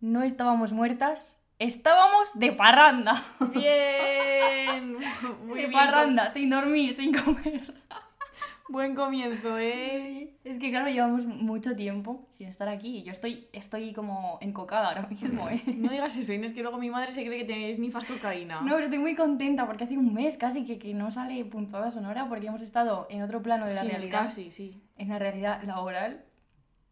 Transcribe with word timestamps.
no 0.00 0.22
estábamos 0.22 0.72
muertas, 0.72 1.40
estábamos 1.58 2.28
de 2.34 2.52
parranda. 2.52 3.24
Bien. 3.52 4.96
Muy 5.46 5.60
de 5.60 5.66
bien. 5.68 5.72
parranda, 5.72 6.28
sin 6.30 6.50
dormir, 6.50 6.94
sin 6.94 7.12
comer. 7.14 7.74
Buen 8.70 8.94
comienzo, 8.94 9.58
¿eh? 9.58 10.34
Es 10.44 10.58
que 10.58 10.68
claro, 10.70 10.90
llevamos 10.90 11.24
mucho 11.24 11.74
tiempo 11.74 12.26
sin 12.28 12.48
estar 12.48 12.68
aquí 12.68 12.98
y 12.98 13.02
yo 13.02 13.12
estoy, 13.12 13.48
estoy 13.54 13.94
como 13.94 14.36
encocada 14.42 14.88
ahora 14.88 15.06
mismo, 15.08 15.48
¿eh? 15.48 15.62
No 15.78 15.90
digas 15.90 16.14
eso, 16.18 16.34
Inés, 16.34 16.52
que 16.52 16.60
luego 16.60 16.76
mi 16.76 16.90
madre 16.90 17.12
se 17.12 17.24
cree 17.24 17.38
que 17.38 17.44
te 17.46 17.72
snifas 17.72 18.04
cocaína. 18.04 18.60
No, 18.60 18.72
pero 18.74 18.84
estoy 18.84 18.98
muy 18.98 19.14
contenta 19.14 19.66
porque 19.66 19.84
hace 19.84 19.96
un 19.96 20.12
mes 20.12 20.36
casi 20.36 20.66
que, 20.66 20.78
que 20.78 20.92
no 20.92 21.10
sale 21.10 21.42
punzada 21.46 21.90
sonora 21.90 22.28
porque 22.28 22.48
hemos 22.48 22.60
estado 22.60 23.06
en 23.08 23.22
otro 23.22 23.42
plano 23.42 23.64
de 23.64 23.74
la 23.74 23.80
Sí, 23.80 23.88
realidad, 23.88 24.20
casi, 24.24 24.50
sí. 24.50 24.82
en 24.98 25.08
la 25.08 25.18
realidad 25.18 25.62
laboral, 25.62 26.26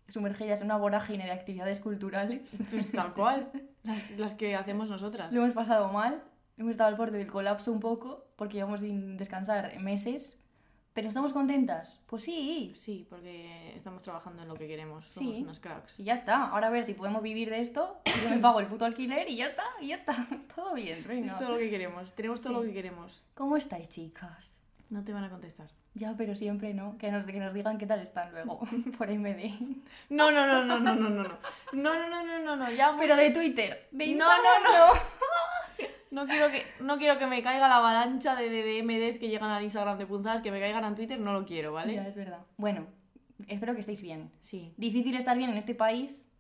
sumergidas 0.08 0.60
en 0.60 0.66
una 0.66 0.76
vorágine 0.76 1.24
de 1.24 1.32
actividades 1.32 1.80
culturales. 1.80 2.58
Pues 2.70 2.92
tal 2.92 3.12
cual. 3.14 3.50
Las, 3.82 4.18
las 4.18 4.34
que 4.34 4.54
hacemos 4.56 4.88
nosotras. 4.88 5.32
Lo 5.32 5.42
hemos 5.42 5.54
pasado 5.54 5.88
mal, 5.92 6.22
hemos 6.56 6.72
estado 6.72 6.88
al 6.88 6.96
borde 6.96 7.18
del 7.18 7.30
colapso 7.30 7.72
un 7.72 7.80
poco 7.80 8.26
porque 8.36 8.54
llevamos 8.54 8.80
sin 8.80 9.16
descansar 9.16 9.78
meses, 9.80 10.38
pero 10.92 11.08
¿estamos 11.08 11.32
contentas? 11.34 12.00
Pues 12.06 12.22
sí, 12.22 12.72
Sí, 12.74 13.06
porque 13.10 13.74
estamos 13.76 14.02
trabajando 14.02 14.42
en 14.42 14.48
lo 14.48 14.54
que 14.54 14.66
queremos. 14.66 15.04
Somos 15.10 15.36
Sí. 15.36 15.42
unas 15.42 15.60
cracks. 15.60 16.00
y 16.00 16.04
ya 16.04 16.14
está. 16.14 16.46
Ahora 16.48 16.68
a 16.68 16.70
ver 16.70 16.84
si 16.86 16.94
podemos 16.94 17.22
vivir 17.22 17.50
de 17.50 17.60
esto, 17.60 18.00
yo 18.24 18.30
me 18.30 18.38
pago 18.38 18.60
el 18.60 18.66
puto 18.66 18.84
alquiler 18.86 19.28
y 19.28 19.36
ya 19.36 19.46
está, 19.46 19.64
y 19.80 19.88
ya 19.88 19.96
está. 19.96 20.14
Todo 20.54 20.72
bien, 20.74 21.04
venga. 21.06 21.26
Es 21.26 21.38
todo 21.38 21.50
lo 21.50 21.58
que 21.58 21.68
queremos. 21.68 22.14
Tenemos 22.14 22.40
todo 22.42 22.54
Sí. 22.54 22.58
lo 22.60 22.62
que 22.62 22.72
queremos. 22.72 23.22
¿Cómo 23.34 23.56
estáis, 23.58 23.88
chicas? 23.90 24.56
No 24.88 25.04
te 25.04 25.12
van 25.12 25.24
a 25.24 25.30
contestar. 25.30 25.68
Ya, 25.98 26.14
pero 26.16 26.34
siempre 26.34 26.74
no. 26.74 26.98
Que 26.98 27.10
nos, 27.10 27.24
que 27.24 27.40
nos 27.40 27.54
digan 27.54 27.78
qué 27.78 27.86
tal 27.86 28.00
están 28.00 28.30
luego 28.32 28.60
por 28.98 29.08
MD. 29.10 29.50
No, 30.10 30.30
no, 30.30 30.46
no, 30.46 30.62
no, 30.64 30.78
no, 30.78 30.94
no, 30.94 31.08
no, 31.08 31.22
no. 31.22 31.38
No, 31.72 31.94
no, 31.94 32.08
no, 32.08 32.22
no, 32.22 32.38
no, 32.44 32.56
no. 32.56 32.70
Ya 32.70 32.94
Pero 32.98 33.14
mucho- 33.14 33.22
de 33.22 33.30
Twitter. 33.30 33.88
De 33.90 34.04
No, 34.06 34.10
Instagram, 34.12 34.62
no, 34.64 34.94
no. 34.94 35.00
No 36.10 36.24
quiero 36.26 36.48
que, 36.50 36.64
no 36.80 36.96
quiero 36.98 37.18
que 37.18 37.26
me 37.26 37.42
caiga 37.42 37.68
la 37.68 37.76
avalancha 37.78 38.36
de, 38.36 38.48
de, 38.48 38.62
de 38.62 38.82
MDs 38.82 39.18
que 39.18 39.28
llegan 39.28 39.50
al 39.50 39.62
Instagram 39.64 39.98
de 39.98 40.06
punzadas, 40.06 40.40
que 40.40 40.50
me 40.50 40.60
caigan 40.60 40.84
en 40.84 40.94
Twitter, 40.94 41.18
no 41.20 41.32
lo 41.32 41.44
quiero, 41.44 41.72
¿vale? 41.72 41.94
Ya, 41.96 42.02
es 42.02 42.14
verdad. 42.14 42.38
Bueno, 42.56 42.86
espero 43.48 43.74
que 43.74 43.80
estéis 43.80 44.00
bien. 44.02 44.30
Sí. 44.40 44.72
Difícil 44.76 45.14
estar 45.16 45.36
bien 45.36 45.50
en 45.50 45.56
este 45.58 45.74
país 45.74 46.30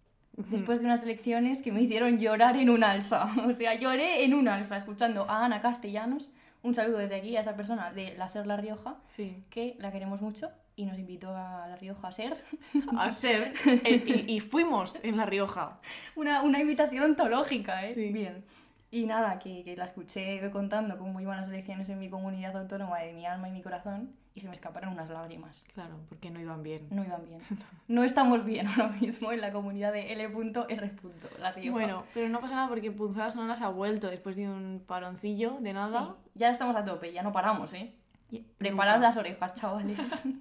después 0.50 0.78
de 0.78 0.84
unas 0.86 1.02
elecciones 1.02 1.62
que 1.62 1.72
me 1.72 1.82
hicieron 1.82 2.18
llorar 2.18 2.56
en 2.56 2.70
un 2.70 2.84
alza. 2.84 3.26
O 3.46 3.52
sea, 3.52 3.74
lloré 3.74 4.24
en 4.24 4.34
un 4.34 4.48
alza 4.48 4.76
escuchando 4.76 5.28
a 5.28 5.44
Ana 5.44 5.60
Castellanos. 5.60 6.30
Un 6.66 6.74
saludo 6.74 6.98
desde 6.98 7.16
aquí 7.16 7.36
a 7.36 7.40
esa 7.40 7.54
persona 7.56 7.92
de 7.92 8.16
la 8.16 8.28
Ser 8.28 8.46
La 8.46 8.56
Rioja, 8.56 8.96
Sí. 9.08 9.44
que 9.50 9.76
la 9.78 9.92
queremos 9.92 10.20
mucho 10.20 10.50
y 10.74 10.84
nos 10.86 10.98
invitó 10.98 11.34
a 11.34 11.66
La 11.68 11.76
Rioja 11.76 12.08
a 12.08 12.12
ser. 12.12 12.42
A 12.98 13.08
ser. 13.10 13.52
eh, 13.84 14.24
y, 14.26 14.34
y 14.36 14.40
fuimos 14.40 15.02
en 15.04 15.16
La 15.16 15.26
Rioja. 15.26 15.80
Una, 16.16 16.42
una 16.42 16.60
invitación 16.60 17.04
ontológica, 17.04 17.84
¿eh? 17.86 17.90
Sí. 17.90 18.12
Bien. 18.12 18.44
Y 18.90 19.04
nada, 19.06 19.38
que, 19.38 19.62
que 19.62 19.76
la 19.76 19.84
escuché 19.84 20.48
contando 20.50 20.96
cómo 20.98 21.20
iban 21.20 21.36
las 21.36 21.48
elecciones 21.48 21.88
en 21.88 21.98
mi 21.98 22.08
comunidad 22.08 22.56
autónoma 22.56 22.98
de 23.00 23.12
mi 23.12 23.26
alma 23.26 23.48
y 23.48 23.52
mi 23.52 23.62
corazón 23.62 24.10
y 24.36 24.40
se 24.40 24.48
me 24.48 24.54
escaparon 24.54 24.92
unas 24.92 25.08
lágrimas. 25.08 25.64
Claro, 25.74 25.96
porque 26.08 26.30
no 26.30 26.38
iban 26.38 26.62
bien. 26.62 26.86
No 26.90 27.02
iban 27.04 27.24
bien. 27.24 27.40
No 27.88 28.04
estamos 28.04 28.44
bien 28.44 28.66
ahora 28.68 28.88
mismo 29.00 29.32
en 29.32 29.40
la 29.40 29.50
comunidad 29.50 29.92
de 29.92 30.12
L.R. 30.12 30.92
La 31.40 31.52
Rioja. 31.52 31.70
Bueno, 31.72 32.04
pero 32.14 32.28
no 32.28 32.40
pasa 32.40 32.54
nada 32.56 32.68
porque 32.68 32.92
Punzadas 32.92 33.34
no 33.34 33.46
las 33.46 33.62
ha 33.62 33.68
vuelto 33.70 34.08
después 34.08 34.36
de 34.36 34.48
un 34.48 34.82
paroncillo 34.86 35.56
de 35.60 35.72
nada. 35.72 36.16
Sí, 36.22 36.30
ya 36.34 36.50
estamos 36.50 36.76
a 36.76 36.84
tope, 36.84 37.12
ya 37.12 37.22
no 37.22 37.32
paramos, 37.32 37.72
¿eh? 37.72 37.94
Preparad 38.58 38.94
nunca. 38.96 39.08
las 39.08 39.16
orejas, 39.16 39.54
chavales. 39.54 39.98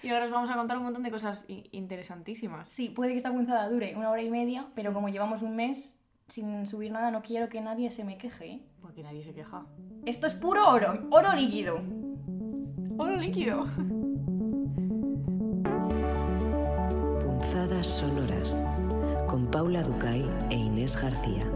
Y 0.00 0.10
ahora 0.10 0.26
os 0.26 0.30
vamos 0.30 0.48
a 0.48 0.54
contar 0.54 0.78
un 0.78 0.84
montón 0.84 1.02
de 1.02 1.10
cosas 1.10 1.44
interesantísimas. 1.72 2.68
Sí, 2.68 2.88
puede 2.88 3.10
que 3.10 3.16
esta 3.16 3.32
punzada 3.32 3.68
dure 3.68 3.96
una 3.96 4.10
hora 4.10 4.22
y 4.22 4.30
media, 4.30 4.66
pero 4.76 4.90
Sí. 4.90 4.94
como 4.94 5.08
llevamos 5.08 5.42
un 5.42 5.56
mes 5.56 5.96
sin 6.28 6.66
subir 6.66 6.92
nada, 6.92 7.10
no 7.10 7.20
quiero 7.22 7.48
que 7.48 7.60
nadie 7.60 7.90
se 7.90 8.04
me 8.04 8.16
queje. 8.16 8.46
¿eh? 8.52 8.62
Porque 8.80 9.02
nadie 9.02 9.24
se 9.24 9.32
queja. 9.34 9.66
Esto 10.06 10.26
es 10.28 10.34
puro 10.34 10.68
oro, 10.68 11.08
oro 11.10 11.32
líquido. 11.34 11.80
¡Oro 12.98 13.14
líquido! 13.16 13.64
Punzadas 17.22 17.86
sonoras 17.86 18.64
con 19.28 19.48
Paula 19.52 19.84
Ducay 19.84 20.28
e 20.50 20.56
Inés 20.56 21.00
García. 21.00 21.46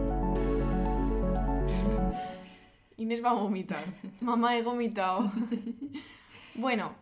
Inés 2.95 3.21
va 3.21 3.31
a 3.31 3.33
vomitar. 3.33 3.83
Mamá, 4.21 4.57
he 4.57 4.63
vomitado. 4.63 5.29
bueno, 6.55 6.93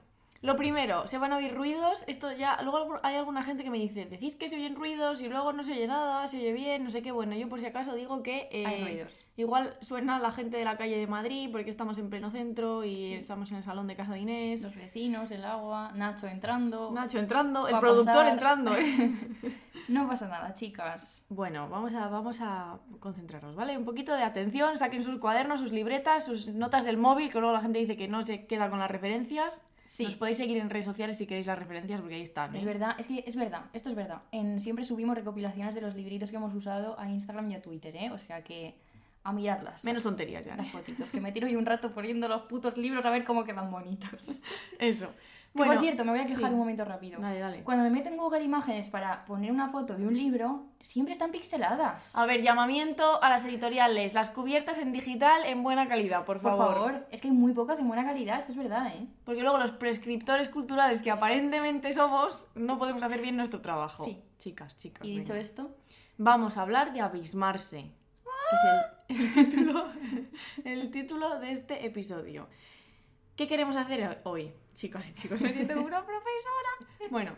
lo 0.42 0.56
primero, 0.56 1.08
se 1.08 1.18
van 1.20 1.34
a 1.34 1.38
oír 1.38 1.54
ruidos. 1.54 2.04
Esto 2.08 2.32
ya. 2.32 2.60
Luego 2.64 3.00
hay 3.04 3.16
alguna 3.16 3.44
gente 3.44 3.64
que 3.64 3.70
me 3.70 3.78
dice, 3.78 4.06
decís 4.08 4.36
que 4.36 4.50
se 4.50 4.56
oyen 4.56 4.76
ruidos 4.76 5.22
y 5.22 5.28
luego 5.30 5.54
no 5.54 5.64
se 5.64 5.72
oye 5.74 5.86
nada, 5.88 6.28
se 6.28 6.38
oye 6.38 6.52
bien, 6.52 6.84
no 6.84 6.90
sé 6.90 7.02
qué. 7.04 7.12
Bueno, 7.12 7.36
yo 7.36 7.48
por 7.48 7.60
si 7.60 7.68
acaso 7.68 7.94
digo 7.94 8.24
que. 8.24 8.50
eh, 8.52 8.66
Hay 8.66 8.84
ruidos. 8.84 9.26
Igual 9.38 9.76
suena 9.82 10.18
la 10.20 10.32
gente 10.32 10.58
de 10.58 10.66
la 10.66 10.78
calle 10.78 10.98
de 10.98 11.06
Madrid 11.08 11.50
porque 11.52 11.70
estamos 11.70 11.98
en 12.00 12.10
pleno 12.10 12.32
centro 12.32 12.84
y 12.84 12.96
Sí. 12.96 13.14
estamos 13.14 13.52
en 13.52 13.58
el 13.58 13.64
salón 13.64 13.86
de 13.88 13.96
casa 13.96 14.14
de 14.14 14.20
Inés. 14.20 14.64
Los 14.64 14.76
vecinos, 14.76 15.30
el 15.32 15.46
agua, 15.46 15.92
Nacho 15.96 16.28
entrando. 16.28 16.92
Nacho 16.92 17.20
entrando, 17.20 17.68
el 17.68 17.80
productor 17.80 18.14
pasar. 18.14 18.28
entrando, 18.34 18.76
¿eh? 18.76 19.12
No 19.88 20.08
pasa 20.08 20.28
nada, 20.28 20.54
chicas. 20.54 21.26
Bueno, 21.28 21.68
vamos 21.68 21.94
a, 21.96 22.08
vamos 22.08 22.40
a 22.40 22.78
concentrarnos, 23.00 23.56
¿vale? 23.56 23.78
Un 23.78 23.84
poquito 23.84 24.16
de 24.16 24.24
atención, 24.24 24.78
saquen 24.78 25.04
sus 25.04 25.20
cuadernos, 25.20 25.60
sus 25.60 25.72
libretas, 25.74 26.24
sus 26.24 26.48
notas 26.48 26.86
del 26.86 26.96
móvil, 26.98 27.30
que 27.30 27.40
luego 27.40 27.54
la 27.54 27.62
gente 27.62 27.80
dice 27.80 27.98
que 27.98 28.08
no 28.08 28.24
se 28.24 28.46
queda 28.46 28.70
con 28.70 28.80
las 28.80 28.90
referencias. 28.90 29.62
Sí. 29.92 30.06
Nos 30.06 30.16
podéis 30.16 30.38
seguir 30.38 30.56
en 30.56 30.70
redes 30.70 30.86
sociales 30.86 31.18
si 31.18 31.28
queréis 31.28 31.48
las 31.48 31.60
referencias, 31.60 32.00
porque 32.00 32.16
ahí 32.16 32.22
están. 32.22 32.56
¿eh? 32.56 32.60
Es 32.60 32.64
verdad, 32.64 32.96
es 32.98 33.08
que 33.08 33.26
es 33.28 33.36
verdad, 33.36 33.66
esto 33.74 33.90
es 33.90 33.96
verdad. 33.96 34.22
En, 34.32 34.62
siempre 34.62 34.86
subimos 34.86 35.18
recopilaciones 35.18 35.76
de 35.76 35.82
los 35.82 35.96
libritos 35.96 36.32
que 36.32 36.38
hemos 36.38 36.54
usado 36.54 36.98
a 36.98 37.10
Instagram 37.10 37.52
y 37.52 37.56
a 37.56 37.62
Twitter, 37.62 37.94
¿eh? 37.98 38.10
O 38.10 38.18
sea 38.18 38.42
que 38.42 38.74
a 39.26 39.34
mirarlas. 39.34 39.84
Menos 39.84 40.04
tonterías 40.04 40.46
ya. 40.46 40.54
¿eh? 40.54 40.58
las 40.60 40.70
fotitos, 40.70 41.12
que 41.12 41.20
me 41.20 41.34
tiro 41.34 41.46
yo 41.50 41.60
un 41.60 41.66
rato 41.66 41.92
poniendo 41.92 42.30
los 42.30 42.44
putos 42.44 42.78
libros 42.78 43.06
a 43.06 43.10
ver 43.10 43.26
cómo 43.26 43.44
quedan 43.44 43.70
bonitos. 43.70 44.42
Eso. 44.80 45.14
Que, 45.54 45.66
por 45.66 45.80
cierto, 45.80 46.06
me 46.06 46.12
voy 46.12 46.22
a 46.22 46.26
quejar 46.26 46.46
sí. 46.48 46.54
un 46.54 46.60
momento 46.60 46.86
rápido. 46.86 47.20
Dale, 47.20 47.40
dale. 47.40 47.64
Cuando 47.64 47.84
me 47.84 47.90
meto 47.90 48.08
en 48.08 48.16
Google 48.16 48.42
Imágenes 48.44 48.88
para 48.88 49.26
poner 49.26 49.52
una 49.52 49.70
foto 49.70 49.96
de 49.96 50.08
un 50.08 50.16
libro, 50.16 50.68
siempre 50.80 51.12
están 51.12 51.32
pixeladas. 51.32 52.16
A 52.16 52.26
ver, 52.26 52.42
llamamiento 52.42 53.22
a 53.22 53.30
las 53.30 53.44
editoriales. 53.44 54.14
Las 54.14 54.30
cubiertas 54.30 54.78
en 54.80 54.94
digital 54.94 55.44
en 55.46 55.62
buena 55.62 55.88
calidad, 55.90 56.24
por 56.24 56.40
Por 56.40 56.52
favor. 56.52 56.74
favor, 56.74 57.08
es 57.12 57.20
que 57.20 57.28
hay 57.28 57.34
muy 57.34 57.54
pocas 57.54 57.80
en 57.80 57.88
buena 57.88 58.06
calidad, 58.06 58.40
esto 58.40 58.54
es 58.54 58.58
verdad, 58.58 58.88
¿eh? 58.96 59.08
Porque 59.26 59.42
luego 59.42 59.58
los 59.58 59.72
prescriptores 59.72 60.48
culturales 60.48 61.04
que 61.04 61.12
aparentemente 61.12 61.92
somos, 61.92 62.48
no 62.56 62.78
podemos 62.80 63.04
hacer 63.04 63.22
bien 63.22 63.36
nuestro 63.36 63.60
trabajo. 63.62 64.06
Sí. 64.06 64.22
Chicas, 64.38 64.76
chicas. 64.78 65.06
Y 65.06 65.20
dicho 65.20 65.36
esto, 65.36 65.76
Vamos 66.24 66.58
a 66.58 66.62
hablar 66.62 66.94
de 66.94 67.02
abismarse. 67.02 67.92
Que 69.10 69.16
es 69.18 69.20
el, 69.20 69.26
el 69.26 69.34
título, 69.34 69.86
el 70.66 70.92
título 70.92 71.40
de 71.40 71.52
este 71.52 71.86
episodio. 71.86 72.48
¿Qué 73.36 73.48
queremos 73.48 73.76
hacer 73.76 74.22
hoy, 74.24 74.54
chicas 74.74 75.10
y 75.10 75.14
chicos? 75.14 75.42
Me 75.42 75.52
siento 75.52 75.74
una 75.82 76.06
profesora. 76.06 77.10
Bueno, 77.10 77.36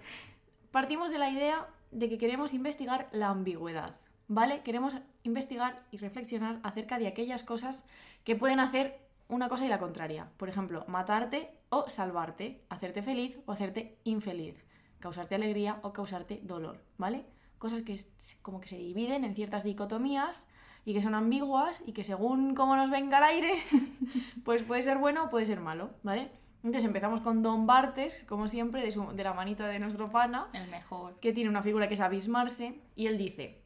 partimos 0.72 1.12
de 1.12 1.18
la 1.18 1.30
idea 1.30 1.68
de 1.92 2.10
que 2.10 2.18
queremos 2.18 2.54
investigar 2.54 3.10
la 3.12 3.30
ambigüedad, 3.30 3.96
¿vale? 4.28 4.62
Queremos 4.62 4.98
investigar 5.24 5.84
y 5.92 5.98
reflexionar 5.98 6.60
acerca 6.64 7.00
de 7.00 7.08
aquellas 7.08 7.44
cosas 7.44 7.86
que 8.24 8.36
pueden 8.36 8.60
hacer 8.60 9.00
una 9.28 9.50
cosa 9.50 9.66
y 9.66 9.70
la 9.70 9.80
contraria. 9.80 10.30
Por 10.38 10.50
ejemplo, 10.50 10.86
matarte 10.88 11.52
o 11.70 11.90
salvarte, 11.90 12.64
hacerte 12.70 13.02
feliz 13.02 13.40
o 13.46 13.52
hacerte 13.52 13.98
infeliz, 14.04 14.64
causarte 15.00 15.36
alegría 15.36 15.80
o 15.82 15.94
causarte 15.94 16.40
dolor, 16.44 16.84
¿vale? 16.98 17.26
Cosas 17.58 17.82
que 17.82 18.00
como 18.42 18.60
que 18.60 18.68
se 18.68 18.78
dividen 18.78 19.24
en 19.24 19.36
ciertas 19.36 19.64
dicotomías 19.64 20.48
y 20.86 20.94
que 20.94 21.02
son 21.02 21.16
ambiguas 21.16 21.84
y 21.86 21.94
que 21.94 22.04
según 22.04 22.56
cómo 22.56 22.76
nos 22.76 22.90
venga 22.90 23.18
el 23.20 23.24
aire, 23.24 23.64
pues 24.44 24.64
puede 24.64 24.82
ser 24.82 24.98
bueno 24.98 25.26
o 25.26 25.30
puede 25.30 25.46
ser 25.46 25.62
malo, 25.62 25.92
¿vale? 26.04 26.32
Entonces 26.63 26.85
empezamos 26.85 27.19
con 27.22 27.44
Don 27.44 27.68
Bartes, 27.68 28.24
como 28.28 28.47
siempre, 28.47 28.81
de, 28.81 28.91
su- 28.91 29.12
de 29.12 29.24
la 29.24 29.34
manita 29.34 29.68
de 29.68 29.79
nuestro 29.79 30.09
pana, 30.09 30.47
el 30.53 30.69
mejor. 30.69 31.19
que 31.19 31.34
tiene 31.34 31.50
una 31.50 31.62
figura 31.62 31.88
que 31.90 31.96
es 31.96 32.00
abismarse, 32.00 32.79
y 32.96 33.07
él 33.07 33.18
dice 33.18 33.62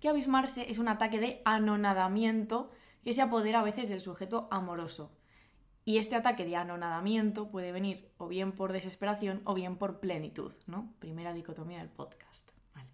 que 0.00 0.10
abismarse 0.10 0.70
es 0.70 0.78
un 0.78 0.88
ataque 0.88 1.18
de 1.18 1.40
anonadamiento 1.46 2.70
que 3.02 3.14
se 3.14 3.22
apodera 3.22 3.60
a 3.60 3.64
veces 3.64 3.88
del 3.88 4.00
sujeto 4.00 4.48
amoroso. 4.50 5.10
Y 5.86 5.98
este 5.98 6.16
ataque 6.16 6.44
de 6.44 6.56
anonadamiento 6.56 7.48
puede 7.48 7.72
venir 7.72 8.10
o 8.18 8.26
bien 8.28 8.52
por 8.52 8.72
desesperación 8.72 9.40
o 9.44 9.54
bien 9.54 9.76
por 9.76 10.00
plenitud, 10.00 10.52
¿no? 10.66 10.92
Primera 10.98 11.32
dicotomía 11.32 11.78
del 11.78 11.88
podcast. 11.88 12.50
Vale. 12.74 12.90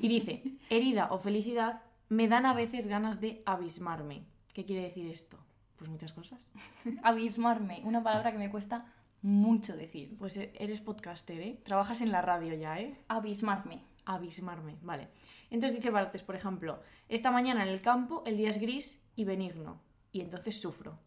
Y 0.00 0.08
dice, 0.08 0.42
herida 0.70 1.08
o 1.10 1.18
felicidad 1.18 1.82
me 2.08 2.28
dan 2.28 2.46
a 2.46 2.54
veces 2.54 2.86
ganas 2.86 3.20
de 3.20 3.42
abismarme. 3.46 4.26
¿Qué 4.52 4.64
quiere 4.64 4.82
decir 4.82 5.06
esto? 5.10 5.38
Pues 5.78 5.90
muchas 5.90 6.12
cosas. 6.12 6.50
Abismarme, 7.02 7.80
una 7.84 8.02
palabra 8.02 8.32
que 8.32 8.38
me 8.38 8.50
cuesta 8.50 8.86
mucho 9.22 9.76
decir. 9.76 10.16
Pues 10.18 10.36
e- 10.36 10.52
eres 10.58 10.80
podcaster, 10.80 11.40
¿eh? 11.40 11.60
Trabajas 11.64 12.00
en 12.00 12.12
la 12.12 12.20
radio 12.22 12.54
ya, 12.54 12.78
¿eh? 12.80 12.96
Abismarme. 13.08 13.84
abismarme, 14.04 14.76
vale. 14.82 15.08
Entonces 15.50 15.76
dice 15.76 15.90
Bartes, 15.90 16.22
por 16.22 16.34
ejemplo, 16.34 16.80
esta 17.08 17.30
mañana 17.30 17.62
en 17.62 17.68
el 17.68 17.80
campo 17.82 18.22
el 18.26 18.36
día 18.36 18.50
es 18.50 18.58
gris 18.58 19.00
y 19.16 19.24
benigno, 19.24 19.80
y 20.12 20.20
entonces 20.20 20.60
sufro. 20.60 20.98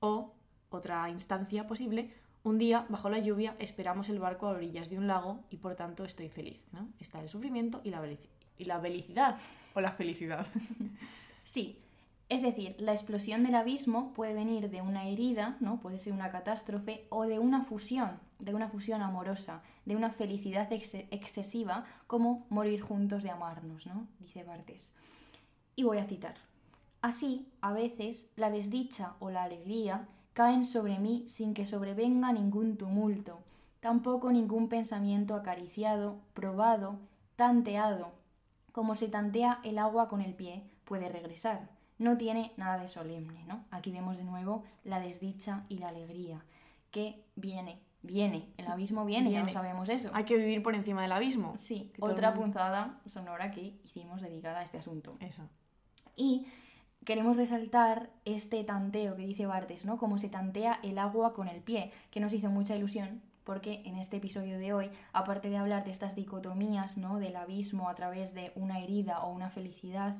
O, 0.00 0.34
otra 0.70 1.08
instancia 1.10 1.66
posible, 1.66 2.12
un 2.42 2.58
día 2.58 2.86
bajo 2.88 3.08
la 3.10 3.18
lluvia 3.18 3.56
esperamos 3.58 4.08
el 4.08 4.18
barco 4.20 4.46
a 4.46 4.50
orillas 4.52 4.88
de 4.88 4.98
un 4.98 5.06
lago 5.06 5.44
y 5.50 5.56
por 5.58 5.74
tanto 5.74 6.04
estoy 6.04 6.28
feliz, 6.28 6.60
¿no? 6.72 6.88
Está 6.98 7.20
el 7.20 7.28
sufrimiento 7.28 7.80
y 7.84 7.90
la, 7.90 8.00
y 8.58 8.64
la 8.64 8.80
felicidad 8.80 9.36
o 9.74 9.80
la 9.80 9.92
felicidad. 9.92 10.46
Sí, 11.42 11.78
es 12.28 12.42
decir, 12.42 12.74
la 12.78 12.92
explosión 12.92 13.44
del 13.44 13.54
abismo 13.54 14.12
puede 14.12 14.34
venir 14.34 14.68
de 14.68 14.82
una 14.82 15.04
herida, 15.04 15.56
¿no? 15.60 15.78
Puede 15.78 15.98
ser 15.98 16.12
una 16.12 16.30
catástrofe 16.30 17.06
o 17.08 17.26
de 17.26 17.38
una 17.38 17.62
fusión, 17.62 18.18
de 18.40 18.52
una 18.52 18.68
fusión 18.68 19.00
amorosa, 19.00 19.62
de 19.84 19.94
una 19.94 20.10
felicidad 20.10 20.72
ex- 20.72 20.94
excesiva, 20.94 21.84
como 22.08 22.44
morir 22.48 22.80
juntos 22.80 23.22
de 23.22 23.30
amarnos, 23.30 23.86
¿no? 23.86 24.08
Dice 24.18 24.42
Bartes. 24.42 24.92
Y 25.76 25.84
voy 25.84 25.98
a 25.98 26.06
citar. 26.06 26.34
Así, 27.00 27.48
a 27.60 27.72
veces, 27.72 28.32
la 28.34 28.50
desdicha 28.50 29.14
o 29.20 29.30
la 29.30 29.44
alegría 29.44 30.08
caen 30.32 30.64
sobre 30.64 30.98
mí 30.98 31.24
sin 31.28 31.54
que 31.54 31.64
sobrevenga 31.64 32.32
ningún 32.32 32.76
tumulto, 32.76 33.38
tampoco 33.78 34.32
ningún 34.32 34.68
pensamiento 34.68 35.36
acariciado, 35.36 36.18
probado, 36.34 36.98
tanteado, 37.36 38.12
como 38.72 38.96
se 38.96 39.06
tantea 39.06 39.60
el 39.62 39.78
agua 39.78 40.08
con 40.08 40.20
el 40.20 40.34
pie, 40.34 40.64
puede 40.84 41.08
regresar. 41.08 41.75
No 41.98 42.16
tiene 42.16 42.52
nada 42.56 42.78
de 42.78 42.88
solemne, 42.88 43.44
¿no? 43.46 43.64
Aquí 43.70 43.90
vemos 43.90 44.18
de 44.18 44.24
nuevo 44.24 44.64
la 44.84 45.00
desdicha 45.00 45.64
y 45.68 45.78
la 45.78 45.88
alegría, 45.88 46.44
que 46.90 47.24
viene, 47.36 47.80
viene, 48.02 48.50
el 48.58 48.66
abismo 48.68 49.04
viene, 49.04 49.30
ya 49.30 49.42
no 49.42 49.48
sabemos 49.50 49.88
eso. 49.88 50.10
Hay 50.12 50.24
que 50.24 50.36
vivir 50.36 50.62
por 50.62 50.74
encima 50.74 51.02
del 51.02 51.12
abismo. 51.12 51.54
Sí, 51.56 51.92
otra 52.00 52.30
mundo- 52.30 52.42
punzada 52.42 53.00
sonora 53.06 53.50
que 53.50 53.78
hicimos 53.84 54.20
dedicada 54.20 54.60
a 54.60 54.62
este 54.62 54.78
asunto. 54.78 55.14
Eso. 55.20 55.42
Y 56.16 56.46
queremos 57.04 57.36
resaltar 57.36 58.10
este 58.24 58.62
tanteo 58.64 59.16
que 59.16 59.26
dice 59.26 59.46
Bartes, 59.46 59.84
¿no? 59.84 59.96
Como 59.96 60.18
se 60.18 60.28
tantea 60.28 60.80
el 60.82 60.98
agua 60.98 61.32
con 61.32 61.48
el 61.48 61.62
pie, 61.62 61.92
que 62.10 62.20
nos 62.20 62.32
hizo 62.32 62.50
mucha 62.50 62.76
ilusión 62.76 63.22
porque 63.44 63.82
en 63.84 63.96
este 63.96 64.16
episodio 64.16 64.58
de 64.58 64.72
hoy, 64.72 64.90
aparte 65.12 65.48
de 65.50 65.56
hablar 65.56 65.84
de 65.84 65.92
estas 65.92 66.16
dicotomías, 66.16 66.98
¿no? 66.98 67.20
Del 67.20 67.36
abismo 67.36 67.88
a 67.88 67.94
través 67.94 68.34
de 68.34 68.50
una 68.56 68.80
herida 68.80 69.20
o 69.22 69.32
una 69.32 69.50
felicidad, 69.50 70.16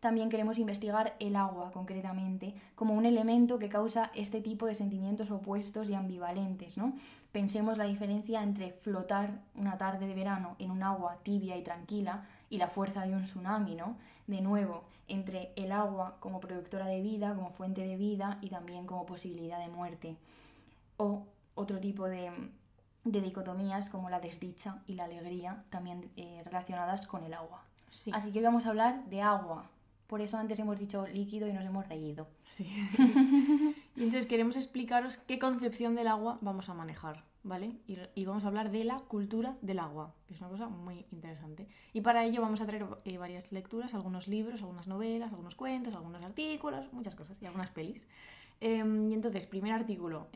también 0.00 0.30
queremos 0.30 0.58
investigar 0.58 1.14
el 1.20 1.36
agua 1.36 1.70
concretamente 1.72 2.54
como 2.74 2.94
un 2.94 3.04
elemento 3.04 3.58
que 3.58 3.68
causa 3.68 4.10
este 4.14 4.40
tipo 4.40 4.66
de 4.66 4.74
sentimientos 4.74 5.30
opuestos 5.30 5.90
y 5.90 5.94
ambivalentes, 5.94 6.78
¿no? 6.78 6.94
Pensemos 7.32 7.78
la 7.78 7.84
diferencia 7.84 8.42
entre 8.42 8.72
flotar 8.72 9.42
una 9.54 9.76
tarde 9.76 10.06
de 10.06 10.14
verano 10.14 10.56
en 10.58 10.70
un 10.70 10.82
agua 10.82 11.18
tibia 11.22 11.56
y 11.56 11.62
tranquila 11.62 12.24
y 12.48 12.56
la 12.56 12.68
fuerza 12.68 13.06
de 13.06 13.14
un 13.14 13.22
tsunami, 13.22 13.76
¿no? 13.76 13.96
De 14.26 14.40
nuevo, 14.40 14.84
entre 15.06 15.52
el 15.56 15.70
agua 15.70 16.16
como 16.18 16.40
productora 16.40 16.86
de 16.86 17.02
vida, 17.02 17.34
como 17.34 17.50
fuente 17.50 17.82
de 17.82 17.96
vida 17.96 18.38
y 18.40 18.48
también 18.48 18.86
como 18.86 19.04
posibilidad 19.06 19.58
de 19.58 19.68
muerte. 19.68 20.16
O 20.96 21.26
otro 21.54 21.78
tipo 21.78 22.08
de, 22.08 22.32
de 23.04 23.20
dicotomías 23.20 23.90
como 23.90 24.08
la 24.08 24.18
desdicha 24.18 24.82
y 24.86 24.94
la 24.94 25.04
alegría, 25.04 25.62
también 25.68 26.10
eh, 26.16 26.42
relacionadas 26.44 27.06
con 27.06 27.22
el 27.22 27.34
agua. 27.34 27.64
Sí. 27.90 28.10
Así 28.14 28.32
que 28.32 28.38
hoy 28.38 28.44
vamos 28.44 28.66
a 28.66 28.70
hablar 28.70 29.04
de 29.06 29.20
agua. 29.20 29.68
Por 30.10 30.22
eso 30.22 30.38
antes 30.38 30.58
hemos 30.58 30.76
dicho 30.76 31.06
líquido 31.06 31.46
y 31.46 31.52
nos 31.52 31.64
hemos 31.64 31.88
reído. 31.88 32.26
Sí. 32.48 32.64
y 33.96 34.02
entonces 34.02 34.26
queremos 34.26 34.56
explicaros 34.56 35.18
qué 35.18 35.38
concepción 35.38 35.94
del 35.94 36.08
agua 36.08 36.36
vamos 36.40 36.68
a 36.68 36.74
manejar, 36.74 37.22
¿vale? 37.44 37.76
Y, 37.86 37.96
y 38.16 38.24
vamos 38.24 38.42
a 38.42 38.48
hablar 38.48 38.72
de 38.72 38.82
la 38.82 38.98
cultura 38.98 39.56
del 39.62 39.78
agua, 39.78 40.12
que 40.26 40.34
es 40.34 40.40
una 40.40 40.50
cosa 40.50 40.66
muy 40.66 41.06
interesante. 41.12 41.68
Y 41.92 42.00
para 42.00 42.24
ello 42.24 42.42
vamos 42.42 42.60
a 42.60 42.66
traer 42.66 42.86
eh, 43.04 43.18
varias 43.18 43.52
lecturas, 43.52 43.94
algunos 43.94 44.26
libros, 44.26 44.60
algunas 44.62 44.88
novelas, 44.88 45.30
algunos 45.30 45.54
cuentos, 45.54 45.94
algunos 45.94 46.24
artículos, 46.24 46.92
muchas 46.92 47.14
cosas 47.14 47.40
y 47.40 47.46
algunas 47.46 47.70
pelis. 47.70 48.04
Em, 48.60 49.12
y 49.12 49.14
entonces, 49.14 49.46
primer 49.46 49.72
artículo. 49.72 50.26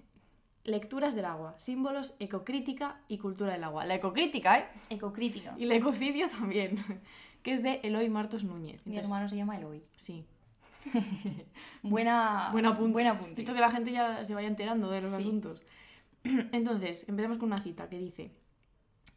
Lecturas 0.62 1.16
del 1.16 1.24
agua, 1.24 1.56
símbolos, 1.58 2.14
ecocrítica 2.20 3.00
y 3.08 3.18
cultura 3.18 3.54
del 3.54 3.64
agua. 3.64 3.84
La 3.84 3.96
ecocrítica, 3.96 4.56
¿eh? 4.56 4.68
Ecocrítica. 4.88 5.56
Y 5.58 5.64
el 5.64 5.72
ecocidio 5.72 6.28
también, 6.28 6.78
que 7.44 7.52
es 7.52 7.62
de 7.62 7.78
Eloy 7.84 8.08
Martos 8.08 8.42
Núñez. 8.42 8.84
Mi 8.86 8.98
hermano 8.98 9.28
se 9.28 9.36
llama 9.36 9.56
Eloy. 9.56 9.84
Sí, 9.94 10.26
Buena, 11.82 12.48
Buen 12.52 12.66
apunte. 12.66 12.92
buen 12.92 13.06
apunte. 13.06 13.34
Visto 13.34 13.54
que 13.54 13.60
la 13.60 13.70
gente 13.70 13.92
ya 13.92 14.24
se 14.24 14.34
vaya 14.34 14.48
enterando 14.48 14.90
de 14.90 15.00
los 15.00 15.10
Sí. 15.10 15.16
asuntos. 15.16 15.62
Entonces, 16.52 17.08
empecemos 17.08 17.38
con 17.38 17.46
una 17.52 17.60
cita 17.60 17.88
que 17.88 17.98
dice: 17.98 18.32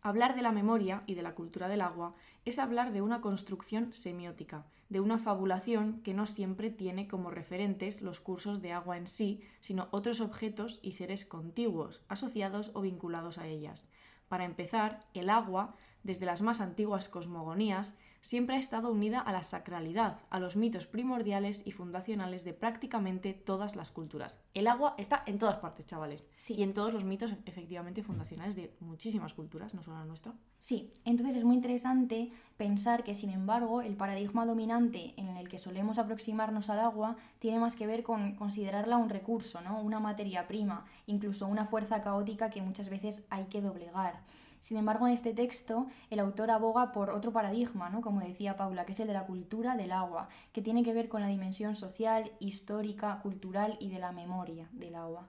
Hablar 0.02 0.36
de 0.36 0.42
la 0.42 0.52
memoria 0.52 1.04
y 1.08 1.16
de 1.16 1.22
la 1.24 1.36
cultura 1.36 1.68
del 1.68 1.82
agua 1.82 2.16
es 2.46 2.60
hablar 2.60 2.94
de 2.94 3.02
una 3.02 3.20
construcción 3.22 3.92
semiótica, 3.94 4.66
de 4.90 5.00
una 5.02 5.18
fabulación 5.18 6.02
que 6.04 6.14
no 6.14 6.26
siempre 6.26 6.70
tiene 6.70 7.08
como 7.08 7.32
referentes 7.32 8.02
los 8.02 8.22
cursos 8.22 8.62
de 8.62 8.72
agua 8.74 8.98
en 8.98 9.08
sí, 9.08 9.42
sino 9.60 9.88
otros 9.92 10.22
objetos 10.22 10.80
y 10.82 10.94
seres 10.94 11.26
contiguos, 11.26 12.02
asociados 12.08 12.72
o 12.74 12.82
vinculados 12.82 13.38
a 13.38 13.48
ellas. 13.48 13.90
Para 14.30 14.46
empezar, 14.46 15.06
el 15.14 15.30
agua, 15.30 15.76
desde 16.04 16.26
las 16.26 16.42
más 16.42 16.62
antiguas 16.62 17.10
cosmogonías, 17.10 17.96
siempre 18.22 18.56
ha 18.56 18.60
estado 18.60 18.92
unida 18.92 19.20
a 19.20 19.32
la 19.32 19.44
sacralidad, 19.44 20.20
a 20.30 20.40
los 20.40 20.56
mitos 20.56 20.88
primordiales 20.88 21.66
y 21.66 21.72
fundacionales 21.72 22.44
de 22.44 22.54
prácticamente 22.54 23.34
todas 23.34 23.76
las 23.76 23.92
culturas. 23.92 24.40
El 24.54 24.68
agua 24.68 24.96
está 24.98 25.24
en 25.26 25.38
todas 25.38 25.58
partes, 25.58 25.86
chavales. 25.86 26.28
Sí. 26.34 26.56
Y 26.56 26.64
en 26.64 26.74
todos 26.74 26.94
los 26.94 27.04
mitos, 27.04 27.34
efectivamente, 27.46 28.04
fundacionales 28.04 28.56
de 28.56 28.76
muchísimas 28.80 29.34
culturas, 29.34 29.74
no 29.74 29.84
solo 29.84 29.98
la 29.98 30.06
nuestra. 30.06 30.34
Sí, 30.60 30.92
entonces 31.06 31.36
es 31.36 31.44
muy 31.44 31.56
interesante 31.56 32.32
pensar 32.58 33.04
que, 33.04 33.14
sin 33.14 33.30
embargo, 33.30 33.82
el 33.82 33.96
paradigma 33.96 34.46
dominante 34.46 35.14
en 35.18 35.38
el 35.38 35.48
que 35.50 35.58
solemos 35.58 35.98
aproximarnos 35.98 36.70
al 36.70 36.80
agua 36.80 37.18
tiene 37.40 37.60
más 37.60 37.76
que 37.76 37.88
ver 37.88 38.04
con 38.04 38.36
considerarla 38.36 38.98
un 38.98 39.10
recurso, 39.10 39.62
¿no? 39.62 39.80
una 39.80 40.00
materia 40.00 40.48
prima, 40.48 40.86
incluso 41.06 41.48
una 41.48 41.66
fuerza 41.66 42.02
caótica 42.02 42.50
que 42.50 42.62
muchas 42.62 42.90
veces 42.90 43.26
hay 43.30 43.46
que 43.46 43.62
doblegar. 43.62 44.22
Sin 44.60 44.78
embargo, 44.78 45.08
en 45.08 45.14
este 45.14 45.34
texto 45.34 45.88
el 46.10 46.20
autor 46.20 46.52
aboga 46.52 46.92
por 46.92 47.10
otro 47.10 47.32
paradigma, 47.32 47.90
¿no? 47.90 48.02
como 48.02 48.22
decía 48.22 48.58
Paula, 48.58 48.86
que 48.86 48.92
es 48.92 49.00
el 49.00 49.08
de 49.08 49.14
la 49.14 49.26
cultura 49.26 49.76
del 49.76 49.92
agua, 49.92 50.30
que 50.52 50.62
tiene 50.62 50.84
que 50.84 50.94
ver 50.94 51.10
con 51.10 51.22
la 51.22 51.28
dimensión 51.28 51.76
social, 51.76 52.32
histórica, 52.40 53.20
cultural 53.22 53.78
y 53.80 53.90
de 53.90 54.00
la 54.00 54.12
memoria 54.12 54.68
del 54.72 54.96
agua. 54.96 55.28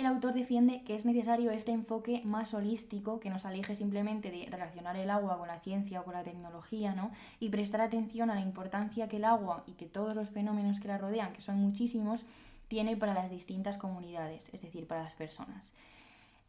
El 0.00 0.06
autor 0.06 0.32
defiende 0.32 0.82
que 0.82 0.94
es 0.94 1.04
necesario 1.04 1.50
este 1.50 1.72
enfoque 1.72 2.22
más 2.24 2.54
holístico 2.54 3.20
que 3.20 3.28
nos 3.28 3.44
aleje 3.44 3.74
simplemente 3.74 4.30
de 4.30 4.48
relacionar 4.50 4.96
el 4.96 5.10
agua 5.10 5.36
con 5.36 5.46
la 5.46 5.60
ciencia 5.60 6.00
o 6.00 6.04
con 6.04 6.14
la 6.14 6.22
tecnología, 6.22 6.94
¿no? 6.94 7.10
Y 7.38 7.50
prestar 7.50 7.82
atención 7.82 8.30
a 8.30 8.34
la 8.34 8.40
importancia 8.40 9.08
que 9.08 9.18
el 9.18 9.26
agua 9.26 9.62
y 9.66 9.72
que 9.72 9.84
todos 9.84 10.14
los 10.14 10.30
fenómenos 10.30 10.80
que 10.80 10.88
la 10.88 10.96
rodean, 10.96 11.34
que 11.34 11.42
son 11.42 11.60
muchísimos, 11.60 12.24
tiene 12.68 12.96
para 12.96 13.12
las 13.12 13.28
distintas 13.28 13.76
comunidades, 13.76 14.48
es 14.54 14.62
decir, 14.62 14.86
para 14.86 15.02
las 15.02 15.12
personas. 15.12 15.74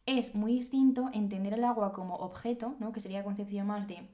Es 0.06 0.34
muy 0.34 0.52
distinto 0.52 1.10
entender 1.12 1.54
el 1.54 1.64
agua 1.64 1.92
como 1.92 2.16
objeto, 2.16 2.74
¿no? 2.80 2.92
que 2.92 3.00
sería 3.00 3.24
concepción 3.24 3.66
más 3.66 3.86
de 3.86 4.08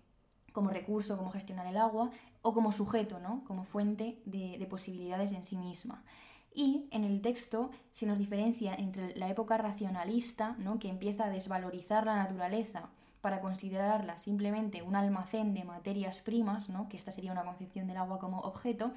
como 0.52 0.70
recurso, 0.70 1.16
como 1.16 1.30
gestionar 1.30 1.66
el 1.66 1.76
agua, 1.76 2.10
o 2.42 2.52
como 2.52 2.72
sujeto, 2.72 3.20
¿no? 3.20 3.44
como 3.46 3.64
fuente 3.64 4.20
de, 4.24 4.58
de 4.58 4.66
posibilidades 4.66 5.32
en 5.32 5.44
sí 5.44 5.56
misma. 5.56 6.04
Y 6.52 6.88
en 6.90 7.04
el 7.04 7.20
texto 7.20 7.70
se 7.92 8.06
nos 8.06 8.18
diferencia 8.18 8.74
entre 8.74 9.14
la 9.16 9.28
época 9.28 9.56
racionalista, 9.56 10.56
¿no? 10.58 10.78
que 10.78 10.88
empieza 10.88 11.26
a 11.26 11.30
desvalorizar 11.30 12.06
la 12.06 12.16
naturaleza 12.16 12.90
para 13.20 13.40
considerarla 13.40 14.18
simplemente 14.18 14.82
un 14.82 14.96
almacén 14.96 15.54
de 15.54 15.64
materias 15.64 16.20
primas, 16.20 16.68
¿no? 16.68 16.88
que 16.88 16.96
esta 16.96 17.10
sería 17.10 17.32
una 17.32 17.44
concepción 17.44 17.86
del 17.86 17.96
agua 17.96 18.18
como 18.18 18.40
objeto, 18.40 18.92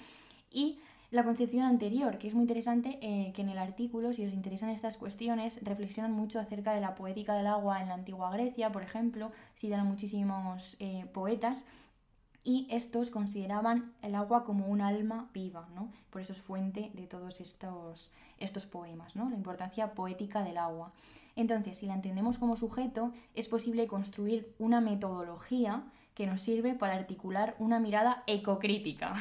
y 0.51 0.79
la 1.12 1.25
concepción 1.25 1.65
anterior, 1.65 2.18
que 2.18 2.30
es 2.30 2.34
muy 2.34 2.44
interesante, 2.44 2.98
eh, 3.01 3.34
que 3.34 3.41
en 3.41 3.50
el 3.50 3.58
artículo, 3.58 4.13
si 4.13 4.25
os 4.25 4.34
interesan 4.34 4.70
estas 4.70 4.96
cuestiones, 4.96 5.60
reflexionan 5.62 6.13
mucho 6.13 6.39
acerca 6.39 6.74
de 6.74 6.80
la 6.80 6.96
poética 6.96 7.36
del 7.36 7.48
agua 7.48 7.82
en 7.82 7.89
la 7.89 7.96
antigua 7.96 8.32
Grecia, 8.32 8.72
por 8.72 8.82
ejemplo, 8.82 9.32
citan 9.58 9.86
muchísimos 9.86 10.77
eh, 10.80 11.06
poetas, 11.13 11.65
y 12.44 12.65
estos 12.72 13.12
consideraban 13.12 13.94
el 14.01 14.15
agua 14.15 14.44
como 14.44 14.68
un 14.68 14.82
alma 14.82 15.30
viva, 15.34 15.68
¿no? 15.75 15.91
Por 16.10 16.22
eso 16.22 16.32
es 16.32 16.41
fuente 16.41 16.89
de 16.96 17.06
todos 17.06 17.39
estos, 17.39 18.10
estos 18.39 18.65
poemas, 18.65 19.15
¿no? 19.15 19.30
La 19.30 19.36
importancia 19.36 19.94
poética 19.94 20.44
del 20.44 20.58
agua. 20.58 20.91
Entonces, 21.36 21.77
si 21.77 21.86
la 21.86 21.94
entendemos 21.94 22.39
como 22.39 22.56
sujeto, 22.56 23.12
es 23.36 23.48
posible 23.48 23.86
construir 23.86 24.56
una 24.58 24.82
metodología 24.82 25.84
que 26.13 26.27
nos 26.27 26.41
sirve 26.41 26.74
para 26.74 26.96
articular 26.96 27.56
una 27.60 27.80
mirada 27.80 28.24
ecocrítica. 28.27 29.13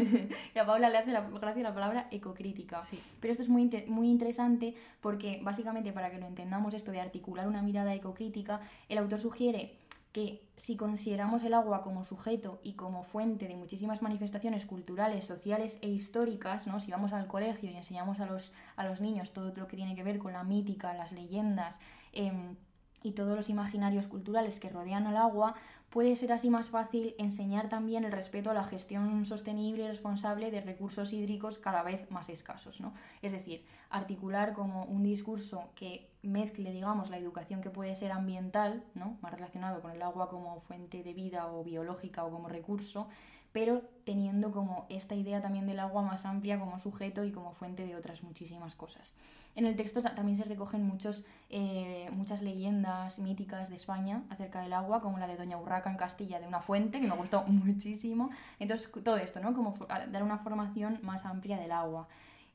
y 0.54 0.58
a 0.58 0.66
Paula 0.66 0.88
le 0.88 0.98
hace 0.98 1.12
la 1.12 1.20
gracia 1.20 1.62
la 1.62 1.74
palabra 1.74 2.08
ecocrítica. 2.10 2.82
Sí. 2.82 2.98
Pero 3.20 3.32
esto 3.32 3.42
es 3.42 3.48
muy, 3.48 3.70
muy 3.86 4.08
interesante 4.08 4.74
porque 5.00 5.40
básicamente 5.42 5.92
para 5.92 6.10
que 6.10 6.18
lo 6.18 6.26
entendamos 6.26 6.74
esto 6.74 6.90
de 6.90 7.00
articular 7.00 7.46
una 7.46 7.62
mirada 7.62 7.94
ecocrítica, 7.94 8.60
el 8.88 8.98
autor 8.98 9.18
sugiere 9.20 9.76
que 10.12 10.42
si 10.56 10.76
consideramos 10.76 11.42
el 11.42 11.52
agua 11.54 11.82
como 11.82 12.02
sujeto 12.04 12.60
y 12.62 12.72
como 12.72 13.04
fuente 13.04 13.46
de 13.46 13.56
muchísimas 13.56 14.00
manifestaciones 14.00 14.64
culturales, 14.64 15.26
sociales 15.26 15.78
e 15.82 15.88
históricas, 15.88 16.66
¿no? 16.66 16.80
si 16.80 16.90
vamos 16.90 17.12
al 17.12 17.26
colegio 17.26 17.70
y 17.70 17.76
enseñamos 17.76 18.20
a 18.20 18.26
los, 18.26 18.52
a 18.76 18.84
los 18.84 19.00
niños 19.00 19.32
todo 19.32 19.52
lo 19.54 19.68
que 19.68 19.76
tiene 19.76 19.94
que 19.94 20.02
ver 20.02 20.18
con 20.18 20.32
la 20.32 20.44
mítica, 20.44 20.94
las 20.94 21.12
leyendas, 21.12 21.78
em, 22.12 22.56
y 23.02 23.12
todos 23.12 23.36
los 23.36 23.48
imaginarios 23.48 24.08
culturales 24.08 24.58
que 24.58 24.70
rodean 24.70 25.06
al 25.06 25.16
agua, 25.16 25.54
puede 25.90 26.16
ser 26.16 26.32
así 26.32 26.50
más 26.50 26.68
fácil 26.68 27.14
enseñar 27.18 27.68
también 27.68 28.04
el 28.04 28.12
respeto 28.12 28.50
a 28.50 28.54
la 28.54 28.64
gestión 28.64 29.24
sostenible 29.24 29.84
y 29.84 29.88
responsable 29.88 30.50
de 30.50 30.60
recursos 30.60 31.12
hídricos 31.12 31.58
cada 31.58 31.82
vez 31.82 32.10
más 32.10 32.28
escasos. 32.28 32.80
¿no? 32.80 32.92
Es 33.22 33.32
decir, 33.32 33.64
articular 33.90 34.52
como 34.52 34.84
un 34.84 35.02
discurso 35.02 35.70
que 35.74 36.10
mezcle, 36.22 36.72
digamos, 36.72 37.10
la 37.10 37.18
educación 37.18 37.62
que 37.62 37.70
puede 37.70 37.94
ser 37.94 38.12
ambiental, 38.12 38.84
¿no? 38.94 39.16
más 39.22 39.32
relacionado 39.32 39.80
con 39.80 39.92
el 39.92 40.02
agua 40.02 40.28
como 40.28 40.60
fuente 40.60 41.02
de 41.02 41.14
vida 41.14 41.50
o 41.50 41.64
biológica 41.64 42.24
o 42.24 42.30
como 42.30 42.48
recurso, 42.48 43.08
pero 43.52 43.82
teniendo 44.04 44.52
como 44.52 44.86
esta 44.90 45.14
idea 45.14 45.40
también 45.40 45.66
del 45.66 45.80
agua 45.80 46.02
más 46.02 46.26
amplia 46.26 46.58
como 46.58 46.78
sujeto 46.78 47.24
y 47.24 47.32
como 47.32 47.52
fuente 47.52 47.86
de 47.86 47.96
otras 47.96 48.22
muchísimas 48.22 48.74
cosas. 48.74 49.16
En 49.58 49.66
el 49.66 49.74
texto 49.74 50.00
también 50.00 50.36
se 50.36 50.44
recogen 50.44 50.86
muchos, 50.86 51.24
eh, 51.50 52.08
muchas 52.12 52.42
leyendas 52.42 53.18
míticas 53.18 53.68
de 53.68 53.74
España 53.74 54.22
acerca 54.30 54.60
del 54.60 54.72
agua, 54.72 55.00
como 55.00 55.18
la 55.18 55.26
de 55.26 55.36
Doña 55.36 55.58
Urraca 55.58 55.90
en 55.90 55.96
Castilla, 55.96 56.38
de 56.38 56.46
una 56.46 56.60
fuente, 56.60 57.00
que 57.00 57.08
me 57.08 57.16
gustó 57.16 57.42
muchísimo. 57.48 58.30
Entonces, 58.60 58.88
todo 59.02 59.16
esto, 59.16 59.40
¿no? 59.40 59.54
Como 59.54 59.74
dar 59.88 60.22
una 60.22 60.38
formación 60.38 61.00
más 61.02 61.24
amplia 61.24 61.58
del 61.58 61.72
agua. 61.72 62.06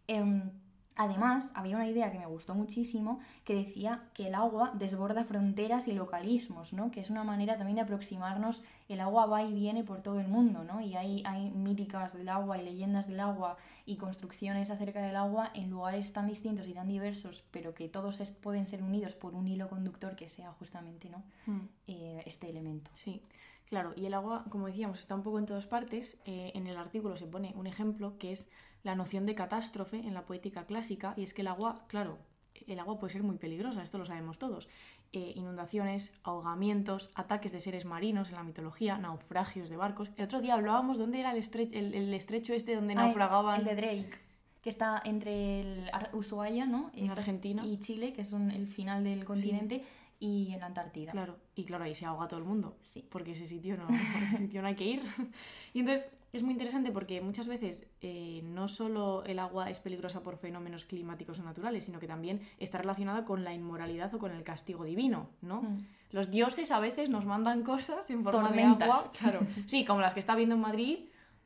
Em, 0.08 0.50
Además, 0.96 1.52
había 1.56 1.76
una 1.76 1.88
idea 1.88 2.12
que 2.12 2.20
me 2.20 2.26
gustó 2.26 2.54
muchísimo 2.54 3.20
que 3.44 3.56
decía 3.56 4.10
que 4.14 4.28
el 4.28 4.36
agua 4.36 4.72
desborda 4.76 5.24
fronteras 5.24 5.88
y 5.88 5.94
localismos, 5.94 6.74
¿no? 6.74 6.92
que 6.92 7.00
es 7.00 7.10
una 7.10 7.24
manera 7.24 7.58
también 7.58 7.76
de 7.76 7.82
aproximarnos, 7.82 8.64
el 8.90 9.00
agua 9.00 9.26
va 9.26 9.44
y 9.44 9.54
viene 9.54 9.84
por 9.84 10.02
todo 10.02 10.20
el 10.20 10.28
mundo, 10.28 10.64
¿no? 10.64 10.82
y 10.82 10.96
hay, 10.96 11.24
hay 11.26 11.52
míticas 11.52 12.14
del 12.14 12.30
agua 12.30 12.58
y 12.58 12.64
leyendas 12.64 13.08
del 13.08 13.20
agua 13.20 13.58
y 13.86 13.98
construcciones 13.98 14.70
acerca 14.70 15.02
del 15.02 15.16
agua 15.16 15.52
en 15.54 15.70
lugares 15.70 16.14
tan 16.14 16.28
distintos 16.28 16.68
y 16.68 16.74
tan 16.74 16.88
diversos, 16.88 17.44
pero 17.52 17.74
que 17.74 17.90
todos 17.90 18.22
pueden 18.42 18.68
ser 18.68 18.84
unidos 18.84 19.16
por 19.16 19.34
un 19.34 19.48
hilo 19.48 19.68
conductor 19.70 20.16
que 20.16 20.30
sea 20.30 20.52
justamente 20.54 21.10
¿no? 21.10 21.24
Hmm. 21.46 21.68
Eh, 21.88 22.24
este 22.26 22.50
elemento. 22.50 22.92
Sí. 22.94 23.22
Claro, 23.66 23.94
y 23.96 24.06
el 24.06 24.14
agua, 24.14 24.46
como 24.50 24.68
decíamos, 24.68 25.00
está 25.00 25.16
un 25.16 25.24
poco 25.24 25.40
en 25.40 25.46
todas 25.46 25.66
partes. 25.66 26.20
Eh, 26.26 26.52
en 26.54 26.68
el 26.68 26.78
artículo 26.78 27.16
se 27.16 27.26
pone 27.26 27.54
un 27.56 27.66
ejemplo 27.66 28.18
que 28.18 28.32
es 28.32 28.48
la 28.84 28.96
noción 28.96 29.25
de 29.25 29.36
catástrofe 29.36 29.98
en 29.98 30.13
la 30.13 30.25
poética 30.25 30.66
clásica, 30.66 31.13
y 31.18 31.24
es 31.24 31.34
que 31.34 31.42
el 31.42 31.48
agua, 31.48 31.86
claro, 31.88 32.18
el 32.68 32.80
agua 32.80 33.00
puede 33.00 33.13
ser 33.13 33.24
muy 33.24 33.38
peligrosa, 33.38 33.82
esto 33.82 33.98
lo 33.98 34.06
sabemos 34.06 34.38
todos. 34.38 34.68
Eh, 35.12 35.34
inundaciones, 35.36 36.12
ahogamientos, 36.24 37.12
ataques 37.13 37.52
de 37.52 37.60
seres 37.60 37.86
marinos 37.86 38.30
en 38.30 38.36
la 38.36 38.44
mitología, 38.44 38.98
naufragios 38.98 39.70
de 39.70 39.78
barcos. 39.78 40.10
El 40.18 40.25
otro 40.25 40.42
día 40.42 40.56
hablábamos 40.56 40.98
dónde 40.98 41.20
era 41.20 41.32
el, 41.32 41.38
estrecho, 41.38 41.78
el, 41.78 42.13
estrecho 42.13 42.54
este 42.54 42.75
donde 42.75 42.96
naufragaban. 42.96 43.60
El 43.60 43.66
de 43.66 43.75
Drake, 43.75 44.20
que 44.62 44.70
está 44.70 45.02
entre 45.06 45.62
el 45.62 45.92
Ushuaia, 46.13 46.66
¿no? 46.66 46.90
En 46.96 47.12
Argentina. 47.12 47.63
Y 47.63 47.78
Chile, 47.78 48.13
que 48.13 48.22
es 48.22 48.34
el 48.34 48.68
final 48.68 49.04
del 49.04 49.24
continente 49.24 49.84
y 50.24 50.53
en 50.53 50.62
la 50.62 50.68
Antártida. 50.68 51.12
Claro, 51.12 51.36
y 51.53 51.65
claro, 51.65 51.84
ahí 51.84 51.94
se 51.94 52.06
ahoga 52.06 52.30
todo 52.30 52.39
el 52.39 52.46
mundo. 52.46 52.77
Sí. 52.80 53.06
Porque 53.10 53.32
ese 53.32 53.46
sitio 53.46 53.75
no, 53.75 53.88
sitio 54.39 54.62
no 54.62 54.70
hay 54.70 54.75
que 54.75 54.86
ir. 54.86 55.03
Y 55.74 55.82
entonces 55.82 56.12
es 56.32 56.44
muy 56.44 56.53
interesante 56.53 56.92
porque 56.92 57.20
muchas 57.20 57.50
veces 57.50 57.86
eh, 58.00 58.42
no 58.46 58.70
solo 58.70 59.25
el 59.25 59.38
agua 59.38 59.70
es 59.70 59.82
peligrosa 59.82 60.24
por 60.24 60.38
fenómenos 60.38 60.86
climáticos 60.86 61.39
o 61.39 61.44
naturales, 61.44 61.84
sino 61.84 62.00
que 62.00 62.08
también 62.08 62.39
está 62.58 62.77
relacionada 62.77 63.25
con 63.25 63.44
la 63.44 63.53
inmoralidad 63.53 64.15
o 64.15 64.20
con 64.20 64.32
el 64.32 64.44
castigo 64.44 64.86
divino, 64.86 65.30
¿no? 65.42 65.63
Mm. 65.63 65.88
Los 66.12 66.32
dioses 66.32 66.72
a 66.72 66.80
veces 66.80 67.10
nos 67.10 67.25
mandan 67.25 67.63
cosas 67.63 68.10
en 68.10 68.24
forma 68.24 68.50
de 68.51 68.63
agua. 68.63 69.01
Claro. 69.20 69.39
Sí, 69.65 69.84
como 69.84 70.00
las 70.00 70.13
que 70.13 70.22
está 70.22 70.36
viendo 70.36 70.56
en 70.56 70.62
Madrid, 70.62 71.00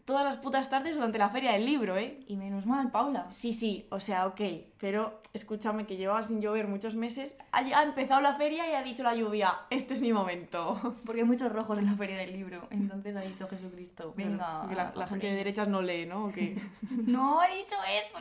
todas 0.08 0.24
las 0.24 0.38
putas 0.38 0.70
tardes 0.70 0.96
durante 0.96 1.18
la 1.18 1.30
feria 1.30 1.52
del 1.52 1.66
libro, 1.66 1.98
¿eh? 1.98 2.22
Y 2.28 2.38
menos 2.38 2.66
mal, 2.66 2.92
Paula. 2.92 3.30
Sí, 3.30 3.52
sí, 3.52 3.86
o 3.92 4.00
sea, 4.00 4.26
ok, 4.28 4.40
pero 4.80 5.20
escúchame 5.34 5.86
que 5.86 5.98
llevaba 5.98 6.24
sin 6.24 6.40
llover 6.40 6.70
muchos 6.70 6.96
meses, 6.96 7.36
ha, 7.52 7.84
empezado 7.84 8.22
la 8.22 8.34
feria 8.36 8.72
y 8.72 8.74
ha 8.74 8.84
dicho 8.84 9.04
la 9.04 9.14
lluvia, 9.14 9.54
este 9.70 9.94
es 9.94 10.00
mi 10.02 10.14
momento. 10.14 10.80
Porque 11.06 11.22
hay 11.22 11.28
muchos 11.28 11.52
rojos 11.52 11.78
en 11.78 11.88
la 11.88 11.94
feria 11.96 12.16
del 12.16 12.32
libro, 12.32 12.62
entonces 12.72 13.18
ha 13.18 13.22
dicho 13.22 13.50
Jesucristo, 13.50 14.14
venga. 14.16 14.66
la, 14.96 15.08
gente 15.08 15.28
de 15.28 15.36
derechas 15.36 15.68
no 15.68 15.82
lee, 15.82 16.06
¿no? 16.06 16.32
no 17.06 17.44
he 17.44 17.58
dicho 17.58 17.76
eso. 18.02 18.20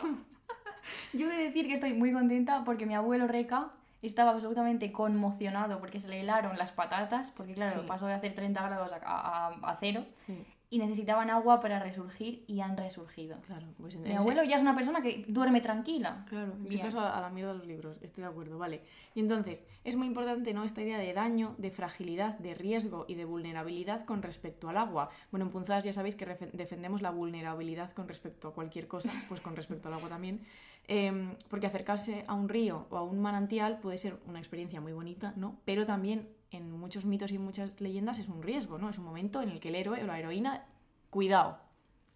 Yo 1.13 1.31
he 1.31 1.37
de 1.37 1.45
decir 1.45 1.69
que 1.69 1.75
estoy 1.75 1.95
muy 1.95 2.13
contenta 2.13 2.65
porque 2.65 2.85
mi 2.85 2.97
abuelo 2.97 3.29
Reca 3.29 3.71
estaba 4.03 4.33
absolutamente 4.33 4.91
conmocionado 4.91 5.79
porque 5.79 6.01
se 6.01 6.09
le 6.09 6.21
helaron 6.21 6.59
las 6.59 6.73
patatas, 6.73 7.31
porque 7.31 7.55
claro, 7.55 7.87
pasó 7.87 8.07
de 8.07 8.15
hacer 8.15 8.35
30 8.35 8.61
grados 8.61 8.93
a, 8.93 9.53
a, 9.63 9.77
cero. 9.77 10.05
Sí 10.27 10.45
y 10.69 10.79
necesitaban 10.79 11.31
agua 11.31 11.61
para 11.61 11.79
resurgir 11.79 12.45
y 12.49 12.61
han 12.61 12.77
resurgido. 12.77 13.39
Claro, 13.47 13.67
pues 13.79 13.97
Mi 13.97 14.15
abuelo 14.15 14.43
ya 14.43 14.57
es 14.57 14.63
una 14.63 14.75
persona 14.75 15.01
que 15.01 15.25
duerme 15.29 15.61
tranquila. 15.61 16.25
Claro, 16.29 16.55
en 16.55 16.67
ese 16.67 16.81
caso 16.81 17.01
a 17.01 17.21
la 17.21 17.31
mierda 17.31 17.53
de 17.53 17.59
los 17.59 17.67
libros, 17.67 17.97
estoy 18.03 18.23
de 18.23 18.29
acuerdo, 18.29 18.59
vale. 18.59 18.83
Y 19.15 19.21
entonces, 19.21 19.65
es 19.85 19.95
muy 19.95 20.09
importante 20.09 20.53
¿no? 20.55 20.65
esta 20.65 20.83
idea 20.83 20.99
de 20.99 21.13
daño, 21.13 21.55
de 21.59 21.71
fragilidad, 21.71 22.37
de 22.39 22.55
riesgo 22.55 23.05
y 23.09 23.15
de 23.15 23.25
vulnerabilidad 23.25 24.05
con 24.05 24.23
respecto 24.23 24.69
al 24.69 24.77
agua. 24.77 25.11
Bueno, 25.31 25.47
en 25.47 25.53
Punzadas 25.53 25.85
ya 25.85 25.93
sabéis 25.93 26.17
que 26.17 26.27
defendemos 26.53 27.01
la 27.01 27.11
vulnerabilidad 27.11 27.93
con 27.93 28.09
respecto 28.09 28.49
a 28.49 28.55
cualquier 28.55 28.89
cosa, 28.89 29.11
pues 29.29 29.41
con 29.41 29.55
respecto 29.55 29.89
al 29.89 29.95
agua 29.95 30.09
también. 30.09 30.41
Em, 30.89 31.35
porque 31.51 31.67
acercarse 31.67 32.25
a 32.29 32.35
un 32.35 32.49
río 32.49 32.87
o 32.91 32.97
a 32.97 33.03
un 33.03 33.21
manantial 33.21 33.81
puede 33.81 33.99
ser 33.99 34.19
una 34.27 34.39
experiencia 34.39 34.81
muy 34.81 34.93
bonita, 34.93 35.33
¿no? 35.37 35.59
Pero 35.65 35.85
también 35.85 36.29
en 36.57 36.71
muchos 36.73 37.05
mitos 37.05 37.31
y 37.33 37.39
muchas 37.39 37.81
leyendas 37.81 38.19
es 38.19 38.29
un 38.29 38.43
riesgo, 38.43 38.79
¿no? 38.79 38.89
Es 38.89 38.99
un 38.99 39.05
momento 39.05 39.43
en 39.43 39.51
el 39.51 39.61
que 39.61 39.69
el 39.69 39.77
héroe 39.77 40.03
o 40.03 40.07
la 40.07 40.19
heroína, 40.19 40.65
cuidado. 41.11 41.59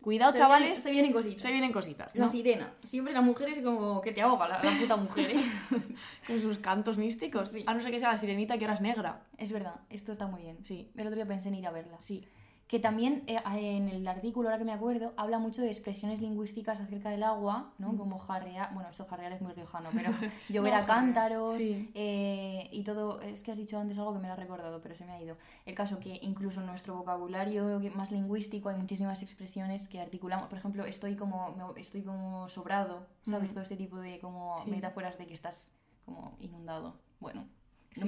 Cuidado, 0.01 0.33
chavales. 0.35 0.79
se 0.79 0.91
vienen 0.91 1.13
cositas. 1.13 1.43
Se 1.43 1.51
vienen 1.51 1.73
cositas. 1.73 2.17
La 2.17 2.27
sirena. 2.27 2.73
Siempre 2.87 3.13
la 3.13 3.21
mujer 3.21 3.51
es 3.51 3.63
como 3.63 4.01
que 4.01 4.13
te 4.13 4.23
ahoga, 4.23 4.49
la, 4.49 4.61
puta 4.81 4.97
mujer, 4.97 5.33
¿eh? 5.33 5.45
Con 6.27 6.41
sus 6.41 6.57
cantos 6.57 6.97
místicos. 6.97 7.51
Sí. 7.51 7.65
A 7.67 7.75
no 7.75 7.83
ser 7.83 7.91
que 7.91 7.99
sea 7.99 8.11
la 8.13 8.17
sirenita 8.17 8.57
que 8.57 8.65
ahora 8.65 8.75
es 8.75 8.81
negra. 8.81 9.27
Es 9.37 9.53
verdad, 9.53 9.75
esto 9.91 10.13
está 10.13 10.27
muy 10.27 10.41
bien. 10.41 10.65
Sí. 10.65 10.91
El 10.97 11.07
otro 11.07 11.17
día 11.17 11.27
pensé 11.27 11.49
en 11.49 11.57
ir 11.57 11.67
a 11.67 11.71
verla. 11.71 12.01
Sí 12.01 12.27
que 12.71 12.79
también 12.79 13.25
eh, 13.27 13.41
en 13.55 13.89
el 13.89 14.07
artículo, 14.07 14.49
ahora 14.49 14.61
que 14.61 14.65
me 14.65 14.73
acuerdo, 14.73 15.13
habla 15.17 15.41
mucho 15.41 15.61
de 15.61 15.67
expresiones 15.67 16.21
lingüísticas 16.21 16.81
acerca 16.81 17.11
del 17.11 17.25
agua, 17.25 17.73
¿no? 17.79 17.95
Mm. 17.95 17.97
Como 17.97 18.17
jarrear, 18.17 18.73
bueno, 18.73 18.89
esto 18.89 19.07
jarrear 19.07 19.33
es 19.33 19.43
muy 19.43 19.53
riojano, 19.55 19.91
pero 19.93 20.13
llover 20.49 20.75
a 20.75 20.87
cántaros 20.87 21.57
eh, 21.59 22.69
y 22.71 22.85
todo, 22.85 23.21
es 23.23 23.43
que 23.43 23.51
has 23.51 23.59
dicho 23.59 23.77
antes 23.77 23.99
algo 23.99 24.13
que 24.13 24.21
me 24.21 24.29
lo 24.29 24.35
ha 24.35 24.37
recordado, 24.37 24.81
pero 24.81 24.95
se 24.95 25.05
me 25.05 25.11
ha 25.11 25.21
ido. 25.21 25.37
El 25.67 25.75
caso 25.75 25.99
que 25.99 26.21
incluso 26.23 26.61
en 26.61 26.67
nuestro 26.67 26.95
vocabulario 26.95 27.81
más 27.97 28.13
lingüístico 28.13 28.69
hay 28.69 28.77
muchísimas 28.77 29.21
expresiones 29.25 29.89
que 29.89 30.01
articulamos, 30.01 30.47
por 30.47 30.57
ejemplo, 30.57 30.85
estoy 30.85 31.17
como, 31.17 31.75
estoy 31.77 32.03
como 32.03 32.49
sobrado, 32.49 33.09
¿sabes? 33.23 33.51
Mm. 33.51 33.55
Todo 33.55 33.63
este 33.65 33.77
tipo 33.77 33.99
de 33.99 34.21
como 34.21 34.65
metáforas 34.67 35.19
de 35.19 35.27
que 35.27 35.35
estás 35.35 35.73
como 36.05 36.37
inundado. 36.39 37.01
Bueno, 37.19 37.49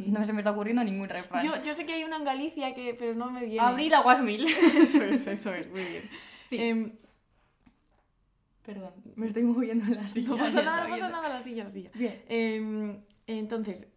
no, 0.06 0.24
se 0.24 0.32
me 0.32 0.40
está 0.40 0.52
ocurriendo 0.52 0.84
ningún 0.84 1.08
refrán. 1.08 1.44
Yo, 1.44 1.60
yo, 1.62 1.74
sé 1.74 1.84
que 1.84 1.94
hay 1.94 2.04
una 2.04 2.16
en 2.16 2.24
Galicia, 2.24 2.74
que, 2.74 2.94
pero 2.94 3.14
no 3.14 3.30
me 3.30 3.44
viene. 3.44 3.60
Abril 3.60 3.92
aguas 3.94 4.22
mil. 4.22 4.46
eso 4.46 5.04
es, 5.04 5.26
eso 5.26 5.52
es, 5.54 5.68
muy 5.70 5.82
bien. 5.82 6.08
Sí. 6.38 6.56
Em, 6.58 6.92
Perdón, 8.64 8.92
me 9.16 9.26
estoy 9.26 9.42
moviendo 9.42 9.84
en 9.84 9.96
la 9.96 10.06
silla. 10.06 10.28
No 10.28 10.36
pasa 10.36 10.62
nada, 10.62 10.84
no 10.84 10.90
pasa 10.90 11.08
nada, 11.08 11.28
la 11.28 11.42
silla, 11.42 11.64
la 11.64 11.70
silla. 11.70 11.90
Bien. 11.94 12.22
Em, 12.28 13.00
entonces, 13.26 13.88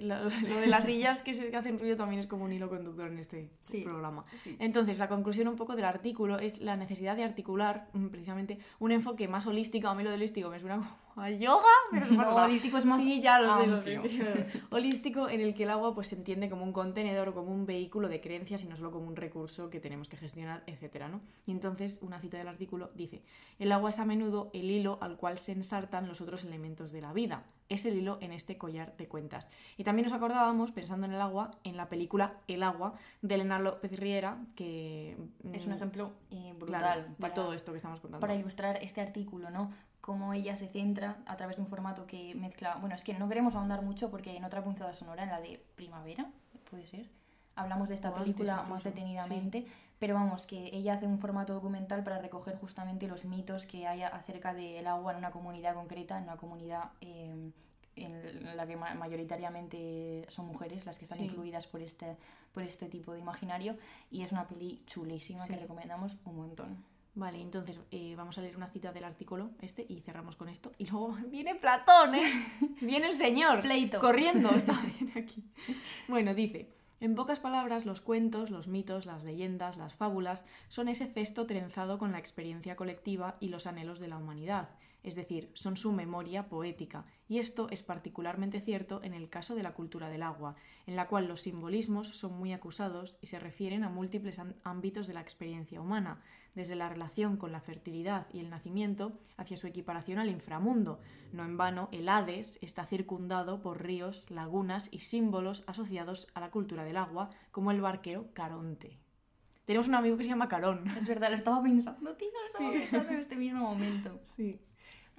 lo, 0.00 0.30
de 0.30 0.66
las 0.66 0.86
sillas 0.86 1.22
que, 1.22 1.34
se, 1.34 1.54
hacen 1.54 1.78
ruido 1.78 1.96
también 1.96 2.20
es 2.20 2.26
como 2.26 2.44
un 2.44 2.52
hilo 2.52 2.68
conductor 2.68 3.08
en 3.08 3.18
este 3.18 3.50
programa. 3.84 4.24
Entonces, 4.58 4.98
la 4.98 5.08
conclusión 5.08 5.48
un 5.48 5.56
poco 5.56 5.76
del 5.76 5.84
artículo 5.84 6.38
es 6.38 6.60
la 6.60 6.76
necesidad 6.76 7.16
de 7.16 7.24
articular 7.24 7.88
mm, 7.92 8.06
precisamente 8.08 8.58
un 8.78 8.92
enfoque 8.92 9.28
más 9.28 9.46
holístico. 9.46 9.88
A 9.88 9.94
mí 9.94 10.02
lo 10.02 10.10
de 10.10 10.16
holístico 10.16 10.50
me 10.50 10.60
suena 10.60 10.76
como 10.76 11.24
a 11.24 11.30
yoga, 11.30 11.62
pero 11.90 12.06
no, 12.06 12.36
holístico 12.36 12.78
es 12.78 12.84
más. 12.84 13.02
Sí, 13.02 13.20
ya 13.20 13.40
lo 13.40 13.56
sé, 13.56 13.66
lo 13.66 13.80
sé. 13.82 14.46
holístico 14.70 15.28
en 15.28 15.40
el 15.40 15.54
que 15.54 15.64
el 15.64 15.70
agua 15.70 15.94
pues, 15.94 16.08
se 16.08 16.16
entiende 16.16 16.48
como 16.48 16.64
un 16.64 16.72
contenedor 16.72 17.28
o 17.28 17.34
como 17.34 17.52
un 17.52 17.66
vehículo 17.66 18.08
de 18.08 18.20
creencias 18.20 18.64
y 18.64 18.66
no 18.66 18.76
solo 18.76 18.90
como 18.90 19.06
un 19.06 19.16
recurso 19.16 19.70
que 19.70 19.80
tenemos 19.80 20.08
que 20.08 20.16
gestionar, 20.16 20.62
etcétera, 20.66 21.08
¿no? 21.08 21.20
Y 21.46 21.52
entonces, 21.52 21.98
una 22.02 22.20
cita 22.20 22.38
del 22.38 22.48
artículo 22.48 22.90
dice: 22.94 23.22
El 23.58 23.72
agua 23.72 23.90
es 23.90 23.98
a 23.98 24.04
menudo 24.04 24.50
el 24.54 24.70
hilo 24.70 24.98
al 25.00 25.16
cual 25.16 25.38
se 25.38 25.52
ensartan 25.52 26.08
los 26.08 26.20
otros 26.20 26.44
elementos 26.44 26.92
de 26.92 27.00
la 27.00 27.12
vida 27.12 27.42
es 27.68 27.86
el 27.86 27.96
hilo 27.96 28.18
en 28.20 28.32
este 28.32 28.58
collar 28.58 28.96
de 28.96 29.08
cuentas. 29.08 29.50
Y 29.76 29.84
también 29.84 30.04
nos 30.04 30.12
acordábamos, 30.12 30.72
pensando 30.72 31.06
en 31.06 31.12
el 31.12 31.20
agua, 31.20 31.52
en 31.64 31.76
la 31.76 31.88
película 31.88 32.34
El 32.48 32.62
agua 32.62 32.94
de 33.22 33.34
Elena 33.34 33.58
López 33.58 33.98
Riera, 33.98 34.38
que 34.56 35.16
es 35.52 35.64
un 35.64 35.72
mm, 35.72 35.76
ejemplo 35.76 36.12
eh, 36.30 36.52
brutal 36.58 37.14
para 37.18 37.34
todo 37.34 37.52
esto 37.54 37.72
que 37.72 37.76
estamos 37.76 38.00
contando. 38.00 38.20
Para 38.20 38.34
ilustrar 38.34 38.78
este 38.82 39.00
artículo, 39.00 39.50
¿no? 39.50 39.72
Cómo 40.00 40.34
ella 40.34 40.56
se 40.56 40.66
centra 40.66 41.18
a 41.26 41.36
través 41.36 41.56
de 41.56 41.62
un 41.62 41.68
formato 41.68 42.06
que 42.06 42.34
mezcla. 42.34 42.76
Bueno, 42.76 42.94
es 42.94 43.04
que 43.04 43.14
no 43.14 43.28
queremos 43.28 43.54
ahondar 43.54 43.82
mucho 43.82 44.10
porque 44.10 44.36
en 44.36 44.44
otra 44.44 44.62
punzada 44.64 44.94
sonora, 44.94 45.22
en 45.22 45.30
la 45.30 45.40
de 45.40 45.64
Primavera, 45.76 46.30
puede 46.70 46.86
ser, 46.86 47.08
hablamos 47.54 47.88
de 47.88 47.94
esta 47.94 48.14
película 48.14 48.62
más 48.62 48.84
detenidamente, 48.84 49.66
pero 49.98 50.14
vamos, 50.14 50.46
que 50.46 50.70
ella 50.72 50.94
hace 50.94 51.06
un 51.06 51.18
formato 51.18 51.54
documental 51.54 52.02
para 52.02 52.18
recoger 52.18 52.56
justamente 52.56 53.06
los 53.06 53.24
mitos 53.24 53.66
que 53.66 53.86
hay 53.86 54.02
acerca 54.02 54.52
del 54.54 54.86
agua 54.86 55.12
en 55.12 55.18
una 55.18 55.30
comunidad 55.30 55.74
concreta, 55.74 56.18
en 56.18 56.24
una 56.24 56.36
comunidad 56.36 56.90
eh, 57.00 57.52
en 57.94 58.56
la 58.56 58.66
que 58.66 58.76
mayoritariamente 58.76 60.26
son 60.28 60.46
mujeres 60.46 60.86
las 60.86 60.98
que 60.98 61.04
están 61.04 61.22
incluidas 61.22 61.66
por 61.66 61.82
este, 61.82 62.16
por 62.52 62.62
este 62.62 62.88
tipo 62.88 63.12
de 63.12 63.20
imaginario, 63.20 63.76
y 64.10 64.22
es 64.22 64.32
una 64.32 64.46
peli 64.46 64.82
chulísima 64.86 65.46
que 65.46 65.56
recomendamos 65.56 66.18
un 66.24 66.36
montón. 66.36 66.92
Vale, 67.14 67.42
entonces 67.42 67.78
eh, 67.90 68.14
vamos 68.16 68.38
a 68.38 68.40
leer 68.40 68.56
una 68.56 68.68
cita 68.68 68.90
del 68.90 69.04
artículo 69.04 69.50
este 69.60 69.84
y 69.86 70.00
cerramos 70.00 70.36
con 70.36 70.48
esto. 70.48 70.72
Y 70.78 70.86
luego 70.86 71.12
viene 71.30 71.54
Platón, 71.54 72.14
¿eh? 72.14 72.46
Viene 72.80 73.08
el 73.08 73.14
señor. 73.14 73.60
Pleito. 73.60 74.00
Corriendo. 74.00 74.50
Está 74.56 74.80
bien 74.98 75.12
aquí. 75.16 75.44
Bueno, 76.08 76.34
dice. 76.34 76.81
En 77.02 77.16
pocas 77.16 77.40
palabras, 77.40 77.84
los 77.84 78.00
cuentos, 78.00 78.50
los 78.50 78.68
mitos, 78.68 79.06
las 79.06 79.24
leyendas, 79.24 79.76
las 79.76 79.92
fábulas 79.92 80.46
son 80.68 80.86
ese 80.86 81.08
cesto 81.08 81.46
trenzado 81.48 81.98
con 81.98 82.12
la 82.12 82.20
experiencia 82.20 82.76
colectiva 82.76 83.38
y 83.40 83.48
los 83.48 83.66
anhelos 83.66 83.98
de 83.98 84.06
la 84.06 84.18
humanidad, 84.18 84.68
es 85.02 85.16
decir, 85.16 85.50
son 85.54 85.76
su 85.76 85.90
memoria 85.90 86.48
poética, 86.48 87.04
y 87.28 87.40
esto 87.40 87.66
es 87.70 87.82
particularmente 87.82 88.60
cierto 88.60 89.02
en 89.02 89.14
el 89.14 89.28
caso 89.28 89.56
de 89.56 89.64
la 89.64 89.74
cultura 89.74 90.10
del 90.10 90.22
agua, 90.22 90.54
en 90.86 90.94
la 90.94 91.08
cual 91.08 91.26
los 91.26 91.40
simbolismos 91.40 92.06
son 92.06 92.38
muy 92.38 92.52
acusados 92.52 93.18
y 93.20 93.26
se 93.26 93.40
refieren 93.40 93.82
a 93.82 93.88
múltiples 93.88 94.40
ámbitos 94.62 95.08
de 95.08 95.14
la 95.14 95.22
experiencia 95.22 95.80
humana, 95.80 96.22
desde 96.54 96.74
la 96.76 96.88
relación 96.88 97.36
con 97.36 97.52
la 97.52 97.60
fertilidad 97.60 98.26
y 98.32 98.40
el 98.40 98.50
nacimiento 98.50 99.12
hacia 99.36 99.56
su 99.56 99.66
equiparación 99.66 100.18
al 100.18 100.28
inframundo. 100.28 101.00
No 101.32 101.44
en 101.44 101.56
vano, 101.56 101.88
el 101.92 102.08
Hades 102.08 102.58
está 102.62 102.84
circundado 102.86 103.62
por 103.62 103.82
ríos, 103.82 104.30
lagunas 104.30 104.88
y 104.92 104.98
símbolos 105.00 105.64
asociados 105.66 106.26
a 106.34 106.40
la 106.40 106.50
cultura 106.50 106.84
del 106.84 106.96
agua, 106.96 107.30
como 107.50 107.70
el 107.70 107.80
barquero 107.80 108.32
Caronte. 108.34 108.98
Tenemos 109.64 109.86
un 109.88 109.94
amigo 109.94 110.16
que 110.16 110.24
se 110.24 110.30
llama 110.30 110.48
Carón. 110.48 110.84
Es 110.96 111.06
verdad, 111.06 111.28
lo 111.30 111.36
estaba 111.36 111.62
pensando, 111.62 112.14
tío, 112.16 112.28
lo 112.32 112.44
estaba 112.46 112.72
Sí. 112.72 112.78
pensando 112.80 113.10
en 113.12 113.18
este 113.18 113.36
mismo 113.36 113.60
momento. 113.60 114.20
Sí. 114.24 114.60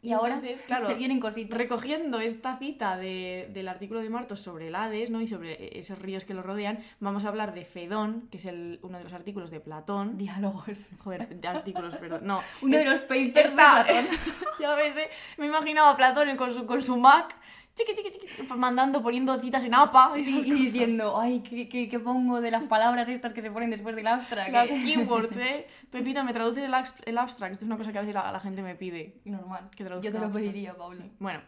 Y 0.03 0.11
ahora 0.11 0.35
Entonces, 0.35 0.61
claro, 0.63 0.85
se 0.87 0.95
vienen 0.95 1.19
cositas. 1.21 1.57
Recogiendo 1.57 2.19
esta 2.19 2.57
cita 2.59 2.97
de- 2.97 3.49
del 3.53 3.69
artículo 3.69 4.01
de 4.01 4.09
Martos 4.09 4.41
sobre 4.41 4.67
el 4.67 4.75
Hades 4.75 5.09
¿no? 5.09 5.21
y 5.21 5.27
sobre 5.27 5.79
esos 5.79 5.97
ríos 5.97 6.25
que 6.25 6.33
lo 6.33 6.43
rodean, 6.43 6.79
vamos 6.99 7.23
a 7.23 7.29
hablar 7.29 7.53
de 7.53 7.63
Fedón, 7.63 8.27
que 8.29 8.35
es 8.37 8.43
el- 8.45 8.79
uno 8.83 8.97
de 8.97 9.05
los 9.05 9.13
artículos 9.13 9.49
de 9.49 9.61
Platón. 9.61 10.17
Diálogos. 10.17 10.89
Joder, 11.03 11.29
de 11.39 11.47
artículos, 11.47 11.95
perdón. 11.95 12.19
No, 12.23 12.41
Uno 12.61 12.75
de 12.77 12.83
es- 12.83 12.89
los 12.89 13.01
papers 13.01 13.33
de 13.33 13.43
Platón. 13.55 14.05
ya 14.59 14.75
ves, 14.75 14.97
¿eh? 14.97 15.09
me 15.37 15.47
imaginaba 15.47 15.91
a 15.91 15.95
Platón 15.95 16.35
con 16.35 16.53
su, 16.53 16.65
con 16.65 16.83
su 16.83 16.97
Mac, 16.97 17.35
chiqui, 17.75 17.95
chiqui, 17.95 18.11
chiqui, 18.11 18.53
mandando, 18.55 19.01
poniendo 19.01 19.37
citas 19.39 19.63
en 19.63 19.73
APA. 19.73 20.13
Y 20.17 20.23
diciendo, 20.53 21.19
ay, 21.19 21.41
¿qué, 21.41 21.67
qué, 21.67 21.89
qué 21.89 21.99
pongo 21.99 22.41
de 22.41 22.51
las 22.51 22.63
palabras 22.63 23.07
estas 23.07 23.33
que 23.33 23.41
se 23.41 23.51
ponen 23.51 23.69
después 23.69 23.95
del 23.95 24.07
abstract? 24.07 24.51
Las 24.51 24.69
keywords, 24.69 25.37
¿eh? 25.37 25.67
Pepita, 25.91 26.23
¿me 26.23 26.33
traduces 26.33 26.63
el, 26.63 26.73
abstract? 27.17 27.53
Esto 27.53 27.65
es 27.65 27.69
una 27.69 27.77
cosa 27.77 27.91
que 27.91 27.97
a 27.97 28.01
veces 28.01 28.15
la, 28.15 28.31
la 28.31 28.39
gente 28.39 28.61
me 28.61 28.75
pide. 28.75 29.21
Normal. 29.25 29.69
Que 29.75 29.83
Yo 29.83 30.11
te 30.11 30.19
lo 30.19 30.31
pediría, 30.31 30.75
Paula. 30.75 31.03
Sí. 31.03 31.11
Bueno, 31.19 31.41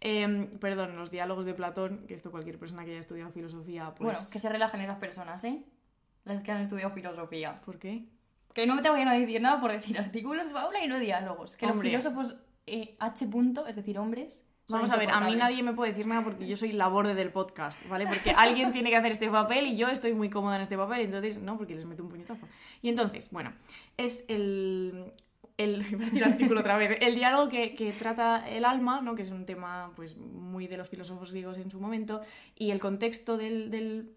em, 0.00 0.48
perdón, 0.58 0.96
los 0.96 1.10
diálogos 1.10 1.44
de 1.44 1.54
Platón, 1.54 2.06
que 2.06 2.14
esto 2.14 2.30
cualquier 2.30 2.58
persona 2.58 2.84
que 2.84 2.90
haya 2.90 3.00
estudiado 3.00 3.30
filosofía, 3.30 3.94
pues... 3.94 4.12
Bueno, 4.12 4.18
que 4.30 4.38
se 4.38 4.48
relajen 4.48 4.80
esas 4.80 4.98
personas, 4.98 5.42
¿eh? 5.44 5.62
Las 6.24 6.42
que 6.42 6.52
han 6.52 6.60
estudiado 6.60 6.92
filosofía. 6.92 7.60
¿Por 7.60 7.78
qué? 7.78 8.04
Que 8.52 8.66
no 8.66 8.80
te 8.82 8.90
vayan 8.90 9.08
a 9.08 9.12
decir 9.12 9.40
nada 9.40 9.60
por 9.60 9.70
decir 9.70 9.98
artículos, 9.98 10.48
Paula, 10.52 10.82
y 10.84 10.88
no 10.88 10.98
diálogos. 10.98 11.56
Que 11.56 11.66
Hombre. 11.66 11.92
los 11.92 12.02
filósofos 12.02 12.36
eh, 12.66 12.96
H. 12.98 13.26
punto, 13.28 13.66
es 13.66 13.76
decir, 13.76 13.98
hombres. 13.98 14.44
Vamos 14.70 14.90
a 14.90 14.96
ver, 14.96 15.10
a 15.10 15.20
mí 15.20 15.34
nadie 15.34 15.62
me 15.62 15.72
puede 15.72 15.92
decir 15.92 16.06
nada 16.06 16.22
porque 16.22 16.46
yo 16.46 16.54
soy 16.54 16.72
la 16.72 16.88
borde 16.88 17.14
del 17.14 17.30
podcast, 17.30 17.88
¿vale? 17.88 18.06
Porque 18.06 18.32
alguien 18.32 18.70
tiene 18.70 18.90
que 18.90 18.96
hacer 18.96 19.12
este 19.12 19.30
papel 19.30 19.66
y 19.66 19.76
yo 19.76 19.88
estoy 19.88 20.12
muy 20.12 20.28
cómoda 20.28 20.56
en 20.56 20.62
este 20.62 20.76
papel, 20.76 21.00
entonces 21.00 21.38
no, 21.38 21.56
porque 21.56 21.74
les 21.74 21.86
meto 21.86 22.02
un 22.02 22.10
puñetazo. 22.10 22.46
Y 22.82 22.90
entonces, 22.90 23.30
bueno, 23.30 23.52
es 23.96 24.24
el... 24.28 25.12
El, 25.56 25.82
decir 25.98 26.22
artículo 26.22 26.60
otra 26.60 26.76
vez, 26.76 26.98
el 27.00 27.16
diálogo 27.16 27.48
que, 27.48 27.74
que 27.74 27.90
trata 27.92 28.48
el 28.48 28.64
alma, 28.64 29.00
¿no? 29.00 29.16
que 29.16 29.22
es 29.22 29.30
un 29.32 29.44
tema 29.44 29.90
pues, 29.96 30.16
muy 30.16 30.68
de 30.68 30.76
los 30.76 30.88
filósofos 30.88 31.32
griegos 31.32 31.58
en 31.58 31.70
su 31.70 31.80
momento, 31.80 32.20
y 32.54 32.70
el 32.70 32.78
contexto 32.78 33.36
del, 33.36 33.70
del 33.70 34.12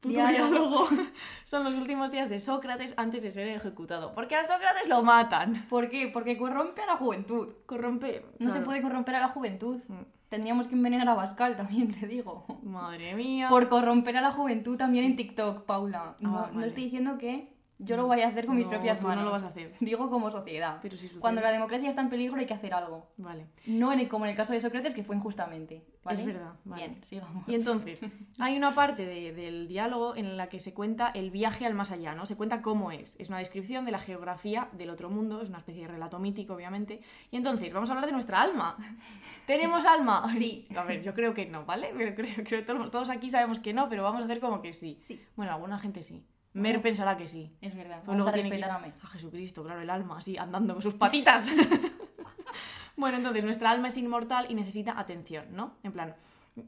puto 0.00 0.14
Diálogo. 0.14 0.50
diálogo 0.50 0.88
son 1.44 1.64
los 1.64 1.76
últimos 1.76 2.10
días 2.10 2.28
de 2.28 2.38
Sócrates 2.40 2.94
antes 2.96 3.22
de 3.22 3.30
ser 3.30 3.48
ejecutado. 3.48 4.14
Porque 4.14 4.36
a 4.36 4.42
Sócrates 4.46 4.88
lo 4.88 5.02
matan. 5.02 5.66
¿Por 5.68 5.88
qué? 5.90 6.08
Porque 6.12 6.36
corrompe 6.38 6.82
a 6.82 6.86
la 6.86 6.96
juventud. 6.96 7.54
Corrompe. 7.66 8.24
No 8.38 8.50
se 8.50 8.60
puede 8.60 8.80
corromper 8.82 9.16
a 9.16 9.20
la 9.20 9.28
juventud. 9.28 9.80
Mm. 9.88 10.02
Tendríamos 10.28 10.68
que 10.68 10.74
envenenar 10.74 11.08
a 11.08 11.16
Pascal 11.16 11.56
también, 11.56 11.90
te 11.92 12.06
digo. 12.06 12.44
Madre 12.62 13.14
mía. 13.14 13.48
Por 13.48 13.68
corromper 13.68 14.16
a 14.18 14.20
la 14.20 14.30
juventud 14.30 14.76
también 14.76 15.06
en 15.06 15.16
TikTok, 15.16 15.64
Paula. 15.64 16.16
No, 16.20 16.38
Ah, 16.38 16.48
no 16.50 16.56
vale. 16.56 16.68
estoy 16.68 16.84
diciendo 16.84 17.16
que 17.18 17.56
yo 17.78 17.96
lo 17.96 18.08
vaya 18.08 18.26
a 18.26 18.28
hacer 18.30 18.46
con 18.46 18.56
mis 18.56 18.66
No, 18.66 18.70
propias 18.72 18.98
tú 18.98 19.04
no 19.04 19.10
manos. 19.10 19.24
lo 19.24 19.30
vas 19.30 19.42
a 19.44 19.48
hacer. 19.48 19.74
Digo 19.80 20.10
como 20.10 20.30
sociedad. 20.30 20.78
Pero 20.82 20.96
si 20.96 21.04
sucede. 21.04 21.20
Cuando 21.20 21.40
la 21.40 21.50
democracia 21.52 21.88
está 21.88 22.00
en 22.02 22.10
peligro 22.10 22.36
hay 22.38 22.46
que 22.46 22.54
hacer 22.54 22.74
algo. 22.74 23.10
Vale. 23.16 23.46
No 23.66 23.92
en 23.92 24.00
el- 24.00 24.08
como 24.08 24.24
en 24.24 24.30
el 24.32 24.36
caso 24.36 24.52
de 24.52 24.60
Sócrates, 24.60 24.94
que 24.94 25.04
fue 25.04 25.14
injustamente. 25.16 25.84
¿vale? 26.02 26.20
Es 26.20 26.26
verdad, 26.26 26.54
vale. 26.64 26.88
Bien, 26.88 27.04
sigamos. 27.04 27.46
Y 27.46 27.54
entonces, 27.54 28.00
hay 28.38 28.56
una 28.56 28.74
parte 28.74 29.04
de- 29.04 29.32
del 29.32 29.68
diálogo 29.68 30.16
en 30.16 30.36
la 30.38 30.48
que 30.48 30.58
se 30.58 30.72
cuenta 30.72 31.08
el 31.08 31.30
viaje 31.30 31.66
al 31.66 31.74
más 31.74 31.90
allá, 31.90 32.14
¿no? 32.14 32.24
Se 32.26 32.36
cuenta 32.36 32.62
cómo 32.62 32.90
es. 32.92 33.14
Es 33.20 33.28
una 33.28 33.38
descripción 33.38 33.84
de 33.84 33.92
la 33.92 33.98
geografía 33.98 34.68
del 34.72 34.88
otro 34.90 35.10
mundo, 35.10 35.42
es 35.42 35.50
una 35.50 35.58
especie 35.58 35.82
de 35.82 35.88
relato 35.88 36.18
mítico, 36.18 36.54
obviamente. 36.54 37.00
Y 37.30 37.36
entonces, 37.36 37.72
vamos 37.74 37.90
a 37.90 37.92
hablar 37.92 38.06
de 38.06 38.12
nuestra 38.12 38.40
alma. 38.40 38.76
¿Tenemos 39.46 39.86
alma? 39.86 40.24
Sí. 40.36 40.66
A 40.76 40.84
ver, 40.84 41.02
yo 41.02 41.14
creo 41.14 41.34
que 41.34 41.46
no, 41.46 41.64
¿vale? 41.64 41.90
Pero 41.96 42.14
creo, 42.14 42.34
creo 42.44 42.60
que 42.60 42.62
todos, 42.62 42.90
todos 42.90 43.10
aquí 43.10 43.30
sabemos 43.30 43.60
que 43.60 43.72
no, 43.72 43.88
pero 43.88 44.02
vamos 44.02 44.22
a 44.22 44.24
hacer 44.24 44.40
como 44.40 44.60
que 44.62 44.72
sí. 44.72 44.96
Sí, 45.00 45.20
Bueno, 45.36 45.52
alguna 45.52 45.78
gente 45.78 46.02
sí. 46.02 46.24
Mer 46.54 46.80
pensará 46.82 47.16
que 47.16 47.28
sí. 47.28 47.52
es 47.60 47.74
verdad. 47.76 48.02
Pues 48.04 48.14
a 48.14 48.16
luego 48.18 48.32
tiene 48.32 48.50
que- 48.58 48.64
a 48.64 48.78
Mer. 48.78 48.94
A 49.02 49.06
Jesucristo, 49.06 49.62
claro, 49.62 49.80
el 49.80 49.90
alma, 49.90 50.18
así, 50.18 50.36
andando 50.36 50.74
con 50.74 50.82
sus 50.82 50.94
patitas. 50.94 51.48
bueno, 52.96 53.18
entonces, 53.18 53.44
nuestra 53.44 53.70
alma 53.70 53.88
es 53.88 53.96
inmortal 53.96 54.46
y 54.48 54.54
necesita 54.54 54.98
atención, 54.98 55.46
¿no? 55.52 55.74
En 55.82 55.92
plan, 55.92 56.16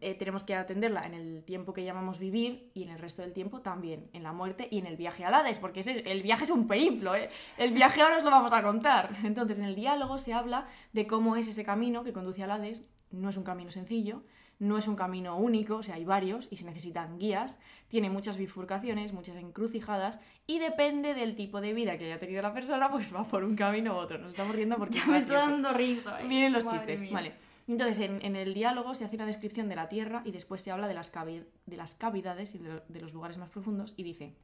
eh, 0.01 0.15
tenemos 0.15 0.45
que 0.45 0.55
atenderla 0.55 1.05
en 1.05 1.15
el 1.15 1.45
tiempo 1.45 1.73
que 1.73 1.83
llamamos 1.83 2.21
vivir 2.21 2.71
y 2.75 2.85
en 2.85 2.91
el 2.91 2.99
resto 3.01 3.23
del 3.23 3.33
tiempo 3.33 3.61
también, 3.63 4.09
en 4.13 4.23
la 4.23 4.33
muerte 4.33 4.69
y 4.71 4.79
en 4.79 4.87
el 4.87 4.97
viaje 4.97 5.25
al 5.25 5.35
Hades, 5.35 5.59
porque 5.59 5.81
ese 5.81 5.93
es- 5.93 6.03
el 6.07 6.23
viaje 6.23 6.45
es 6.45 6.51
un 6.51 6.69
periplo, 6.69 7.15
¿eh? 7.17 7.29
El 7.59 7.73
viaje 7.73 8.01
ahora 8.01 8.19
os 8.19 8.25
lo 8.25 8.31
vamos 8.31 8.53
a 8.53 8.63
contar. 8.63 9.17
Entonces, 9.25 9.59
en 9.59 9.65
el 9.65 9.75
diálogo 9.75 10.19
se 10.19 10.33
habla 10.33 10.69
de 10.93 11.07
cómo 11.09 11.35
es 11.37 11.49
ese 11.49 11.65
camino 11.65 12.05
que 12.05 12.13
conduce 12.13 12.45
al 12.45 12.53
Hades. 12.53 12.85
No 13.11 13.29
es 13.31 13.37
un 13.37 13.43
camino 13.43 13.73
sencillo, 13.73 14.23
no 14.61 14.79
es 14.79 14.87
un 14.87 14.95
camino 14.95 15.37
único, 15.37 15.77
o 15.79 15.83
sea, 15.83 15.97
hay 15.97 16.05
varios 16.05 16.47
y 16.51 16.57
se 16.57 16.65
necesitan 16.67 17.19
guías, 17.19 17.59
tiene 17.89 18.09
muchas 18.11 18.37
bifurcaciones, 18.39 19.13
muchas 19.13 19.37
encrucijadas 19.37 20.21
y 20.47 20.59
depende 20.61 21.15
del 21.15 21.35
tipo 21.35 21.61
de 21.61 21.73
vida 21.75 21.99
que 21.99 22.05
haya 22.05 22.21
tenido 22.21 22.41
la 22.43 22.53
persona, 22.55 22.89
pues 22.91 23.13
va 23.13 23.25
por 23.25 23.43
un 23.43 23.57
camino 23.57 23.95
u 23.95 23.97
otro. 23.97 24.19
Nos 24.19 24.31
estamos 24.31 24.55
riendo 24.55 24.77
porque 24.77 24.99
es 24.99 25.07
Me 25.09 25.19
está 25.19 25.35
dando 25.49 25.73
risa. 25.73 26.23
¿eh? 26.23 26.29
Vienen 26.29 26.53
los 26.53 26.65
Madre 26.65 26.79
chistes, 26.79 27.03
mía. 27.03 27.11
vale. 27.13 27.33
Entonces, 27.69 27.99
en, 28.01 28.25
en 28.25 28.37
el 28.37 28.53
diálogo 28.55 28.95
se 28.95 29.05
hace 29.05 29.17
una 29.17 29.27
descripción 29.27 29.69
de 29.69 29.77
la 29.77 29.89
Tierra 29.89 30.23
y 30.25 30.33
después 30.33 30.61
se 30.61 30.71
habla 30.73 30.89
de 30.89 30.95
las, 30.95 31.13
cavi- 31.15 31.45
de 31.67 31.77
las 31.77 31.95
cavidades 31.95 32.55
y 32.55 32.59
de, 32.59 32.69
lo- 32.69 32.83
de 32.89 33.01
los 33.01 33.13
lugares 33.15 33.39
más 33.39 33.49
profundos 33.49 33.95
y 33.97 34.03
dice, 34.03 34.35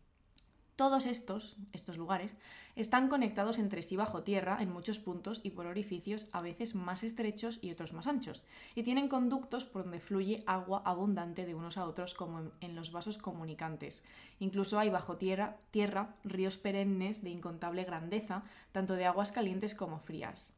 todos 0.76 1.06
estos, 1.06 1.56
estos 1.72 1.96
lugares, 1.96 2.36
están 2.76 3.08
conectados 3.08 3.58
entre 3.58 3.80
sí 3.80 3.96
bajo 3.96 4.22
tierra 4.22 4.58
en 4.60 4.70
muchos 4.70 4.98
puntos 4.98 5.40
y 5.42 5.50
por 5.50 5.66
orificios 5.66 6.28
a 6.32 6.42
veces 6.42 6.74
más 6.74 7.02
estrechos 7.02 7.58
y 7.62 7.70
otros 7.70 7.94
más 7.94 8.06
anchos, 8.06 8.44
y 8.74 8.82
tienen 8.82 9.08
conductos 9.08 9.64
por 9.64 9.84
donde 9.84 10.00
fluye 10.00 10.44
agua 10.46 10.82
abundante 10.84 11.46
de 11.46 11.54
unos 11.54 11.78
a 11.78 11.86
otros 11.86 12.12
como 12.12 12.52
en, 12.60 12.76
los 12.76 12.92
vasos 12.92 13.16
comunicantes. 13.16 14.04
Incluso 14.38 14.78
hay 14.78 14.90
bajo 14.90 15.16
tierra, 15.16 15.56
tierra 15.70 16.14
ríos 16.24 16.58
perennes 16.58 17.22
de 17.22 17.30
incontable 17.30 17.84
grandeza, 17.84 18.44
tanto 18.72 18.94
de 18.94 19.06
aguas 19.06 19.32
calientes 19.32 19.74
como 19.74 19.98
frías. 19.98 20.52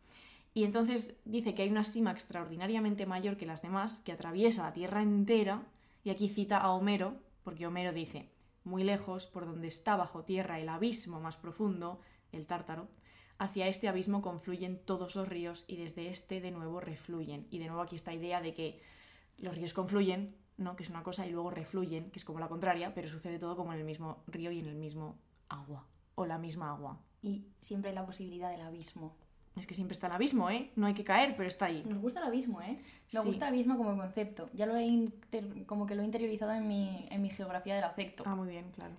Y 0.52 0.64
entonces 0.64 1.16
dice 1.24 1.54
que 1.54 1.62
hay 1.62 1.70
una 1.70 1.84
sima 1.84 2.10
extraordinariamente 2.10 3.06
mayor 3.06 3.36
que 3.36 3.46
las 3.46 3.62
demás, 3.62 4.00
que 4.00 4.10
atraviesa 4.10 4.64
la 4.64 4.72
tierra 4.72 5.02
entera, 5.02 5.62
y 6.02 6.10
aquí 6.10 6.28
cita 6.28 6.58
a 6.58 6.72
Homero, 6.72 7.14
porque 7.44 7.66
Homero 7.66 7.92
dice, 7.92 8.28
muy 8.68 8.84
lejos, 8.84 9.26
por 9.26 9.46
donde 9.46 9.66
está 9.66 9.96
bajo 9.96 10.24
tierra 10.24 10.60
el 10.60 10.68
abismo 10.68 11.20
más 11.20 11.36
profundo, 11.36 12.00
el 12.30 12.46
tártaro, 12.46 12.88
hacia 13.38 13.68
este 13.68 13.88
abismo 13.88 14.22
confluyen 14.22 14.78
todos 14.84 15.16
los 15.16 15.28
ríos 15.28 15.64
y 15.66 15.76
desde 15.76 16.08
este 16.08 16.40
de 16.40 16.50
nuevo 16.50 16.80
refluyen. 16.80 17.46
Y 17.50 17.58
de 17.58 17.66
nuevo 17.66 17.82
aquí 17.82 17.96
esta 17.96 18.12
idea 18.12 18.40
de 18.40 18.54
que 18.54 18.80
los 19.38 19.54
ríos 19.54 19.72
confluyen, 19.72 20.36
¿no? 20.56 20.76
que 20.76 20.82
es 20.82 20.90
una 20.90 21.02
cosa, 21.02 21.26
y 21.26 21.30
luego 21.30 21.50
refluyen, 21.50 22.10
que 22.10 22.18
es 22.18 22.24
como 22.24 22.40
la 22.40 22.48
contraria, 22.48 22.94
pero 22.94 23.08
sucede 23.08 23.38
todo 23.38 23.56
como 23.56 23.72
en 23.72 23.78
el 23.78 23.84
mismo 23.84 24.22
río 24.26 24.50
y 24.50 24.58
en 24.58 24.66
el 24.66 24.74
mismo 24.74 25.18
agua, 25.48 25.86
o 26.14 26.26
la 26.26 26.38
misma 26.38 26.70
agua. 26.70 27.00
Y 27.22 27.46
siempre 27.60 27.92
la 27.92 28.04
posibilidad 28.04 28.50
del 28.50 28.60
abismo. 28.60 29.16
Es 29.58 29.66
que 29.66 29.74
siempre 29.74 29.92
está 29.94 30.06
el 30.06 30.12
abismo, 30.12 30.48
¿eh? 30.50 30.70
No 30.76 30.86
hay 30.86 30.94
que 30.94 31.04
caer, 31.04 31.34
pero 31.36 31.48
está 31.48 31.66
ahí. 31.66 31.82
Nos 31.88 31.98
gusta 32.00 32.20
el 32.20 32.26
abismo, 32.26 32.62
¿eh? 32.62 32.78
Nos 33.12 33.24
Sí. 33.24 33.28
gusta 33.30 33.48
el 33.48 33.54
abismo 33.54 33.76
como 33.76 33.96
concepto. 33.96 34.48
Ya 34.54 34.66
lo 34.66 34.76
he 34.76 34.84
inter- 34.84 35.66
como 35.66 35.86
que 35.86 35.94
lo 35.94 36.02
he 36.02 36.04
interiorizado 36.04 36.52
en 36.52 36.66
mi, 36.68 37.06
en 37.10 37.20
mi 37.22 37.30
geografía 37.30 37.74
del 37.74 37.84
afecto. 37.84 38.22
Ah, 38.26 38.34
muy 38.36 38.48
bien, 38.48 38.70
claro. 38.74 38.94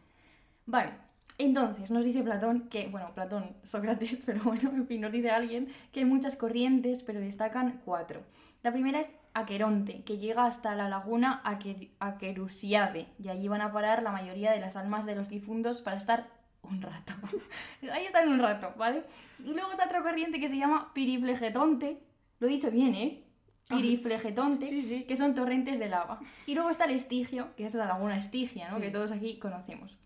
Vale, 0.65 0.91
entonces 1.37 1.89
nos 1.91 2.03
dice 2.05 2.21
Platón 2.23 2.67
que, 2.69 2.87
bueno, 2.87 3.13
Platón, 3.15 3.55
Sócrates, 3.63 4.21
pero 4.25 4.43
bueno, 4.43 4.69
en 4.71 4.85
fin, 4.87 5.01
nos 5.01 5.11
dice 5.11 5.31
alguien 5.31 5.69
que 5.91 6.01
hay 6.01 6.05
muchas 6.05 6.35
corrientes, 6.35 7.03
pero 7.03 7.19
destacan 7.19 7.81
cuatro. 7.85 8.21
La 8.61 8.73
primera 8.73 8.99
es 8.99 9.13
Aqueronte, 9.33 10.03
que 10.03 10.17
llega 10.17 10.45
hasta 10.45 10.75
la 10.75 10.89
laguna 10.89 11.41
Aque- 11.45 11.91
Aquerusiade, 11.99 13.07
y 13.17 13.29
allí 13.29 13.47
van 13.47 13.61
a 13.61 13.71
parar 13.71 14.03
la 14.03 14.11
mayoría 14.11 14.51
de 14.51 14.59
las 14.59 14.75
almas 14.75 15.05
de 15.05 15.15
los 15.15 15.29
difuntos 15.29 15.81
para 15.81 15.95
estar 15.97 16.27
un 16.69 16.81
rato. 16.81 17.13
Ahí 17.91 18.05
están 18.05 18.29
un 18.29 18.39
rato, 18.39 18.73
¿vale? 18.77 19.03
Y 19.39 19.53
luego 19.53 19.71
está 19.71 19.85
otra 19.85 20.01
corriente 20.01 20.39
que 20.39 20.49
se 20.49 20.57
llama 20.57 20.91
Piriflegetonte, 20.93 21.99
lo 22.39 22.47
he 22.47 22.49
dicho 22.51 22.71
bien, 22.71 22.95
¿eh? 22.95 23.23
Piriflegetonte, 23.67 24.65
Sí, 24.65 24.81
sí. 24.81 25.03
que 25.03 25.15
son 25.15 25.35
torrentes 25.35 25.77
de 25.79 25.89
lava. 25.89 26.19
Y 26.47 26.55
luego 26.55 26.69
está 26.71 26.85
el 26.85 26.91
Estigio, 26.95 27.55
que 27.55 27.65
es 27.65 27.73
la 27.75 27.85
laguna 27.85 28.17
Estigia, 28.17 28.67
¿no? 28.69 28.77
Sí. 28.77 28.81
Que 28.81 28.89
todos 28.89 29.11
aquí 29.11 29.37
conocemos. 29.37 29.97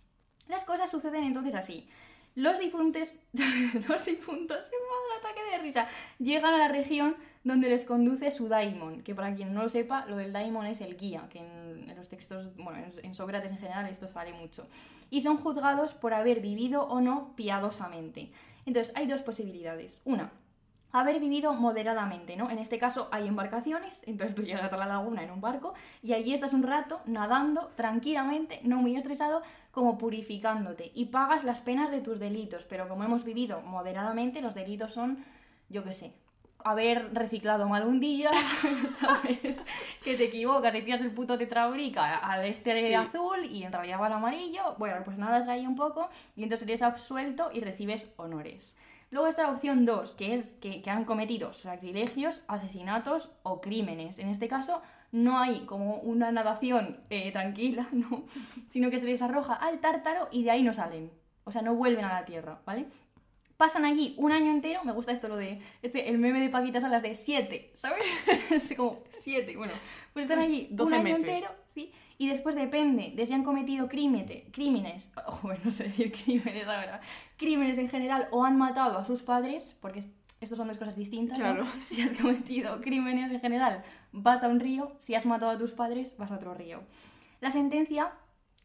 Las 0.47 0.65
cosas 0.65 0.89
suceden 0.91 1.23
entonces 1.23 1.55
así. 1.55 1.87
Los 2.35 2.59
difuntos, 2.59 3.15
los 3.33 4.05
difuntos, 4.05 4.57
se 4.67 4.71
me 4.75 4.83
va 4.85 5.17
un 5.17 5.19
ataque 5.19 5.51
de 5.51 5.57
risa, 5.63 5.87
llegan 6.19 6.53
a 6.53 6.57
la 6.57 6.67
región 6.67 7.15
donde 7.43 7.69
les 7.69 7.83
conduce 7.83 8.31
su 8.31 8.47
daimon, 8.47 9.01
que 9.03 9.13
para 9.13 9.33
quien 9.35 9.53
no 9.53 9.63
lo 9.63 9.69
sepa, 9.69 10.05
lo 10.05 10.17
del 10.17 10.31
daimon 10.31 10.65
es 10.65 10.81
el 10.81 10.95
guía, 10.95 11.27
que 11.29 11.39
en, 11.39 11.95
los 11.95 12.09
textos, 12.09 12.55
bueno, 12.55 12.79
en, 12.79 13.05
en 13.05 13.13
Sócrates 13.13 13.51
en 13.51 13.57
general 13.57 13.87
esto 13.87 14.07
sale 14.07 14.33
mucho. 14.33 14.67
Y 15.09 15.21
son 15.21 15.37
juzgados 15.37 15.93
por 15.93 16.13
haber 16.13 16.39
vivido 16.39 16.83
o 16.83 17.01
no 17.01 17.35
piadosamente. 17.35 18.31
Entonces, 18.65 18.93
hay 18.95 19.07
dos 19.07 19.21
posibilidades. 19.21 20.01
Una, 20.05 20.31
haber 20.93 21.19
vivido 21.19 21.53
moderadamente, 21.53 22.37
¿no? 22.37 22.49
En 22.49 22.59
este 22.59 22.77
caso 22.77 23.09
hay 23.11 23.27
embarcaciones, 23.27 24.03
entonces 24.05 24.35
tú 24.35 24.43
llegas 24.43 24.71
a 24.71 24.77
la 24.77 24.85
laguna 24.85 25.23
en 25.23 25.31
un 25.31 25.41
barco 25.41 25.73
y 26.03 26.13
allí 26.13 26.33
estás 26.33 26.53
un 26.53 26.63
rato 26.63 27.01
nadando 27.05 27.71
tranquilamente, 27.75 28.61
no 28.63 28.77
muy 28.77 28.95
estresado, 28.95 29.41
como 29.71 29.97
purificándote 29.97 30.91
y 30.93 31.05
pagas 31.05 31.43
las 31.43 31.61
penas 31.61 31.89
de 31.89 31.99
tus 31.99 32.19
delitos, 32.19 32.65
pero 32.65 32.87
como 32.87 33.03
hemos 33.03 33.23
vivido 33.23 33.61
moderadamente, 33.61 34.41
los 34.41 34.53
delitos 34.53 34.93
son, 34.93 35.25
yo 35.67 35.83
qué 35.83 35.93
sé, 35.93 36.13
haber 36.65 37.13
reciclado 37.13 37.67
mal 37.67 37.85
un 37.85 37.99
día, 37.99 38.31
¿sabes? 38.91 39.63
Que 40.03 40.15
te 40.15 40.25
equivocas 40.25 40.73
y 40.75 40.81
tiras 40.81 41.01
el 41.01 41.11
puto 41.11 41.37
tetrabrica 41.37 42.17
al 42.17 42.45
este 42.45 42.87
Sí. 42.87 42.93
azul 42.93 43.45
y 43.45 43.63
en 43.63 43.71
realidad 43.71 43.99
va 44.01 44.07
al 44.07 44.13
amarillo, 44.13 44.75
bueno, 44.77 44.97
pues 45.05 45.17
nadas 45.17 45.47
ahí 45.47 45.65
un 45.67 45.75
poco 45.75 46.09
y 46.35 46.43
entonces 46.43 46.67
eres 46.67 46.81
absuelto 46.81 47.49
y 47.53 47.59
recibes 47.61 48.11
honores. 48.17 48.77
Luego 49.11 49.27
está 49.27 49.43
la 49.43 49.51
opción 49.51 49.85
2, 49.85 50.11
que 50.15 50.33
es 50.33 50.53
que, 50.53 50.81
que 50.81 50.89
han 50.89 51.05
cometido 51.05 51.53
sacrilegios, 51.53 52.41
asesinatos 52.47 53.29
o 53.43 53.61
crímenes. 53.61 54.17
En 54.17 54.27
este 54.29 54.47
caso 54.47 54.81
no 55.11 55.37
hay 55.37 55.65
como 55.67 55.97
una 55.97 56.31
nadación 56.31 56.97
eh, 57.11 57.31
tranquila, 57.31 57.87
¿no? 57.91 58.23
sino 58.69 58.89
que 58.89 58.97
se 58.97 59.05
les 59.05 59.21
arroja 59.21 59.53
al 59.53 59.79
tártaro 59.79 60.29
y 60.31 60.43
de 60.43 60.51
ahí 60.51 60.63
no 60.63 60.73
salen. 60.73 61.11
O 61.43 61.51
sea, 61.51 61.61
no 61.61 61.75
vuelven 61.75 62.05
a 62.05 62.13
la 62.13 62.25
tierra, 62.25 62.59
¿vale? 62.65 62.87
Pasan 63.57 63.85
allí 63.85 64.15
un 64.17 64.31
año 64.31 64.49
entero, 64.51 64.83
me 64.83 64.91
gusta 64.91 65.11
esto 65.11 65.27
lo 65.27 65.35
de, 65.37 65.59
este, 65.81 66.09
el 66.09 66.17
meme 66.17 66.39
de 66.41 66.49
Paquita 66.49 66.79
Salas 66.81 67.03
de 67.03 67.15
7, 67.15 67.71
¿sabes? 67.75 68.03
es 68.51 68.73
como 68.75 68.99
7, 69.11 69.55
bueno, 69.55 69.73
pues 70.13 70.23
están 70.23 70.39
Pues 70.39 70.47
allí 70.47 70.67
12 70.71 70.87
un 70.87 70.93
año 70.93 71.03
meses. 71.03 71.23
entero, 71.27 71.51
¿sí? 71.65 71.91
Y 72.17 72.27
después 72.29 72.55
depende 72.55 73.11
de 73.15 73.25
si 73.25 73.33
han 73.33 73.43
cometido 73.43 73.87
crímete- 73.89 74.51
crímenes, 74.51 75.11
joder, 75.27 75.63
no 75.65 75.71
sé 75.71 75.83
decir 75.85 76.11
crímenes 76.11 76.67
ahora, 76.67 76.99
crímenes 77.37 77.77
en 77.77 77.89
general 77.89 78.27
o 78.31 78.43
han 78.43 78.57
matado 78.57 78.97
a 78.97 79.05
sus 79.05 79.21
padres, 79.23 79.77
porque 79.81 79.99
es- 79.99 80.09
estos 80.41 80.57
son 80.57 80.67
dos 80.67 80.77
cosas 80.77 80.95
distintas, 80.97 81.37
¿no? 81.39 81.43
Claro. 81.45 81.65
Si 81.85 82.01
has 82.01 82.13
cometido 82.13 82.81
crímenes 82.81 83.31
en 83.31 83.39
general, 83.39 83.83
vas 84.11 84.43
a 84.43 84.49
un 84.49 84.59
río, 84.59 84.93
si 84.99 85.15
has 85.15 85.25
matado 85.25 85.51
a 85.51 85.57
tus 85.57 85.71
padres, 85.71 86.17
vas 86.17 86.31
a 86.31 86.35
otro 86.35 86.53
río. 86.53 86.81
La 87.39 87.49
sentencia, 87.51 88.11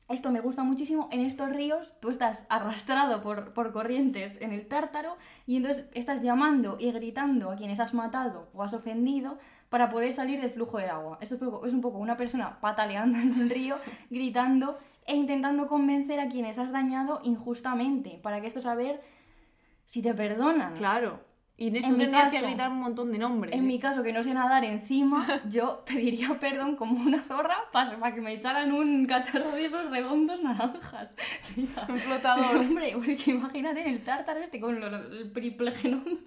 esto 0.08 0.30
me 0.30 0.40
gusta 0.40 0.62
muchísimo, 0.62 1.08
en 1.12 1.20
estos 1.20 1.50
ríos 1.50 1.94
tú 2.00 2.10
estás 2.10 2.46
arrastrado 2.48 3.22
por, 3.22 3.52
por 3.52 3.72
corrientes 3.72 4.40
en 4.40 4.52
el 4.52 4.66
tártaro 4.66 5.16
y 5.46 5.56
entonces 5.56 5.86
estás 5.92 6.22
llamando 6.22 6.76
y 6.80 6.90
gritando 6.92 7.50
a 7.50 7.56
quienes 7.56 7.78
has 7.78 7.92
matado 7.92 8.48
o 8.54 8.62
has 8.62 8.72
ofendido 8.72 9.38
para 9.68 9.90
poder 9.90 10.14
salir 10.14 10.40
del 10.40 10.50
flujo 10.50 10.78
del 10.78 10.90
agua. 10.90 11.18
Esto 11.20 11.34
es 11.66 11.74
un 11.74 11.82
poco, 11.82 11.98
una 11.98 12.16
persona 12.16 12.58
pataleando 12.60 13.18
en 13.18 13.32
un 13.38 13.50
río, 13.50 13.76
gritando 14.10 14.78
e 15.06 15.14
intentando 15.14 15.66
convencer 15.66 16.20
a 16.20 16.28
quienes 16.28 16.58
has 16.58 16.72
dañado 16.72 17.20
injustamente, 17.24 18.18
para 18.22 18.40
que 18.40 18.46
esto 18.46 18.60
saber 18.60 19.02
si 19.84 20.02
te 20.02 20.14
perdonan. 20.14 20.74
Claro. 20.74 21.27
Y 21.60 21.66
en 21.68 21.76
esto 21.76 21.90
En 21.90 21.96
tendrías 21.98 22.28
que 22.28 22.36
caso- 22.36 22.46
gritar 22.46 22.70
un 22.70 22.78
montón 22.78 23.10
de 23.10 23.18
nombres. 23.18 23.52
En 23.52 23.60
¿eh? 23.60 23.66
mi 23.66 23.80
caso, 23.80 24.04
que 24.04 24.12
no 24.12 24.22
sé 24.22 24.32
nadar 24.32 24.64
encima, 24.64 25.26
yo 25.48 25.82
pediría 25.84 26.38
perdón 26.38 26.76
como 26.76 27.00
una 27.04 27.20
zorra 27.20 27.56
para, 27.72 28.14
que 28.14 28.20
me 28.20 28.32
echaran 28.32 28.70
un 28.72 29.06
cacharro 29.06 29.50
de 29.50 29.64
esos 29.64 29.90
redondos 29.90 30.40
naranjas. 30.40 31.16
Tía. 31.54 31.66
Un 31.88 31.98
flotador. 31.98 32.56
Hombre, 32.58 32.92
porque 32.94 33.18
imagínate 33.32 33.80
en 33.80 33.88
el 33.88 34.04
tártaro 34.04 34.38
este 34.40 34.60
con 34.60 34.78
lo- 34.80 34.86
el 34.86 35.32
priplegenón. 35.32 36.20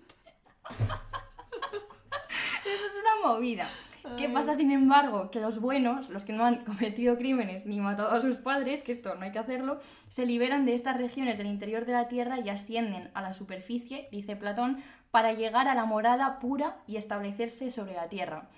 Eso 2.65 2.85
es 2.85 2.93
una 3.01 3.29
movida. 3.33 3.69
¿Qué 4.17 4.27
pasa, 4.29 4.55
sin 4.55 4.71
embargo? 4.71 5.29
Que 5.29 5.39
los 5.39 5.59
buenos, 5.61 6.09
los 6.09 6.23
que 6.25 6.33
no 6.33 6.43
han 6.43 6.65
cometido 6.65 7.17
crímenes 7.17 7.65
ni 7.67 7.79
matado 7.79 8.11
a 8.11 8.19
sus 8.19 8.37
padres, 8.37 8.81
que 8.81 8.91
esto 8.91 9.13
no 9.15 9.21
hay 9.21 9.31
que 9.31 9.37
hacerlo, 9.39 9.79
se 10.09 10.25
liberan 10.25 10.65
de 10.65 10.73
estas 10.73 10.97
regiones 10.97 11.37
del 11.37 11.45
interior 11.47 11.85
de 11.85 11.93
la 11.93 12.07
Tierra 12.07 12.39
y 12.39 12.49
ascienden 12.49 13.11
a 13.13 13.21
la 13.21 13.33
superficie, 13.33 14.07
dice 14.11 14.35
Platón, 14.35 14.77
para 15.11 15.33
llegar 15.33 15.67
a 15.67 15.75
la 15.75 15.85
morada 15.85 16.39
pura 16.39 16.77
y 16.87 16.95
establecerse 16.95 17.69
sobre 17.69 17.93
la 17.93 18.09
Tierra. 18.09 18.49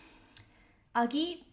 Aquí 0.93 1.45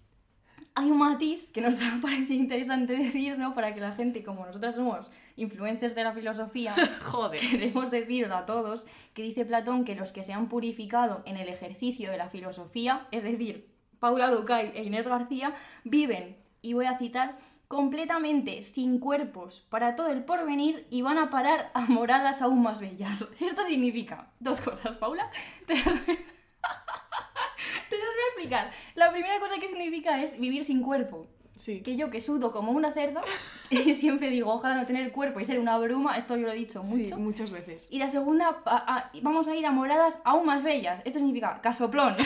hay 0.75 0.91
un 0.91 0.99
matiz 0.99 1.51
que 1.51 1.61
nos 1.61 1.81
ha 1.83 1.99
parecido 2.01 2.35
interesante 2.35 2.97
decir, 2.97 3.39
¿no? 3.39 3.55
Para 3.55 3.75
que 3.75 3.81
la 3.81 3.93
gente, 3.93 4.23
como 4.23 4.47
nosotras 4.47 4.75
somos 4.75 5.11
influencers 5.37 5.95
de 5.95 6.05
la 6.05 6.13
filosofía, 6.13 6.75
Joder. 7.03 7.41
queremos 7.41 7.91
deciros 7.91 8.31
a 8.31 8.45
todos 8.47 8.87
que 9.15 9.23
dice 9.23 9.45
Platón 9.45 9.85
que 9.85 9.95
los 9.95 10.13
que 10.13 10.23
se 10.23 10.33
han 10.33 10.49
purificado 10.49 11.23
en 11.27 11.37
el 11.37 11.49
ejercicio 11.49 12.11
de 12.11 12.19
la 12.19 12.29
filosofía, 12.29 13.07
es 13.11 13.23
decir, 13.23 13.71
Paula 13.99 14.31
Ducay 14.31 14.73
e 14.75 14.85
Inés 14.85 15.07
García, 15.07 15.55
viven, 15.85 16.37
y 16.63 16.75
voy 16.75 16.87
a 16.87 16.99
citar, 16.99 17.39
completamente 17.81 18.65
sin 18.65 18.99
cuerpos 18.99 19.61
para 19.71 19.95
todo 19.95 20.09
el 20.09 20.25
porvenir 20.25 20.89
y 20.91 21.03
van 21.03 21.19
a 21.19 21.31
parar 21.31 21.71
a 21.73 21.83
moradas 21.83 22.43
aún 22.43 22.63
más 22.63 22.81
bellas. 22.81 23.25
Esto 23.41 23.63
significa 23.65 24.27
dos 24.41 24.61
cosas, 24.61 24.97
Paula. 24.97 25.31
Te 25.69 25.77
las 25.77 25.85
voy- 25.85 25.95
te 27.89 27.97
las 27.97 28.07
voy 28.09 28.23
a 28.25 28.29
explicar. 28.33 28.71
La 28.97 29.13
primera 29.13 29.39
cosa 29.39 29.55
que 29.61 29.69
significa 29.69 30.21
es 30.21 30.37
vivir 30.41 30.65
sin 30.65 30.83
cuerpo 30.83 31.29
Sí. 31.55 31.81
que 31.83 31.95
yo 31.95 32.11
que 32.11 32.21
sudo 32.21 32.51
como 32.53 32.73
una 32.73 32.91
cerda 32.93 33.23
y 33.69 33.95
siempre 33.95 34.31
digo, 34.31 34.53
ojalá 34.53 34.75
no 34.77 34.87
tener 34.87 35.13
cuerpo 35.13 35.39
y 35.39 35.45
ser 35.45 35.61
una 35.61 35.77
bruma, 35.79 36.17
esto 36.17 36.35
yo 36.37 36.47
lo 36.47 36.53
he 36.53 36.57
dicho 36.57 36.83
Sí, 36.83 36.97
mucho. 36.97 37.19
muchas 37.19 37.51
veces. 37.53 37.87
Y 37.91 37.99
la 38.01 38.09
segunda, 38.11 38.63
a- 38.65 38.97
a- 38.97 39.11
vamos 39.23 39.47
a 39.47 39.55
ir 39.55 39.65
a 39.67 39.71
moradas 39.71 40.19
aún 40.25 40.47
más 40.47 40.65
bellas. 40.65 41.03
Esto 41.05 41.21
significa 41.21 41.61
casoplón. 41.61 42.17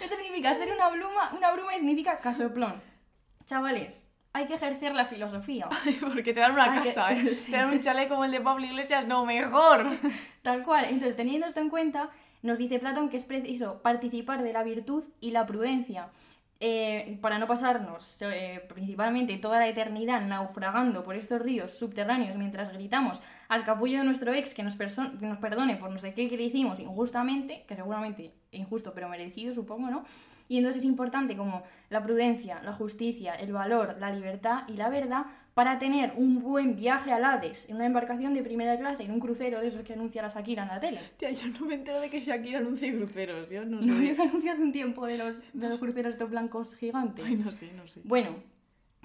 Esto 0.00 0.16
significa 0.16 0.52
ser 0.54 0.72
una 0.72 0.88
bruma, 0.88 1.32
una 1.36 1.52
bruma 1.52 1.76
y 1.76 1.78
significa 1.78 2.18
casoplón. 2.18 2.82
Chavales, 3.44 4.08
hay 4.32 4.46
que 4.46 4.54
ejercer 4.54 4.94
la 4.94 5.04
filosofía. 5.04 5.68
Porque 6.00 6.32
te 6.32 6.40
dan 6.40 6.52
una 6.52 6.64
Hay 6.72 6.80
que- 6.80 6.86
casa, 6.86 7.12
¿eh? 7.12 7.34
sí. 7.34 7.50
Te 7.50 7.56
dan 7.56 7.70
un 7.70 7.80
chalet 7.80 8.08
como 8.08 8.24
el 8.24 8.30
de 8.30 8.40
Pablo 8.40 8.64
Iglesias, 8.64 9.06
no, 9.06 9.24
mejor. 9.26 9.86
Tal 10.42 10.62
cual. 10.62 10.84
Entonces, 10.86 11.16
teniendo 11.16 11.46
esto 11.46 11.60
en 11.60 11.68
cuenta, 11.70 12.10
nos 12.42 12.58
dice 12.58 12.78
Platón 12.78 13.08
que 13.08 13.16
es 13.16 13.24
preciso 13.24 13.82
participar 13.82 14.42
de 14.42 14.52
la 14.52 14.62
virtud 14.62 15.04
y 15.20 15.30
la 15.32 15.46
prudencia. 15.46 16.08
eh, 16.64 17.18
para 17.20 17.38
no 17.40 17.46
pasarnos 17.48 18.22
eh, 18.22 18.62
principalmente 18.68 19.36
toda 19.36 19.58
la 19.58 19.66
eternidad 19.66 20.20
naufragando 20.20 21.02
por 21.02 21.16
estos 21.16 21.40
ríos 21.42 21.76
subterráneos 21.76 22.36
mientras 22.36 22.72
gritamos 22.72 23.20
al 23.48 23.64
capullo 23.64 23.98
de 23.98 24.04
nuestro 24.04 24.32
ex 24.32 24.54
que 24.54 24.62
nos, 24.62 24.76
que 24.76 25.26
nos 25.26 25.38
perdone 25.38 25.74
por 25.74 25.90
no 25.90 25.98
sé 25.98 26.14
qué 26.14 26.28
que 26.28 26.36
le 26.36 26.44
hicimos 26.44 26.78
injustamente, 26.78 27.64
que 27.66 27.74
seguramente 27.74 28.32
injusto 28.52 28.92
pero 28.94 29.08
merecido 29.08 29.52
supongo, 29.52 29.90
¿no? 29.90 30.04
Y 30.52 30.58
entonces 30.58 30.82
es 30.82 30.86
importante 30.86 31.34
como 31.34 31.62
la 31.88 32.02
prudencia, 32.02 32.60
la 32.62 32.74
justicia, 32.74 33.32
el 33.32 33.54
valor, 33.54 33.96
la 33.98 34.10
libertad 34.10 34.64
y 34.68 34.74
la 34.74 34.90
verdad 34.90 35.24
para 35.54 35.78
tener 35.78 36.12
un 36.14 36.42
buen 36.42 36.76
viaje 36.76 37.10
al 37.10 37.24
Hades 37.24 37.70
en 37.70 37.76
una 37.76 37.86
embarcación 37.86 38.34
de 38.34 38.42
primera 38.42 38.76
clase, 38.76 39.02
en 39.02 39.12
un 39.12 39.18
crucero 39.18 39.62
de 39.62 39.68
esos 39.68 39.82
que 39.82 39.94
anuncia 39.94 40.20
la 40.20 40.28
Shakira 40.28 40.64
en 40.64 40.68
la 40.68 40.78
tele. 40.78 41.00
Tía, 41.16 41.30
yo 41.30 41.46
no 41.58 41.64
me 41.64 41.76
entero 41.76 42.02
de 42.02 42.10
que 42.10 42.20
Shakira 42.20 42.58
anuncie 42.58 42.94
cruceros, 42.94 43.48
yo 43.50 43.64
no 43.64 43.80
¿No 43.80 43.94
sé. 43.94 44.10
había 44.10 44.24
anunciado 44.24 44.62
un 44.62 44.72
tiempo 44.72 45.06
de 45.06 45.16
los, 45.16 45.42
de 45.54 45.68
los 45.70 45.80
cruceros 45.80 46.12
estos 46.12 46.28
blancos 46.28 46.74
gigantes? 46.74 47.24
Ay, 47.24 47.36
no 47.36 47.50
sé, 47.50 47.72
no 47.72 47.88
sé. 47.88 48.02
Bueno, 48.04 48.34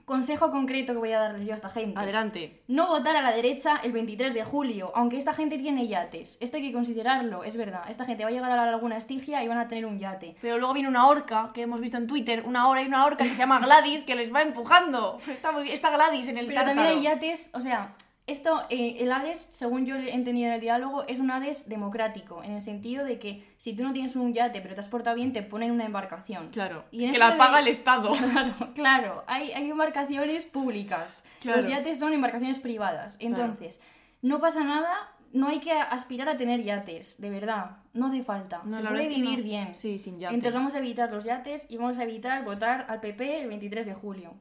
consejo 0.08 0.50
concreto 0.52 0.94
que 0.94 1.00
voy 1.00 1.12
a 1.12 1.20
darles 1.20 1.46
yo 1.46 1.52
a 1.52 1.58
esta 1.58 1.70
gente. 1.70 2.00
Adelante. 2.00 2.62
No 2.70 2.88
votar 2.88 3.18
a 3.18 3.22
la 3.22 3.32
derecha 3.32 3.76
el 3.84 3.92
23 3.92 4.34
de 4.34 4.46
julio, 4.46 4.94
aunque 4.96 5.18
esta 5.18 5.34
gente 5.34 5.58
tiene 5.58 5.86
yates. 5.90 6.38
Esto 6.40 6.56
hay 6.56 6.64
que 6.64 6.72
considerarlo, 6.72 7.44
es 7.44 7.58
verdad. 7.58 7.82
Esta 7.90 8.06
gente 8.06 8.24
va 8.24 8.30
a 8.30 8.32
llegar 8.32 8.50
a 8.50 8.56
la 8.56 8.72
laguna 8.72 8.96
Estigia 8.98 9.44
y 9.44 9.50
van 9.50 9.58
a 9.58 9.68
tener 9.68 9.86
un 9.86 10.00
yate. 10.00 10.38
Pero 10.42 10.60
luego 10.60 10.74
viene 10.74 10.88
una 10.88 11.08
orca 11.08 11.52
que 11.54 11.64
hemos 11.64 11.82
visto 11.82 11.98
en 11.98 12.08
Twitter, 12.08 12.44
una 12.46 12.70
hora 12.70 12.82
y 12.84 12.88
una 12.88 13.06
orca 13.06 13.26
que 13.26 13.32
se 13.32 13.36
llama 13.36 13.60
Gladys 13.64 14.04
que 14.04 14.16
les 14.16 14.34
va 14.34 14.42
empujando. 14.44 15.20
Está, 15.28 15.52
muy- 15.52 15.70
está 15.70 15.90
Gladys 15.90 16.30
en 16.30 16.38
el 16.38 16.46
Pero 16.48 16.64
también 16.64 16.88
hay 16.88 17.02
yates, 17.02 17.50
o 17.54 17.60
sea, 17.60 17.94
esto, 18.28 18.62
eh, 18.70 18.98
el 19.00 19.12
Hades, 19.12 19.40
según 19.40 19.86
yo 19.86 19.96
he 19.96 20.14
entendido 20.14 20.48
en 20.50 20.54
el 20.56 20.62
diálogo, 20.62 21.06
es 21.08 21.20
un 21.20 21.32
Hades 21.32 21.68
democrático, 21.70 22.44
en 22.44 22.54
el 22.54 22.62
sentido 22.62 23.06
de 23.06 23.20
que 23.20 23.44
si 23.58 23.74
tú 23.74 23.84
no 23.84 23.94
tienes 23.94 24.16
un 24.18 24.34
yate 24.34 24.60
pero 24.62 24.76
te 24.76 24.82
has 24.82 24.90
portado 24.90 25.16
bien, 25.16 25.32
te 25.34 25.42
ponen 25.44 25.72
una 25.72 25.86
embarcación. 25.86 26.50
Claro, 26.50 26.84
Y 26.92 27.06
en 27.06 27.14
que 27.14 27.20
la 27.20 27.38
paga 27.38 27.60
el 27.60 27.68
Estado. 27.68 28.12
Claro, 28.28 28.74
claro, 28.76 29.24
hay, 29.28 29.52
hay 29.54 29.70
embarcaciones 29.70 30.46
públicas. 30.46 31.24
Claro. 31.40 31.62
Los 31.62 31.70
yates 31.70 32.00
son 32.00 32.14
embarcaciones 32.14 32.60
privadas. 32.60 33.18
Entonces, 33.22 33.80
no 34.22 34.40
pasa 34.40 34.64
nada, 34.64 34.92
no 35.32 35.48
hay 35.48 35.60
que 35.60 35.72
aspirar 35.72 36.28
a 36.28 36.36
tener 36.38 36.62
yates, 36.64 37.22
de 37.22 37.30
verdad. 37.30 37.78
No 37.94 38.08
hace 38.08 38.24
falta. 38.24 38.62
No, 38.66 38.78
Se 38.78 38.84
la 38.84 38.90
puede 38.90 39.02
verdad 39.02 39.02
es 39.02 39.08
que 39.08 39.22
vivir 39.22 39.40
no. 39.40 39.44
bien. 39.46 39.76
Sí, 39.76 39.98
sin 39.98 40.20
yate. 40.20 40.34
Entonces 40.36 40.54
vamos 40.54 40.76
a 40.76 40.80
evitar 40.80 41.12
los 41.12 41.24
yates 41.24 41.66
y 41.70 41.78
vamos 41.78 41.98
a 41.98 42.04
evitar 42.04 42.44
votar 42.44 42.86
al 42.90 43.00
PP 43.00 43.42
el 43.44 43.48
23 43.48 43.86
de 43.86 43.94
julio. 43.94 44.34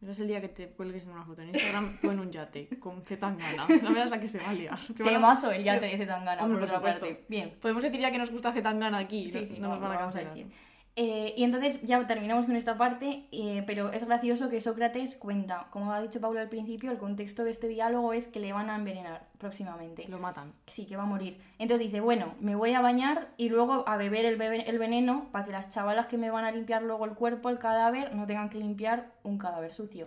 Pero 0.00 0.12
es 0.12 0.20
el 0.20 0.28
día 0.28 0.40
que 0.40 0.48
te 0.48 0.68
cuelgues 0.68 1.06
en 1.06 1.12
una 1.12 1.24
foto 1.24 1.42
en 1.42 1.48
Instagram 1.50 1.98
tú 2.00 2.10
en 2.10 2.20
un 2.20 2.30
yate 2.30 2.68
con 2.78 3.02
Z 3.04 3.20
Tangana. 3.20 3.66
No 3.82 3.92
veas 3.92 4.10
la 4.10 4.18
que 4.18 4.28
se 4.28 4.38
va 4.38 4.48
a 4.48 4.54
liar. 4.54 4.78
Te 4.96 5.02
van 5.02 5.12
a- 5.12 5.16
Temazo 5.16 5.50
el 5.52 5.62
yate 5.62 5.86
de 5.86 5.98
Zetangana, 5.98 6.42
Hombre, 6.42 6.60
por 6.60 6.68
por 6.70 6.78
otra 6.78 6.90
parte. 6.98 7.24
Bien. 7.28 7.54
Podemos 7.60 7.82
decir 7.82 8.00
ya 8.00 8.10
que 8.10 8.16
nos 8.18 8.30
gusta 8.30 8.50
Z 8.52 8.62
Tangana 8.62 8.96
aquí. 8.98 9.28
Sí, 9.28 9.38
no, 9.40 9.44
sí, 9.44 9.54
no 9.58 9.68
nos 9.68 9.80
vamos, 9.80 9.82
van 9.82 9.92
a 9.92 10.00
vamos 10.00 10.14
a 10.16 10.18
cancelar. 10.20 10.34
decir. 10.48 10.69
Eh, 10.96 11.34
y 11.36 11.44
entonces 11.44 11.80
ya 11.82 12.04
terminamos 12.06 12.46
con 12.46 12.56
esta 12.56 12.76
parte, 12.76 13.26
eh, 13.30 13.62
pero 13.66 13.90
es 13.92 14.04
gracioso 14.04 14.50
que 14.50 14.60
Sócrates 14.60 15.16
cuenta, 15.16 15.68
como 15.70 15.92
ha 15.92 16.02
dicho 16.02 16.20
Paula 16.20 16.40
al 16.42 16.48
principio, 16.48 16.90
el 16.90 16.98
contexto 16.98 17.44
de 17.44 17.52
este 17.52 17.68
diálogo 17.68 18.12
es 18.12 18.26
que 18.26 18.40
le 18.40 18.52
van 18.52 18.68
a 18.70 18.74
envenenar 18.76 19.28
próximamente. 19.38 20.08
Lo 20.08 20.18
matan. 20.18 20.52
Sí, 20.66 20.86
que 20.86 20.96
va 20.96 21.04
a 21.04 21.06
morir. 21.06 21.40
Entonces 21.58 21.86
dice, 21.86 22.00
bueno, 22.00 22.34
me 22.40 22.56
voy 22.56 22.74
a 22.74 22.80
bañar 22.80 23.28
y 23.36 23.48
luego 23.48 23.88
a 23.88 23.96
beber 23.96 24.24
el, 24.26 24.36
bebe- 24.36 24.64
el 24.68 24.78
veneno 24.78 25.28
para 25.30 25.44
que 25.44 25.52
las 25.52 25.68
chavalas 25.70 26.08
que 26.08 26.18
me 26.18 26.30
van 26.30 26.44
a 26.44 26.50
limpiar 26.50 26.82
luego 26.82 27.04
el 27.04 27.12
cuerpo, 27.12 27.48
el 27.50 27.58
cadáver, 27.58 28.14
no 28.14 28.26
tengan 28.26 28.48
que 28.50 28.58
limpiar 28.58 29.12
un 29.22 29.38
cadáver 29.38 29.72
sucio. 29.72 30.06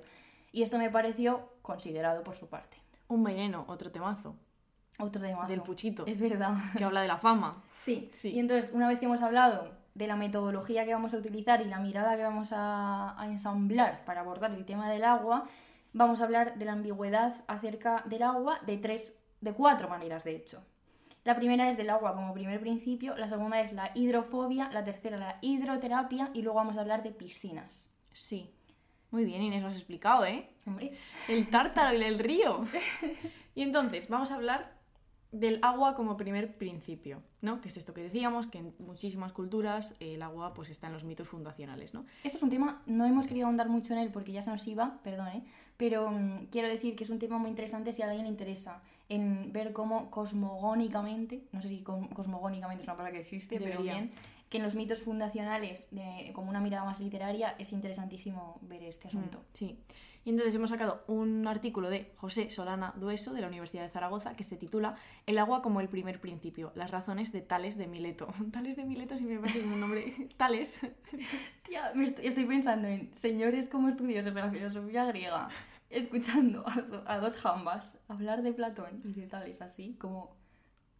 Y 0.52 0.62
esto 0.63 0.78
me 0.78 0.91
pareció 0.91 1.50
considerado 1.62 2.24
por 2.24 2.36
su 2.36 2.50
parte. 2.50 2.78
Un 3.08 3.24
veneno, 3.24 3.63
otro 3.67 3.89
temazo. 3.89 4.36
Otro 5.00 5.22
tema. 5.22 5.48
Del 5.48 5.62
puchito. 5.62 6.06
Es 6.06 6.19
verdad. 6.19 6.54
Que 6.78 6.84
habla 6.84 7.02
de 7.02 7.08
la 7.08 7.17
fama. 7.17 7.52
Sí. 7.74 8.10
Sí. 8.13 8.30
Y 8.32 8.39
entonces, 8.39 8.72
una 8.74 8.88
vez 8.88 9.00
que 9.00 9.06
hemos 9.06 9.24
hablado 9.24 9.82
de 9.96 10.08
la 10.08 10.16
metodología 10.16 10.86
que 10.86 10.94
vamos 10.94 11.14
a 11.14 11.18
utilizar 11.18 11.62
y 11.62 11.66
la 11.66 11.80
mirada 11.80 12.16
que 12.16 12.24
vamos 12.24 12.50
a, 12.52 13.20
a 13.20 13.26
ensamblar 13.28 14.04
para 14.06 14.22
abordar 14.22 14.52
el 14.52 14.66
tema 14.66 14.90
del 14.90 15.04
agua, 15.04 15.46
vamos 15.94 16.22
a 16.22 16.26
hablar 16.26 16.58
de 16.58 16.66
la 16.66 16.74
ambigüedad 16.74 17.34
acerca 17.48 18.04
del 18.06 18.24
agua 18.24 18.60
de 18.66 18.78
tres, 18.78 19.18
de 19.42 19.54
cuatro 19.54 19.90
maneras, 19.90 20.24
de 20.24 20.36
hecho. 20.36 20.64
La 21.24 21.38
primera 21.38 21.70
es 21.70 21.78
del 21.78 21.90
agua 21.90 22.14
como 22.16 22.34
primer 22.34 22.60
principio, 22.60 23.16
la 23.16 23.30
segunda 23.30 23.62
es 23.62 23.72
la 23.72 23.92
hidrofobia, 23.96 24.70
la 24.74 24.84
tercera 24.84 25.18
la 25.18 25.38
hidroterapia 25.42 26.32
y 26.34 26.42
luego 26.42 26.58
vamos 26.58 26.78
a 26.78 26.82
hablar 26.82 27.02
de 27.02 27.12
piscinas. 27.12 27.90
Sí. 28.12 28.54
Muy 29.10 29.24
bien, 29.24 29.42
Inés, 29.42 29.62
lo 29.62 29.70
has 29.70 29.76
explicado, 29.76 30.26
¿eh? 30.26 30.50
Hombre, 30.66 30.98
El 31.30 31.50
tártaro 31.50 31.96
y 31.98 32.04
el 32.04 32.20
río. 32.20 32.64
Y 33.56 33.62
entonces, 33.62 34.10
vamos 34.10 34.32
a 34.32 34.36
hablar 34.36 34.74
del 35.34 35.60
agua 35.63 35.96
como 35.96 36.15
primer 36.15 36.56
principio, 36.58 37.24
¿no? 37.41 37.60
Que 37.60 37.67
es 37.67 37.76
esto 37.76 37.93
que 37.93 38.02
decíamos, 38.02 38.46
que 38.48 38.60
en 38.60 38.74
muchísimas 38.78 39.34
culturas 39.34 39.96
el 40.00 40.22
agua 40.22 40.54
pues 40.54 40.69
está 40.69 40.88
en 40.88 40.93
los 40.93 41.04
mitos 41.04 41.28
fundacionales, 41.28 41.93
¿no? 41.93 42.06
Esto 42.24 42.38
es 42.38 42.43
un 42.43 42.52
tema, 42.52 42.84
no 42.86 43.06
hemos 43.06 43.26
querido 43.26 43.48
ahondar 43.48 43.67
mucho 43.67 43.93
en 43.93 44.00
él 44.00 44.12
porque 44.12 44.32
ya 44.32 44.43
se 44.43 44.52
nos 44.52 44.65
iba, 44.67 45.00
perdón, 45.04 45.30
¿eh? 45.30 45.43
pero 45.76 46.12
mm, 46.12 46.48
quiero 46.52 46.67
decir 46.69 46.96
que 46.96 47.04
es 47.04 47.10
un 47.10 47.17
tema 47.17 47.39
muy 47.39 47.50
interesante 47.50 47.91
si 47.91 48.04
a 48.04 48.06
alguien 48.06 48.26
le 48.26 48.30
interesa 48.30 48.82
en 49.10 49.52
ver 49.52 49.74
cómo 49.74 50.12
cosmogónicamente, 50.12 51.43
no 51.52 51.62
sé 51.62 51.67
si 51.69 51.82
cosmogónicamente 51.82 52.84
es 52.84 52.88
una 52.88 52.96
palabra 52.96 53.13
que 53.13 53.22
existe, 53.22 53.60
pero 53.60 53.82
bien, 53.82 54.12
que 54.50 54.58
en 54.58 54.63
los 54.63 54.76
mitos 54.76 55.02
fundacionales, 55.02 55.88
de, 55.89 56.32
como 56.34 56.50
una 56.50 56.62
mirada 56.62 56.86
más 56.86 57.00
literaria, 57.00 57.56
es 57.58 57.72
interesantísimo 57.72 58.60
ver 58.62 58.84
este 58.84 59.08
asunto. 59.08 59.39
Mm, 59.39 59.54
Sí. 59.54 59.80
Y 60.26 60.30
entonces 60.30 60.56
hemos 60.56 60.70
sacado 60.70 61.04
un 61.08 61.46
artículo 61.48 61.90
de 61.90 62.14
José 62.16 62.50
Solana 62.50 62.94
Dueso 62.96 63.34
de 63.34 63.42
la 63.42 63.48
Universidad 63.48 63.84
de 63.84 63.90
Zaragoza 63.90 64.36
que 64.36 64.44
se 64.44 64.56
titula 64.56 64.96
El 65.26 65.38
agua 65.38 65.62
como 65.62 65.82
el 65.82 65.90
primer 65.90 66.22
principio, 66.22 66.72
las 66.76 66.92
razones 66.92 67.32
de 67.34 67.42
Tales 67.42 67.78
de 67.78 67.88
Mileto. 67.88 68.28
Tales 68.54 68.76
de 68.78 68.86
Mileto 68.86 69.18
sí 69.18 69.26
me 69.26 69.40
parece 69.40 69.66
un 69.68 69.80
nombre. 69.82 70.30
Tales. 70.38 70.80
Tía, 71.64 71.92
me 71.94 72.06
est- 72.06 72.20
estoy 72.20 72.46
pensando 72.46 72.88
en 72.88 73.14
señores 73.14 73.68
como 73.70 73.90
estudiosos 73.90 74.34
de 74.34 74.42
la 74.42 74.50
filosofía 74.50 75.06
griega, 75.06 75.50
escuchando 75.90 76.64
a, 76.68 76.82
do- 76.82 77.04
a 77.06 77.20
dos 77.20 77.36
jambas 77.38 77.98
hablar 78.08 78.44
de 78.44 78.54
Platón 78.54 79.02
y 79.04 79.12
de 79.12 79.28
tales 79.28 79.62
así, 79.62 79.96
como 80.00 80.36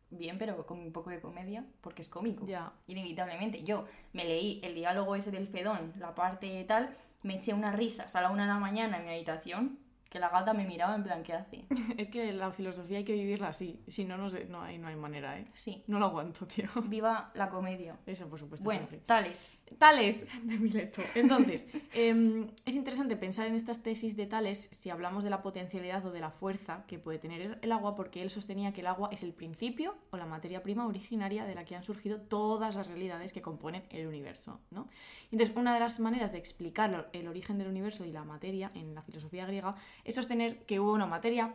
bien, 0.10 0.38
pero 0.38 0.66
con 0.66 0.80
un 0.80 0.92
poco 0.92 1.10
de 1.10 1.20
comedia, 1.22 1.66
porque 1.82 2.02
es 2.02 2.10
cómico. 2.10 2.46
Ya. 2.46 2.74
Inevitablemente. 2.88 3.64
Yo 3.64 3.86
me 4.12 4.26
leí 4.26 4.60
el 4.64 4.76
diálogo 4.76 5.16
ese 5.16 5.32
del 5.32 5.48
Fedón, 5.48 5.94
la 5.98 6.14
parte 6.14 6.64
tal, 6.66 6.96
me 7.24 7.36
eché 7.36 7.54
unas 7.54 7.76
risas 7.76 8.16
a 8.16 8.22
la 8.22 8.30
una 8.30 8.44
de 8.44 8.50
la 8.50 8.60
mañana 8.60 8.98
en 8.98 9.06
mi 9.06 9.12
habitación, 9.12 9.80
que 10.14 10.20
la 10.20 10.30
gata 10.30 10.54
me 10.54 10.64
miraba 10.66 10.94
en 10.96 11.04
plan, 11.04 11.24
¿qué 11.24 11.34
hace? 11.34 11.66
Es 11.98 12.08
que 12.08 12.32
la 12.34 12.52
filosofía 12.52 13.00
hay 13.00 13.04
que 13.04 13.14
vivirla 13.14 13.48
así. 13.48 13.82
Si 13.88 14.06
no, 14.06 14.16
no, 14.16 14.30
sé, 14.30 14.46
no, 14.46 14.62
hay, 14.62 14.78
no 14.78 14.88
hay 14.88 14.96
manera, 14.96 15.40
¿eh? 15.40 15.48
Sí, 15.56 15.84
No 15.88 15.98
lo 16.00 16.06
aguanto, 16.06 16.46
tío. 16.46 16.70
viva 16.86 17.26
la 17.34 17.50
comedia. 17.50 17.98
Eso, 18.06 18.30
por 18.30 18.40
supuesto, 18.40 18.64
Bueno, 18.64 18.82
siempre. 18.82 19.00
tales. 19.08 19.58
Tales 19.80 20.28
de 20.44 20.58
Mileto. 20.60 21.02
Entonces, 21.16 21.68
em, 21.96 22.48
es 22.64 22.76
interesante 22.76 23.18
pensar 23.18 23.48
en 23.48 23.56
estas 23.56 23.82
tesis 23.82 24.16
de 24.16 24.28
Tales 24.28 24.70
si 24.72 24.92
hablamos 24.92 25.24
de 25.24 25.32
la 25.32 25.42
potencialidad 25.42 26.06
o 26.06 26.12
de 26.12 26.20
la 26.20 26.30
fuerza 26.30 26.84
que 26.86 27.00
puede 27.00 27.18
tener 27.18 27.58
el- 27.62 27.72
agua, 27.72 27.96
porque 27.96 28.22
él 28.22 28.30
sostenía 28.30 28.72
que 28.72 28.82
el 28.82 28.88
agua 28.88 29.10
es 29.12 29.24
el 29.24 29.34
principio 29.34 29.96
o 30.12 30.18
la 30.18 30.28
materia 30.28 30.62
prima 30.62 30.86
originaria 30.86 31.44
de 31.46 31.56
la 31.56 31.66
que 31.66 31.76
han 31.76 31.84
surgido 31.84 32.22
todas 32.22 32.76
las 32.76 32.86
realidades 32.88 33.34
que 33.34 33.42
componen 33.42 33.82
el 33.90 34.06
universo. 34.06 34.60
¿no? 34.70 34.88
Entonces, 35.32 35.56
una 35.58 35.74
de 35.74 35.80
las 35.80 36.00
maneras 36.00 36.32
de 36.32 36.38
explicar 36.38 37.10
el 37.14 37.28
origen 37.28 37.58
del 37.58 37.68
universo 37.68 38.06
y 38.06 38.12
la 38.12 38.24
materia 38.24 38.70
en 38.76 38.94
la 38.94 39.02
filosofía 39.02 39.48
griega 39.48 39.76
es 40.04 40.16
sostener 40.16 40.66
que 40.66 40.80
hubo 40.80 40.92
una 40.94 41.06
materia 41.06 41.52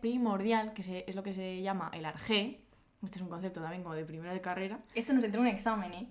primordial, 0.00 0.72
que 0.72 0.82
se- 0.82 1.04
es 1.06 1.14
lo 1.16 1.22
que 1.22 1.32
se 1.32 1.62
llama 1.62 1.90
el 1.94 2.04
arjé. 2.04 2.60
Este 3.04 3.18
es 3.18 3.22
un 3.22 3.28
concepto 3.28 3.60
también 3.60 3.82
como 3.82 3.94
de 3.94 4.04
primera 4.04 4.32
de 4.32 4.40
carrera. 4.40 4.80
Esto 4.94 5.12
nos 5.12 5.22
entró 5.22 5.40
en 5.42 5.48
un 5.48 5.52
examen, 5.54 5.92
¿eh? 5.92 6.06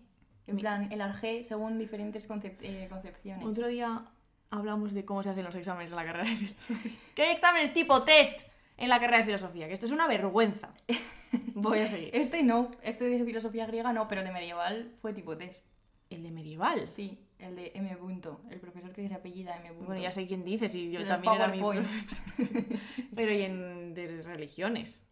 En 0.47 0.55
Mi- 0.55 0.61
plan, 0.61 0.91
el 0.91 1.01
arjé 1.01 1.43
según 1.43 1.77
diferentes 1.79 2.29
concep- 2.29 2.57
eh, 2.61 2.88
concepciones. 2.89 3.45
Otro 3.45 3.67
día 3.67 4.05
hablamos 4.51 4.93
de 4.93 5.03
cómo 5.03 5.23
se 5.23 5.29
hacen 5.31 5.43
los 5.43 5.55
exámenes 5.55 5.91
en 5.91 5.97
la 5.97 6.03
carrera 6.03 6.29
de 6.29 6.35
filosofía. 6.35 6.91
¿Qué 7.15 7.23
hay 7.23 7.33
exámenes 7.33 7.73
tipo 7.73 8.03
test 8.03 8.39
en 8.77 8.89
la 8.89 8.99
carrera 8.99 9.17
de 9.17 9.23
filosofía? 9.25 9.67
Que 9.67 9.73
esto 9.73 9.88
es 9.88 9.91
una 9.91 10.07
vergüenza. 10.07 10.73
Voy 11.55 11.79
a 11.79 11.88
seguir. 11.88 12.11
Este 12.13 12.43
no, 12.43 12.69
este 12.83 13.05
de 13.05 13.23
filosofía 13.25 13.65
griega 13.65 13.91
no, 13.91 14.07
pero 14.07 14.21
el 14.21 14.27
de 14.27 14.33
medieval 14.33 14.91
fue 15.01 15.11
tipo 15.13 15.35
test. 15.35 15.65
El 16.09 16.23
de 16.23 16.31
medieval. 16.31 16.85
Sí, 16.87 17.17
el 17.39 17.55
de 17.55 17.71
M. 17.75 17.95
Punto, 17.97 18.41
el 18.49 18.59
profesor 18.59 18.91
que 18.93 19.07
se 19.07 19.15
apellida 19.15 19.55
M. 19.57 19.69
Punto. 19.69 19.85
Bueno, 19.87 20.01
ya 20.01 20.11
sé 20.11 20.27
quién 20.27 20.43
dice, 20.45 20.69
si 20.69 20.91
yo 20.91 20.99
De 20.99 21.05
también 21.07 21.33
era 21.35 21.47
mi. 21.47 21.59
Pero 23.15 23.31
y 23.33 23.41
en 23.41 23.93
de 23.93 24.21
religiones. 24.21 25.03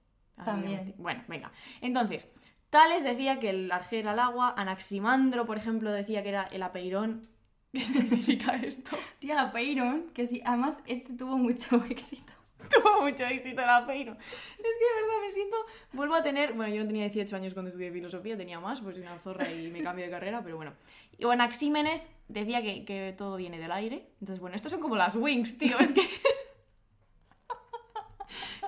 También. 0.44 0.80
Había- 0.80 0.94
Bueno, 0.98 1.24
venga. 1.28 1.52
Entonces, 1.82 2.28
Tales 2.70 3.04
decía 3.04 3.40
que 3.40 3.50
el 3.52 3.72
arjé 3.72 4.00
era 4.00 4.14
el 4.14 4.20
agua, 4.20 4.54
Anaximandro, 4.58 5.46
por 5.46 5.58
ejemplo, 5.58 5.92
decía 5.92 6.24
que 6.24 6.30
era 6.30 6.44
el 6.44 6.64
apeirón. 6.64 7.22
¿Qué 7.74 7.86
significa 7.86 8.56
esto? 8.58 8.96
Tía, 9.20 9.36
la 9.36 9.52
Peyron, 9.52 10.10
que 10.14 10.28
sí, 10.28 10.42
además 10.46 10.84
este 10.86 11.14
tuvo 11.14 11.38
mucho 11.38 11.84
éxito. 11.90 12.34
Tuvo 12.76 13.02
mucho 13.02 13.26
éxito 13.26 13.62
el 13.62 13.70
apeiro. 13.70 14.14
Es 14.14 14.58
que 14.58 14.64
de 14.64 15.02
verdad 15.02 15.22
me 15.22 15.32
siento. 15.32 15.58
Vuelvo 15.92 16.16
a 16.16 16.24
tener. 16.24 16.54
Bueno, 16.54 16.74
yo 16.74 16.82
no 16.82 16.88
tenía 16.88 17.04
18 17.04 17.36
años 17.36 17.54
cuando 17.54 17.70
estudié 17.70 17.92
filosofía, 17.92 18.38
tenía 18.38 18.60
más, 18.60 18.82
pues 18.82 18.96
soy 18.96 19.04
una 19.04 19.20
zorra 19.20 19.52
y 19.52 19.70
me 19.70 19.84
cambio 19.84 20.06
de 20.06 20.12
carrera, 20.12 20.42
pero 20.44 20.56
bueno. 20.56 20.74
Y 21.18 21.26
bueno, 21.26 21.44
Anaxímenes 21.44 22.12
decía 22.28 22.62
que, 22.62 22.86
que 22.86 23.14
todo 23.18 23.38
viene 23.38 23.60
del 23.60 23.72
aire. 23.72 24.08
Entonces, 24.20 24.40
bueno, 24.40 24.56
estos 24.56 24.72
son 24.72 24.82
como 24.82 24.96
las 24.96 25.16
wings, 25.16 25.58
tío, 25.58 25.78
es 25.80 25.92
que. 25.92 26.02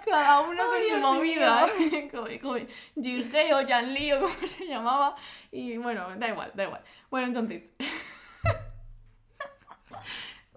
Cada 0.06 0.42
uno 0.42 0.64
con 0.66 0.84
su 0.84 0.98
movida, 0.98 1.68
¿eh? 1.68 2.10
Como, 2.12 2.28
como 2.40 2.56
Jinhei 3.02 3.52
o 3.54 3.66
Janli 3.66 4.14
o 4.14 4.22
como 4.22 4.48
se 4.48 4.66
llamaba. 4.68 5.16
Y 5.52 5.78
bueno, 5.78 6.08
da 6.18 6.30
igual, 6.30 6.52
da 6.54 6.66
igual. 6.66 6.82
Bueno, 7.10 7.28
entonces. 7.28 7.74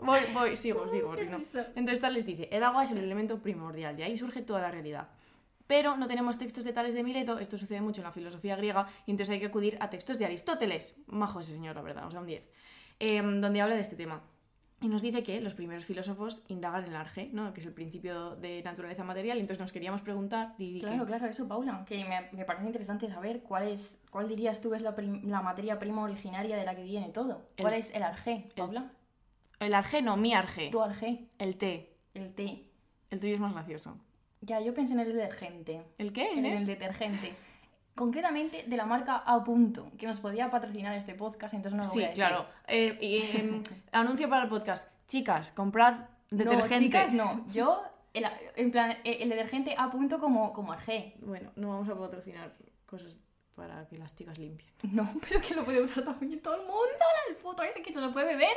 Voy, 0.01 0.21
voy, 0.33 0.57
sigo, 0.57 0.89
sigo, 0.89 1.17
si 1.17 1.27
no. 1.27 1.39
Entonces 1.75 2.01
tal 2.01 2.15
les 2.15 2.25
dice, 2.27 2.49
el 2.53 2.63
agua 2.63 2.85
es 2.85 2.91
el 2.93 2.99
elemento 2.99 3.39
primordial, 3.41 3.97
de 3.97 4.05
ahí 4.05 4.17
surge 4.17 4.43
toda 4.43 4.61
la 4.61 4.71
realidad. 4.71 5.09
Pero 5.67 5.97
no 5.97 6.07
tenemos 6.07 6.39
textos 6.39 6.65
de 6.65 6.73
Tales 6.73 6.95
de 6.95 7.03
Mileto, 7.03 7.39
esto 7.39 7.59
sucede 7.59 7.81
mucho 7.83 8.01
en 8.01 8.05
la 8.07 8.13
filosofía 8.13 8.57
griega, 8.57 8.87
y 9.07 9.11
entonces 9.11 9.35
hay 9.35 9.41
que 9.41 9.47
acudir 9.47 9.77
a 9.81 9.91
textos 9.91 10.19
de 10.19 10.25
Aristóteles, 10.25 10.97
majo 11.07 11.41
ese 11.41 11.53
señor, 11.53 11.77
la 11.77 11.83
verdad, 11.83 12.07
o 12.07 12.11
sea, 12.11 12.21
un 12.21 12.27
10, 12.27 12.43
em, 13.01 13.41
donde 13.41 13.61
habla 13.61 13.75
de 13.75 13.83
este 13.83 13.97
tema. 13.97 14.23
Y 14.81 14.87
nos 14.89 15.03
dice 15.03 15.25
que 15.25 15.41
los 15.41 15.55
primeros 15.55 15.85
filósofos 15.85 16.41
indagan 16.47 16.85
en 16.85 16.91
el 16.91 16.97
arge, 16.97 17.29
¿no? 17.33 17.53
que 17.53 17.59
es 17.61 17.67
el 17.67 17.73
principio 17.75 18.37
de 18.37 18.63
naturaleza 18.63 19.03
material, 19.05 19.37
y 19.37 19.41
entonces 19.41 19.61
nos 19.61 19.73
queríamos 19.73 20.01
preguntar, 20.03 20.55
y 20.57 20.79
Claro, 20.81 21.01
que- 21.01 21.07
claro, 21.07 21.27
eso, 21.27 21.47
Paula, 21.49 21.85
que 21.85 22.03
me, 22.05 22.31
me 22.33 22.45
parece 22.45 22.65
interesante 22.65 23.09
saber 23.09 23.41
cuál 23.43 23.69
es, 23.69 24.01
cuál 24.11 24.29
dirías 24.29 24.61
tú 24.61 24.73
es 24.75 24.81
la, 24.81 24.95
la 25.25 25.43
materia 25.43 25.79
prima 25.79 26.03
originaria 26.03 26.57
de 26.57 26.65
la 26.65 26.75
que 26.77 26.85
viene 26.85 27.09
todo. 27.11 27.43
¿Cuál 27.61 27.75
El- 27.75 27.81
es 27.81 27.91
el 27.93 28.05
arjé, 28.05 28.47
Paula? 28.57 28.93
El 29.61 29.75
arge 29.75 30.03
no, 30.03 30.17
mi 30.17 30.35
arge, 30.35 30.69
Tu 30.71 30.81
arjé, 30.81 31.27
el 31.39 31.57
té, 31.57 31.97
el 32.15 32.35
té. 32.35 32.65
el 33.11 33.21
tuyo 33.21 33.35
es 33.35 33.41
más 33.41 33.53
gracioso. 33.55 33.97
Ya, 34.41 34.61
yo 34.61 34.73
pensé 34.73 34.93
en 34.95 35.01
el 35.01 35.13
detergente. 35.13 35.83
¿El 35.99 36.13
qué, 36.13 36.31
En 36.33 36.47
el 36.47 36.65
detergente. 36.65 37.35
Concretamente 37.95 38.65
de 38.69 38.77
la 38.77 38.87
marca 38.87 39.17
A. 39.27 39.43
Punto, 39.43 39.91
que 39.99 40.07
nos 40.07 40.21
podía 40.21 40.49
patrocinar 40.51 40.95
este 40.95 41.15
podcast, 41.17 41.55
entonces 41.55 41.77
no 41.77 41.83
lo 41.83 41.89
voy 41.89 41.99
Sí, 41.99 42.05
a 42.05 42.09
decir. 42.09 42.15
claro. 42.25 42.47
Eh, 42.69 42.97
y, 43.01 43.37
em, 43.37 43.63
anuncio 43.93 44.29
para 44.29 44.45
el 44.45 44.49
podcast. 44.49 44.89
Chicas, 45.09 45.51
comprad 45.51 46.05
detergente. 46.31 46.75
No, 46.75 46.81
chicas, 46.81 47.13
no. 47.13 47.45
Yo, 47.53 47.83
el, 48.15 48.25
en 48.55 48.71
plan, 48.71 48.97
el, 49.03 49.29
detergente 49.29 49.75
A. 49.77 49.91
Punto 49.91 50.21
como, 50.21 50.53
como 50.53 50.73
arjé. 50.73 51.15
Bueno, 51.23 51.51
no 51.57 51.71
vamos 51.71 51.89
a 51.89 51.99
patrocinar 51.99 52.53
cosas 52.87 53.19
para 53.59 53.87
que 53.89 53.99
las 53.99 54.15
chicas 54.15 54.39
limpien. 54.39 54.71
No, 54.93 55.13
pero 55.29 55.41
que 55.43 55.55
lo 55.55 55.65
puede 55.65 55.83
usar 55.83 56.05
también 56.05 56.41
todo 56.41 56.55
el 56.55 56.63
mundo. 56.63 57.05
El 57.29 57.37
puto 57.37 57.63
ese 57.63 57.83
que 57.83 57.93
se 57.93 58.01
lo 58.01 58.13
puede 58.13 58.37
beber. 58.37 58.57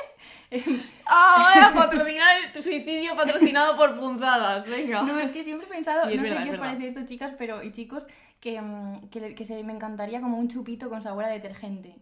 ¡Ah! 1.06 1.52
Voy 1.54 1.64
a 1.64 1.74
patrocinar 1.74 2.38
el 2.56 2.64
suicidio 2.64 3.18
patrocinado 3.18 3.76
por 3.76 4.00
punzadas. 4.00 4.66
Venga. 4.66 5.02
No, 5.02 5.20
es 5.20 5.32
que 5.32 5.44
siempre 5.44 5.68
he 5.68 5.70
pensado, 5.70 6.10
Sí, 6.10 6.16
no 6.16 6.24
verdad, 6.24 6.38
sé 6.38 6.44
qué 6.46 6.52
os 6.52 6.58
parece 6.58 6.88
esto, 6.88 7.06
chicas, 7.06 7.34
pero 7.38 7.64
y 7.64 7.72
chicos, 7.72 8.08
que, 8.40 8.62
mm, 8.62 9.10
que, 9.10 9.36
que 9.36 9.46
se 9.46 9.62
me 9.64 9.74
encantaría 9.74 10.22
como 10.22 10.38
un 10.38 10.48
chupito 10.48 10.90
con 10.90 11.02
sabor 11.02 11.26
a 11.26 11.30
detergente. 11.30 11.96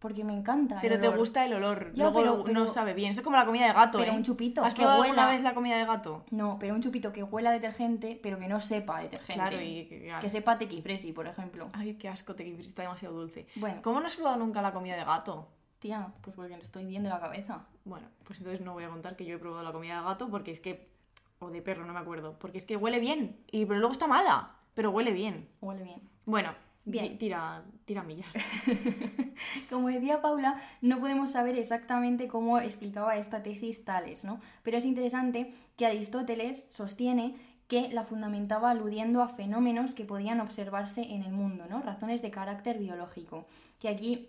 Porque 0.00 0.24
me 0.24 0.32
encanta. 0.32 0.76
el 0.76 0.80
Pero 0.80 0.98
te 0.98 1.08
gusta 1.08 1.44
el 1.44 1.52
olor. 1.52 1.92
Ya, 1.92 2.04
Luego 2.10 2.42
pero- 2.42 2.52
no 2.54 2.66
sabe 2.66 2.94
bien. 2.94 3.10
Eso 3.10 3.20
es 3.20 3.24
como 3.24 3.36
la 3.36 3.44
comida 3.44 3.66
de 3.66 3.74
gato, 3.74 3.98
Pero 3.98 4.12
¿eh? 4.12 4.16
un 4.16 4.22
chupito 4.22 4.64
¿Has 4.64 4.72
que 4.72 4.80
probado 4.80 5.02
alguna 5.02 5.24
huela- 5.26 5.32
vez 5.34 5.42
la 5.42 5.52
comida 5.54 5.76
de 5.76 5.84
gato? 5.84 6.24
No, 6.30 6.56
pero 6.58 6.74
un 6.74 6.80
chupito 6.80 7.12
que 7.12 7.22
huela 7.22 7.50
a 7.50 7.52
detergente, 7.52 8.18
pero 8.22 8.38
que 8.38 8.48
no 8.48 8.60
sepa 8.62 8.96
a 8.98 9.02
detergente. 9.02 9.34
Claro, 9.34 9.60
y 9.60 9.84
que... 9.86 10.12
Que 10.20 10.30
sepa 10.30 10.56
tequifresi, 10.56 11.12
por 11.12 11.26
ejemplo. 11.26 11.68
Ay, 11.74 11.94
qué 11.94 12.08
asco, 12.08 12.34
te 12.34 12.46
está 12.60 12.82
demasiado 12.82 13.14
dulce. 13.14 13.46
Bueno, 13.56 13.82
¿Cómo 13.82 14.00
no 14.00 14.06
has 14.06 14.16
probado 14.16 14.38
nunca 14.38 14.62
la 14.62 14.72
comida 14.72 14.96
de 14.96 15.04
gato? 15.04 15.48
Tía, 15.80 16.08
pues 16.22 16.34
porque 16.34 16.54
estoy 16.54 16.86
bien 16.86 17.02
de 17.02 17.10
la 17.10 17.20
cabeza. 17.20 17.66
Bueno, 17.84 18.06
pues 18.24 18.38
entonces 18.40 18.62
no 18.62 18.72
voy 18.72 18.84
a 18.84 18.88
contar 18.88 19.16
que 19.16 19.24
yo 19.26 19.36
he 19.36 19.38
probado 19.38 19.62
la 19.64 19.72
comida 19.72 19.96
de 19.98 20.04
gato 20.04 20.28
porque 20.30 20.50
es 20.50 20.60
que. 20.60 20.88
O 21.40 21.48
de 21.50 21.62
perro, 21.62 21.86
no 21.86 21.92
me 21.94 21.98
acuerdo. 22.00 22.38
Porque 22.38 22.58
es 22.58 22.66
que 22.66 22.76
huele 22.76 23.00
bien. 23.00 23.36
Y 23.50 23.64
pero 23.66 23.80
luego 23.80 23.92
está 23.92 24.06
mala. 24.06 24.56
Pero 24.74 24.90
huele 24.90 25.12
bien. 25.12 25.48
Huele 25.62 25.82
bien. 25.82 26.00
Bueno, 26.26 26.54
Bien. 26.84 27.18
tira, 27.18 27.62
tira 27.84 28.02
millas. 28.02 28.34
Como 29.70 29.88
decía 29.88 30.22
Paula, 30.22 30.56
no 30.80 30.98
podemos 31.00 31.32
saber 31.32 31.56
exactamente 31.56 32.26
cómo 32.26 32.58
explicaba 32.58 33.16
esta 33.16 33.42
tesis 33.42 33.84
Tales, 33.84 34.24
¿no? 34.24 34.40
Pero 34.62 34.78
es 34.78 34.84
interesante 34.84 35.54
que 35.76 35.86
Aristóteles 35.86 36.64
sostiene 36.70 37.36
que 37.68 37.88
la 37.90 38.02
fundamentaba 38.02 38.70
aludiendo 38.70 39.22
a 39.22 39.28
fenómenos 39.28 39.94
que 39.94 40.04
podían 40.04 40.40
observarse 40.40 41.02
en 41.02 41.22
el 41.22 41.32
mundo, 41.32 41.66
¿no? 41.70 41.82
Razones 41.82 42.20
de 42.22 42.30
carácter 42.30 42.78
biológico. 42.78 43.46
Que 43.78 43.88
aquí 43.88 44.28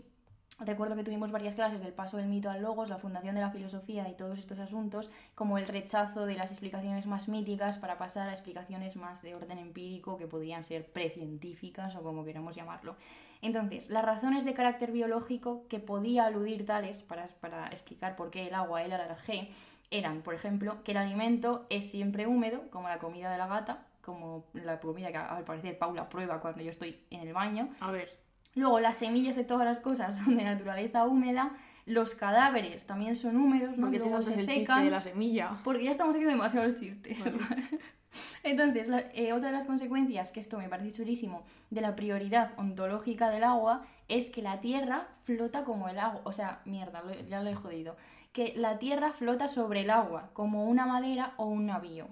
recuerdo 0.65 0.95
que 0.95 1.03
tuvimos 1.03 1.31
varias 1.31 1.55
clases 1.55 1.81
del 1.81 1.93
paso 1.93 2.17
del 2.17 2.27
mito 2.27 2.49
al 2.49 2.61
logos, 2.61 2.89
la 2.89 2.97
fundación 2.97 3.35
de 3.35 3.41
la 3.41 3.51
filosofía 3.51 4.07
y 4.09 4.15
todos 4.15 4.39
estos 4.39 4.59
asuntos, 4.59 5.09
como 5.35 5.57
el 5.57 5.67
rechazo 5.67 6.25
de 6.25 6.35
las 6.35 6.51
explicaciones 6.51 7.07
más 7.07 7.27
míticas 7.27 7.77
para 7.77 7.97
pasar 7.97 8.29
a 8.29 8.31
explicaciones 8.31 8.95
más 8.95 9.21
de 9.21 9.35
orden 9.35 9.57
empírico 9.57 10.17
que 10.17 10.27
podrían 10.27 10.63
ser 10.63 10.85
precientíficas 10.85 11.95
o 11.95 12.03
como 12.03 12.23
queramos 12.23 12.55
llamarlo. 12.55 12.95
Entonces, 13.41 13.89
las 13.89 14.05
razones 14.05 14.45
de 14.45 14.53
carácter 14.53 14.91
biológico 14.91 15.67
que 15.67 15.79
podía 15.79 16.25
aludir 16.25 16.65
tales 16.65 17.01
para, 17.03 17.25
para 17.25 17.67
explicar 17.67 18.15
por 18.15 18.29
qué 18.29 18.47
el 18.47 18.53
agua 18.53 18.83
era 18.83 18.97
la 19.07 19.17
G 19.17 19.49
eran, 19.91 20.21
por 20.21 20.33
ejemplo, 20.33 20.83
que 20.83 20.91
el 20.91 20.97
alimento 20.97 21.65
es 21.69 21.91
siempre 21.91 22.25
húmedo, 22.25 22.69
como 22.69 22.87
la 22.87 22.97
comida 22.97 23.29
de 23.29 23.37
la 23.37 23.47
gata, 23.47 23.85
como 24.01 24.45
la 24.53 24.79
comida 24.79 25.11
que 25.11 25.17
al 25.17 25.43
parecer 25.43 25.77
Paula 25.77 26.09
prueba 26.09 26.39
cuando 26.39 26.63
yo 26.63 26.69
estoy 26.69 26.99
en 27.09 27.27
el 27.27 27.33
baño, 27.33 27.69
A 27.79 27.91
ver. 27.91 28.20
Luego, 28.55 28.79
las 28.79 28.97
semillas 28.97 29.35
de 29.35 29.43
todas 29.43 29.65
las 29.65 29.79
cosas 29.79 30.17
son 30.17 30.35
de 30.37 30.43
naturaleza 30.43 31.05
húmeda. 31.07 31.51
Los 31.85 32.13
cadáveres 32.15 32.85
también 32.85 33.15
son 33.15 33.37
húmedos, 33.37 33.77
¿no? 33.77 33.87
¿Por 33.87 33.89
Y 33.89 33.91
qué 33.97 34.03
te 34.03 34.09
luego 34.09 34.21
saltas 34.21 34.43
se 34.45 34.51
el 34.51 34.57
chiste 34.57 34.61
secan. 34.73 34.85
de 34.85 34.91
la 34.91 35.01
semilla? 35.01 35.57
Porque 35.63 35.83
ya 35.85 35.91
estamos 35.91 36.13
haciendo 36.15 36.31
demasiados 36.35 36.75
chistes. 36.79 37.29
Entonces, 38.43 38.87
la- 38.89 38.99
eh, 39.13 39.31
otra 39.33 39.49
de 39.49 39.55
las 39.55 39.65
consecuencias, 39.65 40.31
que 40.31 40.39
esto 40.39 40.57
me 40.57 40.67
parece 40.67 40.91
chulísimo, 40.91 41.43
de 41.69 41.81
la 41.81 41.95
prioridad 41.95 42.51
ontológica 42.57 43.29
del 43.29 43.43
agua 43.43 43.83
es 44.09 44.29
que 44.29 44.41
la 44.41 44.59
Tierra 44.59 45.07
flota 45.23 45.63
como 45.63 45.87
el 45.87 45.97
agua. 45.99 46.21
O 46.25 46.33
sea, 46.33 46.61
mierda, 46.65 47.01
lo- 47.01 47.13
ya 47.27 47.41
lo 47.41 47.49
he 47.49 47.55
jodido. 47.55 47.95
Que 48.33 48.53
la 48.55 48.79
Tierra 48.79 49.11
flota 49.13 49.47
sobre 49.47 49.81
el 49.81 49.89
agua, 49.89 50.29
como 50.33 50.65
una 50.65 50.85
madera 50.85 51.33
o 51.37 51.45
un 51.45 51.65
navío. 51.67 52.07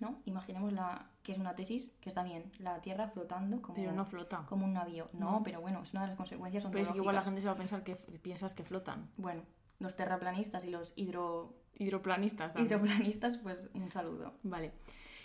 ¿No? 0.00 0.20
Imaginemos 0.24 0.72
la, 0.72 1.06
que 1.22 1.32
es 1.32 1.38
una 1.38 1.54
tesis, 1.54 1.92
que 2.00 2.08
está 2.08 2.22
bien, 2.22 2.50
la 2.58 2.80
Tierra 2.80 3.08
flotando 3.08 3.62
como, 3.62 3.76
Pero 3.76 3.92
no 3.92 4.04
flota. 4.04 4.44
como 4.46 4.64
un 4.64 4.72
navío. 4.72 5.08
No, 5.12 5.30
No. 5.32 5.42
pero 5.42 5.60
bueno, 5.60 5.82
es 5.82 5.92
una 5.92 6.02
de 6.02 6.08
las 6.08 6.16
consecuencias 6.16 6.64
Pero 6.70 6.82
es 6.82 6.90
que 6.92 6.98
igual 6.98 7.14
la 7.14 7.22
gente 7.22 7.40
se 7.40 7.46
va 7.46 7.54
a 7.54 7.56
pensar 7.56 7.84
que 7.84 7.94
piensas 7.96 8.54
que 8.54 8.64
flotan. 8.64 9.08
Bueno, 9.16 9.42
los 9.78 9.96
terraplanistas 9.96 10.64
y 10.64 10.70
los 10.70 10.92
hidro... 10.96 11.54
Hidroplanistas 11.76 12.52
también. 12.52 12.66
hidroplanistas, 12.66 13.38
pues 13.38 13.68
un 13.74 13.90
saludo. 13.90 14.34
Vale. 14.42 14.72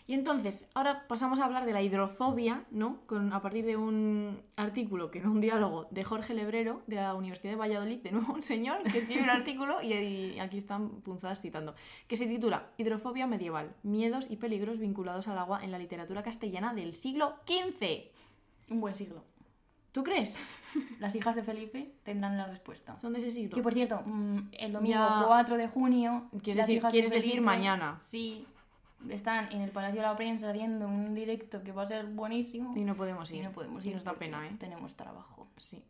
Y 0.10 0.15
entonces, 0.15 0.67
ahora 0.74 1.06
pasamos 1.08 1.39
a 1.39 1.45
hablar 1.45 1.67
de 1.67 1.72
la 1.72 1.84
hidrofobia, 1.84 2.63
¿no? 2.72 2.98
Con, 3.06 3.32
a 3.32 3.43
partir 3.43 3.63
de 3.63 3.78
un 3.78 4.41
artículo, 4.56 5.12
que 5.12 5.19
no 5.19 5.30
un 5.32 5.39
diálogo, 5.39 5.86
de 5.91 6.04
Jorge 6.04 6.34
Lebrero, 6.34 6.82
de 6.88 6.95
la 6.95 7.13
Universidad 7.13 7.52
de 7.54 7.58
Valladolid, 7.58 8.00
de 8.00 8.12
nuevo 8.13 8.34
un 8.34 8.41
señor 8.41 8.82
que 8.91 8.98
escribe 8.98 9.22
un 9.22 9.30
artículo 9.30 9.84
y, 9.84 9.93
y 9.93 10.39
aquí 10.39 10.58
están 10.58 10.89
punzadas 11.02 11.41
citando, 11.41 11.76
que 12.08 12.15
se 12.17 12.26
titula 12.26 12.72
Hidrofobia 12.78 13.28
medieval, 13.28 13.76
miedos 13.84 14.32
y 14.32 14.38
peligros 14.38 14.80
vinculados 14.80 15.28
al 15.28 15.38
agua 15.38 15.60
en 15.63 15.72
la 15.72 15.78
literatura 15.78 16.24
castellana 16.24 16.74
del 16.74 16.95
siglo 16.95 17.36
XV. 17.45 18.10
Un 18.72 18.82
buen 18.82 18.95
siglo. 18.95 19.24
¿Tú 19.91 20.04
crees? 20.04 20.39
Las 21.00 21.13
hijas 21.13 21.36
de 21.36 21.43
Felipe 21.43 21.93
tendrán 22.02 22.36
la 22.36 22.48
respuesta. 22.48 22.98
Son 22.98 23.13
de 23.13 23.19
ese 23.19 23.30
siglo. 23.30 23.56
Que 23.56 23.62
por 23.62 23.74
cierto, 23.76 24.02
mm, 24.04 24.38
el 24.54 24.72
domingo 24.72 24.95
Ya. 24.98 25.24
4 25.28 25.56
de 25.58 25.67
junio. 25.67 26.30
Quieres 26.41 26.58
decir- 26.65 26.78
hijas 26.78 26.91
de 26.91 26.95
quieres 26.95 27.12
decir 27.12 27.26
Felipe, 27.30 27.41
mañana. 27.45 28.00
Sí. 28.00 28.48
Están 29.09 29.51
en 29.51 29.62
el 29.62 29.71
Palacio 29.71 30.01
de 30.01 30.07
la 30.07 30.15
Prensa 30.15 30.49
haciendo 30.49 30.88
un 30.88 31.13
directo 31.15 31.63
que 31.63 31.71
va 31.71 31.83
a 31.83 31.88
ser 31.88 32.05
buenísimo. 32.07 32.73
Y 32.75 32.83
no 32.83 32.95
podemos 32.95 33.31
Y 33.31 33.38
ir. 33.38 33.43
no 33.45 33.51
podemos 33.51 33.85
Y 33.85 33.89
ir. 33.89 33.95
nos 33.95 34.03
da 34.03 34.13
pena, 34.13 34.45
¿eh? 34.47 34.55
Tenemos 34.59 34.95
trabajo. 34.95 35.47
Sí. 35.55 35.83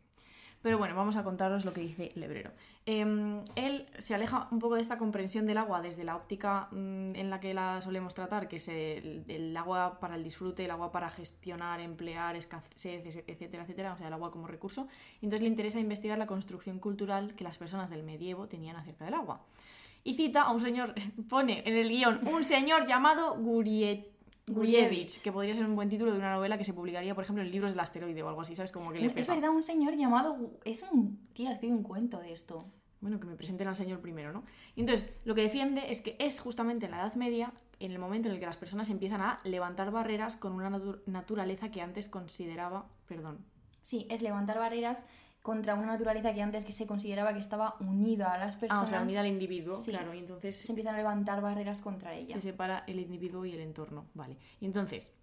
Pero 0.62 0.76
bueno, 0.76 0.94
vamos 0.94 1.16
a 1.16 1.24
contaros 1.24 1.64
lo 1.64 1.72
que 1.72 1.80
dice 1.80 2.10
Lebrero. 2.16 2.50
Eh, 2.84 3.42
él 3.56 3.86
se 3.96 4.14
aleja 4.14 4.46
un 4.50 4.58
poco 4.58 4.74
de 4.74 4.82
esta 4.82 4.98
comprensión 4.98 5.46
del 5.46 5.56
agua 5.56 5.80
desde 5.80 6.04
la 6.04 6.16
óptica 6.16 6.68
mm, 6.70 7.14
en 7.16 7.30
la 7.30 7.40
que 7.40 7.54
la 7.54 7.80
solemos 7.80 8.14
tratar, 8.14 8.46
que 8.46 8.56
es 8.56 8.68
el, 8.68 9.24
el 9.26 9.56
agua 9.56 9.98
para 10.00 10.16
el 10.16 10.22
disfrute, 10.22 10.66
el 10.66 10.70
agua 10.70 10.92
para 10.92 11.08
gestionar, 11.08 11.80
emplear, 11.80 12.36
escasez, 12.36 13.06
etcétera, 13.26 13.62
etcétera, 13.62 13.94
o 13.94 13.96
sea, 13.96 14.08
el 14.08 14.12
agua 14.12 14.30
como 14.30 14.46
recurso. 14.46 14.86
Y 15.22 15.26
entonces 15.26 15.40
le 15.40 15.48
interesa 15.48 15.80
investigar 15.80 16.18
la 16.18 16.26
construcción 16.26 16.78
cultural 16.78 17.34
que 17.34 17.44
las 17.44 17.56
personas 17.56 17.88
del 17.88 18.02
medievo 18.02 18.46
tenían 18.46 18.76
acerca 18.76 19.06
del 19.06 19.14
agua. 19.14 19.40
Y 20.04 20.14
cita 20.14 20.42
a 20.42 20.52
un 20.52 20.60
señor, 20.60 20.94
pone 21.28 21.62
en 21.66 21.76
el 21.76 21.88
guion, 21.88 22.20
un 22.28 22.44
señor 22.44 22.86
llamado 22.86 23.36
Guriet. 23.36 24.08
Gurievich, 24.46 25.22
que 25.22 25.30
podría 25.30 25.54
ser 25.54 25.64
un 25.64 25.76
buen 25.76 25.88
título 25.88 26.10
de 26.12 26.18
una 26.18 26.32
novela 26.34 26.58
que 26.58 26.64
se 26.64 26.72
publicaría, 26.74 27.14
por 27.14 27.22
ejemplo, 27.22 27.44
en 27.44 27.52
libros 27.52 27.72
del 27.72 27.80
asteroide 27.80 28.20
o 28.22 28.28
algo 28.28 28.40
así, 28.40 28.56
¿sabes? 28.56 28.72
Como 28.72 28.90
que 28.90 28.98
le 28.98 29.06
es 29.14 29.26
verdad, 29.28 29.50
un 29.50 29.62
señor 29.62 29.94
llamado. 29.96 30.58
Es 30.64 30.82
un. 30.82 31.20
Tía, 31.34 31.52
escribe 31.52 31.74
un 31.74 31.84
cuento 31.84 32.18
de 32.18 32.32
esto. 32.32 32.64
Bueno, 33.00 33.20
que 33.20 33.26
me 33.28 33.36
presenten 33.36 33.68
al 33.68 33.76
señor 33.76 34.00
primero, 34.00 34.32
¿no? 34.32 34.42
Y 34.74 34.80
entonces, 34.80 35.08
lo 35.24 35.34
que 35.36 35.42
defiende 35.42 35.90
es 35.92 36.02
que 36.02 36.16
es 36.18 36.40
justamente 36.40 36.86
en 36.86 36.90
la 36.92 36.98
Edad 36.98 37.14
Media, 37.14 37.52
en 37.78 37.92
el 37.92 37.98
momento 38.00 38.28
en 38.28 38.34
el 38.34 38.40
que 38.40 38.46
las 38.46 38.56
personas 38.56 38.90
empiezan 38.90 39.20
a 39.22 39.38
levantar 39.44 39.90
barreras 39.92 40.34
con 40.36 40.52
una 40.52 40.68
natu- 40.68 41.00
naturaleza 41.06 41.70
que 41.70 41.80
antes 41.80 42.08
consideraba, 42.08 42.88
perdón, 43.06 43.38
Sí, 43.82 44.06
es 44.10 44.20
levantar 44.20 44.58
barreras 44.58 45.06
contra 45.42 45.74
una 45.74 45.86
naturaleza 45.86 46.32
que 46.34 46.42
antes 46.42 46.64
que 46.64 46.72
se 46.72 46.86
consideraba 46.86 47.32
que 47.32 47.38
estaba 47.40 47.76
unida 47.80 48.32
a 48.34 48.38
las 48.38 48.56
ah, 48.56 48.60
personas. 48.60 48.84
o 48.84 48.88
sea, 48.88 49.02
unida 49.02 49.20
al 49.20 49.26
individuo, 49.26 49.74
Sí. 49.74 49.90
claro, 49.90 50.12
y 50.14 50.18
entonces 50.18 50.56
Se 50.56 50.70
empiezan 50.72 50.94
a 50.94 50.98
levantar 50.98 51.40
barreras 51.40 51.80
contra 51.80 52.14
ella. 52.14 52.34
se 52.34 52.42
separa 52.42 52.84
el 52.86 52.98
individuo 53.00 53.44
y 53.46 53.52
el 53.52 53.60
entorno, 53.60 54.06
vale. 54.14 54.36
Y 54.60 54.66
entonces, 54.66 55.14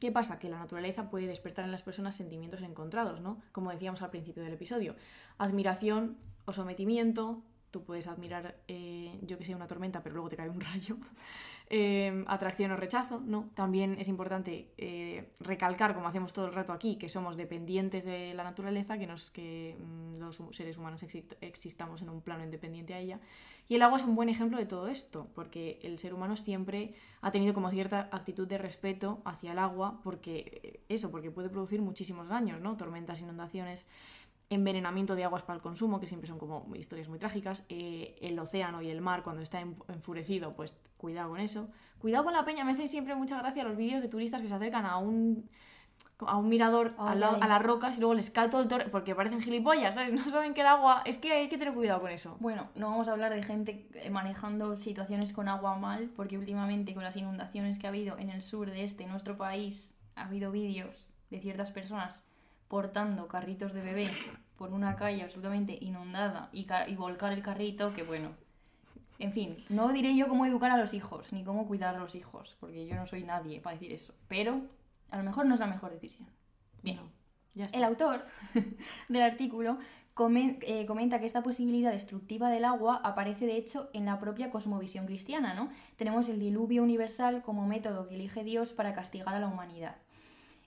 ¿qué 0.00 0.10
pasa? 0.10 0.38
Que 0.40 0.48
la 0.48 0.58
naturaleza 0.58 1.08
puede 1.08 1.26
despertar 1.28 1.64
en 1.64 1.70
las 1.70 1.82
personas 1.82 2.16
sentimientos 2.16 2.62
encontrados, 2.62 3.20
¿no? 3.20 3.40
Como 3.52 3.70
decíamos 3.70 4.02
al 4.02 4.10
principio 4.10 4.42
del 4.42 4.54
episodio, 4.54 4.96
admiración 5.38 6.18
o 6.46 6.52
sometimiento. 6.52 7.42
Tú 7.70 7.84
puedes 7.84 8.06
admirar, 8.06 8.56
eh, 8.68 9.18
yo 9.22 9.36
que 9.38 9.44
sé, 9.44 9.54
una 9.54 9.66
tormenta, 9.66 10.02
pero 10.02 10.14
luego 10.16 10.28
te 10.28 10.36
cae 10.36 10.48
un 10.48 10.60
rayo. 10.60 10.96
Eh, 11.70 12.24
atracción 12.26 12.70
o 12.72 12.76
rechazo, 12.76 13.20
¿no? 13.24 13.48
También 13.54 13.96
es 13.98 14.08
importante 14.08 14.68
eh, 14.76 15.30
recalcar, 15.40 15.94
como 15.94 16.06
hacemos 16.06 16.34
todo 16.34 16.46
el 16.46 16.52
rato 16.52 16.74
aquí, 16.74 16.96
que 16.96 17.08
somos 17.08 17.38
dependientes 17.38 18.04
de 18.04 18.34
la 18.34 18.44
naturaleza, 18.44 18.98
que, 18.98 19.74
mm, 19.80 20.18
los 20.20 20.42
seres 20.50 20.76
humanos 20.76 21.02
exi- 21.02 21.24
existamos 21.40 22.02
en 22.02 22.10
un 22.10 22.20
plano 22.20 22.44
independiente 22.44 22.92
a 22.92 22.98
ella. 22.98 23.18
Y 23.66 23.76
el 23.76 23.82
agua 23.82 23.96
es 23.96 24.04
un 24.04 24.14
buen 24.14 24.28
ejemplo 24.28 24.58
de 24.58 24.66
todo 24.66 24.88
esto, 24.88 25.28
porque 25.34 25.78
el 25.82 25.98
ser 25.98 26.12
humano 26.12 26.36
siempre 26.36 26.92
ha 27.22 27.30
tenido 27.30 27.54
como 27.54 27.70
cierta 27.70 28.10
actitud 28.12 28.46
de 28.46 28.58
respeto 28.58 29.22
hacia 29.24 29.52
el 29.52 29.58
agua, 29.58 30.00
porque 30.04 30.60
eh, 30.62 30.80
eso, 30.90 31.10
porque 31.10 31.30
puede 31.30 31.48
producir 31.48 31.80
muchísimos 31.80 32.28
daños, 32.28 32.60
¿no? 32.60 32.76
Tormentas, 32.76 33.22
inundaciones, 33.22 33.86
envenenamiento 34.50 35.14
de 35.14 35.24
aguas 35.24 35.42
para 35.42 35.56
el 35.56 35.62
consumo, 35.62 36.00
que 36.00 36.06
siempre 36.06 36.28
son 36.28 36.38
como 36.38 36.66
historias 36.76 37.08
muy 37.08 37.18
trágicas, 37.18 37.64
eh, 37.68 38.16
el 38.20 38.38
océano 38.38 38.82
y 38.82 38.90
el 38.90 39.00
mar 39.00 39.22
cuando 39.22 39.42
está 39.42 39.60
en- 39.60 39.76
enfurecido, 39.88 40.54
pues 40.54 40.76
cuidado 40.96 41.30
con 41.30 41.40
eso. 41.40 41.68
Cuidado 41.98 42.24
con 42.24 42.32
la 42.34 42.44
peña, 42.44 42.64
me 42.64 42.72
hace 42.72 42.86
siempre 42.86 43.14
mucha 43.14 43.38
gracia 43.38 43.64
los 43.64 43.76
vídeos 43.76 44.02
de 44.02 44.08
turistas 44.08 44.42
que 44.42 44.48
se 44.48 44.54
acercan 44.54 44.84
a 44.86 44.98
un 44.98 45.48
a 46.18 46.36
un 46.36 46.48
mirador 46.48 46.94
Ay, 46.96 47.14
al 47.14 47.20
lado, 47.20 47.38
a 47.42 47.48
las 47.48 47.60
rocas 47.60 47.96
y 47.96 48.00
luego 48.00 48.14
les 48.14 48.30
cae 48.30 48.48
todo 48.48 48.62
el 48.62 48.68
torre 48.68 48.88
porque 48.88 49.14
parecen 49.16 49.40
gilipollas, 49.40 49.94
¿sabes? 49.94 50.12
No 50.12 50.30
saben 50.30 50.54
que 50.54 50.60
el 50.60 50.68
agua... 50.68 51.02
Es 51.04 51.18
que 51.18 51.32
hay 51.32 51.48
que 51.48 51.58
tener 51.58 51.74
cuidado 51.74 52.00
con 52.00 52.10
eso. 52.10 52.36
Bueno, 52.40 52.68
no 52.76 52.88
vamos 52.88 53.08
a 53.08 53.12
hablar 53.12 53.34
de 53.34 53.42
gente 53.42 53.88
eh, 53.94 54.10
manejando 54.10 54.76
situaciones 54.76 55.32
con 55.32 55.48
agua 55.48 55.76
mal, 55.76 56.10
porque 56.14 56.38
últimamente 56.38 56.94
con 56.94 57.02
las 57.02 57.16
inundaciones 57.16 57.78
que 57.80 57.86
ha 57.86 57.90
habido 57.90 58.16
en 58.16 58.30
el 58.30 58.42
sur 58.42 58.70
de 58.70 58.84
este 58.84 59.06
nuestro 59.06 59.36
país, 59.36 59.94
ha 60.14 60.26
habido 60.26 60.52
vídeos 60.52 61.12
de 61.30 61.40
ciertas 61.40 61.72
personas 61.72 62.24
portando 62.68 63.28
carritos 63.28 63.72
de 63.72 63.82
bebé 63.82 64.10
por 64.56 64.72
una 64.72 64.96
calle 64.96 65.22
absolutamente 65.22 65.76
inundada 65.80 66.48
y, 66.52 66.66
y 66.88 66.96
volcar 66.96 67.32
el 67.32 67.42
carrito, 67.42 67.92
que 67.94 68.02
bueno. 68.02 68.30
En 69.18 69.32
fin, 69.32 69.56
no 69.68 69.92
diré 69.92 70.16
yo 70.16 70.26
cómo 70.28 70.44
educar 70.44 70.70
a 70.72 70.76
los 70.76 70.92
hijos, 70.92 71.32
ni 71.32 71.44
cómo 71.44 71.66
cuidar 71.68 71.94
a 71.94 71.98
los 71.98 72.14
hijos, 72.14 72.56
porque 72.58 72.86
yo 72.86 72.96
no 72.96 73.06
soy 73.06 73.22
nadie 73.22 73.60
para 73.60 73.74
decir 73.74 73.92
eso. 73.92 74.12
Pero 74.28 74.62
a 75.10 75.16
lo 75.18 75.22
mejor 75.22 75.46
no 75.46 75.54
es 75.54 75.60
la 75.60 75.66
mejor 75.68 75.92
decisión. 75.92 76.28
Bien. 76.82 76.96
No, 76.96 77.02
ya 77.54 77.66
está. 77.66 77.78
El 77.78 77.84
autor 77.84 78.26
del 79.08 79.22
artículo 79.22 79.78
comen- 80.16 80.58
eh, 80.62 80.84
comenta 80.86 81.20
que 81.20 81.26
esta 81.26 81.42
posibilidad 81.44 81.92
destructiva 81.92 82.50
del 82.50 82.64
agua 82.64 83.00
aparece 83.04 83.46
de 83.46 83.56
hecho 83.56 83.88
en 83.92 84.04
la 84.04 84.18
propia 84.18 84.50
cosmovisión 84.50 85.06
cristiana, 85.06 85.54
¿no? 85.54 85.70
Tenemos 85.96 86.28
el 86.28 86.40
diluvio 86.40 86.82
universal 86.82 87.42
como 87.42 87.66
método 87.66 88.08
que 88.08 88.16
elige 88.16 88.42
Dios 88.42 88.72
para 88.72 88.94
castigar 88.94 89.34
a 89.34 89.40
la 89.40 89.46
humanidad. 89.46 89.96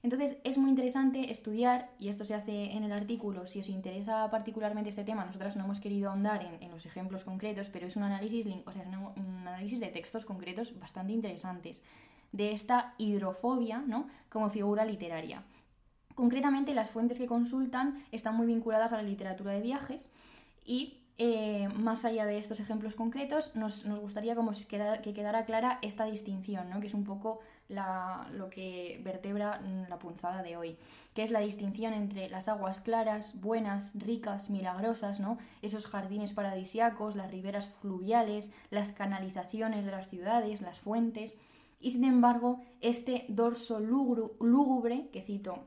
Entonces 0.04 0.38
es 0.44 0.58
muy 0.58 0.70
interesante 0.70 1.32
estudiar, 1.32 1.90
y 2.00 2.10
esto 2.10 2.24
se 2.24 2.36
hace 2.36 2.74
en 2.74 2.84
el 2.84 2.92
artículo, 2.92 3.48
si 3.48 3.60
os 3.60 3.70
interesa 3.70 4.30
particularmente 4.30 4.90
este 4.90 5.04
tema, 5.04 5.26
nosotras 5.26 5.56
no 5.58 5.64
hemos 5.64 5.80
querido 5.80 6.10
ahondar 6.10 6.46
en, 6.46 6.62
en 6.62 6.72
los 6.72 6.86
ejemplos 6.86 7.24
concretos, 7.24 7.70
pero 7.70 7.88
es 7.88 7.96
un 7.96 8.04
análisis, 8.04 8.46
o 8.66 8.72
sea, 8.72 8.84
un 8.84 9.48
análisis 9.48 9.80
de 9.80 9.88
textos 9.88 10.26
concretos 10.26 10.80
bastante 10.80 11.14
interesantes 11.14 11.84
de 12.32 12.52
esta 12.52 12.94
hidrofobia 12.98 13.80
¿no? 13.80 14.08
como 14.30 14.50
figura 14.50 14.86
literaria. 14.86 15.44
Concretamente, 16.16 16.74
las 16.74 16.90
fuentes 16.90 17.18
que 17.18 17.28
consultan 17.28 18.04
están 18.12 18.36
muy 18.36 18.48
vinculadas 18.48 18.92
a 18.92 18.98
la 18.98 19.04
literatura 19.04 19.52
de 19.52 19.62
viajes 19.62 20.10
Y 20.66 21.00
eh, 21.20 21.70
más 21.76 22.06
allá 22.06 22.26
de 22.26 22.38
estos 22.38 22.60
ejemplos 22.60 22.96
concretos, 22.96 23.56
nos, 23.56 23.86
nos 23.86 24.00
gustaría 24.00 24.36
como 24.36 24.52
que 24.68 25.14
quedara 25.14 25.46
clara 25.46 25.80
esta 25.82 26.06
distinción, 26.06 26.70
¿no? 26.70 26.80
que 26.80 26.88
es 26.88 26.94
un 26.94 27.04
poco 27.04 27.40
la- 27.70 28.28
lo 28.34 28.50
que 28.50 29.00
vertebra 29.04 29.60
mm, 29.60 29.90
la 29.90 30.00
punzada 30.00 30.42
de 30.44 30.56
hoy, 30.58 30.78
que 31.14 31.24
es 31.24 31.32
la 31.32 31.40
distinción 31.40 31.94
entre 31.94 32.30
las 32.30 32.48
aguas 32.48 32.80
claras, 32.82 33.40
buenas, 33.42 33.92
ricas, 33.96 34.50
milagrosas, 34.50 35.20
¿no? 35.20 35.38
esos 35.62 35.88
jardines 35.88 36.34
paradisiacos, 36.34 37.16
las 37.16 37.32
riberas 37.32 37.68
fluviales, 37.68 38.52
las 38.70 38.92
canalizaciones 38.92 39.86
de 39.86 39.92
las 39.92 40.08
ciudades, 40.10 40.62
las 40.62 40.80
fuentes, 40.80 41.34
y 41.80 41.92
sin 41.92 42.06
embargo, 42.06 42.62
este 42.82 43.26
dorso 43.30 43.80
lúgubre, 43.80 45.10
que 45.12 45.22
cito 45.22 45.66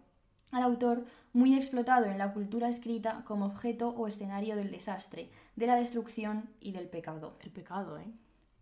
al 0.53 0.63
autor, 0.65 1.05
muy 1.33 1.55
explotado 1.55 2.07
en 2.07 2.19
la 2.19 2.33
cultura 2.33 2.69
escrita 2.69 3.23
como 3.25 3.47
objeto 3.47 3.91
o 3.91 4.09
escenario 4.09 4.57
del 4.57 4.73
desastre, 4.73 5.31
de 5.55 5.67
la 5.69 5.77
destrucción 5.77 6.51
y 6.61 6.73
del 6.73 6.89
pecado. 6.89 7.37
El 7.41 7.51
pecado, 7.53 7.99
¿eh? 7.99 8.11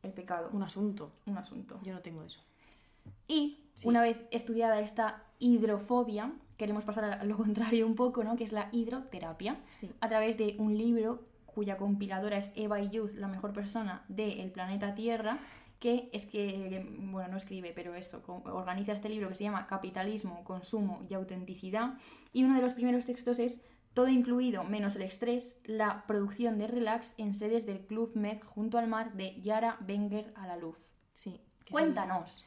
El 0.03 0.12
pecado, 0.12 0.51
Un 0.53 0.62
asunto. 0.62 1.12
un 1.26 1.39
asunto. 1.39 1.80
Yo 1.82 1.95
no 1.95 2.01
tengo 2.01 2.22
eso. 2.22 2.41
Y 3.26 3.64
Sí. 3.74 3.88
una 3.88 4.02
vez 4.02 4.24
estudiada 4.30 4.80
esta 4.80 5.24
hidrofobia, 5.38 6.32
queremos 6.56 6.84
pasar 6.84 7.04
a 7.04 7.24
lo 7.24 7.36
contrario 7.76 7.86
un 7.86 7.94
poco, 7.94 8.24
¿no? 8.24 8.36
que 8.36 8.44
es 8.44 8.52
la 8.52 8.68
hidroterapia, 8.72 9.61
Sí. 9.70 9.90
a 10.00 10.09
través 10.09 10.36
de 10.38 10.56
un 10.59 10.76
libro 10.76 11.24
cuya 11.46 11.76
compiladora 11.76 12.36
es 12.38 12.52
Eva 12.56 12.80
Youth, 12.80 13.12
la 13.14 13.28
mejor 13.28 13.52
persona 13.52 14.04
del 14.09 14.50
planeta 14.52 14.94
Tierra, 14.94 15.38
que 15.80 16.09
es 16.12 16.26
que, 16.26 16.86
bueno, 16.98 17.28
no 17.28 17.36
escribe, 17.36 17.72
pero 17.74 17.94
eso, 17.94 18.20
organiza 18.44 18.92
este 18.92 19.09
libro 19.09 19.28
que 19.28 19.34
se 19.36 19.44
llama 19.44 19.66
Capitalismo, 19.68 20.42
Consumo 20.44 21.04
y 21.09 21.14
Autenticidad. 21.14 21.94
Y 22.32 22.42
uno 22.44 22.56
de 22.56 22.62
los 22.62 22.74
primeros 22.74 23.06
textos 23.06 23.38
es 23.38 23.61
todo 23.94 24.09
incluido 24.09 24.64
menos 24.64 24.96
el 24.96 25.02
estrés, 25.02 25.56
la 25.64 26.04
producción 26.06 26.59
de 26.59 26.66
relax 26.66 27.14
en 27.16 27.32
sedes 27.34 27.64
del 27.64 27.86
Club 27.86 28.12
Med 28.16 28.40
junto 28.42 28.78
al 28.78 28.88
mar 28.88 29.14
de 29.14 29.40
Yara 29.40 29.78
Wenger 29.88 30.32
a 30.36 30.46
la 30.48 30.56
luz. 30.56 30.90
Sí. 31.12 31.40
Cuéntanos. 31.70 32.44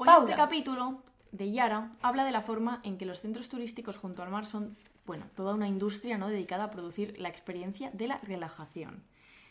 Pues 0.00 0.08
Paula. 0.08 0.30
este 0.30 0.40
capítulo 0.40 1.02
de 1.30 1.52
Yara 1.52 1.92
habla 2.00 2.24
de 2.24 2.32
la 2.32 2.40
forma 2.40 2.80
en 2.84 2.96
que 2.96 3.04
los 3.04 3.20
centros 3.20 3.50
turísticos 3.50 3.98
junto 3.98 4.22
al 4.22 4.30
mar 4.30 4.46
son, 4.46 4.74
bueno, 5.04 5.26
toda 5.34 5.52
una 5.52 5.68
industria 5.68 6.16
¿no? 6.16 6.28
dedicada 6.28 6.64
a 6.64 6.70
producir 6.70 7.20
la 7.20 7.28
experiencia 7.28 7.90
de 7.90 8.08
la 8.08 8.16
relajación. 8.22 9.02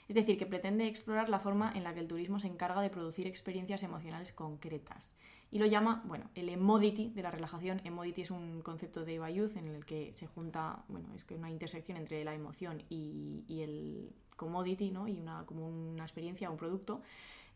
Es 0.08 0.16
decir, 0.16 0.40
que 0.40 0.48
pretende 0.48 0.88
explorar 0.88 1.30
la 1.30 1.40
forma 1.40 1.72
en 1.76 1.84
la 1.84 1.94
que 1.94 2.00
el 2.00 2.08
turismo 2.08 2.40
se 2.40 2.48
encarga 2.48 2.82
de 2.82 2.90
producir 2.90 3.28
experiencias 3.28 3.84
emocionales 3.84 4.34
concretas. 4.34 5.14
Y 5.52 5.60
lo 5.60 5.68
llama, 5.68 6.02
bueno, 6.08 6.32
el 6.34 6.50
emodity 6.50 7.12
de 7.12 7.22
la 7.22 7.30
relajación. 7.30 7.80
Emodity 7.84 8.24
es 8.24 8.32
un 8.32 8.64
concepto 8.64 9.06
de 9.06 9.20
Bayuz 9.20 9.56
en 9.56 9.68
el 9.68 9.86
que 9.86 10.14
se 10.14 10.26
junta, 10.26 10.84
bueno, 10.88 11.10
es 11.16 11.26
que 11.26 11.36
una 11.36 11.52
intersección 11.52 11.96
entre 11.96 12.24
la 12.24 12.34
emoción 12.34 12.82
y, 12.90 13.44
y 13.48 13.62
el 13.62 14.10
commodity, 14.36 14.90
¿no? 14.90 15.08
Y 15.08 15.20
una, 15.20 15.46
como 15.46 15.68
una 15.68 16.06
experiencia, 16.06 16.50
un 16.50 16.58
producto. 16.58 17.04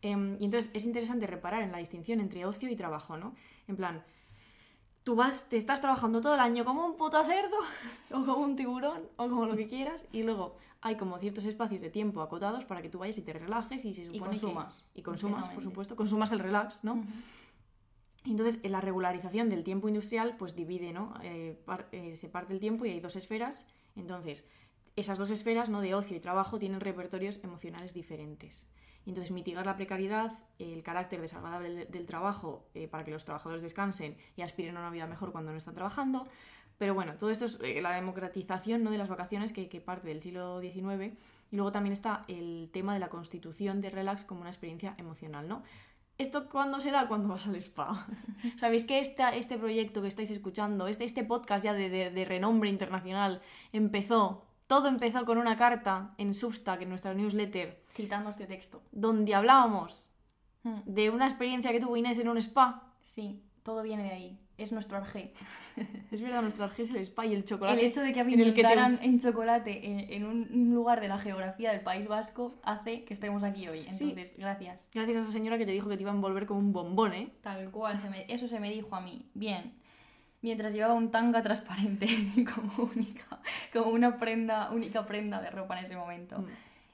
Em, 0.04 0.36
y 0.38 0.44
entonces 0.44 0.70
es 0.74 0.84
interesante 0.84 1.26
reparar 1.26 1.62
en 1.62 1.72
la 1.72 1.78
distinción 1.78 2.20
entre 2.20 2.44
ocio 2.44 2.68
y 2.70 2.76
trabajo, 2.76 3.16
¿no? 3.16 3.34
En 3.68 3.76
plan, 3.76 4.04
tú 5.02 5.14
vas, 5.14 5.48
te 5.48 5.56
estás 5.56 5.80
trabajando 5.80 6.20
todo 6.20 6.34
el 6.34 6.40
año 6.40 6.64
como 6.66 6.84
un 6.84 6.96
puto 6.96 7.24
cerdo, 7.24 7.56
o 8.10 8.24
como 8.24 8.44
un 8.44 8.54
tiburón, 8.54 9.00
o 9.16 9.28
como 9.28 9.46
lo 9.46 9.56
que 9.56 9.66
quieras, 9.66 10.06
y 10.12 10.22
luego 10.22 10.56
hay 10.82 10.96
como 10.96 11.18
ciertos 11.18 11.46
espacios 11.46 11.80
de 11.80 11.88
tiempo 11.88 12.20
acotados 12.20 12.66
para 12.66 12.82
que 12.82 12.90
tú 12.90 12.98
vayas 12.98 13.16
y 13.16 13.22
te 13.22 13.32
relajes 13.32 13.82
y 13.86 13.94
se 13.94 14.04
supone 14.04 14.18
que- 14.24 14.40
consumas, 14.42 14.84
y 14.94 15.00
consumas, 15.02 15.48
por 15.48 15.62
supuesto, 15.62 15.96
consumas 15.96 16.32
el 16.32 16.40
relax, 16.40 16.84
¿no? 16.84 17.02
Y 18.26 18.30
Entonces, 18.30 18.60
en 18.62 18.72
la 18.72 18.80
regularización 18.82 19.48
del 19.48 19.64
tiempo 19.64 19.88
industrial, 19.88 20.36
pues 20.38 20.54
divide, 20.54 20.92
¿no? 20.92 21.14
Eh, 21.22 21.58
par- 21.64 21.88
eh, 21.92 22.14
se 22.16 22.28
parte 22.28 22.52
el 22.54 22.60
tiempo 22.60 22.84
y 22.84 22.90
hay 22.90 23.00
dos 23.00 23.16
esferas. 23.16 23.66
Entonces, 23.96 24.48
esas 24.96 25.18
dos 25.18 25.30
esferas, 25.30 25.68
¿no? 25.70 25.80
De 25.80 25.94
ocio 25.94 26.16
y 26.16 26.20
trabajo, 26.20 26.58
tienen 26.58 26.80
repertorios 26.80 27.40
emocionales 27.42 27.94
diferentes. 27.94 28.66
Entonces, 29.06 29.32
mitigar 29.32 29.66
la 29.66 29.76
precariedad, 29.76 30.32
el 30.58 30.82
carácter 30.82 31.20
desagradable 31.20 31.68
de- 31.74 31.84
del 31.86 32.06
trabajo 32.06 32.66
eh, 32.74 32.88
para 32.88 33.04
que 33.04 33.10
los 33.10 33.24
trabajadores 33.24 33.62
descansen 33.62 34.16
y 34.36 34.42
aspiren 34.42 34.76
a 34.76 34.80
una 34.80 34.90
vida 34.90 35.06
mejor 35.06 35.30
cuando 35.32 35.50
no 35.52 35.58
están 35.58 35.74
trabajando. 35.74 36.26
Pero 36.78 36.94
bueno, 36.94 37.14
todo 37.16 37.30
esto 37.30 37.44
es 37.44 37.58
eh, 37.62 37.82
la 37.82 37.92
democratización 37.92 38.82
¿no? 38.82 38.90
de 38.90 38.98
las 38.98 39.08
vacaciones 39.08 39.52
que, 39.52 39.68
que 39.68 39.80
parte 39.80 40.08
del 40.08 40.22
siglo 40.22 40.60
XIX. 40.60 41.12
Y 41.50 41.56
luego 41.56 41.70
también 41.70 41.92
está 41.92 42.22
el 42.28 42.70
tema 42.72 42.94
de 42.94 43.00
la 43.00 43.08
constitución 43.10 43.80
de 43.80 43.90
relax 43.90 44.24
como 44.24 44.40
una 44.40 44.50
experiencia 44.50 44.94
emocional, 44.98 45.48
¿no? 45.48 45.62
¿Esto 46.16 46.48
cuándo 46.48 46.80
se 46.80 46.90
da? 46.92 47.06
Cuando 47.08 47.28
vas 47.28 47.46
al 47.46 47.56
spa. 47.56 48.06
¿Sabéis 48.58 48.84
que 48.84 49.00
este 49.00 49.58
proyecto 49.58 50.00
que 50.00 50.08
estáis 50.08 50.30
escuchando, 50.30 50.86
este, 50.86 51.04
este 51.04 51.24
podcast 51.24 51.64
ya 51.64 51.74
de 51.74 52.24
renombre 52.24 52.70
internacional, 52.70 53.42
empezó, 53.72 54.44
todo 54.66 54.88
empezó 54.88 55.24
con 55.24 55.38
una 55.38 55.56
carta 55.56 56.14
en 56.18 56.34
Substack, 56.34 56.82
en 56.82 56.88
nuestra 56.88 57.14
newsletter, 57.14 57.82
Citando 57.90 58.30
este 58.30 58.46
texto. 58.46 58.82
donde 58.92 59.34
hablábamos 59.34 60.10
Mm, 60.66 60.80
de 60.86 61.10
una 61.10 61.26
experiencia 61.26 61.72
que 61.72 61.80
tuvo 61.80 61.94
Inés 61.94 62.18
en 62.18 62.26
un 62.28 62.38
spa. 62.38 62.94
Sí, 63.02 63.42
todo 63.62 63.82
viene 63.82 64.02
de 64.04 64.10
ahí. 64.12 64.38
Es 64.56 64.72
nuestro 64.72 64.96
arjé. 64.96 65.34
Es 66.10 66.22
verdad, 66.22 66.40
nuestra 66.40 66.64
arjé 66.64 66.84
es 66.84 66.90
el 66.90 66.96
spa 66.98 67.26
y 67.26 67.34
el 67.34 67.44
chocolate. 67.44 67.78
El 67.80 67.86
hecho 67.86 68.00
de 68.00 68.12
que 68.14 68.20
en 68.20 68.40
el 68.40 68.54
que 68.54 68.62
te- 68.62 68.72
en 68.72 69.18
chocolate 69.20 69.84
en, 69.86 70.00
en 70.10 70.24
un 70.24 70.72
lugar 70.74 71.00
de 71.02 71.08
la 71.08 71.18
geografía 71.18 71.70
del 71.72 71.82
País 71.82 72.08
Vasco 72.08 72.54
hace 72.62 73.04
que 73.04 73.12
estemos 73.12 73.42
aquí 73.42 73.68
hoy. 73.68 73.80
Sí. 73.92 74.04
Entonces, 74.10 74.36
gracias. 74.38 74.90
Gracias 74.94 75.16
a 75.18 75.20
esa 75.22 75.32
señora 75.32 75.58
que 75.58 75.66
te 75.66 75.72
dijo 75.72 75.88
que 75.90 75.96
te 75.96 76.02
iba 76.02 76.12
a 76.12 76.14
envolver 76.14 76.46
como 76.46 76.60
un 76.60 76.72
bombón, 76.72 77.12
¿eh? 77.12 77.32
Tal 77.42 77.70
cual, 77.70 78.00
se 78.00 78.08
me- 78.08 78.24
eso 78.32 78.48
se 78.48 78.58
me 78.60 78.70
dijo 78.70 78.96
a 78.96 79.02
mí. 79.02 79.28
Bien. 79.34 79.74
Mientras 80.44 80.74
llevaba 80.74 80.92
un 80.92 81.10
tanga 81.10 81.40
transparente 81.40 82.06
como 82.54 82.90
única, 82.94 83.40
como 83.72 83.92
una 83.92 84.18
prenda, 84.18 84.70
única 84.72 85.06
prenda 85.06 85.40
de 85.40 85.48
ropa 85.48 85.78
en 85.78 85.86
ese 85.86 85.96
momento. 85.96 86.38
Mm. 86.38 86.46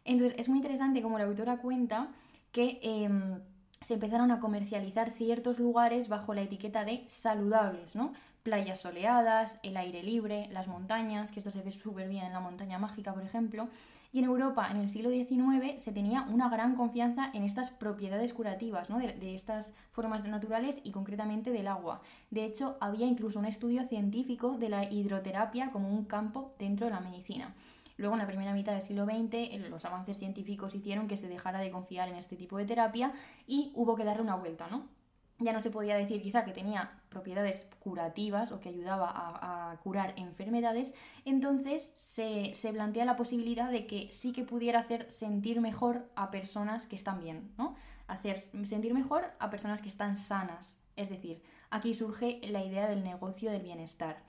Entonces, 0.05 0.39
es 0.39 0.49
muy 0.49 0.59
interesante 0.59 1.03
como 1.03 1.19
la 1.19 1.25
autora 1.25 1.57
cuenta 1.57 2.13
que 2.53 2.79
em, 2.81 3.41
se 3.81 3.95
empezaron 3.95 4.31
a 4.31 4.39
comercializar 4.39 5.11
ciertos 5.11 5.59
lugares 5.59 6.07
bajo 6.07 6.33
la 6.33 6.43
etiqueta 6.43 6.85
de 6.85 7.05
saludables, 7.09 7.97
¿no? 7.97 8.13
Playas 8.45 8.83
soleadas, 8.83 9.59
el 9.65 9.77
aire 9.77 10.05
libre, 10.05 10.47
las 10.53 10.69
montañas, 10.69 11.33
que 11.33 11.41
esto 11.41 11.51
se 11.51 11.63
ve 11.63 11.73
súper 11.73 12.09
bien 12.09 12.27
en 12.27 12.33
la 12.33 12.39
montaña 12.39 12.79
mágica, 12.79 13.13
por 13.13 13.25
ejemplo. 13.25 13.69
Y 14.13 14.19
en 14.19 14.25
Europa, 14.25 14.69
en 14.71 14.77
el 14.77 14.89
siglo 14.89 15.11
XIX, 15.11 15.81
se 15.81 15.93
tenía 15.93 16.23
una 16.23 16.49
gran 16.49 16.75
confianza 16.75 17.31
en 17.33 17.45
estas 17.45 17.71
propiedades 17.71 18.35
curativas, 18.35 18.91
¿no? 18.91 18.99
de, 18.99 19.35
estas 19.35 19.75
formas 19.93 20.25
naturales 20.25 20.81
y 20.83 20.91
concretamente 20.91 21.53
del 21.53 21.69
agua. 21.69 22.01
De 22.31 22.45
hecho, 22.45 22.77
había 22.81 23.07
incluso 23.07 23.39
un 23.39 23.45
estudio 23.45 23.85
científico 23.85 24.59
de 24.59 24.69
la 24.69 24.91
hidroterapia 24.91 25.71
como 25.71 25.89
un 25.89 26.05
campo 26.07 26.55
dentro 26.59 26.87
de 26.87 26.93
la 26.93 27.01
medicina. 27.01 27.55
Luego, 27.99 28.15
en 28.15 28.21
la 28.21 28.27
primera 28.27 28.53
mitad 28.53 28.73
del 28.73 28.83
siglo 28.83 29.05
XX, 29.05 29.69
los 29.69 29.85
avances 29.85 30.17
científicos 30.17 30.75
hicieron 30.75 31.07
que 31.07 31.17
se 31.17 31.29
dejara 31.29 31.61
de 31.61 31.71
confiar 31.71 32.09
en 32.09 32.17
este 32.17 32.35
tipo 32.35 32.57
de 32.57 32.65
terapia 32.65 33.13
y 33.47 33.71
hubo 33.75 33.95
que 33.95 34.05
darle 34.05 34.23
una 34.23 34.37
vuelta, 34.37 34.67
¿no? 34.69 35.00
Ya 35.41 35.53
no 35.53 35.61
se 35.61 35.71
podía 35.71 35.97
decir 35.97 36.23
quizá 36.23 36.45
que 36.45 36.53
tenía 36.53 37.01
propiedades 37.09 37.67
curativas 37.81 38.53
o 38.53 38.61
que 38.61 38.69
ayudaba 38.69 39.11
a, 39.13 39.77
curar 39.83 40.15
enfermedades, 40.17 40.95
entonces 41.25 41.91
se, 41.95 42.55
se 42.55 42.73
plantea 42.73 43.05
la 43.05 43.17
posibilidad 43.17 43.71
de 43.71 43.87
que 43.87 44.09
sí 44.11 44.33
que 44.33 44.45
pudiera 44.45 44.81
hacer 44.81 45.11
sentir 45.11 45.61
mejor 45.61 46.09
a 46.15 46.31
personas 46.31 46.87
que 46.87 46.97
están 46.97 47.21
bien, 47.21 47.53
¿no? 47.57 47.75
Hacer 48.07 48.39
sentir 48.39 48.93
mejor 48.95 49.25
a 49.39 49.51
personas 49.51 49.81
que 49.81 49.89
están 49.89 50.17
sanas. 50.17 50.79
Es 50.97 51.09
decir, 51.09 51.43
aquí 51.71 51.95
surge 51.95 52.41
la 52.45 52.63
idea 52.63 52.89
del 52.89 53.03
negocio 53.05 53.51
del 53.51 53.63
bienestar. 53.63 54.23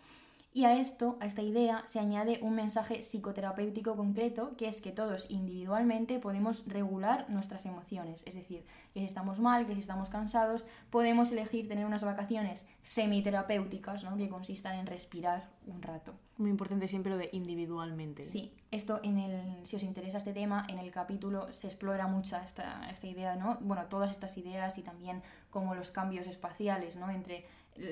Y 0.54 0.66
a 0.66 0.78
esto, 0.78 1.18
a 1.22 1.28
esta 1.28 1.42
idea, 1.42 1.82
se 1.86 2.00
añade 2.00 2.40
un 2.42 2.56
mensaje 2.56 3.02
psicoterapéutico 3.02 3.96
concreto, 3.96 4.58
que 4.58 4.68
es 4.68 4.82
que 4.82 4.92
todos 4.92 5.26
individualmente 5.30 6.20
podemos 6.20 6.66
regular 6.68 7.30
nuestras 7.30 7.66
emociones. 7.66 8.24
Es 8.26 8.36
decir, 8.36 8.66
que 8.94 9.00
si 9.00 9.06
estamos 9.06 9.40
mal, 9.40 9.66
que 9.66 9.76
si 9.76 9.80
estamos 9.80 10.10
cansados, 10.10 10.66
podemos 10.90 11.32
elegir 11.32 11.70
tener 11.70 11.86
unas 11.86 12.04
vacaciones 12.04 12.68
semiterapéuticas, 12.84 14.04
¿no? 14.04 14.18
que 14.18 14.28
consistan 14.28 14.76
en 14.76 14.88
respirar 14.88 15.50
un 15.68 15.82
rato. 15.82 16.16
Muy 16.38 16.50
importante 16.50 16.90
siempre 16.90 17.14
lo 17.14 17.18
de 17.18 17.30
individualmente. 17.32 18.24
Sí, 18.24 18.54
esto 18.72 19.00
en 19.04 19.20
el, 19.20 19.66
si 19.66 19.78
os 19.78 19.84
interesa 19.84 20.18
este 20.18 20.34
tema, 20.34 20.66
en 20.68 20.80
el 20.80 20.92
capítulo 20.92 21.54
se 21.54 21.68
explora 21.68 22.08
mucho 22.08 22.36
esta, 22.36 22.90
esta 22.90 23.08
idea, 23.08 23.38
¿no? 23.38 23.58
Bueno, 23.62 23.86
todas 23.86 24.12
estas 24.12 24.36
ideas 24.38 24.78
y 24.78 24.82
también 24.82 25.22
como 25.50 25.76
los 25.76 25.92
cambios 25.92 26.28
espaciales, 26.28 26.98
¿no? 26.98 27.10
Entre 27.10 27.46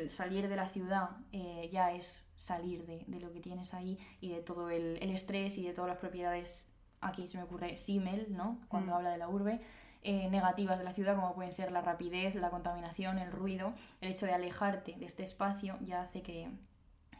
salir 0.09 0.49
de 0.49 0.55
la 0.55 0.67
ciudad 0.67 1.11
eh, 1.31 1.69
ya 1.71 1.93
es 1.93 2.25
salir 2.39 2.85
de, 2.85 3.03
de 3.05 3.19
lo 3.19 3.31
que 3.33 3.41
tienes 3.41 3.73
ahí 3.73 3.99
y 4.21 4.29
de 4.29 4.41
todo 4.41 4.69
el, 4.69 4.97
el 5.01 5.09
estrés 5.11 5.57
y 5.57 5.63
de 5.67 5.73
todas 5.73 5.89
las 5.89 5.97
propiedades, 5.97 6.69
aquí 7.01 7.27
se 7.27 7.37
me 7.37 7.43
ocurre 7.43 7.75
Simmel, 7.75 8.27
¿no? 8.35 8.59
Cuando 8.69 8.93
Mm. 8.93 8.95
habla 8.95 9.09
de 9.11 9.17
la 9.17 9.27
urbe, 9.27 9.59
eh, 10.03 10.29
negativas 10.29 10.77
de 10.77 10.85
la 10.85 10.93
ciudad, 10.93 11.15
como 11.15 11.35
pueden 11.35 11.51
ser 11.51 11.73
la 11.73 11.81
rapidez, 11.81 12.35
la 12.35 12.49
contaminación, 12.49 13.19
el 13.19 13.29
ruido, 13.31 13.73
el 13.99 14.11
hecho 14.11 14.25
de 14.25 14.31
alejarte 14.33 14.93
de 14.97 15.05
este 15.05 15.23
espacio 15.23 15.77
ya 15.81 16.01
hace 16.01 16.21
que, 16.21 16.49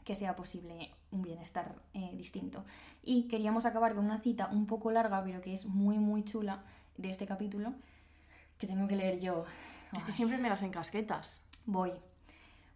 que 0.06 0.16
sea 0.16 0.38
posible 0.38 0.90
un 1.12 1.22
bienestar 1.22 1.76
eh, 1.94 2.12
distinto. 2.16 2.64
Y 3.04 3.28
queríamos 3.28 3.66
acabar 3.66 3.96
con 3.96 4.06
una 4.06 4.20
cita 4.20 4.48
un 4.52 4.66
poco 4.68 4.90
larga, 4.92 5.22
pero 5.24 5.42
que 5.42 5.54
es 5.54 5.66
muy, 5.66 6.00
muy 6.00 6.24
chula 6.24 6.64
de 6.96 7.10
este 7.10 7.26
capítulo, 7.26 7.74
que 8.58 8.68
tengo 8.68 8.88
que 8.88 8.96
leer 8.96 9.20
yo. 9.20 9.44
Es 9.92 10.04
que 10.04 10.14
siempre 10.14 10.38
me 10.38 10.48
las 10.48 10.62
encasquetas. 10.62 11.44
Voy. 11.66 11.92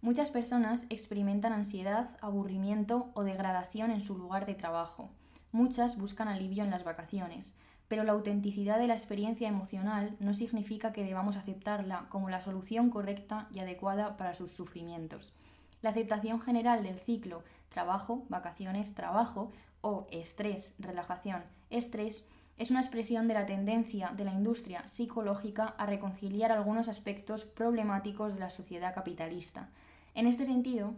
Muchas 0.03 0.31
personas 0.31 0.85
experimentan 0.89 1.53
ansiedad, 1.53 2.17
aburrimiento 2.19 3.09
o 3.13 3.23
degradación 3.23 3.89
en 3.89 4.01
su 4.01 4.17
lugar 4.17 4.45
de 4.45 4.53
trabajo. 4.53 5.09
Muchas 5.53 5.97
buscan 5.97 6.27
alivio 6.27 6.65
en 6.65 6.71
las 6.71 6.83
vacaciones, 6.83 7.55
pero 7.87 8.03
la 8.03 8.11
autenticidad 8.11 8.79
de 8.79 8.87
la 8.87 8.95
experiencia 8.95 9.47
emocional 9.47 10.17
no 10.19 10.33
significa 10.33 10.91
que 10.91 11.05
debamos 11.05 11.37
aceptarla 11.37 12.07
como 12.09 12.29
la 12.29 12.41
solución 12.41 12.89
correcta 12.89 13.47
y 13.53 13.59
adecuada 13.59 14.17
para 14.17 14.33
sus 14.33 14.51
sufrimientos. 14.51 15.33
La 15.81 15.91
aceptación 15.91 16.41
general 16.41 16.83
del 16.83 16.99
ciclo 16.99 17.45
trabajo, 17.69 18.25
vacaciones, 18.27 18.93
trabajo 18.93 19.53
o 19.79 20.05
estrés, 20.11 20.73
relajación, 20.79 21.43
estrés 21.69 22.25
es 22.57 22.71
una 22.71 22.81
expresión 22.81 23.29
de 23.29 23.35
la 23.35 23.45
tendencia 23.45 24.11
de 24.17 24.25
la 24.25 24.33
industria 24.33 24.85
psicológica 24.85 25.75
a 25.77 25.85
reconciliar 25.85 26.51
algunos 26.51 26.89
aspectos 26.89 27.45
problemáticos 27.45 28.33
de 28.33 28.41
la 28.41 28.49
sociedad 28.49 28.93
capitalista. 28.93 29.69
En 30.13 30.27
este 30.27 30.45
sentido, 30.45 30.93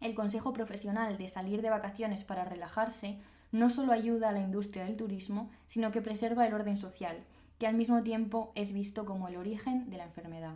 el 0.00 0.14
consejo 0.14 0.52
profesional 0.52 1.18
de 1.18 1.28
salir 1.28 1.62
de 1.62 1.70
vacaciones 1.70 2.24
para 2.24 2.44
relajarse 2.44 3.18
no 3.50 3.68
solo 3.70 3.92
ayuda 3.92 4.30
a 4.30 4.32
la 4.32 4.40
industria 4.40 4.84
del 4.84 4.96
turismo, 4.96 5.50
sino 5.66 5.90
que 5.90 6.02
preserva 6.02 6.46
el 6.46 6.54
orden 6.54 6.76
social, 6.76 7.18
que 7.58 7.66
al 7.66 7.74
mismo 7.74 8.02
tiempo 8.02 8.52
es 8.54 8.72
visto 8.72 9.04
como 9.04 9.28
el 9.28 9.36
origen 9.36 9.90
de 9.90 9.98
la 9.98 10.04
enfermedad. 10.04 10.54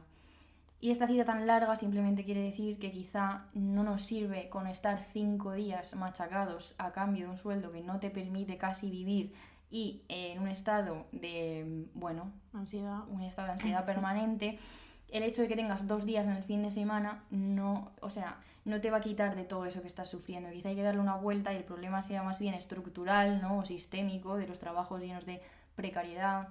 Y 0.81 0.91
esta 0.91 1.07
cita 1.07 1.25
tan 1.25 1.47
larga 1.47 1.77
simplemente 1.77 2.25
quiere 2.25 2.43
decir 2.43 2.79
que 2.79 2.93
quizá 2.93 3.47
no 3.55 3.83
nos 3.83 4.03
sirve 4.03 4.49
con 4.49 4.67
estar 4.67 5.01
cinco 5.03 5.53
días 5.53 5.95
machacados 5.95 6.75
a 6.79 6.93
cambio 6.93 7.25
de 7.27 7.31
un 7.31 7.37
sueldo 7.37 7.73
que 7.73 7.83
no 7.83 7.99
te 7.99 8.11
permite 8.11 8.59
casi 8.59 8.91
vivir 8.91 9.33
y 9.71 10.03
en 10.09 10.41
un 10.41 10.49
estado 10.49 11.07
de, 11.13 11.87
bueno, 11.95 12.31
Ansiedad. 12.53 13.09
un 13.09 13.23
estado 13.23 13.47
de 13.47 13.53
ansiedad 13.53 13.85
permanente, 13.85 14.59
el 15.11 15.23
hecho 15.23 15.43
de 15.43 15.49
que 15.49 15.57
tengas 15.57 15.87
dos 15.87 16.05
días 16.05 16.27
en 16.27 16.35
el 16.35 16.43
fin 16.43 16.63
de 16.63 16.71
semana 16.71 17.25
no, 17.31 17.93
o 18.01 18.11
sea, 18.11 18.39
no 18.65 18.81
te 18.81 18.91
va 18.91 18.99
a 18.99 19.01
quitar 19.01 19.37
de 19.37 19.45
todo 19.45 19.65
eso 19.65 19.81
que 19.81 19.87
estás 19.87 20.09
sufriendo. 20.09 20.51
Quizá 20.51 20.71
hay 20.71 20.77
que 20.77 20.83
darle 20.83 21.01
una 21.01 21.17
vuelta 21.17 21.53
y 21.53 21.57
el 21.57 21.65
problema 21.65 22.03
sea 22.03 22.23
más 22.23 22.41
bien 22.41 22.55
estructural, 22.55 23.41
¿no? 23.41 23.59
O 23.59 23.65
sistémico, 23.65 24.37
de 24.37 24.49
los 24.49 24.59
trabajos 24.59 25.01
llenos 25.01 25.25
de 25.25 25.41
precariedad. 25.77 26.49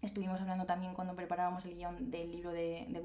Estuvimos 0.00 0.40
hablando 0.40 0.66
también 0.66 0.94
cuando 0.94 1.16
preparábamos 1.16 1.66
el 1.66 1.74
guion 1.74 2.10
del 2.10 2.30
libro 2.30 2.52
de, 2.52 2.86
de 2.88 3.00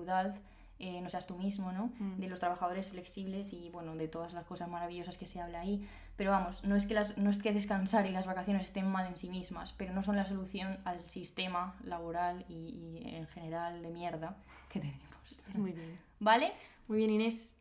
eh, 0.81 0.99
No 1.01 1.09
seas 1.09 1.27
tú 1.27 1.37
mismo, 1.37 1.71
¿no? 1.71 1.91
Mm. 1.99 2.19
De 2.19 2.27
los 2.27 2.39
trabajadores 2.39 2.89
flexibles 2.89 3.53
y, 3.53 3.69
bueno, 3.69 3.95
de 3.95 4.07
todas 4.07 4.33
las 4.33 4.45
cosas 4.45 4.67
maravillosas 4.67 5.17
que 5.17 5.25
se 5.25 5.39
habla 5.39 5.61
ahí. 5.61 5.87
Pero 6.15 6.31
vamos, 6.31 6.63
no 6.65 6.75
es, 6.75 6.85
que 6.85 6.93
las, 6.93 7.17
no 7.17 7.29
es 7.29 7.37
que 7.37 7.53
descansar 7.53 8.05
y 8.05 8.09
las 8.09 8.25
vacaciones 8.25 8.63
estén 8.63 8.87
mal 8.87 9.07
en 9.07 9.15
sí 9.15 9.29
mismas, 9.29 9.73
pero 9.73 9.93
no 9.93 10.03
son 10.03 10.15
la 10.15 10.25
solución 10.25 10.79
al 10.83 11.01
sistema 11.09 11.75
laboral 11.83 12.45
y, 12.49 12.53
y 12.53 13.15
en 13.15 13.27
general 13.27 13.81
de 13.81 13.89
mierda 13.89 14.37
que 14.69 14.79
tenemos. 14.79 15.45
Muy 15.55 15.71
bien. 15.71 15.99
¿Vale? 16.19 16.51
Muy 16.87 16.97
bien, 16.97 17.11
Inés. 17.11 17.55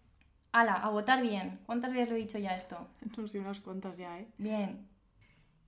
Ala, 0.52 0.74
a 0.74 0.88
votar 0.90 1.22
bien. 1.22 1.60
¿Cuántas 1.66 1.92
veces 1.92 2.08
lo 2.08 2.16
he 2.16 2.18
dicho 2.18 2.38
ya 2.38 2.56
esto? 2.56 2.88
No 3.16 3.28
sé, 3.28 3.38
unas 3.38 3.60
cuantas 3.60 3.96
ya, 3.98 4.18
¿eh? 4.18 4.28
Bien. 4.38 4.88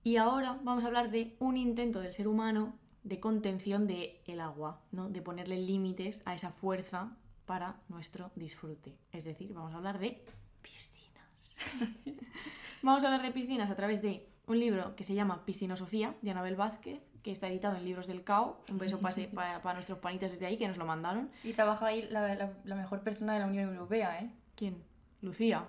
Y 0.03 0.17
ahora 0.17 0.59
vamos 0.63 0.83
a 0.83 0.87
hablar 0.87 1.11
de 1.11 1.35
un 1.39 1.55
intento 1.55 2.01
del 2.01 2.11
ser 2.11 2.27
humano 2.27 2.73
de 3.03 3.19
contención 3.19 3.87
del 3.87 4.17
el 4.25 4.39
agua, 4.41 4.81
¿no? 4.91 5.09
De 5.09 5.21
ponerle 5.21 5.57
límites 5.57 6.23
a 6.25 6.35
esa 6.35 6.51
fuerza 6.51 7.15
para 7.45 7.75
nuestro 7.89 8.31
disfrute. 8.35 8.95
Es 9.11 9.23
decir, 9.23 9.53
vamos 9.53 9.73
a 9.73 9.77
hablar 9.77 9.99
de 9.99 10.23
piscinas. 10.61 11.57
vamos 12.81 13.03
a 13.03 13.07
hablar 13.07 13.21
de 13.21 13.31
piscinas 13.31 13.69
a 13.71 13.75
través 13.75 14.01
de 14.01 14.27
un 14.47 14.59
libro 14.59 14.95
que 14.95 15.03
se 15.03 15.13
llama 15.15 15.45
Piscinosofía, 15.45 16.15
de 16.21 16.31
Anabel 16.31 16.55
Vázquez, 16.55 17.01
que 17.23 17.31
está 17.31 17.47
editado 17.47 17.77
en 17.77 17.85
Libros 17.85 18.07
del 18.07 18.23
Cao. 18.23 18.61
Un 18.69 18.77
beso 18.77 18.99
pase 18.99 19.27
para 19.29 19.73
nuestros 19.73 19.99
panitas 19.99 20.31
desde 20.33 20.45
ahí 20.45 20.57
que 20.57 20.67
nos 20.67 20.77
lo 20.77 20.85
mandaron. 20.85 21.29
Y 21.43 21.53
trabaja 21.53 21.87
ahí 21.87 22.07
la, 22.09 22.35
la- 22.35 22.53
la 22.63 22.75
mejor 22.75 23.01
persona 23.01 23.33
de 23.33 23.39
la 23.39 23.45
Unión 23.45 23.69
Europea, 23.73 24.19
¿eh? 24.19 24.29
¿Quién? 24.55 24.83
Lucía. 25.21 25.65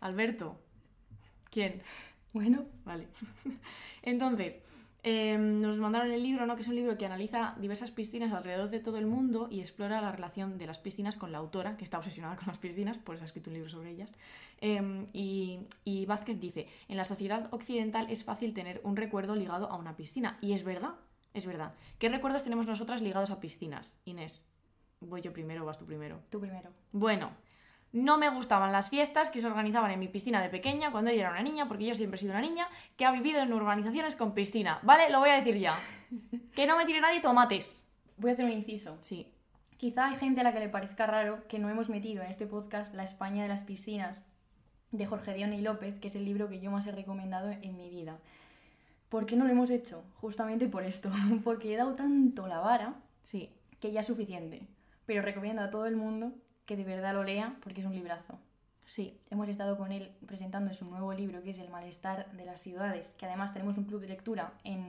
Alberto. 0.00 0.60
¿Quién? 1.50 1.82
Bueno, 2.32 2.66
Vale. 2.84 3.08
Entonces, 4.02 4.60
eh, 5.10 5.38
nos 5.38 5.78
mandaron 5.78 6.10
el 6.10 6.22
libro, 6.22 6.44
¿no? 6.44 6.54
Que 6.54 6.60
es 6.60 6.68
un 6.68 6.74
libro 6.74 6.98
que 6.98 7.06
analiza 7.06 7.54
diversas 7.58 7.90
piscinas 7.90 8.30
alrededor 8.30 8.68
de 8.68 8.78
todo 8.78 8.98
el 8.98 9.06
mundo 9.06 9.48
y 9.50 9.60
explora 9.60 10.02
la 10.02 10.12
relación 10.12 10.58
de 10.58 10.66
las 10.66 10.78
piscinas 10.78 11.16
con 11.16 11.32
la 11.32 11.38
autora, 11.38 11.78
que 11.78 11.84
está 11.84 11.96
obsesionada 11.96 12.36
con 12.36 12.48
las 12.48 12.58
piscinas, 12.58 12.98
por 12.98 13.14
eso 13.14 13.24
ha 13.24 13.26
escrito 13.26 13.48
un 13.48 13.54
libro 13.54 13.70
sobre 13.70 13.92
ellas. 13.92 14.14
Eh, 14.60 15.06
y, 15.14 15.60
y 15.82 16.04
Vázquez 16.04 16.38
dice, 16.38 16.66
en 16.88 16.98
la 16.98 17.04
sociedad 17.04 17.48
occidental 17.52 18.06
es 18.10 18.22
fácil 18.22 18.52
tener 18.52 18.82
un 18.84 18.96
recuerdo 18.96 19.34
ligado 19.34 19.70
a 19.70 19.76
una 19.76 19.96
piscina. 19.96 20.36
Y 20.42 20.52
es 20.52 20.62
verdad, 20.62 20.96
es 21.32 21.46
verdad. 21.46 21.72
¿Qué 21.98 22.10
recuerdos 22.10 22.44
tenemos 22.44 22.66
nosotras 22.66 23.00
ligados 23.00 23.30
a 23.30 23.40
piscinas? 23.40 23.98
Inés, 24.04 24.46
voy 25.00 25.22
yo 25.22 25.32
primero 25.32 25.62
o 25.62 25.64
vas 25.64 25.78
tú 25.78 25.86
primero. 25.86 26.20
tú 26.28 26.38
primero. 26.38 26.68
Bueno, 26.92 27.30
no 27.92 28.18
me 28.18 28.28
gustaban 28.28 28.70
las 28.72 28.90
fiestas 28.90 29.30
que 29.30 29.40
se 29.40 29.46
organizaban 29.46 29.90
en 29.90 29.98
mi 30.00 30.08
piscina 30.08 30.42
de 30.42 30.48
pequeña 30.50 30.90
cuando 30.90 31.10
yo 31.10 31.20
era 31.20 31.30
una 31.30 31.42
niña, 31.42 31.66
porque 31.68 31.86
yo 31.86 31.94
siempre 31.94 32.16
he 32.16 32.20
sido 32.20 32.32
una 32.32 32.42
niña 32.42 32.68
que 32.96 33.04
ha 33.06 33.12
vivido 33.12 33.40
en 33.40 33.52
urbanizaciones 33.52 34.14
con 34.16 34.34
piscina. 34.34 34.78
¿Vale? 34.82 35.10
Lo 35.10 35.20
voy 35.20 35.30
a 35.30 35.36
decir 35.36 35.56
ya. 35.58 35.78
Que 36.54 36.66
no 36.66 36.76
me 36.76 36.84
tire 36.86 37.00
nadie 37.00 37.20
tomates. 37.20 37.86
Voy 38.16 38.30
a 38.30 38.32
hacer 38.34 38.44
un 38.44 38.50
inciso. 38.52 38.98
Sí. 39.00 39.32
Quizá 39.76 40.06
hay 40.08 40.16
gente 40.16 40.40
a 40.40 40.44
la 40.44 40.52
que 40.52 40.58
le 40.58 40.68
parezca 40.68 41.06
raro 41.06 41.46
que 41.48 41.58
no 41.58 41.70
hemos 41.70 41.88
metido 41.88 42.22
en 42.22 42.30
este 42.30 42.46
podcast 42.46 42.94
La 42.94 43.04
España 43.04 43.42
de 43.42 43.48
las 43.48 43.62
piscinas 43.62 44.24
de 44.90 45.06
Jorge 45.06 45.34
Dion 45.34 45.52
y 45.52 45.60
López, 45.60 45.98
que 46.00 46.08
es 46.08 46.16
el 46.16 46.24
libro 46.24 46.48
que 46.48 46.60
yo 46.60 46.70
más 46.70 46.86
he 46.86 46.92
recomendado 46.92 47.50
en 47.50 47.76
mi 47.76 47.88
vida. 47.88 48.18
¿Por 49.08 49.24
qué 49.24 49.36
no 49.36 49.44
lo 49.44 49.52
hemos 49.52 49.70
hecho? 49.70 50.02
Justamente 50.14 50.66
por 50.68 50.82
esto, 50.82 51.10
porque 51.44 51.72
he 51.72 51.76
dado 51.76 51.94
tanto 51.94 52.46
la 52.48 52.58
vara 52.58 52.94
Sí. 53.22 53.50
que 53.80 53.92
ya 53.92 54.00
es 54.00 54.06
suficiente. 54.06 54.66
Pero 55.06 55.22
recomiendo 55.22 55.62
a 55.62 55.70
todo 55.70 55.86
el 55.86 55.96
mundo 55.96 56.32
que 56.68 56.76
de 56.76 56.84
verdad 56.84 57.14
lo 57.14 57.24
lea 57.24 57.56
porque 57.62 57.80
es 57.80 57.86
un 57.86 57.94
librazo. 57.94 58.38
Sí. 58.84 59.18
Hemos 59.30 59.48
estado 59.48 59.76
con 59.76 59.90
él 59.90 60.12
presentando 60.26 60.72
su 60.72 60.84
nuevo 60.84 61.12
libro 61.12 61.42
que 61.42 61.50
es 61.50 61.58
El 61.58 61.70
malestar 61.70 62.30
de 62.32 62.44
las 62.44 62.60
ciudades, 62.62 63.14
que 63.18 63.26
además 63.26 63.52
tenemos 63.52 63.76
un 63.78 63.84
club 63.84 64.00
de 64.02 64.08
lectura 64.08 64.52
en, 64.64 64.84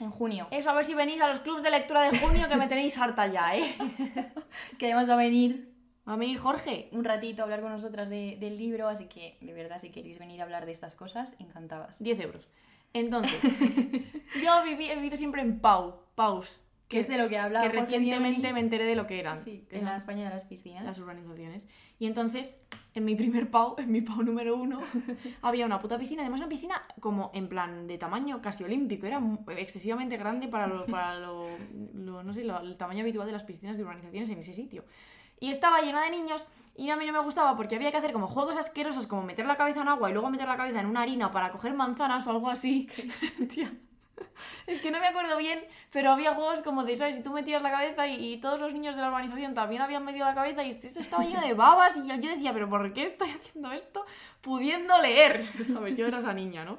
en 0.00 0.10
junio, 0.10 0.46
Eso, 0.50 0.70
a 0.70 0.74
ver 0.74 0.84
si 0.84 0.94
venís 0.94 1.20
a 1.20 1.28
los 1.28 1.40
clubs 1.40 1.62
de 1.62 1.70
lectura 1.70 2.02
de 2.10 2.18
junio 2.18 2.48
que 2.48 2.56
me 2.56 2.68
tenéis 2.68 2.96
harta 2.98 3.26
ya, 3.26 3.54
¿eh? 3.56 3.74
que 4.78 4.86
además 4.86 5.08
va 5.08 5.14
a 5.14 5.18
venir 5.18 5.70
Va 6.08 6.14
a 6.14 6.16
venir 6.16 6.36
Jorge. 6.38 6.88
un 6.90 7.04
ratito 7.04 7.42
a 7.42 7.44
hablar 7.44 7.60
con 7.60 7.70
nosotras 7.70 8.08
de- 8.08 8.36
del 8.40 8.56
libro, 8.58 8.88
así 8.88 9.06
que 9.06 9.38
de 9.40 9.52
verdad 9.52 9.78
si 9.80 9.90
queréis 9.90 10.18
venir 10.18 10.40
a 10.40 10.44
hablar 10.44 10.66
de 10.66 10.72
estas 10.72 10.96
cosas, 10.96 11.36
encantadas. 11.38 12.02
10 12.02 12.18
euros. 12.20 12.48
Entonces, 12.92 13.40
yo 14.42 14.62
viví, 14.64 14.90
he 14.90 14.96
vivido 14.96 15.16
siempre 15.16 15.42
en 15.42 15.60
Pau. 15.60 16.00
Paus. 16.16 16.60
Que 16.92 16.98
es 17.00 17.08
de 17.08 17.18
lo 17.18 17.28
que 17.28 17.38
hablaba 17.38 17.64
Que 17.68 17.76
Jorge 17.76 17.92
recientemente 17.96 18.52
me 18.52 18.60
enteré 18.60 18.84
de 18.84 18.94
lo 18.94 19.06
que 19.06 19.18
eran. 19.18 19.36
Sí, 19.36 19.66
que 19.68 19.78
son 19.78 19.86
la 19.86 19.96
España 19.96 20.24
de 20.24 20.30
las 20.30 20.44
piscinas. 20.44 20.84
las 20.84 20.98
urbanizaciones. 20.98 21.66
Y 21.98 22.06
entonces, 22.06 22.62
en 22.94 23.04
mi 23.04 23.14
primer 23.16 23.50
PAU, 23.50 23.76
en 23.78 23.90
mi 23.90 24.00
PAU 24.00 24.22
número 24.22 24.56
uno, 24.56 24.80
había 25.42 25.66
una 25.66 25.80
puta 25.80 25.98
piscina. 25.98 26.22
Además, 26.22 26.40
una 26.40 26.48
piscina 26.48 26.82
como 27.00 27.30
en 27.34 27.48
plan 27.48 27.86
de 27.86 27.98
tamaño 27.98 28.40
casi 28.42 28.64
olímpico. 28.64 29.06
Era 29.06 29.20
excesivamente 29.56 30.16
grande 30.16 30.48
para, 30.48 30.66
lo, 30.66 30.86
para 30.86 31.18
lo, 31.18 31.46
lo- 31.94 32.22
no 32.22 32.32
sé, 32.34 32.44
lo- 32.44 32.60
el 32.60 32.76
tamaño 32.76 33.02
habitual 33.02 33.26
de 33.26 33.32
las 33.32 33.44
piscinas 33.44 33.76
de 33.76 33.82
urbanizaciones 33.82 34.30
en 34.30 34.38
ese 34.38 34.52
sitio. 34.52 34.84
Y 35.40 35.50
estaba 35.50 35.80
llena 35.80 36.04
de 36.04 36.10
niños 36.10 36.46
y 36.76 36.90
a 36.90 36.96
mí 36.96 37.04
no 37.04 37.12
me 37.12 37.18
gustaba 37.18 37.56
porque 37.56 37.74
había 37.74 37.90
que 37.90 37.96
hacer 37.96 38.12
como 38.12 38.28
juegos 38.28 38.56
asquerosos 38.56 39.08
como 39.08 39.22
meter 39.24 39.44
la 39.44 39.56
cabeza 39.56 39.82
en 39.82 39.88
agua 39.88 40.08
y 40.08 40.12
luego 40.12 40.30
meter 40.30 40.46
la 40.46 40.56
cabeza 40.56 40.78
en 40.80 40.86
una 40.86 41.02
harina 41.02 41.32
para 41.32 41.50
coger 41.50 41.74
manzanas 41.74 42.26
o 42.28 42.30
algo 42.30 42.48
así. 42.48 42.88
Tía. 43.52 43.72
Es 44.66 44.80
que 44.80 44.90
no 44.90 45.00
me 45.00 45.06
acuerdo 45.06 45.36
bien, 45.36 45.60
pero 45.90 46.12
había 46.12 46.34
juegos 46.34 46.62
como 46.62 46.84
de, 46.84 46.96
¿sabes? 46.96 47.16
Si 47.16 47.22
tú 47.22 47.32
metías 47.32 47.62
la 47.62 47.70
cabeza 47.70 48.06
y, 48.06 48.38
todos 48.40 48.60
los 48.60 48.72
niños 48.72 48.94
de 48.96 49.02
la 49.02 49.08
urbanización 49.08 49.54
también 49.54 49.82
habían 49.82 50.04
metido 50.04 50.24
la 50.24 50.34
cabeza 50.34 50.64
y 50.64 50.70
esto 50.70 51.00
estaba 51.00 51.24
lleno 51.24 51.40
de 51.40 51.54
babas 51.54 51.96
y 51.96 52.06
yo, 52.06 52.14
yo 52.16 52.30
decía, 52.30 52.52
¿pero 52.52 52.68
por 52.68 52.92
qué 52.92 53.04
estoy 53.04 53.30
haciendo 53.30 53.72
esto 53.72 54.04
pudiendo 54.40 55.00
leer? 55.00 55.46
¿Sabes? 55.64 55.96
Yo 55.96 56.06
era 56.06 56.18
esa 56.18 56.32
niña, 56.32 56.64
¿no? 56.64 56.78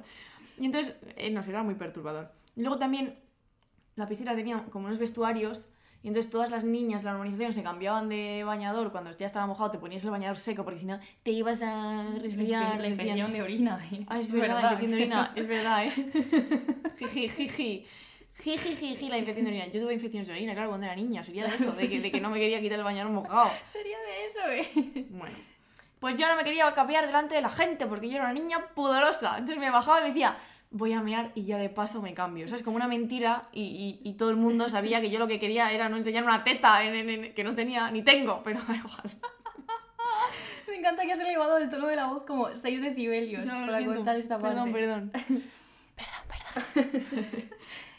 Y 0.58 0.66
entonces, 0.66 0.96
eh, 1.16 1.30
no 1.30 1.42
sé, 1.42 1.50
era 1.50 1.62
muy 1.62 1.74
perturbador. 1.74 2.30
Y 2.56 2.60
luego 2.60 2.78
también 2.78 3.18
la 3.96 4.06
piscina 4.06 4.34
tenía 4.34 4.64
como 4.70 4.86
unos 4.86 4.98
vestuarios 4.98 5.68
y 6.04 6.08
entonces 6.08 6.30
todas 6.30 6.50
las 6.50 6.64
niñas 6.64 7.02
de 7.02 7.08
la 7.08 7.14
urbanización 7.14 7.54
se 7.54 7.62
cambiaban 7.62 8.10
de 8.10 8.44
bañador 8.44 8.92
cuando 8.92 9.10
ya 9.12 9.24
estaba 9.24 9.46
mojado, 9.46 9.70
te 9.70 9.78
ponías 9.78 10.04
el 10.04 10.10
bañador 10.10 10.36
seco 10.36 10.62
porque 10.62 10.78
si 10.78 10.84
no 10.84 11.00
te 11.22 11.30
ibas 11.30 11.62
a 11.62 12.04
resfriar. 12.20 12.78
la 12.78 12.88
infección 12.88 13.32
de 13.32 13.40
orina. 13.40 13.82
¿eh? 13.90 14.04
Ah, 14.06 14.20
es, 14.20 14.26
Es 14.26 14.32
verdad, 14.32 14.62
la 14.62 14.72
infección 14.74 14.90
de 14.90 14.96
orina, 14.98 15.32
es 15.34 15.48
verdad, 15.48 15.86
¿eh? 15.86 15.92
Jiji, 16.98 17.28
jiji. 17.30 17.86
Jiji, 18.38 18.76
jiji, 18.76 19.08
la 19.08 19.16
infección 19.16 19.46
de 19.46 19.52
orina. 19.52 19.66
Yo 19.68 19.80
tuve 19.80 19.94
infecciones 19.94 20.28
de 20.28 20.34
orina, 20.34 20.52
claro, 20.52 20.68
cuando 20.68 20.84
era 20.84 20.94
niña. 20.94 21.22
Sería 21.22 21.46
de 21.46 21.56
eso, 21.56 21.72
de 21.72 21.88
que, 21.88 21.98
de 21.98 22.12
que 22.12 22.20
no 22.20 22.28
me 22.28 22.38
quería 22.38 22.60
quitar 22.60 22.78
el 22.78 22.84
bañador 22.84 23.10
mojado. 23.10 23.50
Sería 23.68 23.96
de 23.98 24.26
eso, 24.26 24.40
¿eh? 24.50 25.06
Bueno. 25.08 25.36
Pues 26.00 26.18
yo 26.18 26.28
no 26.28 26.36
me 26.36 26.44
quería 26.44 26.70
capear 26.74 27.06
delante 27.06 27.34
de 27.34 27.40
la 27.40 27.48
gente 27.48 27.86
porque 27.86 28.10
yo 28.10 28.16
era 28.16 28.24
una 28.24 28.34
niña 28.34 28.66
pudorosa. 28.74 29.38
Entonces 29.38 29.56
me 29.56 29.70
bajaba 29.70 30.00
y 30.00 30.02
me 30.02 30.08
decía, 30.08 30.36
voy 30.76 30.92
a 30.92 31.00
mear 31.00 31.30
y 31.36 31.44
ya 31.44 31.56
de 31.56 31.68
paso 31.70 32.02
me 32.02 32.14
cambio. 32.14 32.44
O 32.46 32.48
sea, 32.48 32.56
es 32.56 32.62
como 32.64 32.74
una 32.76 32.88
mentira 32.88 33.48
y, 33.52 33.62
y- 34.04 34.08
y 34.08 34.14
todo 34.14 34.30
el 34.30 34.36
mundo 34.36 34.68
sabía 34.68 35.00
que 35.00 35.08
yo 35.08 35.20
lo 35.20 35.28
que 35.28 35.38
quería 35.38 35.70
era 35.72 35.88
no 35.88 35.96
enseñar 35.96 36.24
una 36.24 36.42
teta 36.42 36.82
en- 36.84 36.94
en- 36.96 37.10
en- 37.24 37.34
que 37.34 37.44
no 37.44 37.54
tenía 37.54 37.90
ni 37.92 38.02
tengo, 38.02 38.42
pero 38.44 38.58
igual. 38.74 39.02
Me 40.68 40.76
encanta 40.76 41.04
que 41.04 41.12
has 41.12 41.20
elevado 41.20 41.58
el 41.58 41.68
tono 41.70 41.86
de 41.86 41.94
la 41.96 42.08
voz 42.08 42.24
como 42.24 42.48
6 42.54 42.80
decibelios 42.82 43.46
No, 43.46 43.66
para 43.66 43.78
siento. 43.78 43.94
contar 43.94 44.16
esta 44.16 44.38
parte. 44.38 44.72
Perdón, 44.72 45.10
perdón. 45.12 45.44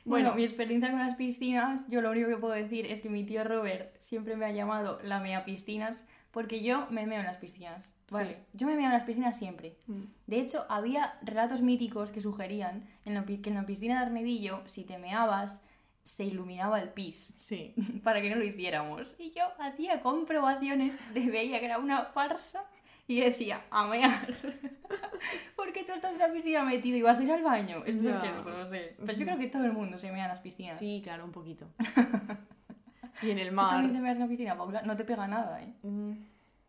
Bueno, 0.03 0.25
Bueno. 0.29 0.35
mi 0.35 0.43
experiencia 0.43 0.91
con 0.91 0.99
las 0.99 1.15
piscinas, 1.15 1.87
yo 1.89 2.01
lo 2.01 2.11
único 2.11 2.27
que 2.27 2.37
puedo 2.37 2.53
decir 2.53 2.85
es 2.85 3.01
que 3.01 3.09
mi 3.09 3.23
tío 3.25 3.43
Robert 3.43 3.95
siempre 3.99 4.35
me 4.35 4.45
ha 4.45 4.51
llamado 4.51 4.99
la 5.01 5.19
mea 5.19 5.45
piscinas 5.45 6.05
porque 6.31 6.61
yo 6.61 6.85
me 6.91 7.07
meo 7.07 7.21
en 7.21 7.25
las 7.25 7.37
piscinas. 7.37 7.94
Vale, 8.11 8.37
yo 8.53 8.67
me 8.67 8.75
veía 8.75 8.87
en 8.87 8.93
las 8.93 9.03
piscinas 9.03 9.37
siempre. 9.37 9.77
Mm. 9.87 10.03
De 10.27 10.39
hecho, 10.39 10.65
había 10.69 11.17
relatos 11.23 11.61
míticos 11.61 12.11
que 12.11 12.21
sugerían 12.21 12.87
en 13.05 13.13
la 13.15 13.25
que 13.25 13.39
en 13.49 13.55
la 13.55 13.65
piscina 13.65 13.99
de 13.99 14.05
Arnedillo, 14.05 14.61
si 14.65 14.83
te 14.83 14.97
meabas, 14.97 15.61
se 16.03 16.23
iluminaba 16.23 16.79
el 16.79 16.89
pis 16.89 17.33
Sí. 17.37 17.73
para 18.03 18.21
que 18.21 18.29
no 18.29 18.35
lo 18.35 18.45
hiciéramos. 18.45 19.19
Y 19.19 19.31
yo 19.31 19.43
hacía 19.59 20.01
comprobaciones 20.01 20.99
de 21.13 21.21
veía 21.31 21.59
que 21.59 21.65
era 21.65 21.79
una 21.79 22.05
farsa 22.05 22.63
y 23.07 23.19
decía, 23.21 23.61
a 23.71 23.85
mear. 23.87 24.27
Porque 25.55 25.83
tú 25.83 25.93
estás 25.93 26.13
en 26.13 26.19
la 26.19 26.31
piscina 26.31 26.63
metido 26.63 26.97
y 26.97 27.01
vas 27.01 27.19
a 27.19 27.23
ir 27.23 27.31
al 27.31 27.43
baño. 27.43 27.83
Esto 27.85 28.07
es 28.09 28.13
Ya. 28.15 28.21
que 28.21 28.29
no 28.51 28.67
sé. 28.67 28.95
Pero 29.03 29.17
yo 29.17 29.25
creo 29.25 29.37
que 29.37 29.47
todo 29.47 29.65
el 29.65 29.73
mundo 29.73 29.97
se 29.97 30.11
mea 30.11 30.25
en 30.25 30.29
las 30.31 30.39
piscinas. 30.41 30.77
Sí, 30.77 31.01
claro, 31.03 31.25
un 31.25 31.31
poquito. 31.31 31.67
y 33.21 33.29
en 33.31 33.39
el 33.39 33.49
¿Tú 33.49 33.55
mar. 33.55 33.69
también 33.71 33.93
te 33.93 33.99
meas 33.99 34.17
en 34.17 34.23
la 34.23 34.29
piscina, 34.29 34.57
Paula? 34.57 34.81
No 34.83 34.95
te 34.95 35.05
pega 35.05 35.27
nada, 35.27 35.61
¿eh? 35.61 35.73
Mm, 35.83 36.11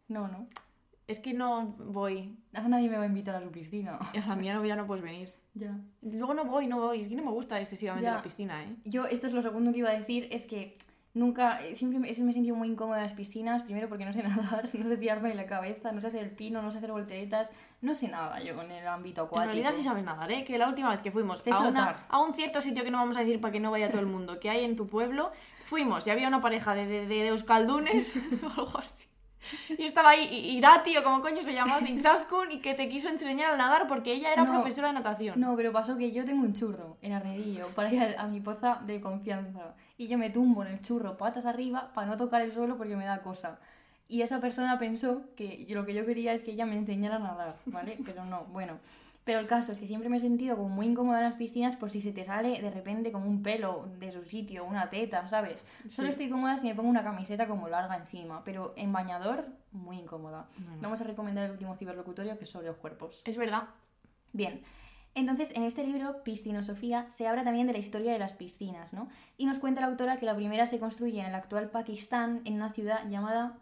No, 0.08 0.28
no. 0.28 0.46
Es 1.06 1.20
que 1.20 1.32
no 1.34 1.74
voy. 1.78 2.36
A 2.52 2.62
nadie 2.68 2.88
me 2.88 2.96
va 2.96 3.04
a 3.04 3.06
invitar 3.06 3.34
a 3.36 3.40
su 3.40 3.50
piscina. 3.50 3.96
A 3.96 4.28
la 4.28 4.36
mía 4.36 4.54
no, 4.54 4.64
ya 4.66 4.74
no 4.76 4.86
puedes 4.86 5.04
venir. 5.04 5.32
ya. 5.54 5.76
Luego 6.02 6.34
no 6.34 6.44
voy, 6.44 6.66
no 6.66 6.80
voy. 6.80 7.00
Es 7.00 7.08
que 7.08 7.14
no 7.14 7.22
me 7.22 7.30
gusta 7.30 7.58
excesivamente 7.60 8.08
Ya. 8.08 8.14
la 8.16 8.22
piscina, 8.22 8.64
¿eh? 8.64 8.76
Yo, 8.84 9.06
esto 9.06 9.26
es 9.26 9.32
lo 9.32 9.40
segundo 9.42 9.72
que 9.72 9.78
iba 9.78 9.90
a 9.90 9.94
decir, 9.98 10.26
es 10.32 10.46
que 10.46 10.76
nunca, 11.14 11.64
eh, 11.64 11.74
siempre 11.74 11.98
me, 11.98 12.06
me 12.08 12.10
he 12.10 12.32
sentido 12.34 12.56
muy 12.56 12.68
incómoda 12.68 12.98
en 12.98 13.04
las 13.04 13.12
piscinas, 13.14 13.62
primero 13.62 13.88
porque 13.88 14.04
no 14.04 14.12
sé 14.12 14.22
nadar, 14.24 14.68
no 14.74 14.88
sé 14.88 14.96
tirarme 14.96 15.28
de 15.30 15.34
la 15.36 15.46
cabeza, 15.46 15.92
no 15.92 16.00
sé 16.00 16.08
hacer 16.08 16.24
el 16.24 16.30
pino, 16.32 16.60
no 16.60 16.70
sé 16.72 16.78
hacer 16.78 16.90
volteretas, 16.92 17.52
no 17.80 17.94
sé 17.94 18.08
nada 18.08 18.40
yo 18.42 18.60
en 18.60 18.70
el 18.72 18.86
ámbito 18.88 19.22
En 19.22 19.26
acuático. 19.28 19.52
realidad 19.52 19.70
sí 19.72 19.82
sabes 19.84 20.02
nadar, 20.04 20.30
¿eh? 20.32 20.44
Que 20.44 20.58
la 20.58 20.68
última 20.68 20.90
vez 20.90 21.00
que 21.00 21.10
fuimos 21.12 21.40
Sé 21.40 21.52
a, 21.52 21.60
una- 21.60 22.04
a 22.08 22.18
un 22.18 22.34
cierto 22.34 22.60
sitio 22.60 22.82
que 22.84 22.90
no 22.90 22.98
vamos 22.98 23.16
a 23.16 23.20
decir 23.20 23.40
para 23.40 23.52
que 23.52 23.60
no 23.60 23.70
vaya 23.70 23.88
todo 23.90 24.00
el 24.00 24.06
mundo, 24.06 24.40
que 24.40 24.50
hay 24.50 24.64
en 24.64 24.74
tu 24.76 24.88
pueblo, 24.88 25.30
fuimos 25.64 26.04
y 26.06 26.10
había 26.10 26.26
una 26.28 26.40
pareja 26.42 26.74
de, 26.74 26.84
de, 26.86 27.06
de 27.06 27.28
euskaldunes 27.28 28.16
o 28.42 28.60
algo 28.60 28.78
así. 28.78 29.06
Y 29.78 29.84
estaba 29.84 30.10
ahí 30.10 30.24
Irati 30.56 30.96
o 30.96 31.04
como 31.04 31.20
coño 31.22 31.42
se 31.42 31.52
llamaba, 31.52 31.80
Izaskun, 31.88 32.52
y 32.52 32.60
que 32.60 32.74
te 32.74 32.88
quiso 32.88 33.08
enseñar 33.08 33.52
a 33.52 33.56
nadar 33.56 33.86
porque 33.88 34.12
ella 34.12 34.32
era 34.32 34.44
No. 34.44 34.52
profesora 34.52 34.88
de 34.88 34.94
natación. 34.94 35.38
No, 35.40 35.54
pero 35.56 35.72
pasó 35.72 35.96
que 35.96 36.12
yo 36.12 36.24
tengo 36.24 36.42
un 36.42 36.52
churro 36.52 36.96
en 37.02 37.12
Arnedillo 37.12 37.68
para 37.68 37.92
ir 37.92 38.02
a, 38.02 38.22
a 38.22 38.26
mi 38.26 38.40
poza 38.40 38.80
de 38.86 39.00
confianza. 39.00 39.74
Y 39.98 40.08
yo 40.08 40.18
me 40.18 40.30
tumbo 40.30 40.62
en 40.64 40.68
el 40.74 40.80
churro 40.80 41.16
patas 41.16 41.46
arriba 41.46 41.92
para 41.94 42.06
no 42.06 42.16
tocar 42.16 42.42
el 42.42 42.52
suelo 42.52 42.76
porque 42.76 42.96
me 42.96 43.04
da 43.04 43.22
cosa. 43.22 43.58
Y 44.08 44.22
esa 44.22 44.40
persona 44.40 44.78
pensó 44.78 45.22
que 45.36 45.64
yo- 45.66 45.74
lo 45.74 45.84
que 45.86 45.92
yo 45.94 46.06
quería 46.06 46.32
es 46.32 46.42
que 46.42 46.52
ella 46.52 46.64
me 46.66 46.76
enseñara 46.76 47.16
a 47.16 47.18
nadar, 47.18 47.56
¿vale? 47.66 47.98
Pero 48.04 48.24
no, 48.24 48.44
bueno. 48.52 48.74
Pero 49.26 49.40
el 49.40 49.48
caso 49.48 49.72
es 49.72 49.80
que 49.80 49.88
siempre 49.88 50.08
me 50.08 50.18
he 50.18 50.20
sentido 50.20 50.56
como 50.56 50.68
muy 50.68 50.86
incómoda 50.86 51.18
en 51.18 51.24
las 51.24 51.34
piscinas 51.34 51.74
por 51.74 51.90
si 51.90 52.00
se 52.00 52.12
te 52.12 52.22
sale 52.22 52.62
de 52.62 52.70
repente 52.70 53.10
como 53.10 53.26
un 53.26 53.42
pelo 53.42 53.88
de 53.98 54.12
su 54.12 54.24
sitio, 54.24 54.64
una 54.64 54.88
teta, 54.88 55.26
¿sabes? 55.26 55.66
Solo 55.88 56.10
estoy 56.10 56.30
cómoda 56.30 56.56
si 56.56 56.68
me 56.68 56.76
pongo 56.76 56.88
una 56.88 57.02
camiseta 57.02 57.48
como 57.48 57.66
larga 57.66 57.96
encima, 57.96 58.44
pero 58.44 58.72
en 58.76 58.92
bañador, 58.92 59.48
muy 59.72 59.98
incómoda. 59.98 60.48
Bueno. 60.56 60.78
Vamos 60.80 61.00
a 61.00 61.04
recomendar 61.04 61.46
el 61.46 61.50
último 61.50 61.74
ciberlocutorio 61.74 62.38
que 62.38 62.44
es 62.44 62.50
sobre 62.50 62.68
los 62.68 62.76
cuerpos. 62.76 63.22
Es 63.24 63.36
verdad. 63.36 63.64
Bien, 64.32 64.62
entonces 65.16 65.50
en 65.56 65.64
este 65.64 65.82
libro, 65.82 66.22
Piscinosofía, 66.22 67.10
se 67.10 67.26
habla 67.26 67.42
también 67.42 67.66
de 67.66 67.72
la 67.72 67.80
historia 67.80 68.12
de 68.12 68.20
las 68.20 68.34
piscinas, 68.34 68.92
¿no? 68.92 69.08
Y 69.36 69.46
nos 69.46 69.58
cuenta 69.58 69.80
la 69.80 69.88
autora 69.88 70.18
que 70.18 70.26
la 70.26 70.36
primera 70.36 70.68
se 70.68 70.78
construye 70.78 71.18
en 71.18 71.26
el 71.26 71.34
actual 71.34 71.70
Pakistán, 71.70 72.42
en 72.44 72.54
una 72.54 72.72
ciudad 72.72 73.08
llamada 73.08 73.58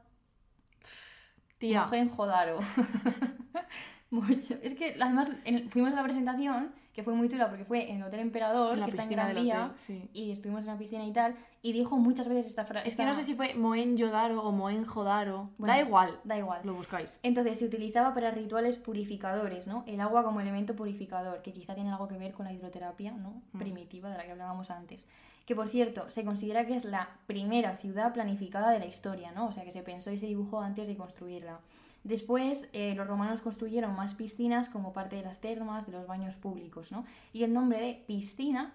Tía. 1.57 1.87
Mohenjo-Daro. 1.87 2.59
Mucho. 4.23 4.55
es 4.63 4.75
que 4.75 4.97
además 5.01 5.31
en- 5.45 5.69
fuimos 5.71 5.93
a 5.93 5.97
la 5.97 6.03
presentación, 6.03 6.73
que 6.93 7.03
fue 7.03 7.13
muy 7.15 7.29
chula 7.29 7.49
porque 7.49 7.65
fue 7.65 7.91
en 7.91 7.97
el 7.97 8.03
Hotel 8.05 8.21
Emperador, 8.21 8.75
En 8.75 8.81
la 8.81 8.87
que 8.87 8.91
está 8.91 9.03
en 9.03 9.09
piscina 9.09 9.29
Gran 9.29 9.43
Vía, 9.43 9.65
hotel, 9.67 9.77
sí. 9.81 10.09
y 10.13 10.31
estuvimos 10.31 10.61
en 10.63 10.69
la 10.69 10.79
piscina 10.79 11.05
y 11.05 11.13
tal, 11.13 11.35
y 11.61 11.73
dijo 11.73 11.97
muchas 11.99 12.29
veces 12.29 12.47
esta 12.47 12.65
frase. 12.65 12.87
Es 12.87 12.95
que 12.95 13.05
no 13.05 13.13
sé 13.15 13.25
si 13.25 13.35
fue 13.35 13.55
Mohenjo-Daro 13.55 14.41
o 14.43 14.53
Mohenjo-Daro. 14.53 15.51
da 15.59 15.81
igual. 15.81 16.21
Da 16.23 16.39
igual. 16.39 16.61
Lo 16.65 16.75
buscáis. 16.75 17.19
Entonces 17.25 17.59
se 17.59 17.65
utilizaba 17.65 18.15
para 18.15 18.31
rituales 18.31 18.77
purificadores, 18.77 19.67
¿no? 19.67 19.83
El 19.89 20.01
agua 20.01 20.23
como 20.23 20.41
elemento 20.41 20.77
purificador, 20.77 21.43
que 21.43 21.53
quizá 21.53 21.75
tiene 21.75 21.91
algo 21.91 22.07
que 22.07 22.17
ver 22.19 22.33
con 22.33 22.45
la 22.47 22.53
hidroterapia, 22.53 23.13
¿no? 23.13 23.43
Mm. 23.53 23.59
Primitiva 23.59 24.11
de 24.11 24.17
la 24.19 24.25
que 24.25 24.31
hablábamos 24.33 24.71
antes. 24.71 25.09
Que 25.47 25.55
por 25.57 25.69
cierto, 25.69 26.09
se 26.11 26.25
considera 26.25 26.65
que 26.67 26.77
es 26.77 26.85
la 26.85 27.09
primera 27.27 27.75
ciudad 27.77 28.13
planificada 28.15 28.71
de 28.71 28.79
la 28.79 28.87
historia, 28.87 29.33
¿no? 29.33 29.47
O 29.47 29.53
sea 29.53 29.65
que 29.65 29.73
se 29.73 29.83
pensó 29.83 30.11
y 30.13 30.17
se 30.19 30.27
dibujó 30.27 30.61
antes 30.61 30.87
de 30.87 30.97
construirla. 30.97 31.59
Después, 32.05 32.69
eh, 32.75 32.95
los 32.95 33.07
romanos 33.07 33.41
construyeron 33.41 33.97
más 33.97 34.13
piscinas 34.15 34.69
como 34.69 34.93
parte 34.93 35.17
de 35.17 35.23
las 35.23 35.41
termas, 35.41 35.87
de 35.87 35.93
los 35.93 36.07
baños 36.07 36.37
públicos, 36.37 36.93
¿no? 36.93 37.07
Y 37.33 37.45
el 37.45 37.55
nombre 37.55 37.81
de 37.81 38.05
piscina 38.07 38.75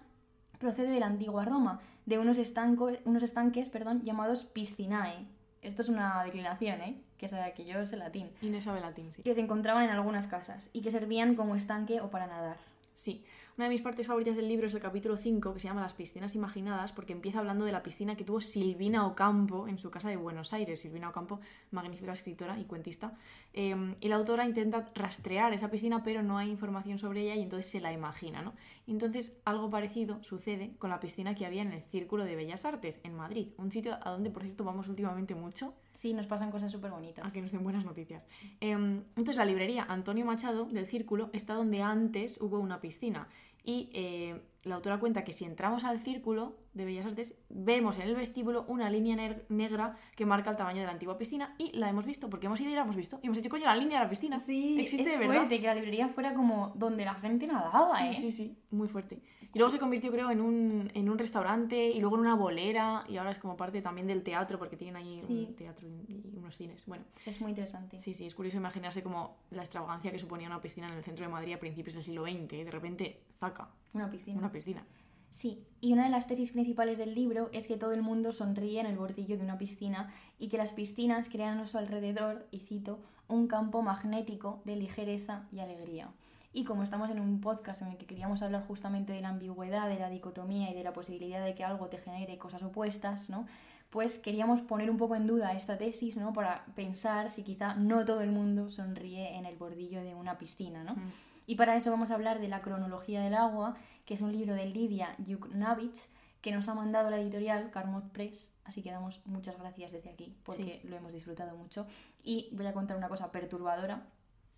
procede 0.58 0.90
de 0.90 1.00
la 1.00 1.06
antigua 1.06 1.44
Roma, 1.44 1.80
de 2.06 2.18
unos, 2.18 2.38
estancos, 2.38 2.94
unos 3.04 3.22
estanques 3.22 3.68
perdón, 3.68 4.02
llamados 4.02 4.44
piscinae. 4.44 5.26
Esto 5.62 5.82
es 5.82 5.88
una 5.88 6.24
declinación, 6.24 6.80
¿eh? 6.80 7.00
Que, 7.18 7.26
es, 7.26 7.34
que 7.54 7.64
yo 7.64 7.84
sé 7.86 7.96
latín 7.96 8.30
Inés 8.40 8.64
sabe 8.64 8.80
latín, 8.80 9.12
sí. 9.14 9.22
que 9.22 9.34
se 9.34 9.40
encontraban 9.40 9.84
en 9.84 9.90
algunas 9.90 10.26
casas 10.26 10.70
y 10.72 10.80
que 10.80 10.90
servían 10.90 11.36
como 11.36 11.54
estanque 11.54 12.00
o 12.00 12.10
para 12.10 12.26
nadar. 12.26 12.56
Sí, 12.94 13.24
una 13.60 13.66
de 13.66 13.74
mis 13.74 13.82
partes 13.82 14.06
favoritas 14.06 14.36
del 14.36 14.48
libro 14.48 14.68
es 14.68 14.72
el 14.72 14.80
capítulo 14.80 15.18
5, 15.18 15.52
que 15.52 15.60
se 15.60 15.68
llama 15.68 15.82
Las 15.82 15.92
piscinas 15.92 16.34
imaginadas, 16.34 16.94
porque 16.94 17.12
empieza 17.12 17.40
hablando 17.40 17.66
de 17.66 17.72
la 17.72 17.82
piscina 17.82 18.16
que 18.16 18.24
tuvo 18.24 18.40
Silvina 18.40 19.06
Ocampo 19.06 19.68
en 19.68 19.78
su 19.78 19.90
casa 19.90 20.08
de 20.08 20.16
Buenos 20.16 20.54
Aires. 20.54 20.80
Silvina 20.80 21.10
Ocampo, 21.10 21.40
magnífica 21.70 22.14
escritora 22.14 22.58
y 22.58 22.64
cuentista. 22.64 23.12
Eh, 23.52 23.94
y 24.00 24.08
la 24.08 24.16
autora 24.16 24.46
intenta 24.46 24.90
rastrear 24.94 25.52
esa 25.52 25.70
piscina, 25.70 26.02
pero 26.02 26.22
no 26.22 26.38
hay 26.38 26.48
información 26.48 26.98
sobre 26.98 27.20
ella 27.20 27.34
y 27.34 27.42
entonces 27.42 27.70
se 27.70 27.82
la 27.82 27.92
imagina, 27.92 28.40
¿no? 28.40 28.54
Entonces 28.86 29.36
algo 29.44 29.68
parecido 29.68 30.22
sucede 30.22 30.72
con 30.78 30.88
la 30.88 30.98
piscina 30.98 31.34
que 31.34 31.44
había 31.44 31.60
en 31.60 31.72
el 31.72 31.82
Círculo 31.82 32.24
de 32.24 32.36
Bellas 32.36 32.64
Artes, 32.64 32.98
en 33.04 33.14
Madrid. 33.14 33.48
Un 33.58 33.70
sitio 33.70 33.98
a 34.00 34.10
donde, 34.10 34.30
por 34.30 34.42
cierto, 34.42 34.64
vamos 34.64 34.88
últimamente 34.88 35.34
mucho. 35.34 35.74
Sí, 35.92 36.14
nos 36.14 36.26
pasan 36.26 36.50
cosas 36.50 36.72
súper 36.72 36.92
bonitas. 36.92 37.26
A 37.26 37.32
que 37.32 37.42
nos 37.42 37.52
den 37.52 37.62
buenas 37.62 37.84
noticias. 37.84 38.26
Em, 38.60 39.02
entonces, 39.16 39.36
la 39.36 39.44
librería 39.44 39.84
Antonio 39.88 40.24
Machado 40.24 40.64
del 40.64 40.86
Círculo 40.86 41.28
está 41.32 41.54
donde 41.54 41.82
antes 41.82 42.40
hubo 42.40 42.58
una 42.58 42.80
piscina. 42.80 43.28
Y 43.64 43.90
eh, 43.92 44.40
la 44.64 44.74
autora 44.74 44.98
cuenta 45.00 45.24
que 45.24 45.32
si 45.32 45.44
entramos 45.44 45.84
al 45.84 46.00
Círculo 46.00 46.56
de 46.74 46.84
Bellas 46.84 47.06
Artes, 47.06 47.34
vemos 47.48 47.96
en 47.96 48.02
el 48.02 48.14
vestíbulo 48.14 48.64
una 48.68 48.90
línea 48.90 49.16
neg- 49.16 49.42
negra 49.48 49.96
que 50.14 50.26
marca 50.26 50.50
el 50.50 50.56
tamaño 50.56 50.80
de 50.80 50.86
la 50.86 50.92
antigua 50.92 51.16
piscina 51.18 51.54
y 51.58 51.72
la 51.76 51.88
hemos 51.88 52.04
visto, 52.06 52.28
porque 52.30 52.46
hemos 52.46 52.60
ido 52.60 52.70
y 52.70 52.74
la 52.74 52.82
hemos 52.82 52.94
visto. 52.96 53.18
Y 53.22 53.26
hemos 53.26 53.38
dicho, 53.38 53.48
coño, 53.50 53.64
la 53.64 53.74
línea 53.76 53.98
de 53.98 54.04
la 54.04 54.10
piscina. 54.10 54.38
Sí, 54.38 54.78
existe 54.78 55.04
es 55.04 55.12
de 55.12 55.18
verdad. 55.18 55.34
fuerte 55.42 55.60
que 55.60 55.66
la 55.66 55.74
librería 55.74 56.08
fuera 56.08 56.34
como 56.34 56.72
donde 56.76 57.04
la 57.04 57.14
gente 57.14 57.46
nadaba, 57.46 57.96
Sí, 57.98 58.04
¿eh? 58.06 58.14
sí, 58.14 58.32
sí, 58.32 58.56
muy 58.70 58.86
fuerte. 58.86 59.22
Y 59.52 59.58
luego 59.58 59.70
se 59.70 59.80
convirtió, 59.80 60.12
creo, 60.12 60.30
en 60.30 60.40
un, 60.40 60.92
en 60.94 61.08
un 61.10 61.18
restaurante 61.18 61.88
y 61.90 61.98
luego 61.98 62.14
en 62.14 62.20
una 62.20 62.36
bolera 62.36 63.02
y 63.08 63.16
ahora 63.16 63.32
es 63.32 63.38
como 63.40 63.56
parte 63.56 63.82
también 63.82 64.06
del 64.06 64.22
teatro 64.22 64.58
porque 64.60 64.76
tienen 64.76 64.94
ahí 64.94 65.20
Sí. 65.22 65.46
un 65.48 65.56
teatro 65.56 65.88
y 65.88 66.30
y 66.32 66.36
unos 66.36 66.56
cines. 66.56 66.84
Bueno, 66.86 67.02
Es 67.26 67.40
muy 67.40 67.50
interesante. 67.50 67.98
Sí, 67.98 68.14
sí, 68.14 68.26
es 68.26 68.34
curioso 68.36 68.58
imaginarse 68.58 69.02
como 69.02 69.38
la 69.50 69.62
extravagancia 69.62 70.12
que 70.12 70.18
suponía 70.20 70.46
una 70.46 70.60
piscina 70.60 70.86
en 70.86 70.94
el 70.94 71.02
centro 71.02 71.24
de 71.24 71.32
Madrid 71.32 71.54
a 71.54 71.58
principios 71.58 71.94
del 71.94 72.04
siglo 72.04 72.22
XX. 72.24 72.52
¿eh? 72.52 72.64
De 72.64 72.70
repente, 72.70 73.22
zaca, 73.40 73.70
Una 73.92 74.10
piscina. 74.10 74.38
una 74.38 74.52
piscina. 74.52 74.84
Sí, 75.30 75.64
y 75.80 75.92
una 75.92 76.04
de 76.04 76.10
las 76.10 76.26
tesis 76.26 76.50
principales 76.50 76.98
del 76.98 77.14
libro 77.14 77.50
es 77.52 77.68
que 77.68 77.76
todo 77.76 77.92
el 77.92 78.02
mundo 78.02 78.32
sonríe 78.32 78.80
en 78.80 78.86
el 78.86 78.98
bordillo 78.98 79.38
de 79.38 79.44
una 79.44 79.58
piscina 79.58 80.12
y 80.38 80.48
que 80.48 80.58
las 80.58 80.72
piscinas 80.72 81.28
crean 81.28 81.58
a 81.58 81.66
su 81.66 81.78
alrededor, 81.78 82.48
y 82.50 82.60
cito, 82.60 83.00
un 83.28 83.46
campo 83.46 83.80
magnético 83.80 84.60
de 84.64 84.74
ligereza 84.74 85.46
y 85.52 85.60
alegría. 85.60 86.10
Y 86.52 86.64
como 86.64 86.82
estamos 86.82 87.10
en 87.10 87.20
un 87.20 87.40
podcast 87.40 87.82
en 87.82 87.88
el 87.88 87.96
que 87.96 88.06
queríamos 88.06 88.42
hablar 88.42 88.66
justamente 88.66 89.12
de 89.12 89.20
la 89.20 89.28
ambigüedad, 89.28 89.88
de 89.88 90.00
la 90.00 90.10
dicotomía 90.10 90.70
y 90.70 90.74
de 90.74 90.82
la 90.82 90.92
posibilidad 90.92 91.44
de 91.44 91.54
que 91.54 91.62
algo 91.62 91.86
te 91.86 91.98
genere 91.98 92.38
cosas 92.38 92.64
opuestas, 92.64 93.30
¿no? 93.30 93.46
Pues 93.90 94.18
queríamos 94.18 94.60
poner 94.60 94.90
un 94.90 94.96
poco 94.96 95.14
en 95.14 95.28
duda 95.28 95.52
esta 95.52 95.78
tesis, 95.78 96.16
¿no? 96.16 96.32
Para 96.32 96.64
pensar 96.74 97.30
si 97.30 97.44
quizá 97.44 97.74
no 97.74 98.04
todo 98.04 98.22
el 98.22 98.32
mundo 98.32 98.68
sonríe 98.68 99.36
en 99.36 99.46
el 99.46 99.56
bordillo 99.56 100.02
de 100.02 100.16
una 100.16 100.38
piscina, 100.38 100.82
¿no? 100.82 100.96
Mm. 100.96 101.12
Y 101.50 101.56
para 101.56 101.74
eso 101.74 101.90
vamos 101.90 102.12
a 102.12 102.14
hablar 102.14 102.38
de 102.40 102.46
La 102.46 102.60
cronología 102.62 103.20
del 103.20 103.34
agua, 103.34 103.74
que 104.04 104.14
es 104.14 104.20
un 104.20 104.30
libro 104.30 104.54
de 104.54 104.66
Lidia 104.66 105.16
Yuknavich, 105.18 106.06
que 106.40 106.52
nos 106.52 106.68
ha 106.68 106.74
mandado 106.74 107.10
la 107.10 107.18
editorial 107.18 107.70
Carmot 107.72 108.12
Press, 108.12 108.52
así 108.64 108.82
que 108.82 108.92
damos 108.92 109.20
muchas 109.24 109.58
gracias 109.58 109.90
desde 109.90 110.10
aquí, 110.10 110.36
porque 110.44 110.80
lo 110.84 110.96
hemos 110.96 111.12
disfrutado 111.12 111.56
mucho. 111.56 111.88
Y 112.22 112.50
voy 112.52 112.66
a 112.66 112.72
contar 112.72 112.96
una 112.96 113.08
cosa 113.08 113.32
perturbadora, 113.32 114.06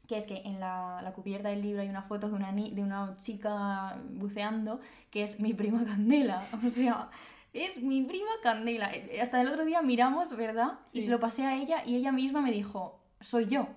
que 0.07 0.19
es 0.19 0.27
que 0.27 0.43
en 0.45 0.61
la, 0.61 1.01
la 1.03 1.15
cubierta 1.15 1.49
del 1.49 1.63
libro 1.63 1.81
hay 1.81 1.89
una 1.89 2.03
foto 2.03 2.29
de 2.29 2.35
una, 2.35 2.53
ni- 2.53 2.73
de 2.73 2.83
una 2.83 3.17
chica 3.17 3.97
buceando, 4.11 4.79
que 5.11 5.23
es 5.23 5.41
mi 5.41 5.55
prima 5.55 5.85
Candela, 5.87 6.45
o 6.67 6.69
sea... 6.69 7.09
Es 7.55 7.83
mi 7.83 8.03
prima 8.03 8.31
Candela. 8.43 8.91
Hasta 9.21 9.41
el 9.41 9.49
otro 9.49 9.65
día 9.65 9.81
miramos, 9.83 10.35
¿verdad? 10.37 10.79
Y 10.93 11.01
se 11.03 11.11
lo 11.11 11.21
pasé 11.21 11.45
a 11.47 11.55
ella 11.57 11.83
y 11.87 11.97
ella 11.97 12.11
misma 12.13 12.41
me 12.43 12.51
dijo, 12.51 13.01
soy 13.21 13.47
yo. 13.47 13.69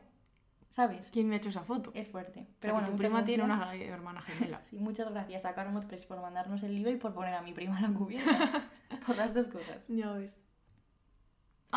¿Sabes? 0.76 1.10
¿Quién 1.10 1.30
me 1.30 1.36
ha 1.36 1.38
hecho 1.38 1.52
esa 1.52 1.64
foto? 1.64 1.92
Es 1.94 2.10
fuerte. 2.10 2.42
O 2.42 2.44
sea, 2.44 2.56
Pero 2.60 2.74
bueno, 2.74 2.90
tu 2.90 2.98
prima 2.98 3.24
tiene 3.24 3.46
una 3.46 3.74
hermana 3.76 4.20
gemela. 4.20 4.62
Sí, 4.62 4.78
muchas 4.78 5.10
gracias 5.10 5.46
a 5.46 5.56
Carmot 5.56 5.86
Press 5.86 6.06
por 6.06 6.20
mandarnos 6.20 6.64
el 6.64 6.76
libro 6.76 6.92
y 6.92 6.98
por 6.98 7.14
poner 7.14 7.34
a 7.34 7.42
mi 7.42 7.54
prima 7.54 7.78
en 7.78 7.94
la 7.94 7.98
cubierta. 7.98 8.68
por 9.08 9.16
las 9.16 9.34
dos 9.34 9.48
cosas. 9.48 9.88
ya 9.88 10.12
ves. 10.12 10.38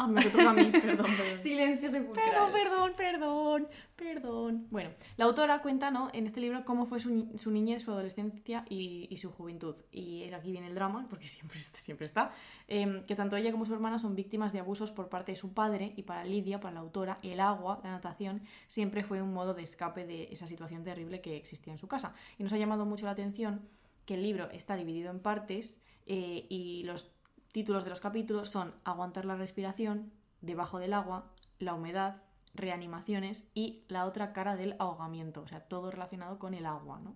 Ah, 0.01 0.07
me 0.07 0.25
toca 0.25 0.51
a 0.51 0.53
mí, 0.53 0.65
perdón, 0.73 1.07
perdón. 1.17 1.39
Silencio 1.39 1.91
sepulcral. 1.91 2.31
Perdón, 2.31 2.53
perdón, 2.53 2.93
perdón, 2.97 3.69
perdón. 3.97 4.67
Bueno, 4.71 4.91
la 5.17 5.25
autora 5.25 5.61
cuenta 5.61 5.91
¿no? 5.91 6.09
en 6.13 6.27
este 6.27 6.41
libro 6.41 6.65
cómo 6.65 6.87
fue 6.87 7.01
su, 7.01 7.11
ni- 7.11 7.37
su 7.37 7.51
niñez, 7.51 7.83
su 7.83 7.91
adolescencia 7.91 8.65
y, 8.69 9.09
y 9.11 9.17
su 9.17 9.31
juventud. 9.33 9.75
Y 9.91 10.33
aquí 10.33 10.53
viene 10.53 10.69
el 10.69 10.75
drama, 10.75 11.07
porque 11.11 11.27
siempre, 11.27 11.59
está- 11.59 11.79
siempre 11.79 12.05
está, 12.07 12.31
em, 12.69 13.03
que 13.05 13.15
tanto 13.17 13.37
ella 13.37 13.51
como 13.53 13.65
su 13.67 13.75
hermana 13.75 13.99
son 13.99 14.15
víctimas 14.15 14.53
de 14.53 14.61
abusos 14.61 14.93
por 14.93 15.09
parte 15.09 15.33
de 15.33 15.37
su 15.37 15.53
padre 15.53 15.93
y 15.97 16.03
para 16.03 16.25
Lidia, 16.25 16.61
para 16.61 16.75
la 16.75 16.81
autora, 16.81 17.19
el 17.23 17.41
agua, 17.41 17.81
la 17.83 17.91
natación, 17.91 18.43
siempre 18.67 19.03
fue 19.03 19.21
un 19.21 19.33
modo 19.33 19.55
de 19.55 19.63
escape 19.63 20.07
de 20.07 20.29
esa 20.31 20.47
situación 20.47 20.85
terrible 20.85 21.21
que 21.21 21.37
existía 21.37 21.73
en 21.73 21.79
su 21.79 21.89
casa. 21.89 22.15
Y 22.39 22.43
nos 22.43 22.53
ha 22.53 22.59
llamado 22.59 22.87
mucho 22.87 23.05
la 23.07 23.13
atención 23.13 23.69
que 24.07 24.15
el 24.15 24.23
libro 24.23 24.49
está 24.53 24.77
dividido 24.77 25.11
en 25.11 25.21
partes 25.21 25.83
eh, 26.07 26.47
y 26.49 26.83
los 26.85 27.11
títulos 27.53 27.85
de 27.85 27.91
los 27.91 28.01
capítulos 28.01 28.51
son 28.51 28.75
Aguantar 28.85 29.25
la 29.25 29.37
respiración, 29.37 30.13
Debajo 30.41 30.79
del 30.79 30.93
agua, 30.93 31.33
La 31.59 31.75
humedad, 31.75 32.23
Reanimaciones 32.55 33.45
y 33.55 33.85
la 33.89 34.07
otra 34.07 34.33
cara 34.33 34.57
del 34.57 34.77
ahogamiento, 34.79 35.43
o 35.43 35.49
sea, 35.49 35.61
todo 35.61 35.91
relacionado 35.91 36.39
con 36.39 36.55
el 36.55 36.67
agua, 36.67 37.01
¿no? 37.01 37.15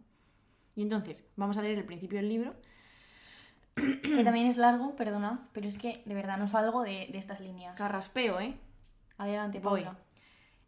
Y 0.75 0.83
entonces, 0.83 1.25
vamos 1.37 1.59
a 1.59 1.63
leer 1.63 1.79
el 1.79 1.85
principio 1.85 2.19
del 2.19 2.29
libro. 2.29 2.55
Que 3.75 4.23
también 4.25 4.47
es 4.47 4.57
largo, 4.57 4.97
perdonad, 4.97 5.41
pero 5.53 5.67
es 5.69 5.79
que 5.79 5.93
de 6.05 6.15
verdad 6.15 6.39
no 6.39 6.49
salgo 6.49 6.83
de, 6.83 7.09
de 7.11 7.19
estas 7.19 7.41
líneas. 7.41 7.77
Carraspeo, 7.77 8.41
¿eh? 8.41 8.57
Adelante, 9.19 9.61
Voy. 9.61 9.83
Paula. 9.83 9.99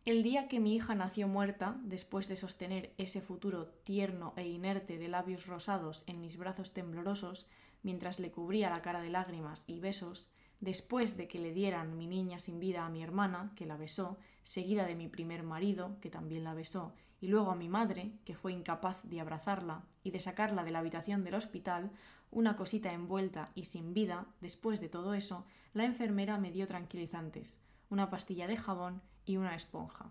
El 0.04 0.22
día 0.22 0.48
que 0.48 0.60
mi 0.60 0.74
hija 0.74 0.94
nació 0.94 1.28
muerta, 1.28 1.76
después 1.82 2.28
de 2.28 2.36
sostener 2.36 2.92
ese 2.98 3.22
futuro 3.22 3.66
tierno 3.84 4.34
e 4.36 4.46
inerte 4.46 4.98
de 4.98 5.08
labios 5.08 5.46
rosados 5.46 6.04
en 6.06 6.20
mis 6.20 6.36
brazos 6.36 6.74
temblorosos, 6.74 7.46
mientras 7.85 8.18
le 8.18 8.32
cubría 8.32 8.70
la 8.70 8.82
cara 8.82 9.01
de 9.01 9.11
lágrimas 9.11 9.62
y 9.68 9.78
besos, 9.78 10.28
después 10.59 11.16
de 11.16 11.28
que 11.28 11.39
le 11.39 11.53
dieran 11.53 11.97
mi 11.97 12.09
niña 12.09 12.41
sin 12.41 12.59
vida 12.59 12.85
a 12.85 12.89
mi 12.89 13.03
hermana, 13.03 13.53
que 13.55 13.66
la 13.66 13.76
besó, 13.76 14.18
seguida 14.43 14.87
de 14.87 14.97
mi 14.97 15.09
primer 15.09 15.45
marido, 15.45 15.97
que 16.01 16.11
también 16.11 16.43
la 16.43 16.55
besó, 16.55 16.95
y 17.20 17.28
luego 17.28 17.51
a 17.51 17.57
mi 17.57 17.68
madre, 17.68 18.12
que 18.24 18.35
fue 18.35 18.53
incapaz 18.53 19.03
de 19.05 19.20
abrazarla 19.20 19.85
y 20.03 20.11
de 20.11 20.20
sacarla 20.20 20.64
de 20.64 20.72
la 20.72 20.80
habitación 20.80 21.22
del 21.22 21.35
hospital, 21.35 21.93
una 22.30 22.57
cosita 22.57 22.93
envuelta 22.93 23.51
y 23.55 23.64
sin 23.64 23.95
vida, 23.95 24.26
después 24.41 24.80
de 24.80 24.89
todo 24.89 25.14
eso, 25.14 25.47
la 25.72 25.85
enfermera 25.85 26.39
me 26.39 26.51
dio 26.51 26.66
tranquilizantes, 26.66 27.61
una 27.91 28.11
pastilla 28.11 28.47
de 28.47 28.57
jabón 28.57 29.03
y 29.24 29.37
una 29.37 29.55
esponja. 29.55 30.11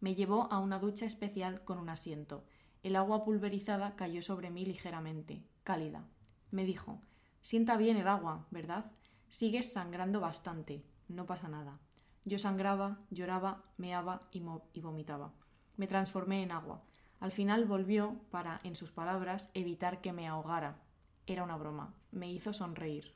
Me 0.00 0.14
llevó 0.14 0.48
a 0.52 0.60
una 0.60 0.78
ducha 0.78 1.06
especial 1.06 1.64
con 1.64 1.78
un 1.78 1.88
asiento. 1.88 2.44
El 2.82 2.96
agua 2.96 3.24
pulverizada 3.24 3.96
cayó 3.96 4.22
sobre 4.22 4.50
mí 4.50 4.64
ligeramente, 4.64 5.42
cálida. 5.64 6.06
Me 6.50 6.64
dijo 6.64 7.00
Sienta 7.42 7.76
bien 7.76 7.96
el 7.96 8.08
agua, 8.08 8.46
¿verdad? 8.50 8.92
Sigues 9.28 9.72
sangrando 9.72 10.20
bastante. 10.20 10.84
No 11.08 11.24
pasa 11.26 11.48
nada. 11.48 11.78
Yo 12.24 12.38
sangraba, 12.38 12.98
lloraba, 13.10 13.64
meaba 13.78 14.28
y, 14.32 14.40
vomitaba. 14.80 15.32
Me 15.76 15.86
transformé 15.86 16.42
en 16.42 16.52
agua. 16.52 16.82
Al 17.20 17.32
final 17.32 17.64
volvió 17.64 18.20
para, 18.30 18.60
en 18.64 18.76
sus 18.76 18.92
palabras, 18.92 19.50
evitar 19.54 20.02
que 20.02 20.12
me 20.12 20.28
ahogara. 20.28 20.82
Era 21.26 21.42
una 21.42 21.56
broma. 21.56 21.94
Me 22.10 22.30
hizo 22.30 22.52
sonreír. 22.52 23.14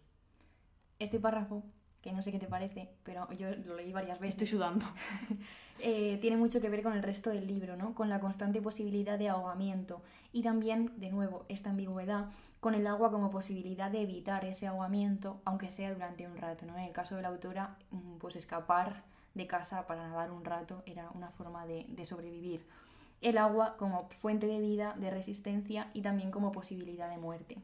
Este 0.99 1.21
párrafo, 1.21 1.65
que 2.03 2.13
no 2.13 2.21
sé 2.21 2.33
qué 2.33 2.39
te 2.39 2.49
parece, 2.49 2.91
pero 3.05 3.31
yo 3.33 3.49
lo 3.65 3.77
leí 3.77 3.93
varias 3.93 4.19
veces. 4.19 4.43
Estoy 4.43 4.59
sudando. 4.59 4.85
eh, 5.79 6.19
tiene 6.21 6.37
mucho 6.37 6.61
que 6.61 6.69
ver 6.69 6.83
con 6.83 6.95
el 6.95 7.03
resto 7.03 7.31
del 7.31 7.47
libro, 7.47 7.77
¿no? 7.77 7.95
Con 7.95 8.09
la 8.09 8.21
constante 8.21 8.61
posibilidad 8.61 9.19
de 9.19 9.29
ahogamiento 9.29 10.03
y 10.33 10.43
también, 10.43 10.93
de 10.99 11.11
nuevo, 11.11 11.47
esta 11.49 11.71
ambigüedad 11.71 12.27
con 12.61 12.75
el 12.75 12.87
agua 12.87 13.11
como 13.11 13.31
posibilidad 13.31 13.91
de 13.91 14.03
evitar 14.03 14.45
ese 14.45 14.67
ahogamiento, 14.67 15.41
aunque 15.45 15.71
sea 15.71 15.93
durante 15.93 16.27
un 16.27 16.37
rato, 16.37 16.67
¿no? 16.67 16.77
En 16.77 16.85
el 16.85 16.93
caso 16.93 17.17
de 17.17 17.23
la 17.23 17.29
autora, 17.29 17.77
mm, 17.91 18.19
pues 18.19 18.37
escapar 18.37 19.05
de 19.35 19.47
casa 19.47 19.87
para 19.87 20.09
nadar 20.09 20.31
un 20.31 20.45
rato 20.45 20.83
era 20.87 21.11
una 21.15 21.31
forma 21.31 21.67
de, 21.67 21.87
de 21.89 22.05
sobrevivir. 22.05 22.67
El 23.21 23.39
agua 23.39 23.77
como 23.77 24.09
fuente 24.11 24.47
de 24.47 24.59
vida, 24.59 24.95
de 24.99 25.11
resistencia 25.11 25.89
y 25.93 26.03
también 26.03 26.31
como 26.33 26.53
posibilidad 26.53 27.09
de 27.09 27.19
muerte. 27.19 27.59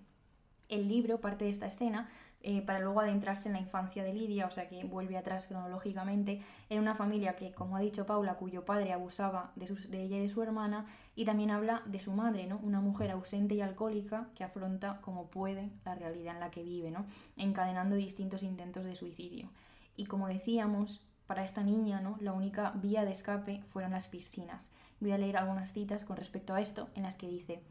El 0.68 0.88
libro 0.88 1.20
parte 1.20 1.44
de 1.44 1.50
esta 1.50 1.66
escena 1.66 2.08
eh, 2.40 2.62
para 2.62 2.78
luego 2.78 3.00
adentrarse 3.00 3.48
en 3.48 3.54
la 3.54 3.60
infancia 3.60 4.04
de 4.04 4.12
Lidia, 4.14 4.46
o 4.46 4.50
sea 4.50 4.68
que 4.68 4.84
vuelve 4.84 5.16
atrás 5.16 5.46
cronológicamente, 5.46 6.40
en 6.68 6.78
una 6.78 6.94
familia 6.94 7.34
que, 7.34 7.52
como 7.52 7.76
ha 7.76 7.80
dicho 7.80 8.06
Paula, 8.06 8.34
cuyo 8.34 8.64
padre 8.64 8.92
abusaba 8.92 9.52
de, 9.56 9.66
sus- 9.66 9.90
de 9.90 10.02
ella 10.02 10.18
y 10.18 10.20
de 10.20 10.28
su 10.28 10.42
hermana, 10.42 10.86
y 11.16 11.24
también 11.24 11.50
habla 11.50 11.82
de 11.86 11.98
su 11.98 12.12
madre, 12.12 12.46
¿no? 12.46 12.58
Una 12.62 12.80
mujer 12.80 13.10
ausente 13.10 13.54
y 13.56 13.60
alcohólica 13.60 14.28
que 14.36 14.44
afronta 14.44 15.00
como 15.00 15.26
puede 15.26 15.70
la 15.84 15.94
realidad 15.96 16.34
en 16.34 16.40
la 16.40 16.50
que 16.50 16.62
vive, 16.62 16.90
¿no? 16.92 17.06
Encadenando 17.36 17.96
distintos 17.96 18.42
intentos 18.44 18.84
de 18.84 18.94
suicidio. 18.94 19.50
Y 19.96 20.06
como 20.06 20.28
decíamos, 20.28 21.00
para 21.26 21.42
esta 21.44 21.64
niña, 21.64 22.00
¿no? 22.00 22.16
La 22.20 22.32
única 22.32 22.70
vía 22.76 23.04
de 23.04 23.10
escape 23.10 23.64
fueron 23.70 23.90
las 23.90 24.06
piscinas. 24.08 24.70
Voy 25.00 25.10
a 25.10 25.18
leer 25.18 25.36
algunas 25.36 25.72
citas 25.72 26.04
con 26.04 26.16
respecto 26.16 26.54
a 26.54 26.60
esto, 26.60 26.88
en 26.94 27.02
las 27.02 27.16
que 27.16 27.28
dice 27.28 27.62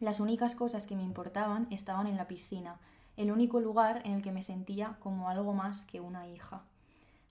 las 0.00 0.18
únicas 0.20 0.54
cosas 0.56 0.86
que 0.86 0.96
me 0.96 1.02
importaban 1.04 1.68
estaban 1.70 2.08
en 2.08 2.16
la 2.16 2.26
piscina, 2.26 2.80
el 3.16 3.30
único 3.30 3.60
lugar 3.60 4.02
en 4.04 4.12
el 4.12 4.22
que 4.22 4.32
me 4.32 4.42
sentía 4.42 4.96
como 5.00 5.28
algo 5.28 5.52
más 5.52 5.84
que 5.84 6.00
una 6.00 6.28
hija. 6.28 6.62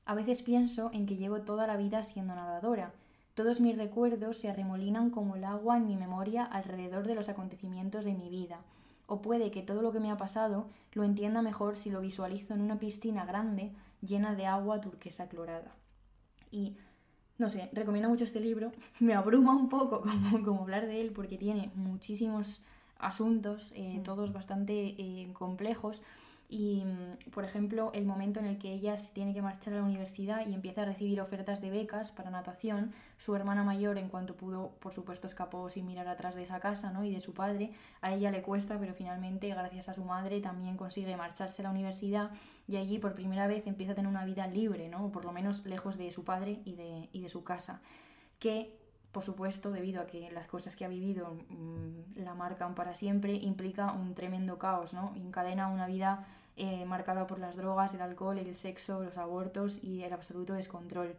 A 0.06 0.16
veces 0.16 0.42
pienso 0.42 0.90
en 0.94 1.06
que 1.06 1.18
llevo 1.18 1.42
toda 1.42 1.68
la 1.68 1.78
vida 1.78 2.04
siendo 2.04 2.36
nadadora. 2.36 2.94
Todos 3.34 3.62
mis 3.62 3.78
recuerdos 3.78 4.38
se 4.38 4.50
arremolinan 4.50 5.10
como 5.10 5.36
el 5.36 5.44
agua 5.44 5.78
en 5.78 5.88
mi 5.88 5.96
memoria 5.96 6.44
alrededor 6.44 7.08
de 7.08 7.16
los 7.16 7.30
acontecimientos 7.30 8.06
de 8.06 8.14
mi 8.14 8.30
vida. 8.30 8.62
O 9.08 9.22
puede 9.22 9.52
que 9.52 9.62
todo 9.62 9.82
lo 9.82 9.92
que 9.92 10.00
me 10.00 10.12
ha 10.12 10.18
pasado 10.18 10.70
lo 10.94 11.04
entienda 11.04 11.42
mejor 11.42 11.78
si 11.78 11.90
lo 11.90 12.02
visualizo 12.02 12.54
en 12.54 12.62
una 12.62 12.80
piscina 12.80 13.26
grande 13.26 13.72
llena 14.02 14.36
de 14.36 14.48
agua 14.48 14.82
turquesa 14.82 15.30
clorada. 15.30 15.72
Y 16.50 16.78
no 17.38 17.50
sé, 17.50 17.70
recomiendo 17.74 18.10
mucho 18.10 18.24
este 18.24 18.40
libro. 18.40 18.72
Me 19.00 19.14
abruma 19.14 19.56
un 19.56 19.70
poco 19.70 20.02
como, 20.32 20.44
como 20.44 20.62
hablar 20.62 20.88
de 20.88 21.02
él 21.02 21.12
porque 21.12 21.38
tiene 21.38 21.72
muchísimos 21.76 22.62
asuntos, 23.02 23.74
eh, 23.76 24.02
todos 24.04 24.34
bastante 24.34 24.96
eh, 24.98 25.30
complejos. 25.34 26.02
Y, 26.52 26.84
mm, 26.84 27.32
por 27.32 27.46
ejemplo, 27.46 27.92
el 27.94 28.06
momento 28.06 28.42
en 28.42 28.46
el 28.46 28.58
que 28.58 28.74
ella 28.74 28.98
se 28.98 29.14
tiene 29.14 29.34
que 29.34 29.42
marchar 29.42 29.74
a 29.74 29.78
la 29.78 29.84
universidad 29.84 30.46
y 30.46 30.54
empieza 30.54 30.82
a 30.82 30.86
recibir 30.86 31.22
ofertas 31.22 31.62
de 31.62 31.70
becas 31.70 32.12
para 32.12 32.30
natación, 32.30 32.92
su 33.18 33.34
hermana 33.38 33.64
mayor, 33.64 33.98
en 33.98 34.10
cuanto 34.10 34.36
pudo, 34.36 34.72
por 34.82 34.92
supuesto, 34.92 35.28
escapó 35.28 35.70
sin 35.70 35.86
mirar 35.86 36.10
atrás 36.10 36.36
de 36.36 36.44
esa 36.44 36.60
casa 36.60 36.92
¿no? 36.92 37.06
y 37.06 37.12
de 37.16 37.22
su 37.22 37.34
padre. 37.34 37.72
A 38.02 38.14
ella 38.14 38.32
le 38.32 38.42
cuesta, 38.42 38.78
pero 38.78 38.94
finalmente, 38.94 39.48
gracias 39.48 39.88
a 39.88 39.94
su 39.94 40.04
madre, 40.04 40.42
también 40.42 40.76
consigue 40.76 41.16
marcharse 41.16 41.62
a 41.62 41.64
la 41.64 41.72
universidad 41.72 42.32
y 42.68 42.76
allí 42.76 43.00
por 43.00 43.16
primera 43.16 43.48
vez 43.48 43.66
empieza 43.66 43.94
a 43.94 43.96
tener 43.96 44.10
una 44.10 44.26
vida 44.26 44.46
libre, 44.48 44.90
¿no? 44.90 45.06
o 45.06 45.12
por 45.14 45.24
lo 45.24 45.32
menos 45.32 45.66
lejos 45.66 45.98
de 45.98 46.12
su 46.12 46.26
padre 46.26 46.60
y 46.66 46.74
de, 46.74 47.08
y 47.14 47.22
de 47.22 47.30
su 47.30 47.46
casa. 47.46 47.82
Que 48.40 48.81
por 49.12 49.24
supuesto, 49.24 49.72
debido 49.72 50.02
a 50.02 50.08
que 50.08 50.32
las 50.32 50.48
cosas 50.48 50.76
que 50.76 50.86
ha 50.86 50.88
vivido 50.88 51.36
mmm, 51.50 52.16
la 52.24 52.34
marcan 52.34 52.76
para 52.76 52.96
siempre, 52.96 53.34
implica 53.34 53.92
un 53.92 54.14
tremendo 54.14 54.58
caos, 54.58 54.94
¿no? 54.94 55.14
Encadena 55.16 55.68
una 55.68 55.88
vida 55.88 56.26
eh, 56.56 56.86
marcada 56.86 57.28
por 57.28 57.40
las 57.40 57.56
drogas, 57.56 57.94
el 57.94 58.02
alcohol, 58.02 58.38
el 58.38 58.56
sexo, 58.56 59.04
los 59.04 59.18
abortos 59.18 59.84
y 59.84 60.04
el 60.04 60.14
absoluto 60.14 60.54
descontrol. 60.54 61.16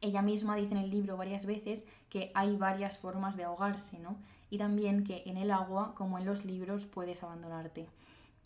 Ella 0.00 0.22
misma 0.22 0.56
dice 0.56 0.74
en 0.74 0.80
el 0.80 0.90
libro 0.90 1.16
varias 1.16 1.46
veces 1.46 1.86
que 2.10 2.30
hay 2.34 2.56
varias 2.56 2.98
formas 2.98 3.36
de 3.36 3.44
ahogarse, 3.44 3.98
¿no? 3.98 4.16
Y 4.50 4.58
también 4.58 5.02
que 5.02 5.22
en 5.26 5.36
el 5.36 5.50
agua, 5.50 5.94
como 5.94 6.18
en 6.18 6.26
los 6.26 6.44
libros, 6.44 6.86
puedes 6.86 7.22
abandonarte. 7.22 7.88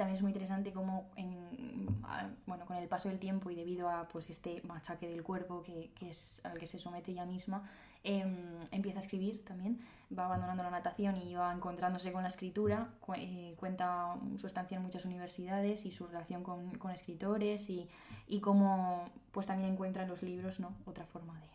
También 0.00 0.16
es 0.16 0.22
muy 0.22 0.30
interesante 0.30 0.72
cómo, 0.72 1.10
en, 1.14 2.00
bueno, 2.46 2.64
con 2.64 2.74
el 2.78 2.88
paso 2.88 3.10
del 3.10 3.18
tiempo 3.18 3.50
y 3.50 3.54
debido 3.54 3.90
a 3.90 4.08
pues, 4.08 4.30
este 4.30 4.62
machaque 4.62 5.06
del 5.06 5.22
cuerpo 5.22 5.62
que, 5.62 5.90
que 5.94 6.08
es 6.08 6.40
al 6.42 6.56
que 6.56 6.66
se 6.66 6.78
somete 6.78 7.10
ella 7.10 7.26
misma, 7.26 7.68
eh, 8.02 8.24
empieza 8.70 8.98
a 8.98 9.02
escribir 9.02 9.44
también, 9.44 9.78
va 10.18 10.24
abandonando 10.24 10.62
la 10.62 10.70
natación 10.70 11.18
y 11.18 11.34
va 11.34 11.52
encontrándose 11.52 12.12
con 12.12 12.22
la 12.22 12.30
escritura, 12.30 12.88
cu 12.98 13.12
eh, 13.14 13.54
cuenta 13.58 14.16
su 14.38 14.46
estancia 14.46 14.78
en 14.78 14.84
muchas 14.84 15.04
universidades 15.04 15.84
y 15.84 15.90
su 15.90 16.06
relación 16.06 16.42
con, 16.42 16.78
con 16.78 16.92
escritores 16.92 17.68
y, 17.68 17.86
y 18.26 18.40
cómo 18.40 19.04
pues 19.32 19.46
también 19.46 19.68
encuentra 19.74 20.04
en 20.04 20.08
los 20.08 20.22
libros 20.22 20.60
¿no? 20.60 20.74
otra 20.86 21.04
forma 21.04 21.38
de, 21.38 21.48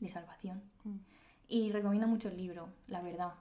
de 0.00 0.08
salvación. 0.10 0.62
Mm. 0.84 0.96
Y 1.48 1.72
recomiendo 1.72 2.06
mucho 2.06 2.28
el 2.28 2.36
libro, 2.36 2.68
la 2.88 3.00
verdad. 3.00 3.32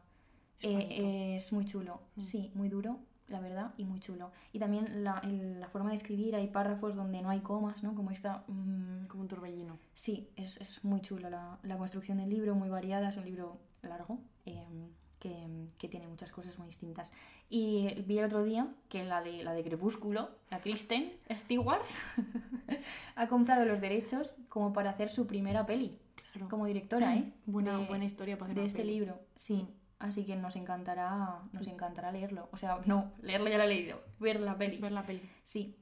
Es, 0.61 0.86
eh, 0.89 1.36
es 1.36 1.51
muy 1.51 1.66
chulo, 1.66 1.99
Mm. 2.16 2.22
sí, 2.22 2.51
muy 2.53 2.70
duro, 2.70 2.97
la 3.28 3.39
verdad, 3.39 3.73
y 3.78 3.86
muy 3.86 3.99
chulo. 3.99 4.32
Y 4.53 4.59
también 4.59 5.03
la, 5.03 5.19
el, 5.23 5.59
la 5.59 5.67
forma 5.67 5.89
de 5.89 5.95
escribir, 5.95 6.36
hay 6.36 6.47
párrafos 6.47 6.95
donde 6.95 7.21
no 7.21 7.30
hay 7.30 7.39
comas, 7.39 7.84
¿no? 7.84 7.95
Como 7.95 8.11
esta... 8.11 8.43
Mmm, 8.47 9.07
Como 9.07 9.23
un 9.23 9.28
torbellino. 9.28 9.80
Sí, 9.93 10.30
es, 10.36 10.57
es 10.57 10.84
muy 10.84 11.01
chulo 11.01 11.30
la, 11.30 11.57
la, 11.63 11.78
construcción 11.78 12.17
del 12.17 12.30
libro, 12.30 12.55
muy 12.55 12.69
variada, 12.69 13.09
es 13.09 13.17
un 13.17 13.26
libro 13.26 13.57
largo, 13.82 14.19
eh, 14.45 14.89
que, 15.19 15.47
que, 15.78 15.88
tiene 15.88 16.07
muchas 16.07 16.32
cosas 16.32 16.57
muy 16.59 16.67
distintas. 16.67 17.13
Y 17.49 18.01
vi 18.05 18.19
el 18.19 18.26
otro 18.26 18.43
día 18.43 18.67
que 18.89 19.03
la 19.03 19.21
de, 19.21 19.43
la 19.43 19.53
de 19.53 19.63
Crepúsculo, 19.63 20.30
la 20.51 20.59
Kristen 20.59 21.13
Stewart, 21.32 21.86
ha 23.15 23.28
comprado 23.28 23.65
los 23.65 23.82
derechos 23.82 24.36
como 24.49 24.71
para 24.73 24.91
hacer 24.91 25.09
su 25.09 25.26
primera 25.26 25.65
peli. 25.65 25.97
Claro. 26.34 26.49
Como 26.49 26.65
directora, 26.65 27.15
¿eh? 27.15 27.34
Buena, 27.45 27.78
de, 27.78 27.86
buena 27.88 28.05
historia 28.05 28.38
para 28.38 28.51
hacer 28.51 28.55
De 28.55 28.61
una 28.61 28.67
este 28.67 28.82
peli. 28.82 28.93
libro, 28.93 29.19
sí. 29.36 29.67
Así 29.99 30.25
que 30.25 30.35
nos 30.35 30.55
encantará, 30.55 31.39
nos 31.53 31.67
encantará 31.67 32.11
leerlo. 32.11 32.49
O 32.51 32.57
sea, 32.57 32.79
no, 32.85 33.13
leerlo 33.21 33.49
ya 33.49 33.57
lo 33.57 33.63
he 33.63 33.67
leído, 33.67 34.01
ver 34.19 34.39
la 34.41 34.57
peli. 34.57 34.77
Ver 34.77 34.91
la 34.91 35.05
peli. 35.05 35.21
Sí. 35.43 35.77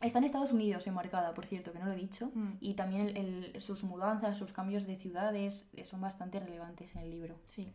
Está 0.00 0.18
en 0.18 0.24
Estados 0.24 0.52
Unidos 0.52 0.86
enmarcada, 0.86 1.34
por 1.34 1.44
cierto, 1.44 1.72
que 1.72 1.78
no 1.78 1.84
lo 1.84 1.92
he 1.92 1.96
dicho. 1.96 2.30
Mm. 2.34 2.52
Y 2.60 2.72
también 2.72 3.08
el- 3.08 3.50
el- 3.54 3.60
sus 3.60 3.84
mudanzas, 3.84 4.38
sus 4.38 4.50
cambios 4.52 4.86
de 4.86 4.96
ciudades 4.96 5.68
eh, 5.74 5.84
son 5.84 6.00
bastante 6.00 6.40
relevantes 6.40 6.94
en 6.96 7.02
el 7.02 7.10
libro. 7.10 7.38
Sí. 7.44 7.70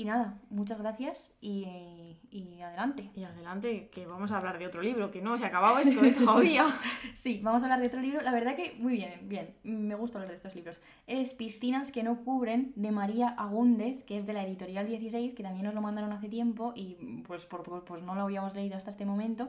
Y 0.00 0.04
nada, 0.04 0.38
muchas 0.48 0.78
gracias 0.78 1.32
y, 1.40 2.16
y 2.30 2.60
adelante. 2.62 3.10
Y 3.16 3.24
adelante, 3.24 3.88
que 3.92 4.06
vamos 4.06 4.30
a 4.30 4.38
hablar 4.38 4.56
de 4.60 4.66
otro 4.68 4.80
libro, 4.80 5.10
que 5.10 5.20
no 5.20 5.36
se 5.36 5.44
ha 5.44 5.48
acabado 5.48 5.80
esto 5.80 6.04
¿eh? 6.04 6.12
todavía. 6.18 6.66
Sí, 7.12 7.40
vamos 7.42 7.62
a 7.62 7.66
hablar 7.66 7.80
de 7.80 7.88
otro 7.88 8.00
libro. 8.00 8.20
La 8.22 8.30
verdad 8.30 8.54
que 8.54 8.76
muy 8.78 8.92
bien, 8.92 9.28
bien. 9.28 9.56
Me 9.64 9.96
gusta 9.96 10.18
hablar 10.18 10.30
de 10.30 10.36
estos 10.36 10.54
libros. 10.54 10.80
Es 11.08 11.34
Piscinas 11.34 11.90
que 11.90 12.04
no 12.04 12.22
cubren 12.22 12.72
de 12.76 12.92
María 12.92 13.30
Agúndez, 13.30 14.04
que 14.04 14.16
es 14.16 14.24
de 14.24 14.34
la 14.34 14.44
editorial 14.44 14.86
16, 14.86 15.34
que 15.34 15.42
también 15.42 15.64
nos 15.66 15.74
lo 15.74 15.80
mandaron 15.82 16.12
hace 16.12 16.28
tiempo 16.28 16.72
y 16.76 16.94
pues, 17.26 17.44
por, 17.44 17.64
por- 17.64 17.84
pues 17.84 18.00
no 18.04 18.14
lo 18.14 18.22
habíamos 18.22 18.54
leído 18.54 18.76
hasta 18.76 18.90
este 18.90 19.04
momento. 19.04 19.48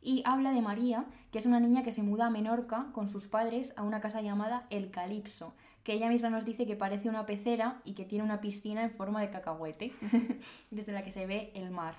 Y 0.00 0.22
habla 0.24 0.52
de 0.52 0.62
María, 0.62 1.04
que 1.30 1.38
es 1.38 1.44
una 1.46 1.60
niña 1.60 1.82
que 1.82 1.92
se 1.92 2.02
muda 2.02 2.26
a 2.26 2.30
Menorca 2.30 2.86
con 2.92 3.06
sus 3.08 3.26
padres 3.26 3.74
a 3.76 3.82
una 3.82 4.00
casa 4.00 4.20
llamada 4.22 4.66
El 4.70 4.90
Calipso, 4.90 5.54
que 5.84 5.92
ella 5.92 6.08
misma 6.08 6.30
nos 6.30 6.44
dice 6.44 6.66
que 6.66 6.76
parece 6.76 7.08
una 7.08 7.26
pecera 7.26 7.80
y 7.84 7.94
que 7.94 8.04
tiene 8.04 8.24
una 8.24 8.40
piscina 8.40 8.82
en 8.84 8.90
forma 8.90 9.20
de 9.20 9.30
cacahuete, 9.30 9.92
desde 10.70 10.92
la 10.92 11.02
que 11.02 11.10
se 11.10 11.26
ve 11.26 11.50
el 11.54 11.70
mar. 11.70 11.96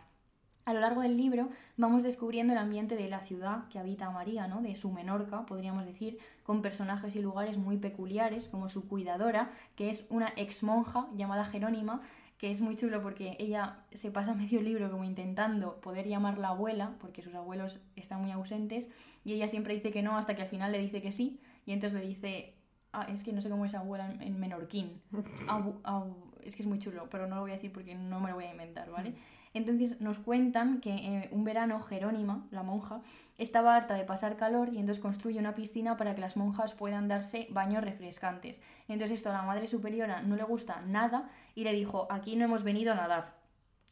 A 0.66 0.74
lo 0.74 0.80
largo 0.80 1.02
del 1.02 1.18
libro 1.18 1.50
vamos 1.76 2.04
descubriendo 2.04 2.54
el 2.54 2.60
ambiente 2.60 2.96
de 2.96 3.10
la 3.10 3.20
ciudad 3.20 3.68
que 3.68 3.80
habita 3.80 4.10
María, 4.12 4.48
¿no? 4.48 4.62
de 4.62 4.76
su 4.76 4.92
Menorca, 4.92 5.46
podríamos 5.46 5.86
decir, 5.86 6.20
con 6.44 6.62
personajes 6.62 7.18
y 7.18 7.22
lugares 7.22 7.58
muy 7.58 7.78
peculiares, 7.78 8.48
como 8.48 8.70
su 8.70 8.88
cuidadora, 8.88 9.52
que 9.76 9.90
es 9.90 10.06
una 10.10 10.32
ex 10.38 10.64
monja 10.64 11.10
llamada 11.16 11.44
Jerónima, 11.44 12.02
que 12.38 12.50
es 12.50 12.62
muy 12.62 12.78
chulo 12.78 13.02
porque 13.02 13.36
ella 13.40 13.80
se 13.92 14.10
pasa 14.10 14.34
medio 14.36 14.62
libro 14.62 14.90
como 14.90 15.04
intentando 15.04 15.82
poder 15.82 16.08
llamarla 16.08 16.50
abuela, 16.50 16.96
porque 17.00 17.22
sus 17.22 17.36
abuelos 17.36 17.82
están 17.98 18.22
muy 18.22 18.32
ausentes, 18.32 18.90
y 19.26 19.34
ella 19.34 19.50
siempre 19.50 19.74
dice 19.74 19.92
que 19.92 20.02
no 20.02 20.18
hasta 20.18 20.34
que 20.34 20.44
al 20.44 20.48
final 20.48 20.72
le 20.72 20.80
dice 20.80 21.02
que 21.02 21.12
sí, 21.12 21.42
y 21.66 21.74
entonces 21.74 22.00
le 22.00 22.08
dice, 22.08 22.54
ah, 22.94 23.06
es 23.10 23.24
que 23.24 23.34
no 23.34 23.42
sé 23.42 23.50
cómo 23.50 23.66
es 23.66 23.76
abuela 23.76 24.10
en, 24.10 24.22
en 24.22 24.40
menorquín. 24.40 25.02
Abu- 25.50 25.80
abu- 25.84 26.32
es 26.44 26.56
que 26.56 26.62
es 26.64 26.68
muy 26.68 26.80
chulo, 26.80 27.08
pero 27.10 27.28
no 27.28 27.36
lo 27.36 27.42
voy 27.42 27.52
a 27.52 27.56
decir 27.56 27.72
porque 27.72 27.96
no 27.96 28.20
me 28.20 28.30
lo 28.30 28.36
voy 28.36 28.46
a 28.46 28.52
inventar, 28.52 28.90
¿vale? 28.92 29.14
Entonces 29.54 30.02
nos 30.02 30.18
cuentan 30.18 30.82
que 30.82 30.96
eh, 30.96 31.30
un 31.32 31.44
verano 31.44 31.80
Jerónima, 31.80 32.48
la 32.50 32.64
monja, 32.64 33.02
estaba 33.38 33.76
harta 33.76 33.94
de 33.94 34.04
pasar 34.04 34.36
calor 34.36 34.70
y 34.74 34.80
entonces 34.80 35.00
construye 35.00 35.38
una 35.40 35.54
piscina 35.54 35.96
para 35.96 36.16
que 36.16 36.22
las 36.22 36.36
monjas 36.38 36.74
puedan 36.74 37.08
darse 37.08 37.48
baños 37.52 37.84
refrescantes. 37.84 38.62
Entonces 38.88 39.12
esto 39.18 39.30
a 39.30 39.34
la 39.34 39.44
madre 39.44 39.68
superiora 39.68 40.22
no 40.24 40.36
le 40.36 40.44
gusta 40.44 40.82
nada 40.88 41.30
y 41.56 41.64
le 41.64 41.72
dijo, 41.74 42.08
aquí 42.10 42.36
no 42.36 42.46
hemos 42.46 42.64
venido 42.64 42.94
a 42.94 42.96
nadar. 42.96 43.36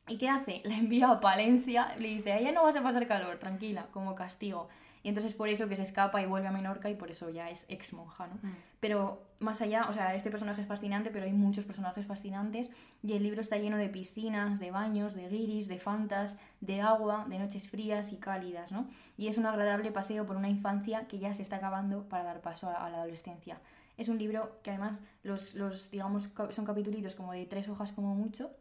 ¿Y 0.08 0.18
qué 0.18 0.30
hace? 0.30 0.62
La 0.66 0.76
envía 0.76 1.10
a 1.12 1.20
Palencia, 1.20 1.96
le 2.00 2.08
dice, 2.10 2.34
allá 2.34 2.52
no 2.52 2.64
vas 2.64 2.76
a 2.76 2.82
pasar 2.82 3.06
calor, 3.08 3.38
tranquila, 3.38 3.86
como 3.92 4.16
castigo. 4.16 4.68
Y 5.04 5.10
entonces 5.10 5.34
por 5.34 5.50
eso 5.50 5.68
que 5.68 5.76
se 5.76 5.84
escapa 5.84 6.22
y 6.22 6.26
vuelve 6.26 6.48
a 6.48 6.52
Menorca 6.52 6.90
y 6.90 6.96
por 6.96 7.10
eso 7.10 7.30
ya 7.30 7.50
es 7.50 7.66
ex 7.70 7.94
monja, 7.94 8.28
¿no? 8.28 8.36
Mm. 8.36 8.56
Pero 8.80 9.24
más 9.40 9.62
allá, 9.62 9.88
o 9.90 9.94
sea, 9.94 10.14
este 10.14 10.30
personaje 10.30 10.62
es 10.62 10.68
fascinante, 10.68 11.10
pero 11.10 11.26
hay 11.26 11.34
muchos 11.34 11.66
personajes 11.66 12.06
fascinantes 12.06 12.70
y 13.02 13.14
el 13.14 13.24
libro 13.24 13.42
está 13.42 13.58
lleno 13.58 13.78
de 13.78 13.90
piscinas, 13.90 14.60
de 14.60 14.70
baños, 14.72 15.16
de 15.16 15.28
guiris, 15.28 15.68
de 15.68 15.80
fantas, 15.80 16.38
de 16.60 16.82
agua, 16.82 17.26
de 17.28 17.40
noches 17.40 17.68
frías 17.68 18.12
y 18.12 18.18
cálidas, 18.18 18.72
¿no? 18.72 18.88
Y 19.18 19.28
es 19.28 19.38
un 19.38 19.46
agradable 19.46 19.92
paseo 19.92 20.26
por 20.26 20.36
una 20.36 20.50
infancia 20.50 21.08
que 21.08 21.20
ya 21.20 21.34
se 21.34 21.42
está 21.42 21.58
acabando 21.58 22.08
para 22.08 22.24
dar 22.24 22.42
paso 22.42 22.70
a, 22.70 22.86
a 22.86 22.90
la 22.90 22.98
adolescencia. 22.98 23.60
Es 23.98 24.10
un 24.10 24.18
libro 24.18 24.60
que 24.64 24.72
además 24.72 25.04
los, 25.24 25.56
los 25.56 25.92
digamos, 25.92 26.30
son 26.52 26.66
capitulitos 26.66 27.16
como 27.16 27.34
de 27.34 27.46
tres 27.46 27.70
hojas 27.70 27.92
como 27.92 28.16
mucho, 28.16 28.52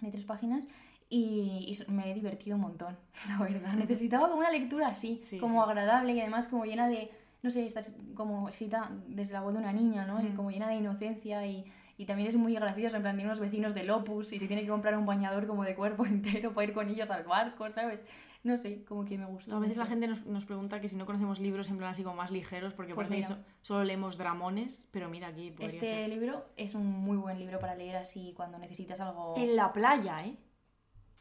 de 0.00 0.10
tres 0.10 0.24
páginas, 0.24 0.68
y, 1.10 1.74
y 1.88 1.92
me 1.92 2.10
he 2.10 2.14
divertido 2.14 2.56
un 2.56 2.62
montón, 2.62 2.96
la 3.28 3.38
verdad. 3.38 3.72
Necesitaba 3.74 4.28
como 4.28 4.40
una 4.40 4.50
lectura 4.50 4.88
así, 4.88 5.20
Sí, 5.22 5.38
como 5.38 5.62
sí. 5.64 5.70
agradable 5.70 6.12
y 6.14 6.20
además 6.20 6.46
como 6.46 6.64
llena 6.64 6.88
de, 6.88 7.10
no 7.42 7.50
sé, 7.50 7.64
está 7.66 7.80
es- 7.80 7.94
como 8.14 8.48
escrita 8.48 8.90
desde 9.06 9.32
la 9.32 9.40
voz 9.40 9.52
de 9.54 9.60
una 9.60 9.72
niña, 9.72 10.04
¿no? 10.06 10.20
Y 10.20 10.30
Mm. 10.30 10.36
como 10.36 10.50
llena 10.50 10.68
de 10.68 10.76
inocencia 10.76 11.46
y, 11.46 11.64
y 11.96 12.04
también 12.04 12.28
es 12.28 12.36
muy 12.36 12.54
gracioso, 12.54 12.96
en 12.96 13.02
plan, 13.02 13.16
tiene 13.16 13.28
unos 13.28 13.40
vecinos 13.40 13.74
del 13.74 13.90
Opus 13.90 14.32
y 14.32 14.38
se 14.38 14.46
tiene 14.46 14.62
que 14.62 14.68
comprar 14.68 14.96
un 14.96 15.06
bañador 15.06 15.46
como 15.46 15.64
de 15.64 15.74
cuerpo 15.74 16.04
entero 16.06 16.52
para 16.52 16.66
ir 16.68 16.74
con 16.74 16.88
ellos 16.88 17.10
al 17.10 17.24
barco, 17.24 17.70
¿sabes? 17.70 18.04
No 18.44 18.56
sé, 18.56 18.84
como 18.84 19.04
que 19.04 19.18
me 19.18 19.24
gusta. 19.26 19.56
A 19.56 19.58
veces 19.58 19.78
la 19.78 19.82
mucho. 19.84 19.90
gente 19.90 20.06
nos, 20.06 20.24
nos 20.26 20.44
pregunta 20.46 20.80
que 20.80 20.86
si 20.86 20.96
no 20.96 21.06
conocemos 21.06 21.40
libros 21.40 21.68
en 21.70 21.76
plan 21.78 21.90
así 21.90 22.04
como 22.04 22.14
más 22.16 22.30
ligeros, 22.30 22.72
porque 22.72 22.94
Pues 22.94 23.08
parece 23.08 23.26
que 23.28 23.34
so- 23.34 23.44
solo 23.62 23.82
leemos 23.82 24.16
dramones, 24.16 24.88
pero 24.92 25.08
mira 25.08 25.26
aquí 25.28 25.52
Este 25.58 25.80
ser. 25.86 26.08
libro 26.08 26.46
es 26.56 26.74
un 26.76 26.86
muy 26.86 27.16
buen 27.16 27.36
libro 27.40 27.58
para 27.58 27.74
leer 27.74 27.96
así 27.96 28.32
cuando 28.36 28.58
necesitas 28.58 29.00
algo 29.00 29.34
En 29.36 29.56
la 29.56 29.72
playa, 29.72 30.24
¿eh? 30.24 30.36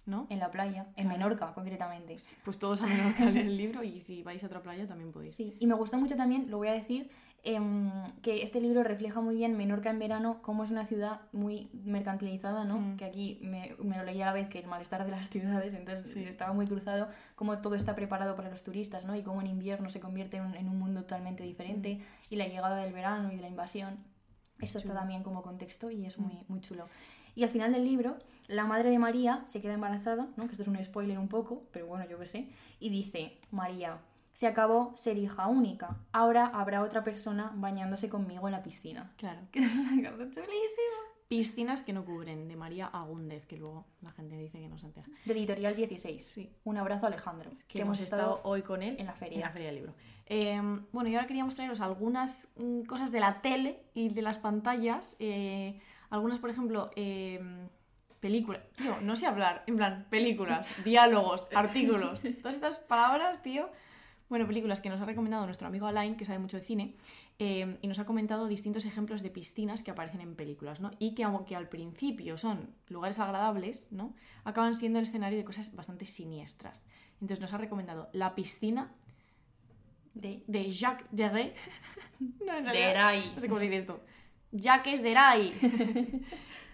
¿No? 0.08 0.26
en 0.30 0.40
la 0.40 0.50
playa, 0.50 0.88
en. 0.96 1.08
Menorca 1.10 1.54
concretamente. 1.54 2.16
Pues 2.44 2.58
todos 2.58 2.82
a 2.82 2.88
Menorca 2.88 3.26
leer 3.26 3.46
el 3.46 3.58
libro 3.58 3.84
y 3.84 4.00
si 4.00 4.24
vais 4.24 4.44
a 4.44 4.48
otra 4.48 4.62
playa 4.64 4.88
también 4.88 5.12
podéis. 5.12 5.36
Sí, 5.36 5.56
y 5.60 5.68
me 5.68 5.76
gustó 5.76 5.98
mucho 6.00 6.16
también, 6.16 6.50
lo 6.50 6.58
voy 6.58 6.70
a 6.70 6.72
decir, 6.74 7.10
em, 7.44 7.92
que 8.22 8.42
este 8.42 8.60
libro 8.62 8.84
refleja 8.84 9.20
muy 9.22 9.36
bien 9.36 9.56
Menorca 9.58 9.90
en 9.90 10.00
verano, 10.00 10.40
cómo 10.42 10.64
es 10.64 10.72
una 10.72 10.86
ciudad 10.86 11.22
muy 11.34 11.70
mercantilizada, 11.74 12.64
¿no? 12.64 12.78
Mm. 12.80 12.98
Que 12.98 13.06
aquí 13.06 13.40
me, 13.44 13.76
me 13.84 13.98
lo 13.98 14.04
leí 14.04 14.22
a 14.22 14.26
la 14.28 14.34
vez 14.34 14.48
que 14.50 14.60
el 14.60 14.68
malestar 14.68 15.04
de 15.06 15.12
las 15.12 15.30
ciudades, 15.30 15.74
entonces 15.74 16.10
Sí. 16.12 16.24
estaba 16.24 16.54
muy 16.54 16.66
cruzado, 16.68 17.10
cómo 17.36 17.60
todo 17.60 17.76
está 17.76 17.94
preparado 17.94 18.36
para 18.36 18.50
los 18.50 18.64
turistas, 18.64 19.04
¿no? 19.06 19.16
Y 19.16 19.24
cómo 19.24 19.42
en 19.42 19.48
invierno 19.48 19.90
se 19.90 20.00
convierte 20.00 20.38
en, 20.38 20.46
un- 20.46 20.56
en 20.56 20.70
un 20.70 20.80
mundo 20.80 21.02
totalmente 21.02 21.44
diferente, 21.44 22.00
y 22.30 22.36
la 22.38 22.48
llegada 22.48 22.78
del 22.78 22.94
verano 22.94 23.32
y 23.32 23.36
de 23.36 23.42
la 23.42 23.50
invasión. 23.50 23.98
Esto 24.60 24.80
está 24.80 24.94
también 24.96 25.22
como 25.22 25.44
contexto 25.44 25.92
y 25.92 26.06
es 26.06 26.18
Mm. 26.18 26.22
muy, 26.24 26.44
muy 26.48 26.62
chulo. 26.62 26.88
Y 27.38 27.44
al 27.44 27.50
final 27.50 27.72
del 27.72 27.84
libro, 27.84 28.18
la 28.48 28.66
madre 28.66 28.90
de 28.90 28.98
María 28.98 29.44
se 29.46 29.62
queda 29.62 29.76
embarazada, 29.76 30.28
¿no? 30.38 30.46
que 30.48 30.54
esto 30.54 30.64
es 30.64 30.68
un 30.68 30.84
spoiler 30.84 31.20
un 31.20 31.28
poco, 31.28 31.68
pero 31.72 31.86
bueno, 31.86 32.04
yo 32.10 32.18
qué 32.18 32.26
sé, 32.26 32.50
y 32.80 32.90
dice, 32.90 33.38
María, 33.52 34.00
se 34.34 34.48
acabó 34.48 34.96
ser 34.96 35.20
hija 35.20 35.46
única, 35.46 35.98
ahora 36.12 36.48
habrá 36.48 36.82
otra 36.82 37.04
persona 37.04 37.52
bañándose 37.54 38.10
conmigo 38.10 38.48
en 38.48 38.54
la 38.54 38.64
piscina. 38.64 39.14
Claro. 39.18 39.42
Que 39.52 39.60
es 39.60 39.72
una 39.72 40.10
cosa 40.14 40.24
chulísima. 40.32 40.98
Piscinas 41.28 41.84
que 41.84 41.94
no 41.94 42.06
cubren, 42.06 42.48
de 42.48 42.56
María 42.56 42.88
Agúndez, 42.88 43.46
que 43.46 43.58
luego 43.58 43.86
la 44.02 44.12
gente 44.14 44.36
dice 44.36 44.60
que 44.60 44.68
no 44.68 44.80
se 44.80 44.88
entera. 44.88 45.06
De 45.26 45.34
Editorial 45.34 45.76
16. 45.76 46.26
Sí. 46.26 46.50
Un 46.64 46.78
abrazo 46.78 47.06
a 47.06 47.10
Alejandro, 47.10 47.52
Que 47.68 47.82
hemos 47.82 48.00
estado 48.00 48.42
hoy 48.46 48.64
con 48.64 48.82
él 48.82 48.96
en 48.98 49.06
la 49.06 49.14
feria. 49.14 49.36
En 49.36 49.42
la 49.42 49.52
feria 49.52 49.68
del 49.68 49.76
libro. 49.76 49.94
Eh, 50.26 50.60
bueno, 50.92 51.08
y 51.08 51.14
ahora 51.14 51.28
queríamos 51.28 51.54
traeros 51.54 51.82
algunas 51.82 52.52
mm, 52.56 52.84
cosas 52.84 53.12
de 53.12 53.20
la 53.20 53.42
tele 53.42 53.84
y 53.94 54.10
de 54.10 54.24
las 54.24 54.40
pantallas. 54.40 55.18
eh, 55.20 55.80
algunas, 56.10 56.40
por 56.40 56.50
ejemplo, 56.50 56.92
eh, 56.96 57.40
películas. 58.20 58.62
Tío, 58.76 58.96
no 59.02 59.16
sé 59.16 59.28
hablar. 59.28 59.64
En 59.68 59.78
plan, 59.78 60.06
películas, 60.10 60.70
diálogos, 60.84 61.48
artículos. 61.54 62.22
Todas 62.42 62.56
estas 62.56 62.78
palabras, 62.78 63.42
tío. 63.42 63.70
Bueno, 64.30 64.46
películas 64.46 64.82
que 64.82 64.90
nos 64.90 65.00
ha 65.00 65.06
recomendado 65.06 65.46
nuestro 65.46 65.68
amigo 65.68 65.88
Alain, 65.88 66.18
que 66.18 66.26
sabe 66.26 66.40
mucho 66.40 66.58
de 66.58 66.64
cine, 66.64 66.96
eh, 67.40 67.78
y 67.82 67.88
nos 67.88 67.98
ha 68.00 68.06
comentado 68.06 68.48
distintos 68.48 68.84
ejemplos 68.86 69.24
de 69.24 69.30
piscinas 69.30 69.84
que 69.84 69.92
aparecen 69.92 70.20
en 70.20 70.36
películas, 70.36 70.82
¿no? 70.82 70.92
Y 71.00 71.16
que 71.16 71.24
aunque 71.24 71.56
al 71.56 71.70
principio 71.70 72.38
son 72.38 72.74
lugares 72.90 73.20
agradables, 73.20 73.90
¿no? 73.92 74.16
Acaban 74.44 74.76
siendo 74.76 75.00
el 75.00 75.06
escenario 75.06 75.38
de 75.38 75.46
cosas 75.46 75.74
bastante 75.76 76.04
siniestras. 76.04 76.86
Entonces 77.22 77.40
nos 77.40 77.54
ha 77.54 77.58
recomendado 77.58 78.10
La 78.12 78.36
piscina 78.36 78.92
De, 80.14 80.44
de 80.48 80.72
Jacques 80.72 81.08
Deray. 81.12 81.54
no, 82.46 82.58
en 82.58 82.64
de 82.66 82.72
realidad, 82.72 82.90
Erai. 82.90 83.34
No 83.34 83.40
sé 83.40 83.48
cómo 83.48 83.60
se 83.60 83.66
dice 83.66 83.78
esto. 83.78 84.02
Jacques 84.52 85.02
Deray. 85.02 85.54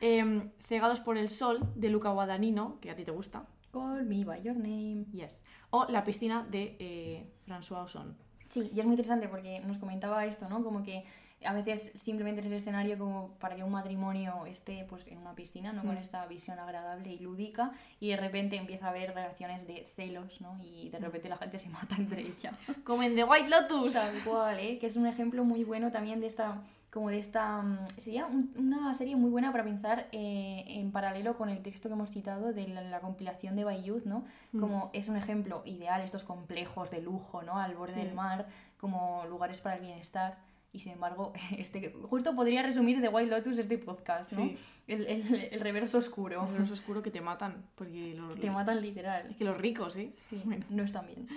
Em, 0.02 0.52
Cegados 0.60 1.00
por 1.00 1.18
el 1.18 1.30
sol 1.30 1.60
de 1.76 1.88
Luca 1.90 2.10
Guadagnino, 2.10 2.78
que 2.82 2.92
a 2.92 2.96
ti 2.96 3.06
te 3.06 3.12
gusta. 3.12 3.46
Call 3.72 4.04
me 4.06 4.26
by 4.26 4.42
your 4.42 4.56
name. 4.58 5.06
Yes. 5.14 5.46
O 5.70 5.86
La 5.90 6.04
piscina 6.04 6.46
de 6.50 6.76
eh, 6.80 7.32
François 7.48 7.84
Ozon. 7.86 8.18
Sí, 8.50 8.70
y 8.74 8.80
es 8.80 8.86
muy 8.86 8.94
interesante 8.94 9.30
porque 9.30 9.62
nos 9.62 9.78
comentaba 9.78 10.26
esto, 10.26 10.48
¿no? 10.50 10.62
Como 10.62 10.84
que 10.84 11.06
a 11.46 11.54
veces 11.54 11.92
simplemente 11.96 12.42
es 12.42 12.48
el 12.48 12.54
escenario 12.54 12.98
como 12.98 13.36
para 13.40 13.56
que 13.56 13.64
un 13.64 13.72
matrimonio 13.72 14.46
esté 14.46 14.86
pues 14.90 15.08
en 15.08 15.20
una 15.20 15.36
piscina, 15.36 15.72
¿no? 15.74 15.82
Con 15.84 15.96
Mm. 15.96 16.00
esta 16.00 16.26
visión 16.28 16.60
agradable 16.60 17.12
y 17.14 17.20
lúdica 17.20 17.72
y 18.02 18.10
de 18.10 18.18
repente 18.18 18.58
empieza 18.58 18.88
a 18.88 18.90
haber 18.90 19.14
relaciones 19.16 19.66
de 19.66 19.86
celos, 19.96 20.42
¿no? 20.42 20.60
Y 20.62 20.90
de 20.90 21.00
repente 21.00 21.30
la 21.30 21.38
gente 21.38 21.58
se 21.60 21.70
mata 21.70 21.96
entre 21.96 22.22
ella. 22.22 22.52
Como 22.84 23.04
en 23.04 23.16
The 23.16 23.24
White 23.24 23.50
Lotus. 23.50 23.94
Tal 23.94 24.20
cual, 24.26 24.60
¿eh? 24.60 24.78
Que 24.80 24.88
es 24.88 24.98
un 24.98 25.08
ejemplo 25.08 25.46
muy 25.46 25.64
bueno 25.64 25.92
también 25.92 26.20
de 26.20 26.28
esta 26.28 26.62
como 26.94 27.10
de 27.10 27.18
esta... 27.18 27.62
mm, 27.64 27.88
Sería 27.98 28.28
un- 28.28 28.54
una 28.56 28.94
serie 28.94 29.16
muy 29.16 29.32
buena 29.32 29.52
para 29.52 29.64
pensar 29.64 30.08
eh, 30.12 30.64
en 30.68 30.92
paralelo 30.92 31.36
con 31.36 31.50
el 31.50 31.64
texto 31.64 31.90
que 31.90 31.96
hemos 31.96 32.12
citado 32.12 32.54
de 32.54 32.68
la, 32.68 32.82
la 32.82 33.00
compilación 33.00 33.56
de 33.56 33.64
Bayouth, 33.64 34.06
¿no? 34.06 34.26
Mm. 34.52 34.60
Como 34.60 34.90
es 34.94 35.10
un 35.10 35.16
ejemplo 35.18 35.64
ideal, 35.66 36.02
estos 36.02 36.24
complejos 36.24 36.92
de 36.92 37.02
lujo, 37.02 37.42
¿no? 37.42 37.58
Al 37.58 37.74
borde 37.76 37.96
Sí. 37.96 38.00
del 38.02 38.14
mar, 38.14 38.46
como 38.78 39.26
lugares 39.28 39.60
para 39.62 39.76
el 39.78 39.82
bienestar. 39.82 40.38
Y 40.72 40.80
sin 40.80 40.92
embargo, 40.94 41.34
este, 41.58 41.92
justo 42.10 42.36
podría 42.36 42.62
resumir 42.62 43.02
The 43.02 43.08
White 43.10 43.30
Lotus 43.30 43.58
este 43.58 43.78
podcast, 43.80 44.34
¿no? 44.34 44.44
Sí. 44.46 44.58
El, 44.88 45.08
el- 45.08 45.50
el 45.52 45.60
reverso 45.60 45.98
oscuro. 45.98 46.48
Los 46.60 46.70
oscuro 46.72 47.02
que 47.02 47.10
te 47.12 47.22
matan. 47.22 47.64
Porque 47.76 48.14
los, 48.18 48.40
Te 48.40 48.52
matan 48.52 48.82
literal. 48.82 49.28
Es 49.32 49.38
que 49.38 49.46
los 49.46 49.58
ricos, 49.58 49.96
¿sí? 49.96 50.14
Sí, 50.16 50.42
Bueno. 50.46 50.64
no 50.70 50.84
están 50.84 51.08
bien. 51.08 51.28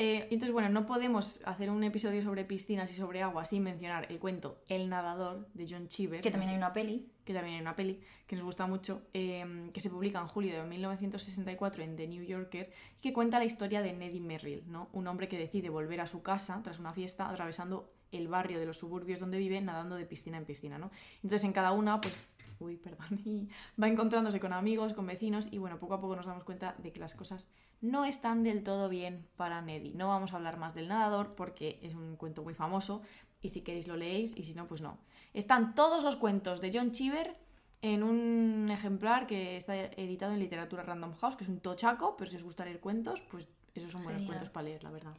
Eh, 0.00 0.28
entonces, 0.30 0.52
bueno, 0.52 0.68
no 0.68 0.86
podemos 0.86 1.42
hacer 1.44 1.70
un 1.70 1.82
episodio 1.82 2.22
sobre 2.22 2.44
piscinas 2.44 2.92
y 2.92 2.94
sobre 2.94 3.20
agua 3.20 3.44
sin 3.44 3.64
mencionar 3.64 4.06
el 4.08 4.20
cuento 4.20 4.62
El 4.68 4.88
nadador 4.88 5.48
de 5.54 5.66
John 5.68 5.88
Cheever. 5.88 6.20
Que 6.20 6.30
también 6.30 6.52
hay 6.52 6.56
una 6.56 6.72
peli. 6.72 7.10
que 7.24 7.34
también 7.34 7.56
hay 7.56 7.60
una 7.60 7.74
peli 7.74 8.00
que 8.28 8.36
nos 8.36 8.44
gusta 8.44 8.66
mucho, 8.66 9.02
eh, 9.12 9.68
que 9.74 9.80
se 9.80 9.90
publica 9.90 10.20
en 10.20 10.28
julio 10.28 10.54
de 10.54 10.66
1964 10.68 11.82
en 11.82 11.96
The 11.96 12.06
New 12.06 12.22
Yorker, 12.22 12.70
y 12.96 13.00
que 13.00 13.12
cuenta 13.12 13.38
la 13.38 13.44
historia 13.44 13.82
de 13.82 13.92
Neddy 13.92 14.20
Merrill, 14.20 14.62
¿no? 14.70 14.88
un 14.92 15.08
hombre 15.08 15.28
que 15.28 15.36
decide 15.36 15.68
volver 15.68 16.00
a 16.00 16.06
su 16.06 16.22
casa 16.22 16.60
tras 16.62 16.78
una 16.78 16.92
fiesta 16.92 17.28
atravesando 17.28 17.92
el 18.12 18.28
barrio 18.28 18.60
de 18.60 18.66
los 18.66 18.78
suburbios 18.78 19.20
donde 19.20 19.38
vive 19.38 19.60
nadando 19.60 19.96
de 19.96 20.06
piscina 20.06 20.38
en 20.38 20.44
piscina. 20.44 20.78
¿no? 20.78 20.90
Entonces 21.16 21.44
en 21.44 21.52
cada 21.52 21.72
una, 21.72 22.00
pues, 22.00 22.14
uy, 22.60 22.76
perdón, 22.76 23.20
y 23.24 23.48
va 23.80 23.88
encontrándose 23.88 24.40
con 24.40 24.52
amigos, 24.52 24.94
con 24.94 25.06
vecinos, 25.06 25.48
y 25.50 25.58
bueno, 25.58 25.78
poco 25.78 25.94
a 25.94 26.00
poco 26.00 26.16
nos 26.16 26.26
damos 26.26 26.44
cuenta 26.44 26.74
de 26.78 26.92
que 26.92 27.00
las 27.00 27.14
cosas 27.14 27.50
no 27.80 28.04
están 28.04 28.42
del 28.42 28.62
todo 28.62 28.88
bien 28.88 29.26
para 29.36 29.62
Neddy. 29.62 29.94
No 29.94 30.08
vamos 30.08 30.32
a 30.32 30.36
hablar 30.36 30.58
más 30.58 30.74
del 30.74 30.88
nadador 30.88 31.34
porque 31.34 31.78
es 31.82 31.94
un 31.94 32.16
cuento 32.16 32.42
muy 32.42 32.54
famoso, 32.54 33.02
y 33.40 33.50
si 33.50 33.62
queréis 33.62 33.86
lo 33.86 33.96
leéis, 33.96 34.36
y 34.36 34.42
si 34.42 34.54
no, 34.54 34.66
pues 34.66 34.82
no. 34.82 34.98
Están 35.32 35.74
todos 35.74 36.02
los 36.02 36.16
cuentos 36.16 36.60
de 36.60 36.70
John 36.72 36.92
Cheever 36.92 37.36
en 37.82 38.02
un 38.02 38.68
ejemplar 38.70 39.26
que 39.26 39.56
está 39.56 39.76
editado 39.76 40.32
en 40.32 40.40
Literatura 40.40 40.82
Random 40.82 41.14
House, 41.14 41.36
que 41.36 41.44
es 41.44 41.50
un 41.50 41.60
tochaco, 41.60 42.16
pero 42.16 42.30
si 42.30 42.36
os 42.36 42.42
gusta 42.42 42.64
leer 42.64 42.80
cuentos, 42.80 43.22
pues 43.22 43.48
esos 43.74 43.92
son 43.92 44.02
buenos 44.02 44.22
Genial. 44.22 44.36
cuentos 44.36 44.50
para 44.50 44.64
leer, 44.64 44.82
la 44.82 44.90
verdad. 44.90 45.16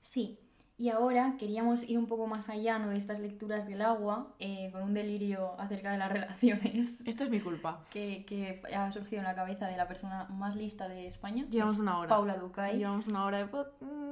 Sí. 0.00 0.38
Y 0.80 0.88
ahora 0.88 1.34
queríamos 1.38 1.86
ir 1.86 1.98
un 1.98 2.06
poco 2.06 2.26
más 2.26 2.48
allá 2.48 2.78
¿no? 2.78 2.88
de 2.88 2.96
estas 2.96 3.20
lecturas 3.20 3.66
del 3.66 3.82
agua, 3.82 4.34
eh, 4.38 4.70
con 4.72 4.82
un 4.82 4.94
delirio 4.94 5.54
acerca 5.60 5.92
de 5.92 5.98
las 5.98 6.10
relaciones 6.16 7.06
Esto 7.06 7.24
es 7.24 7.28
mi 7.28 7.38
culpa. 7.38 7.84
que, 7.90 8.24
que 8.24 8.62
ha 8.74 8.90
surgido 8.90 9.18
en 9.18 9.24
la 9.24 9.34
cabeza 9.34 9.66
de 9.66 9.76
la 9.76 9.86
persona 9.86 10.24
más 10.30 10.56
lista 10.56 10.88
de 10.88 11.06
España. 11.06 11.44
Llevamos 11.50 11.74
es 11.74 11.80
una 11.80 11.98
hora. 11.98 12.08
Paula 12.08 12.38
Ducay. 12.38 12.78
Llevamos 12.78 13.06
una 13.08 13.26
hora 13.26 13.36
de 13.36 13.46
pod. 13.46 13.66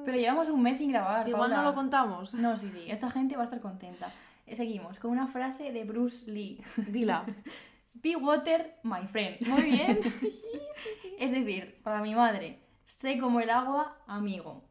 Pero 0.05 0.19
llevamos 0.19 0.51
un 0.51 0.63
mes 0.63 0.77
sin 0.77 0.93
grabar. 0.93 1.27
Igual 1.27 1.53
no 1.53 1.63
lo 1.63 1.75
contamos. 1.75 2.35
No, 2.35 2.55
sí, 2.59 2.71
sí. 2.71 2.85
Esta 2.87 3.09
gente 3.09 3.35
va 3.37 3.41
a 3.41 3.45
estar 3.45 3.61
contenta. 3.61 4.13
Eh, 4.47 4.55
Seguimos 4.55 4.99
con 4.99 5.11
una 5.11 5.27
frase 5.27 5.73
de 5.73 5.85
Bruce 5.85 6.31
Lee. 6.31 6.63
Dila. 6.77 7.25
Be 7.95 8.15
water, 8.17 8.77
my 8.83 9.07
friend. 9.07 9.41
Muy 9.47 9.63
bien. 9.63 10.01
Es 11.19 11.33
decir, 11.33 11.81
para 11.83 12.03
mi 12.03 12.15
madre, 12.15 12.59
sé 12.85 13.19
como 13.19 13.41
el 13.41 13.49
agua, 13.49 13.97
amigo. 14.07 14.68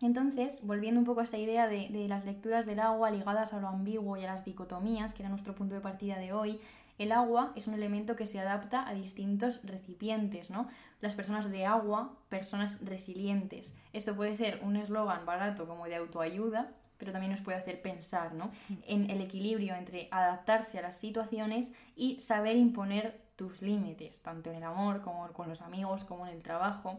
Entonces, 0.00 0.60
volviendo 0.64 1.00
un 1.00 1.06
poco 1.06 1.20
a 1.20 1.24
esta 1.24 1.38
idea 1.38 1.68
de, 1.68 1.88
de 1.88 2.06
las 2.08 2.24
lecturas 2.24 2.66
del 2.66 2.80
agua 2.80 3.10
ligadas 3.10 3.54
a 3.54 3.60
lo 3.60 3.68
ambiguo 3.68 4.16
y 4.16 4.24
a 4.24 4.32
las 4.32 4.44
dicotomías, 4.44 5.14
que 5.14 5.22
era 5.22 5.30
nuestro 5.30 5.54
punto 5.54 5.74
de 5.74 5.80
partida 5.80 6.18
de 6.18 6.32
hoy, 6.32 6.60
el 6.98 7.12
agua 7.12 7.52
es 7.56 7.66
un 7.66 7.74
elemento 7.74 8.16
que 8.16 8.26
se 8.26 8.40
adapta 8.40 8.88
a 8.88 8.94
distintos 8.94 9.60
recipientes, 9.64 10.50
¿no? 10.50 10.68
Las 11.00 11.14
personas 11.14 11.50
de 11.50 11.66
agua, 11.66 12.16
personas 12.30 12.82
resilientes. 12.82 13.74
Esto 13.92 14.16
puede 14.16 14.34
ser 14.34 14.60
un 14.62 14.76
eslogan 14.76 15.26
barato 15.26 15.66
como 15.66 15.86
de 15.86 15.96
autoayuda, 15.96 16.72
pero 16.96 17.12
también 17.12 17.32
nos 17.32 17.42
puede 17.42 17.58
hacer 17.58 17.82
pensar, 17.82 18.34
¿no? 18.34 18.50
En 18.86 19.10
el 19.10 19.20
equilibrio 19.20 19.74
entre 19.74 20.08
adaptarse 20.10 20.78
a 20.78 20.82
las 20.82 20.96
situaciones 20.96 21.74
y 21.94 22.18
saber 22.20 22.56
imponer 22.56 23.20
tus 23.36 23.60
límites, 23.60 24.22
tanto 24.22 24.48
en 24.48 24.56
el 24.56 24.62
amor 24.62 25.02
como 25.02 25.30
con 25.34 25.50
los 25.50 25.60
amigos, 25.60 26.04
como 26.04 26.26
en 26.26 26.32
el 26.32 26.42
trabajo. 26.42 26.98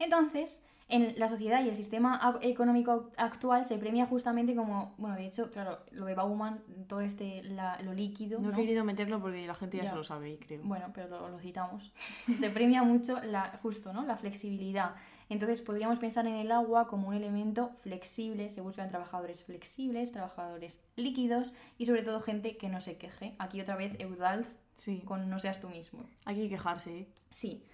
Entonces, 0.00 0.64
en 0.92 1.18
la 1.18 1.28
sociedad 1.28 1.64
y 1.64 1.68
el 1.68 1.74
sistema 1.74 2.38
económico 2.42 3.10
actual 3.16 3.64
se 3.64 3.78
premia 3.78 4.06
justamente 4.06 4.54
como, 4.54 4.94
bueno, 4.98 5.16
de 5.16 5.26
hecho, 5.26 5.50
claro, 5.50 5.78
lo 5.90 6.04
de 6.06 6.14
Bauman, 6.14 6.62
todo 6.86 7.00
este, 7.00 7.42
la- 7.42 7.80
lo 7.82 7.92
líquido, 7.94 8.38
No 8.40 8.48
he 8.48 8.52
¿no? 8.52 8.56
querido 8.56 8.84
meterlo 8.84 9.20
porque 9.20 9.46
la 9.46 9.54
gente 9.54 9.78
ya, 9.78 9.84
Ya. 9.84 9.90
se 9.90 9.96
lo 9.96 10.04
sabe, 10.04 10.38
creo. 10.38 10.60
Bueno, 10.62 10.90
pero 10.94 11.08
lo, 11.08 11.28
lo 11.30 11.38
citamos. 11.40 11.92
Se 12.38 12.50
premia 12.50 12.82
mucho 12.82 13.20
la, 13.22 13.58
justo, 13.62 13.92
¿no? 13.92 14.04
La 14.04 14.16
flexibilidad. 14.16 14.94
Entonces 15.28 15.62
podríamos 15.62 15.98
pensar 15.98 16.26
en 16.26 16.34
el 16.34 16.52
agua 16.52 16.86
como 16.88 17.08
un 17.08 17.14
elemento 17.14 17.70
flexible. 17.80 18.50
Se 18.50 18.60
buscan 18.60 18.90
trabajadores 18.90 19.44
flexibles, 19.44 20.12
trabajadores 20.12 20.78
líquidos 20.96 21.54
y 21.78 21.86
sobre 21.86 22.02
todo 22.02 22.20
gente 22.20 22.58
que 22.58 22.68
no 22.68 22.80
se 22.82 22.98
queje. 22.98 23.34
Aquí 23.38 23.60
otra 23.60 23.76
vez 23.76 23.94
Eudalz 23.98 24.46
Sí. 24.74 25.00
con 25.06 25.30
No 25.30 25.38
seas 25.38 25.60
tú 25.60 25.68
mismo. 25.70 26.04
Hay 26.26 26.36
que 26.36 26.48
quejarse, 26.50 26.98
¿eh? 26.98 27.08
Sí. 27.30 27.64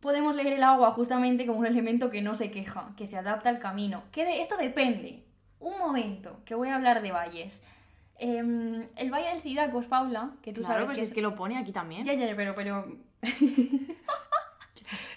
Podemos 0.00 0.34
leer 0.34 0.54
el 0.54 0.62
agua 0.62 0.90
justamente 0.92 1.46
como 1.46 1.58
un 1.60 1.66
elemento 1.66 2.10
que 2.10 2.22
no 2.22 2.34
se 2.34 2.50
queja, 2.50 2.92
que 2.96 3.06
se 3.06 3.16
adapta 3.18 3.48
al 3.50 3.58
camino. 3.58 4.02
Que 4.12 4.24
de- 4.24 4.40
esto 4.40 4.56
depende. 4.56 5.24
Un 5.58 5.78
momento, 5.78 6.40
que 6.46 6.54
voy 6.54 6.68
a 6.70 6.76
hablar 6.76 7.02
de 7.02 7.12
valles. 7.12 7.62
Em, 8.18 8.86
el 8.96 9.10
Valle 9.10 9.28
del 9.28 9.40
Cidacos, 9.40 9.86
Paula, 9.86 10.32
que 10.42 10.52
tú 10.52 10.60
Claro, 10.60 10.74
sabes 10.74 10.90
pues 10.90 10.98
que 10.98 11.04
es 11.04 11.12
que 11.12 11.22
lo 11.22 11.34
pone 11.34 11.56
aquí 11.58 11.72
también. 11.72 12.04
ya, 12.04 12.14
ya, 12.14 12.34
pero, 12.36 12.54
pero... 12.54 12.86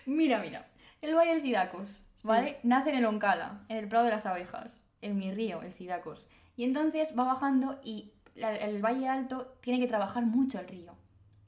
mira, 0.06 0.40
mira. 0.40 0.68
El 1.02 1.16
Valle 1.16 1.32
del 1.34 1.42
Cidacos, 1.42 2.02
¿vale? 2.24 2.60
Nace 2.64 2.90
en 2.92 2.96
el 2.98 3.06
Oncala, 3.06 3.62
en 3.70 3.78
el 3.78 3.88
Prado 3.88 4.06
de 4.06 4.12
las 4.12 4.26
Abejas, 4.26 4.84
en 5.02 5.18
mi 5.18 5.32
río, 5.34 5.62
el 5.62 5.74
Cidacos. 5.74 6.30
Y 6.56 6.64
entonces 6.64 7.14
va 7.18 7.24
bajando 7.26 7.80
y 7.84 8.14
el 8.36 8.82
Valle 8.82 9.08
Alto 9.10 9.56
tiene 9.62 9.80
que 9.80 9.88
trabajar 9.88 10.24
mucho 10.26 10.60
el 10.60 10.68
río. 10.68 10.96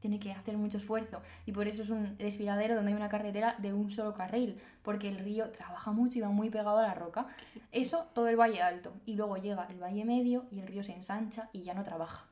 Tiene 0.05 0.19
que 0.19 0.31
hacer 0.33 0.55
mucho 0.55 0.77
esfuerzo. 0.77 1.19
Y 1.47 1.51
por 1.51 1.67
eso 1.67 1.81
es 1.81 1.89
un 1.89 2.15
desfiladero 2.19 2.75
donde 2.75 2.91
hay 2.91 2.95
una 2.95 3.09
carretera 3.09 3.55
de 3.57 3.73
un 3.73 3.89
solo 3.89 4.13
carril. 4.13 4.61
Porque 4.83 5.09
el 5.09 5.17
río 5.17 5.49
trabaja 5.49 5.91
mucho 5.91 6.19
y 6.19 6.21
va 6.21 6.29
muy 6.29 6.51
pegado 6.51 6.77
a 6.77 6.83
la 6.83 6.93
roca. 6.93 7.25
Eso, 7.71 8.05
todo 8.13 8.27
el 8.27 8.35
Valle 8.39 8.61
Alto. 8.61 8.93
Y 9.07 9.15
luego 9.15 9.37
llega 9.37 9.65
el 9.65 9.81
Valle 9.81 10.05
Medio 10.05 10.45
y 10.51 10.59
el 10.59 10.67
río 10.67 10.83
se 10.83 10.93
ensancha 10.93 11.49
y 11.53 11.63
ya 11.63 11.73
no 11.73 11.83
trabaja. 11.83 12.27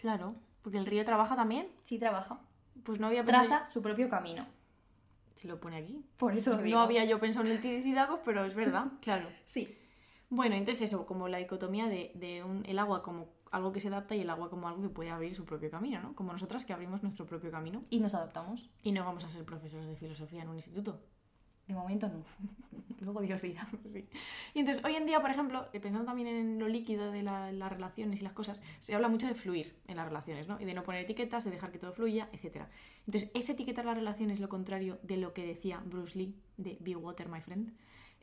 Claro, 0.00 0.36
porque 0.62 0.78
el 0.78 0.86
río 0.86 1.04
trabaja 1.04 1.36
también. 1.36 1.68
Sí 1.82 1.98
trabaja. 1.98 2.40
Pues 2.82 2.98
no 2.98 3.08
había 3.08 3.22
pensado. 3.22 3.46
Traza 3.46 3.68
su 3.68 3.82
propio 3.82 4.08
camino. 4.08 4.46
Si 5.34 5.48
lo 5.48 5.60
pone 5.60 5.76
aquí. 5.76 6.02
Por 6.16 6.34
eso 6.34 6.52
lo 6.52 6.62
digo. 6.62 6.78
No 6.78 6.82
había 6.84 7.04
yo 7.04 7.20
pensado 7.20 7.44
en 7.44 7.52
el 7.52 7.60
Tidacos, 7.60 8.20
pero 8.24 8.46
es 8.46 8.54
verdad, 8.54 8.86
claro. 9.02 9.28
Sí. 9.44 9.76
Bueno, 10.30 10.54
entonces 10.56 10.82
eso, 10.90 11.04
como 11.04 11.28
la 11.28 11.36
dicotomía 11.36 11.88
de, 11.88 12.10
de 12.14 12.42
un- 12.42 12.64
el 12.66 12.78
agua 12.78 13.02
como 13.02 13.26
algo 13.50 13.72
que 13.72 13.80
se 13.80 13.88
adapta 13.88 14.14
y 14.14 14.20
el 14.20 14.30
agua 14.30 14.50
como 14.50 14.68
algo 14.68 14.82
que 14.82 14.88
puede 14.88 15.10
abrir 15.10 15.34
su 15.34 15.44
propio 15.44 15.70
camino, 15.70 16.00
¿no? 16.00 16.14
Como 16.14 16.32
nosotras 16.32 16.64
que 16.64 16.72
abrimos 16.72 17.02
nuestro 17.02 17.26
propio 17.26 17.50
camino 17.50 17.80
Y 17.90 18.00
nos 18.00 18.14
adaptamos. 18.14 18.70
y 18.82 18.92
no 18.92 19.04
vamos 19.04 19.24
a 19.24 19.30
ser 19.30 19.44
profesores 19.44 19.86
de 19.86 19.96
filosofía 19.96 20.42
en 20.42 20.48
un 20.48 20.56
instituto. 20.56 21.00
De 21.66 21.74
momento 21.74 22.08
no. 22.08 22.22
Luego 23.00 23.20
Dios 23.20 23.42
dirá. 23.42 23.68
Sí. 23.84 24.08
Y 24.54 24.60
entonces, 24.60 24.82
hoy 24.84 24.94
en 24.96 25.04
día, 25.06 25.20
por 25.20 25.30
ejemplo, 25.30 25.68
eh, 25.72 25.80
pensando 25.80 26.06
también 26.06 26.26
en 26.28 26.58
lo 26.58 26.66
líquido 26.66 27.12
de 27.12 27.22
la- 27.22 27.52
las 27.52 27.70
relaciones 27.70 28.20
y 28.20 28.24
las 28.24 28.32
cosas, 28.32 28.60
se 28.80 28.94
habla 28.94 29.08
mucho 29.08 29.26
de 29.28 29.34
fluir 29.34 29.76
en 29.86 29.96
las 29.96 30.06
relaciones, 30.08 30.48
¿no? 30.48 30.58
Y 30.60 30.64
de 30.64 30.74
no 30.74 30.82
poner 30.82 31.02
etiquetas, 31.04 31.44
de 31.44 31.50
dejar 31.50 31.70
que 31.70 31.78
todo 31.78 31.92
fluya, 31.92 32.28
etc. 32.32 32.64
Entonces, 33.06 33.30
ese 33.34 33.52
etiquetar 33.52 33.84
las 33.84 33.96
relaciones 33.96 34.34
es 34.38 34.40
lo 34.40 34.48
contrario 34.48 34.98
de 35.02 35.18
lo 35.18 35.32
que 35.34 35.46
decía 35.46 35.80
Bruce 35.84 36.18
Lee 36.18 36.34
de 36.56 36.78
Be 36.80 36.96
Water, 36.96 37.28
my 37.28 37.40
friend. 37.40 37.72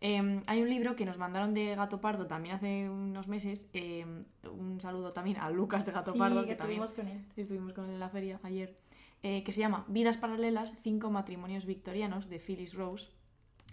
Eh, 0.01 0.41
hay 0.45 0.61
un 0.61 0.69
libro 0.69 0.95
que 0.95 1.05
nos 1.05 1.17
mandaron 1.17 1.53
de 1.53 1.73
Gato 1.75 2.01
Pardo 2.01 2.27
también 2.27 2.55
hace 2.55 2.89
unos 2.89 3.27
meses. 3.27 3.69
eh, 3.73 4.05
un 4.51 4.79
saludo 4.81 5.11
también 5.11 5.37
a 5.37 5.49
Lucas 5.49 5.85
de 5.85 5.91
Gato 5.91 6.11
Sí, 6.13 6.19
Pardo, 6.19 6.41
que 6.41 6.49
que 6.49 6.55
también 6.55 6.83
estuvimos 6.83 6.93
con 6.93 7.19
él. 7.19 7.25
estuvimos 7.35 7.73
con 7.73 7.85
él 7.85 7.91
en 7.91 7.99
la 7.99 8.09
feria 8.09 8.39
ayer, 8.43 8.77
eh, 9.23 9.43
que 9.43 9.51
se 9.51 9.61
llama 9.61 9.85
Vidas 9.87 10.17
Paralelas, 10.17 10.77
cinco 10.83 11.09
matrimonios 11.11 11.65
victorianos 11.65 12.29
de 12.29 12.39
Phyllis 12.39 12.73
Rose. 12.73 13.09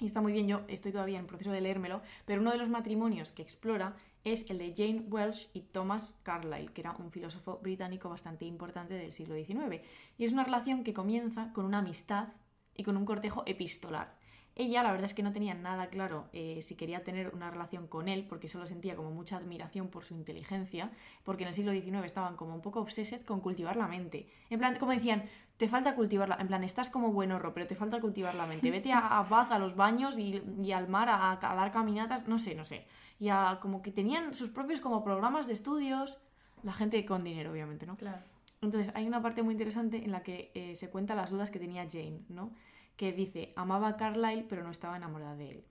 Y 0.00 0.06
está 0.06 0.20
muy 0.20 0.32
bien, 0.32 0.48
yo 0.48 0.62
estoy 0.68 0.90
todavía 0.92 1.18
en 1.18 1.26
proceso 1.26 1.52
de 1.52 1.60
leérmelo, 1.60 2.00
pero 2.24 2.40
uno 2.40 2.50
de 2.50 2.58
los 2.58 2.68
matrimonios 2.70 3.30
que 3.30 3.42
explora 3.42 3.94
es 4.24 4.48
el 4.50 4.58
de 4.58 4.72
Jane 4.74 5.04
Welsh 5.08 5.48
y 5.52 5.60
Thomas 5.62 6.20
Carlyle, 6.22 6.72
que 6.72 6.80
era 6.80 6.92
un 6.92 7.10
filósofo 7.10 7.58
británico 7.62 8.08
bastante 8.08 8.44
importante 8.44 8.94
del 8.94 9.12
siglo 9.12 9.34
XIX. 9.34 9.82
Y 10.16 10.24
es 10.24 10.32
una 10.32 10.44
relación 10.44 10.82
que 10.84 10.94
comienza 10.94 11.52
con 11.52 11.66
una 11.66 11.78
amistad 11.78 12.28
y 12.74 12.84
con 12.84 12.96
un 12.96 13.04
cortejo 13.04 13.42
epistolar. 13.46 14.16
Ella, 14.54 14.82
la 14.82 14.90
verdad 14.92 15.06
es 15.06 15.14
que 15.14 15.22
no 15.22 15.32
tenía 15.32 15.54
nada 15.54 15.86
claro 15.88 16.26
eh, 16.34 16.60
si 16.62 16.74
quería 16.76 17.02
tener 17.04 17.34
una 17.34 17.50
relación 17.50 17.86
con 17.86 18.08
él, 18.08 18.26
porque 18.28 18.48
solo 18.48 18.66
sentía 18.66 18.94
como 18.96 19.10
mucha 19.10 19.36
admiración 19.38 19.88
por 19.88 20.04
su 20.04 20.14
inteligencia, 20.14 20.90
porque 21.24 21.44
en 21.44 21.48
el 21.48 21.54
siglo 21.54 21.72
XIX 21.72 22.04
estaban 22.04 22.36
como 22.36 22.54
un 22.54 22.60
poco 22.60 22.80
obsesed 22.80 23.22
con 23.24 23.40
cultivar 23.40 23.76
la 23.76 23.88
mente. 23.88 24.28
En 24.50 24.58
plan, 24.58 24.76
como 24.78 24.92
decían, 24.92 25.24
te 25.56 25.68
falta 25.68 25.94
cultivarla, 25.94 26.36
en 26.38 26.48
plan, 26.48 26.64
estás 26.64 26.90
como 26.90 27.12
buen 27.12 27.32
horro, 27.32 27.54
pero 27.54 27.66
te 27.66 27.74
falta 27.74 28.00
cultivar 28.00 28.34
la 28.34 28.46
mente. 28.46 28.70
Vete 28.70 28.92
a, 28.92 29.18
a 29.18 29.22
Bath, 29.22 29.52
a 29.52 29.58
los 29.58 29.74
baños 29.74 30.18
y, 30.18 30.42
y 30.62 30.72
al 30.72 30.88
mar 30.88 31.08
a, 31.08 31.32
a 31.32 31.54
dar 31.54 31.70
caminatas, 31.70 32.28
no 32.28 32.38
sé, 32.38 32.54
no 32.54 32.64
sé. 32.64 32.84
Y 33.18 33.28
a- 33.30 33.58
como 33.62 33.80
que 33.80 33.90
tenían 33.90 34.34
sus 34.34 34.50
propios 34.50 34.80
como 34.80 35.02
programas 35.02 35.46
de 35.46 35.52
estudios, 35.54 36.18
la 36.62 36.72
gente 36.72 37.04
con 37.06 37.24
dinero, 37.24 37.52
obviamente, 37.52 37.86
¿no? 37.86 37.96
Claro. 37.96 38.18
Entonces, 38.60 38.92
hay 38.94 39.06
una 39.06 39.22
parte 39.22 39.42
muy 39.42 39.52
interesante 39.54 40.04
en 40.04 40.10
la 40.12 40.22
que 40.22 40.50
eh, 40.54 40.74
se 40.76 40.90
cuenta 40.90 41.14
las 41.14 41.30
dudas 41.30 41.50
que 41.50 41.58
tenía 41.58 41.86
Jane, 41.90 42.20
¿no? 42.28 42.50
Que 42.96 43.12
dice, 43.12 43.52
amaba 43.56 43.88
a 43.88 43.96
Carlyle, 43.96 44.46
pero 44.48 44.62
no 44.62 44.70
estaba 44.70 44.96
enamorada 44.96 45.36
de 45.36 45.50
él. 45.50 45.64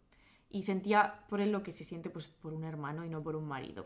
Y 0.49 0.63
sentía 0.63 1.23
por 1.29 1.41
él 1.41 1.51
lo 1.51 1.63
que 1.63 1.71
se 1.71 1.83
siente 1.83 2.09
pues, 2.09 2.27
por 2.27 2.53
un 2.53 2.63
hermano 2.63 3.05
y 3.05 3.09
no 3.09 3.23
por 3.23 3.35
un 3.35 3.47
marido. 3.47 3.85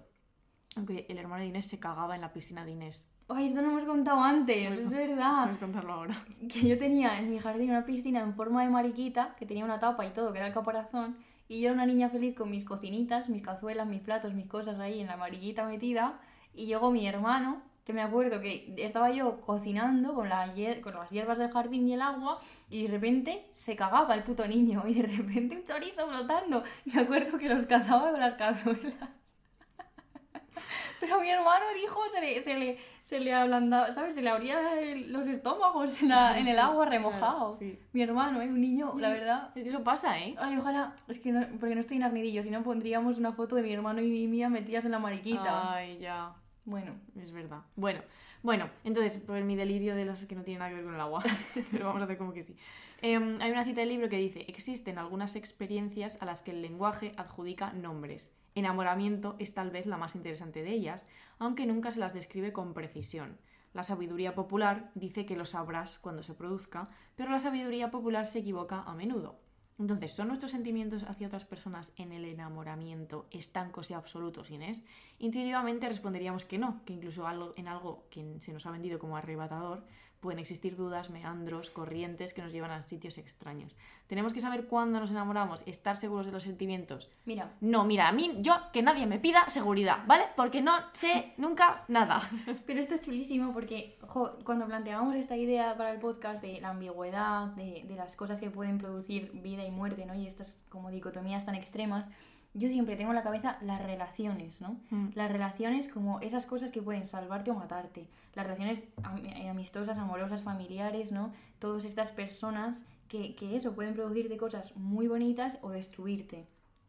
Aunque 0.76 1.06
el 1.10 1.18
hermano 1.18 1.44
de 1.44 1.50
Inés 1.50 1.68
se 1.68 1.80
cagaba 1.80 2.16
en 2.16 2.22
la 2.22 2.34
piscina 2.34 2.66
de 2.66 2.72
Inés. 2.72 3.10
Ay, 3.28 3.46
esto 3.46 3.62
no 3.62 3.70
hemos 3.70 3.86
contado 3.86 4.22
antes, 4.22 4.78
es 4.78 4.90
verdad. 4.90 5.46
Puedes 5.46 5.60
contarlo 5.60 5.94
ahora. 5.94 6.26
Que 6.48 6.68
yo 6.68 6.78
tenía 6.78 7.18
en 7.20 7.32
mi 7.32 7.40
jardín 7.40 7.72
una 7.72 7.86
piscina 7.86 8.20
en 8.22 8.36
forma 8.36 8.64
de 8.64 8.70
mariquita, 8.70 9.36
que 9.36 9.46
tenía 9.46 9.66
una 9.66 9.80
tapa 9.80 10.06
y 10.06 10.12
todo, 10.12 10.32
que 10.32 10.40
era 10.40 10.48
el 10.48 10.54
caparazón. 10.54 11.18
Y 11.48 11.62
yo 11.62 11.68
era 11.68 11.74
una 11.74 11.86
niña 11.86 12.10
feliz 12.10 12.36
con 12.36 12.52
mis 12.52 12.66
cocinitas, 12.66 13.30
mis 13.30 13.42
cazuelas, 13.42 13.88
mis 13.88 14.02
platos, 14.02 14.34
mis 14.34 14.48
cosas 14.48 14.80
ahí 14.80 15.00
en 15.00 15.08
la 15.08 15.18
mariquita 15.18 15.66
metida. 15.66 16.20
Y 16.54 16.66
llegó 16.66 16.92
mi 16.92 17.08
hermano 17.08 17.62
que 17.86 17.94
me 17.94 18.02
acuerdo 18.02 18.42
que 18.42 18.74
estaba 18.78 19.12
yo 19.12 19.40
cocinando 19.42 20.14
con, 20.16 20.28
la 20.28 20.52
con 20.84 20.96
las 20.96 21.12
hierbas 21.12 21.38
del 21.38 21.52
jardín 21.52 21.88
y 21.88 21.94
el 21.94 22.02
agua 22.02 22.40
y 22.70 22.84
de 22.84 22.90
repente 22.92 23.46
se 23.52 23.76
cagaba 23.76 24.16
el 24.16 24.24
puto 24.24 24.48
niño 24.48 24.84
y 24.88 24.96
de 24.96 25.04
repente 25.08 25.56
un 25.56 25.64
chorizo 25.64 26.08
flotando. 26.08 26.64
Me 26.86 27.02
acuerdo 27.02 27.38
que 27.38 27.48
los 27.48 27.66
cazaba 27.68 28.10
con 28.12 28.20
las 28.20 28.34
cazuelas. 28.36 28.96
Pero 31.00 31.16
a 31.16 31.20
mi 31.20 31.30
hermano, 31.30 31.66
el 31.76 31.84
hijo, 31.84 32.00
se 32.12 32.22
le, 32.22 32.42
se 32.42 32.54
le, 32.56 32.78
se 33.04 33.20
le 33.20 33.34
ablandaba, 33.34 33.92
¿sabes? 33.92 34.16
Se 34.16 34.22
le 34.24 34.30
abría 34.30 34.80
el- 34.82 35.12
los 35.14 35.28
estómagos 35.28 36.02
en, 36.02 36.10
la- 36.10 36.40
en 36.40 36.48
el 36.48 36.56
Sí, 36.56 36.60
agua 36.60 36.86
claro, 36.88 36.92
remojado. 36.92 37.52
sí. 37.52 37.78
Mi 37.94 38.02
hermano, 38.02 38.42
¿eh? 38.42 38.48
un 38.48 38.60
niño, 38.62 38.94
la 38.98 39.10
verdad. 39.10 39.52
Es 39.56 39.64
que 39.64 39.70
eso 39.70 39.84
pasa, 39.84 40.18
¿eh? 40.20 40.34
Ay, 40.40 40.58
ojalá, 40.58 40.94
es 41.08 41.20
que 41.20 41.32
no, 41.32 41.46
porque 41.60 41.76
no 41.76 41.82
estoy 41.82 41.98
en 41.98 42.04
arnidillo, 42.04 42.42
si 42.42 42.50
no 42.50 42.64
pondríamos 42.64 43.18
una 43.20 43.34
foto 43.34 43.56
de 43.56 43.62
mi 43.62 43.72
hermano 43.74 44.02
y 44.02 44.26
mía 44.28 44.50
metidas 44.50 44.86
en 44.86 44.92
la 44.92 45.00
mariquita. 45.00 45.74
Ay, 45.76 46.00
ya. 46.00 46.34
Bueno, 46.66 46.94
Es 47.22 47.32
verdad. 47.32 47.62
Bueno, 47.76 48.02
bueno, 48.42 48.70
entonces, 48.84 49.22
por 49.22 49.40
mi 49.44 49.56
delirio 49.56 49.96
de 49.96 50.06
los 50.06 50.26
que 50.26 50.36
no 50.36 50.44
tienen 50.44 50.60
nada 50.60 50.70
que 50.70 50.76
ver 50.76 50.84
con 50.84 50.96
el 50.96 51.02
agua, 51.02 51.24
pero 51.72 51.86
vamos 51.86 52.02
a 52.02 52.06
hacer 52.06 52.18
como 52.18 52.34
que 52.34 52.42
sí. 52.42 52.56
Em, 53.02 53.40
hay 53.40 53.52
una 53.52 53.64
cita 53.64 53.82
del 53.82 53.90
libro 53.90 54.10
que 54.10 54.18
dice, 54.18 54.46
existen 54.48 54.98
algunas 54.98 55.36
experiencias 55.36 56.20
a 56.22 56.26
las 56.26 56.42
que 56.42 56.52
el 56.52 56.62
lenguaje 56.64 57.12
adjudica 57.18 57.72
nombres. 57.74 58.32
Enamoramiento 58.56 59.36
es 59.38 59.54
tal 59.54 59.70
vez 59.70 59.86
la 59.86 59.98
más 59.98 60.16
interesante 60.16 60.64
de 60.64 60.72
ellas, 60.72 61.06
aunque 61.38 61.66
nunca 61.68 61.92
se 61.92 62.00
las 62.00 62.14
describe 62.14 62.52
con 62.52 62.74
precisión. 62.74 63.38
La 63.74 63.84
sabiduría 63.84 64.34
popular 64.34 64.90
dice 64.96 65.26
que 65.26 65.36
lo 65.36 65.46
sabrás 65.46 66.00
cuando 66.00 66.24
se 66.24 66.34
produzca, 66.34 66.90
pero 67.16 67.30
la 67.30 67.40
sabiduría 67.40 67.92
popular 67.92 68.26
se 68.26 68.40
equivoca 68.40 68.82
a 68.82 68.96
menudo. 68.96 69.38
Entonces, 69.78 70.14
¿son 70.16 70.30
nuestros 70.30 70.52
sentimientos 70.52 71.04
hacia 71.04 71.28
otras 71.28 71.44
personas 71.44 71.94
en 71.98 72.14
el 72.14 72.24
enamoramiento 72.24 73.28
estancos 73.30 73.92
y 73.92 73.94
absolutos, 73.94 74.50
Inés? 74.50 74.86
Intuitivamente 75.20 75.90
responderíamos 75.90 76.46
que 76.46 76.58
no, 76.58 76.82
que 76.86 76.94
incluso 76.94 77.28
algo- 77.28 77.54
en 77.58 77.68
algo 77.68 78.08
que 78.10 78.38
se 78.40 78.54
nos 78.54 78.66
ha 78.66 78.72
vendido 78.72 79.00
como 79.00 79.18
arrebatador 79.18 79.86
pueden 80.26 80.40
existir 80.40 80.76
dudas, 80.76 81.12
meandros, 81.12 81.70
corrientes 81.70 82.34
que 82.34 82.42
nos 82.42 82.52
llevan 82.52 82.72
a 82.72 82.82
sitios 82.82 83.20
extraños. 83.20 83.76
Tenemos 84.08 84.34
que 84.34 84.42
saber 84.42 84.66
cuándo 84.66 85.00
nos 85.00 85.12
enamoramos, 85.12 85.64
estar 85.68 85.98
seguros 85.98 86.26
de 86.26 86.32
los 86.32 86.44
sentimientos. 86.44 87.12
mira, 87.26 87.54
No, 87.62 87.86
mira, 87.86 88.08
a 88.08 88.12
mí, 88.12 88.38
yo, 88.40 88.56
que 88.74 88.82
nadie 88.82 89.06
me 89.06 89.20
pida 89.20 89.48
seguridad, 89.52 90.00
¿vale? 90.08 90.24
Porque 90.36 90.64
no 90.64 90.74
sé 90.94 91.34
nunca 91.38 91.86
nada. 91.88 92.28
pero 92.66 92.80
esto 92.80 92.96
es 92.96 93.02
chulísimo 93.02 93.54
porque 93.54 93.98
jo, 94.02 94.40
cuando 94.44 94.66
planteábamos 94.66 95.16
esta 95.16 95.38
idea 95.38 95.78
para 95.78 95.92
el 95.92 96.00
podcast 96.00 96.42
de 96.42 96.60
la 96.60 96.70
ambigüedad, 96.70 97.50
de, 97.50 97.86
de 97.88 97.96
las 97.96 98.16
cosas 98.16 98.40
que 98.40 98.50
pueden 98.50 98.80
producir 98.80 99.32
vida 99.32 99.64
y 99.64 99.70
muerte, 99.70 100.08
¿no? 100.08 100.16
Y 100.16 100.26
estas 100.26 100.60
como 100.70 100.90
dicotomías 100.90 101.46
tan 101.46 101.54
extremas, 101.54 102.10
yo 102.56 102.68
siempre 102.70 102.96
tengo 102.96 103.12
en 103.12 103.16
la 103.16 103.24
cabeza 103.24 103.58
las 103.62 103.82
relaciones, 103.84 104.62
¿no? 104.62 104.80
Mm. 104.90 105.10
Las 105.14 105.30
relaciones 105.32 105.88
como 105.88 106.20
esas 106.22 106.46
cosas 106.46 106.72
que 106.72 106.82
pueden 106.82 107.06
salvarte 107.06 107.52
o 107.52 107.54
matarte. 107.54 108.08
Las 108.34 108.48
relaciones 108.48 108.82
am- 109.04 109.18
eh, 109.26 109.50
amistosas, 109.50 109.98
amorosas, 109.98 110.42
familiares, 110.42 111.12
¿no? 111.12 111.32
Todas 111.60 111.86
estas 111.86 112.12
personas 112.12 112.86
que, 113.08 113.36
que 113.36 113.56
eso 113.56 113.74
pueden 113.74 113.94
producirte 113.94 114.38
cosas 114.38 114.76
muy 114.76 115.08
bonitas 115.08 115.60
o 115.62 115.70
destruirte. 115.70 116.48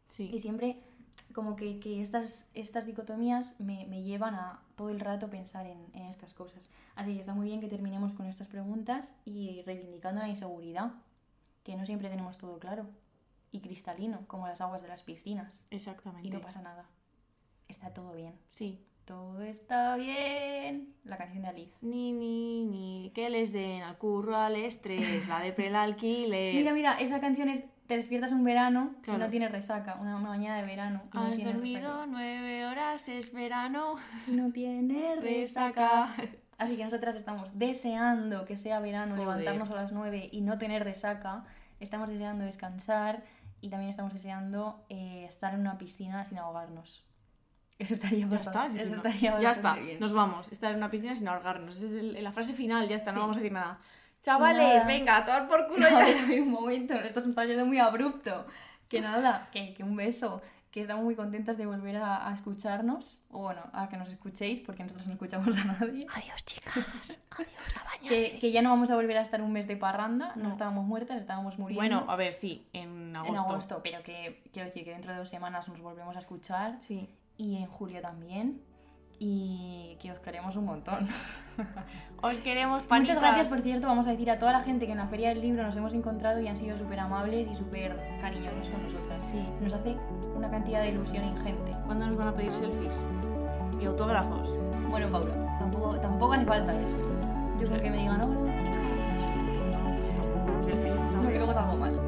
Sí. 0.09 0.31
Y 0.33 0.39
siempre 0.39 0.79
como 1.33 1.55
que, 1.55 1.79
que 1.79 2.01
estas, 2.01 2.47
estas 2.53 2.85
dicotomías 2.85 3.59
me, 3.59 3.85
me 3.87 4.01
llevan 4.01 4.33
a 4.35 4.61
todo 4.75 4.89
el 4.89 4.99
rato 4.99 5.29
pensar 5.29 5.67
en, 5.67 5.77
en 5.93 6.05
estas 6.07 6.33
cosas. 6.33 6.69
Así 6.95 7.13
que 7.13 7.19
está 7.19 7.33
muy 7.35 7.45
bien 7.47 7.59
que 7.59 7.67
terminemos 7.67 8.13
con 8.13 8.25
estas 8.25 8.47
preguntas 8.47 9.11
y 9.25 9.61
reivindicando 9.65 10.21
la 10.21 10.29
inseguridad, 10.29 10.93
que 11.63 11.75
no 11.75 11.85
siempre 11.85 12.09
tenemos 12.09 12.37
todo 12.37 12.57
claro 12.57 12.87
y 13.51 13.59
cristalino, 13.61 14.25
como 14.27 14.47
las 14.47 14.61
aguas 14.61 14.81
de 14.81 14.87
las 14.87 15.03
piscinas. 15.03 15.65
Exactamente. 15.71 16.27
Y 16.27 16.31
no 16.31 16.41
pasa 16.41 16.61
nada. 16.61 16.85
Está 17.67 17.93
todo 17.93 18.13
bien. 18.13 18.35
Sí. 18.49 18.83
Todo 19.05 19.41
está 19.41 19.95
bien. 19.95 20.93
La 21.05 21.17
canción 21.17 21.41
de 21.43 21.47
Alice. 21.47 21.73
Ni, 21.81 22.11
ni, 22.11 22.65
ni, 22.65 23.11
que 23.15 23.29
les 23.29 23.53
den 23.53 23.81
al 23.83 23.97
curro, 23.97 24.35
al 24.35 24.57
estrés, 24.57 25.27
la 25.29 25.39
de 25.39 25.55
el 25.57 25.75
alquiler. 25.77 26.55
Mira, 26.55 26.73
mira, 26.73 26.99
esa 26.99 27.21
canción 27.21 27.47
es 27.47 27.67
Te 27.87 27.95
despiertas 27.95 28.33
un 28.33 28.43
verano 28.43 28.95
Claro. 29.03 29.19
y 29.19 29.23
no 29.23 29.29
tienes 29.29 29.49
resaca. 29.51 29.95
Una, 30.01 30.17
una 30.17 30.27
mañana 30.27 30.57
de 30.57 30.65
verano 30.65 31.03
y 31.13 31.17
no 31.17 31.23
Has 31.27 31.35
tienes 31.35 31.53
dormido 31.53 31.79
resaca. 31.89 32.05
nueve 32.07 32.65
horas, 32.65 33.07
es 33.07 33.33
verano. 33.33 33.95
Y 34.27 34.31
no 34.31 34.51
tienes 34.51 35.21
Resaca. 35.21 36.13
Así 36.57 36.75
que 36.75 36.83
nosotras 36.83 37.15
estamos 37.15 37.57
deseando 37.57 38.43
que 38.43 38.57
sea 38.57 38.81
verano, 38.81 39.11
Joder. 39.15 39.27
levantarnos 39.27 39.69
a 39.69 39.75
las 39.75 39.91
9 39.93 40.27
y 40.33 40.41
no 40.41 40.57
tener 40.57 40.83
resaca. 40.83 41.45
Estamos 41.79 42.09
deseando 42.09 42.43
descansar 42.43 43.23
y 43.61 43.69
también 43.69 43.89
estamos 43.89 44.13
deseando 44.13 44.85
eh, 44.89 45.25
estar 45.27 45.53
en 45.53 45.61
una 45.61 45.77
piscina 45.77 46.23
sin 46.25 46.37
ahogarnos. 46.39 47.03
Eso 47.79 47.93
estaría 47.93 48.25
Ya 48.25 48.27
bastante, 48.27 48.59
está, 48.59 48.69
sí, 48.69 48.79
eso 48.79 48.89
no. 48.89 48.95
estaría 48.97 49.39
ya 49.41 49.51
está. 49.51 49.73
bien. 49.75 49.99
Nos 49.99 50.13
vamos. 50.13 50.51
Estar 50.51 50.71
en 50.71 50.77
una 50.77 50.89
piscina 50.89 51.15
sin 51.15 51.27
ahogarnos. 51.27 51.77
Esa 51.77 51.85
es 51.87 51.93
el- 51.93 52.23
la 52.23 52.31
frase 52.31 52.53
final, 52.53 52.87
ya 52.87 52.95
está, 52.95 53.11
no 53.11 53.19
vamos 53.21 53.37
a 53.37 53.39
decir 53.39 53.51
nada. 53.53 53.79
Chavales, 54.23 54.75
Nada. 54.83 54.87
venga, 54.87 55.17
a 55.17 55.23
tomar 55.23 55.47
por 55.47 55.67
culo 55.67 55.85
A 55.87 56.07
ya. 56.09 56.41
un 56.41 56.49
momento, 56.51 56.93
esto 56.95 57.19
está 57.19 57.45
yendo 57.45 57.65
muy 57.65 57.77
abrupto. 57.79 58.45
Que 58.89 58.99
nada, 59.01 59.49
que, 59.51 59.73
que 59.75 59.83
un 59.83 59.95
beso, 59.95 60.41
que 60.77 60.81
estamos 60.83 61.03
muy 61.03 61.15
contentas 61.15 61.57
de 61.57 61.65
volver 61.65 61.97
a, 61.97 62.29
a 62.29 62.33
escucharnos, 62.35 63.21
o 63.31 63.39
bueno, 63.39 63.61
a 63.73 63.89
que 63.89 63.97
nos 63.97 64.09
escuchéis, 64.09 64.59
porque 64.59 64.83
nosotros 64.83 65.07
no 65.07 65.13
escuchamos 65.13 65.57
a 65.57 65.63
nadie. 65.63 66.05
Adiós, 66.13 66.45
chicas. 66.45 66.75
Adiós, 67.31 67.77
a 67.77 68.07
Que, 68.07 68.37
que 68.39 68.51
ya 68.51 68.61
no 68.61 68.69
vamos 68.69 68.91
a 68.91 68.95
volver 68.95 69.17
a 69.17 69.21
estar 69.21 69.41
un 69.41 69.51
mes 69.53 69.67
de 69.67 69.75
parranda, 69.75 70.33
no, 70.35 70.43
No. 70.43 70.51
estábamos 70.51 70.85
muertas, 70.85 71.17
estábamos 71.19 71.57
muriendo. 71.57 71.81
Bueno, 71.81 72.05
a 72.11 72.15
ver, 72.15 72.33
sí, 72.33 72.67
en 72.73 73.15
agosto. 73.15 73.33
en 73.33 73.39
agosto, 73.39 73.79
pero 73.83 74.03
que 74.03 74.43
quiero 74.53 74.67
decir 74.67 74.83
que 74.83 74.91
dentro 74.91 75.11
de 75.13 75.17
dos 75.17 75.29
semanas 75.29 75.67
nos 75.67 75.81
volvemos 75.81 76.15
a 76.15 76.19
escuchar 76.19 76.77
Sí. 76.79 77.09
y 77.37 77.55
en 77.57 77.65
julio 77.65 77.99
también. 78.01 78.61
Y 79.19 79.97
que 79.99 80.11
os 80.11 80.19
queremos 80.19 80.55
un 80.55 80.65
montón. 80.65 81.07
Os 82.21 82.39
queremos, 82.39 82.83
panitas. 82.83 83.15
Muchas 83.15 83.17
gracias, 83.19 83.47
por 83.47 83.61
cierto, 83.61 83.87
vamos 83.87 84.05
a 84.07 84.11
decir 84.11 84.29
a 84.31 84.37
toda 84.39 84.51
la 84.51 84.61
gente 84.61 84.85
que 84.87 84.91
en 84.91 84.97
la 84.99 85.07
Feria 85.07 85.29
del 85.29 85.41
Libro 85.41 85.63
nos 85.63 85.75
hemos 85.75 85.93
encontrado 85.93 86.39
y 86.39 86.47
han 86.47 86.57
sido 86.57 86.75
súper 86.77 86.99
amables 86.99 87.47
y 87.47 87.53
súper 87.55 87.95
cariñosos 88.21 88.69
con 88.69 88.83
nosotras. 88.83 89.23
Sí. 89.23 89.43
Nos 89.61 89.73
hace 89.73 89.95
una 90.35 90.49
cantidad 90.49 90.81
de 90.81 90.89
ilusión 90.89 91.23
ingente. 91.23 91.71
¿Cuándo 91.85 92.07
nos 92.07 92.17
van 92.17 92.27
a 92.29 92.33
pedir 92.35 92.53
selfies? 92.53 93.05
Y 93.79 93.85
autógrafos. 93.85 94.57
Bueno, 94.89 95.07
Paula, 95.11 95.57
tampoco, 95.59 95.99
tampoco 95.99 96.33
hace 96.33 96.45
falta 96.45 96.71
eso. 96.71 96.95
Yo 97.59 97.67
creo 97.67 97.81
que 97.83 97.89
me 97.91 97.97
digan, 97.97 98.21
hola, 98.21 98.55
chica. 98.55 98.71
Selfie, 100.63 100.89
No, 100.91 101.17
que 101.17 101.23
¿sabes? 101.23 101.37
luego 101.37 101.53
salgo 101.53 101.77
mal. 101.77 101.99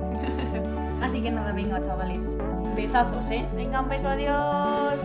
Así 1.03 1.21
que 1.21 1.31
nada, 1.31 1.51
venga, 1.53 1.79
chavales. 1.81 2.35
Besazos, 2.75 3.29
¿eh? 3.31 3.47
Venga, 3.55 3.81
un 3.81 3.89
beso, 3.89 4.09
adiós. 4.09 5.01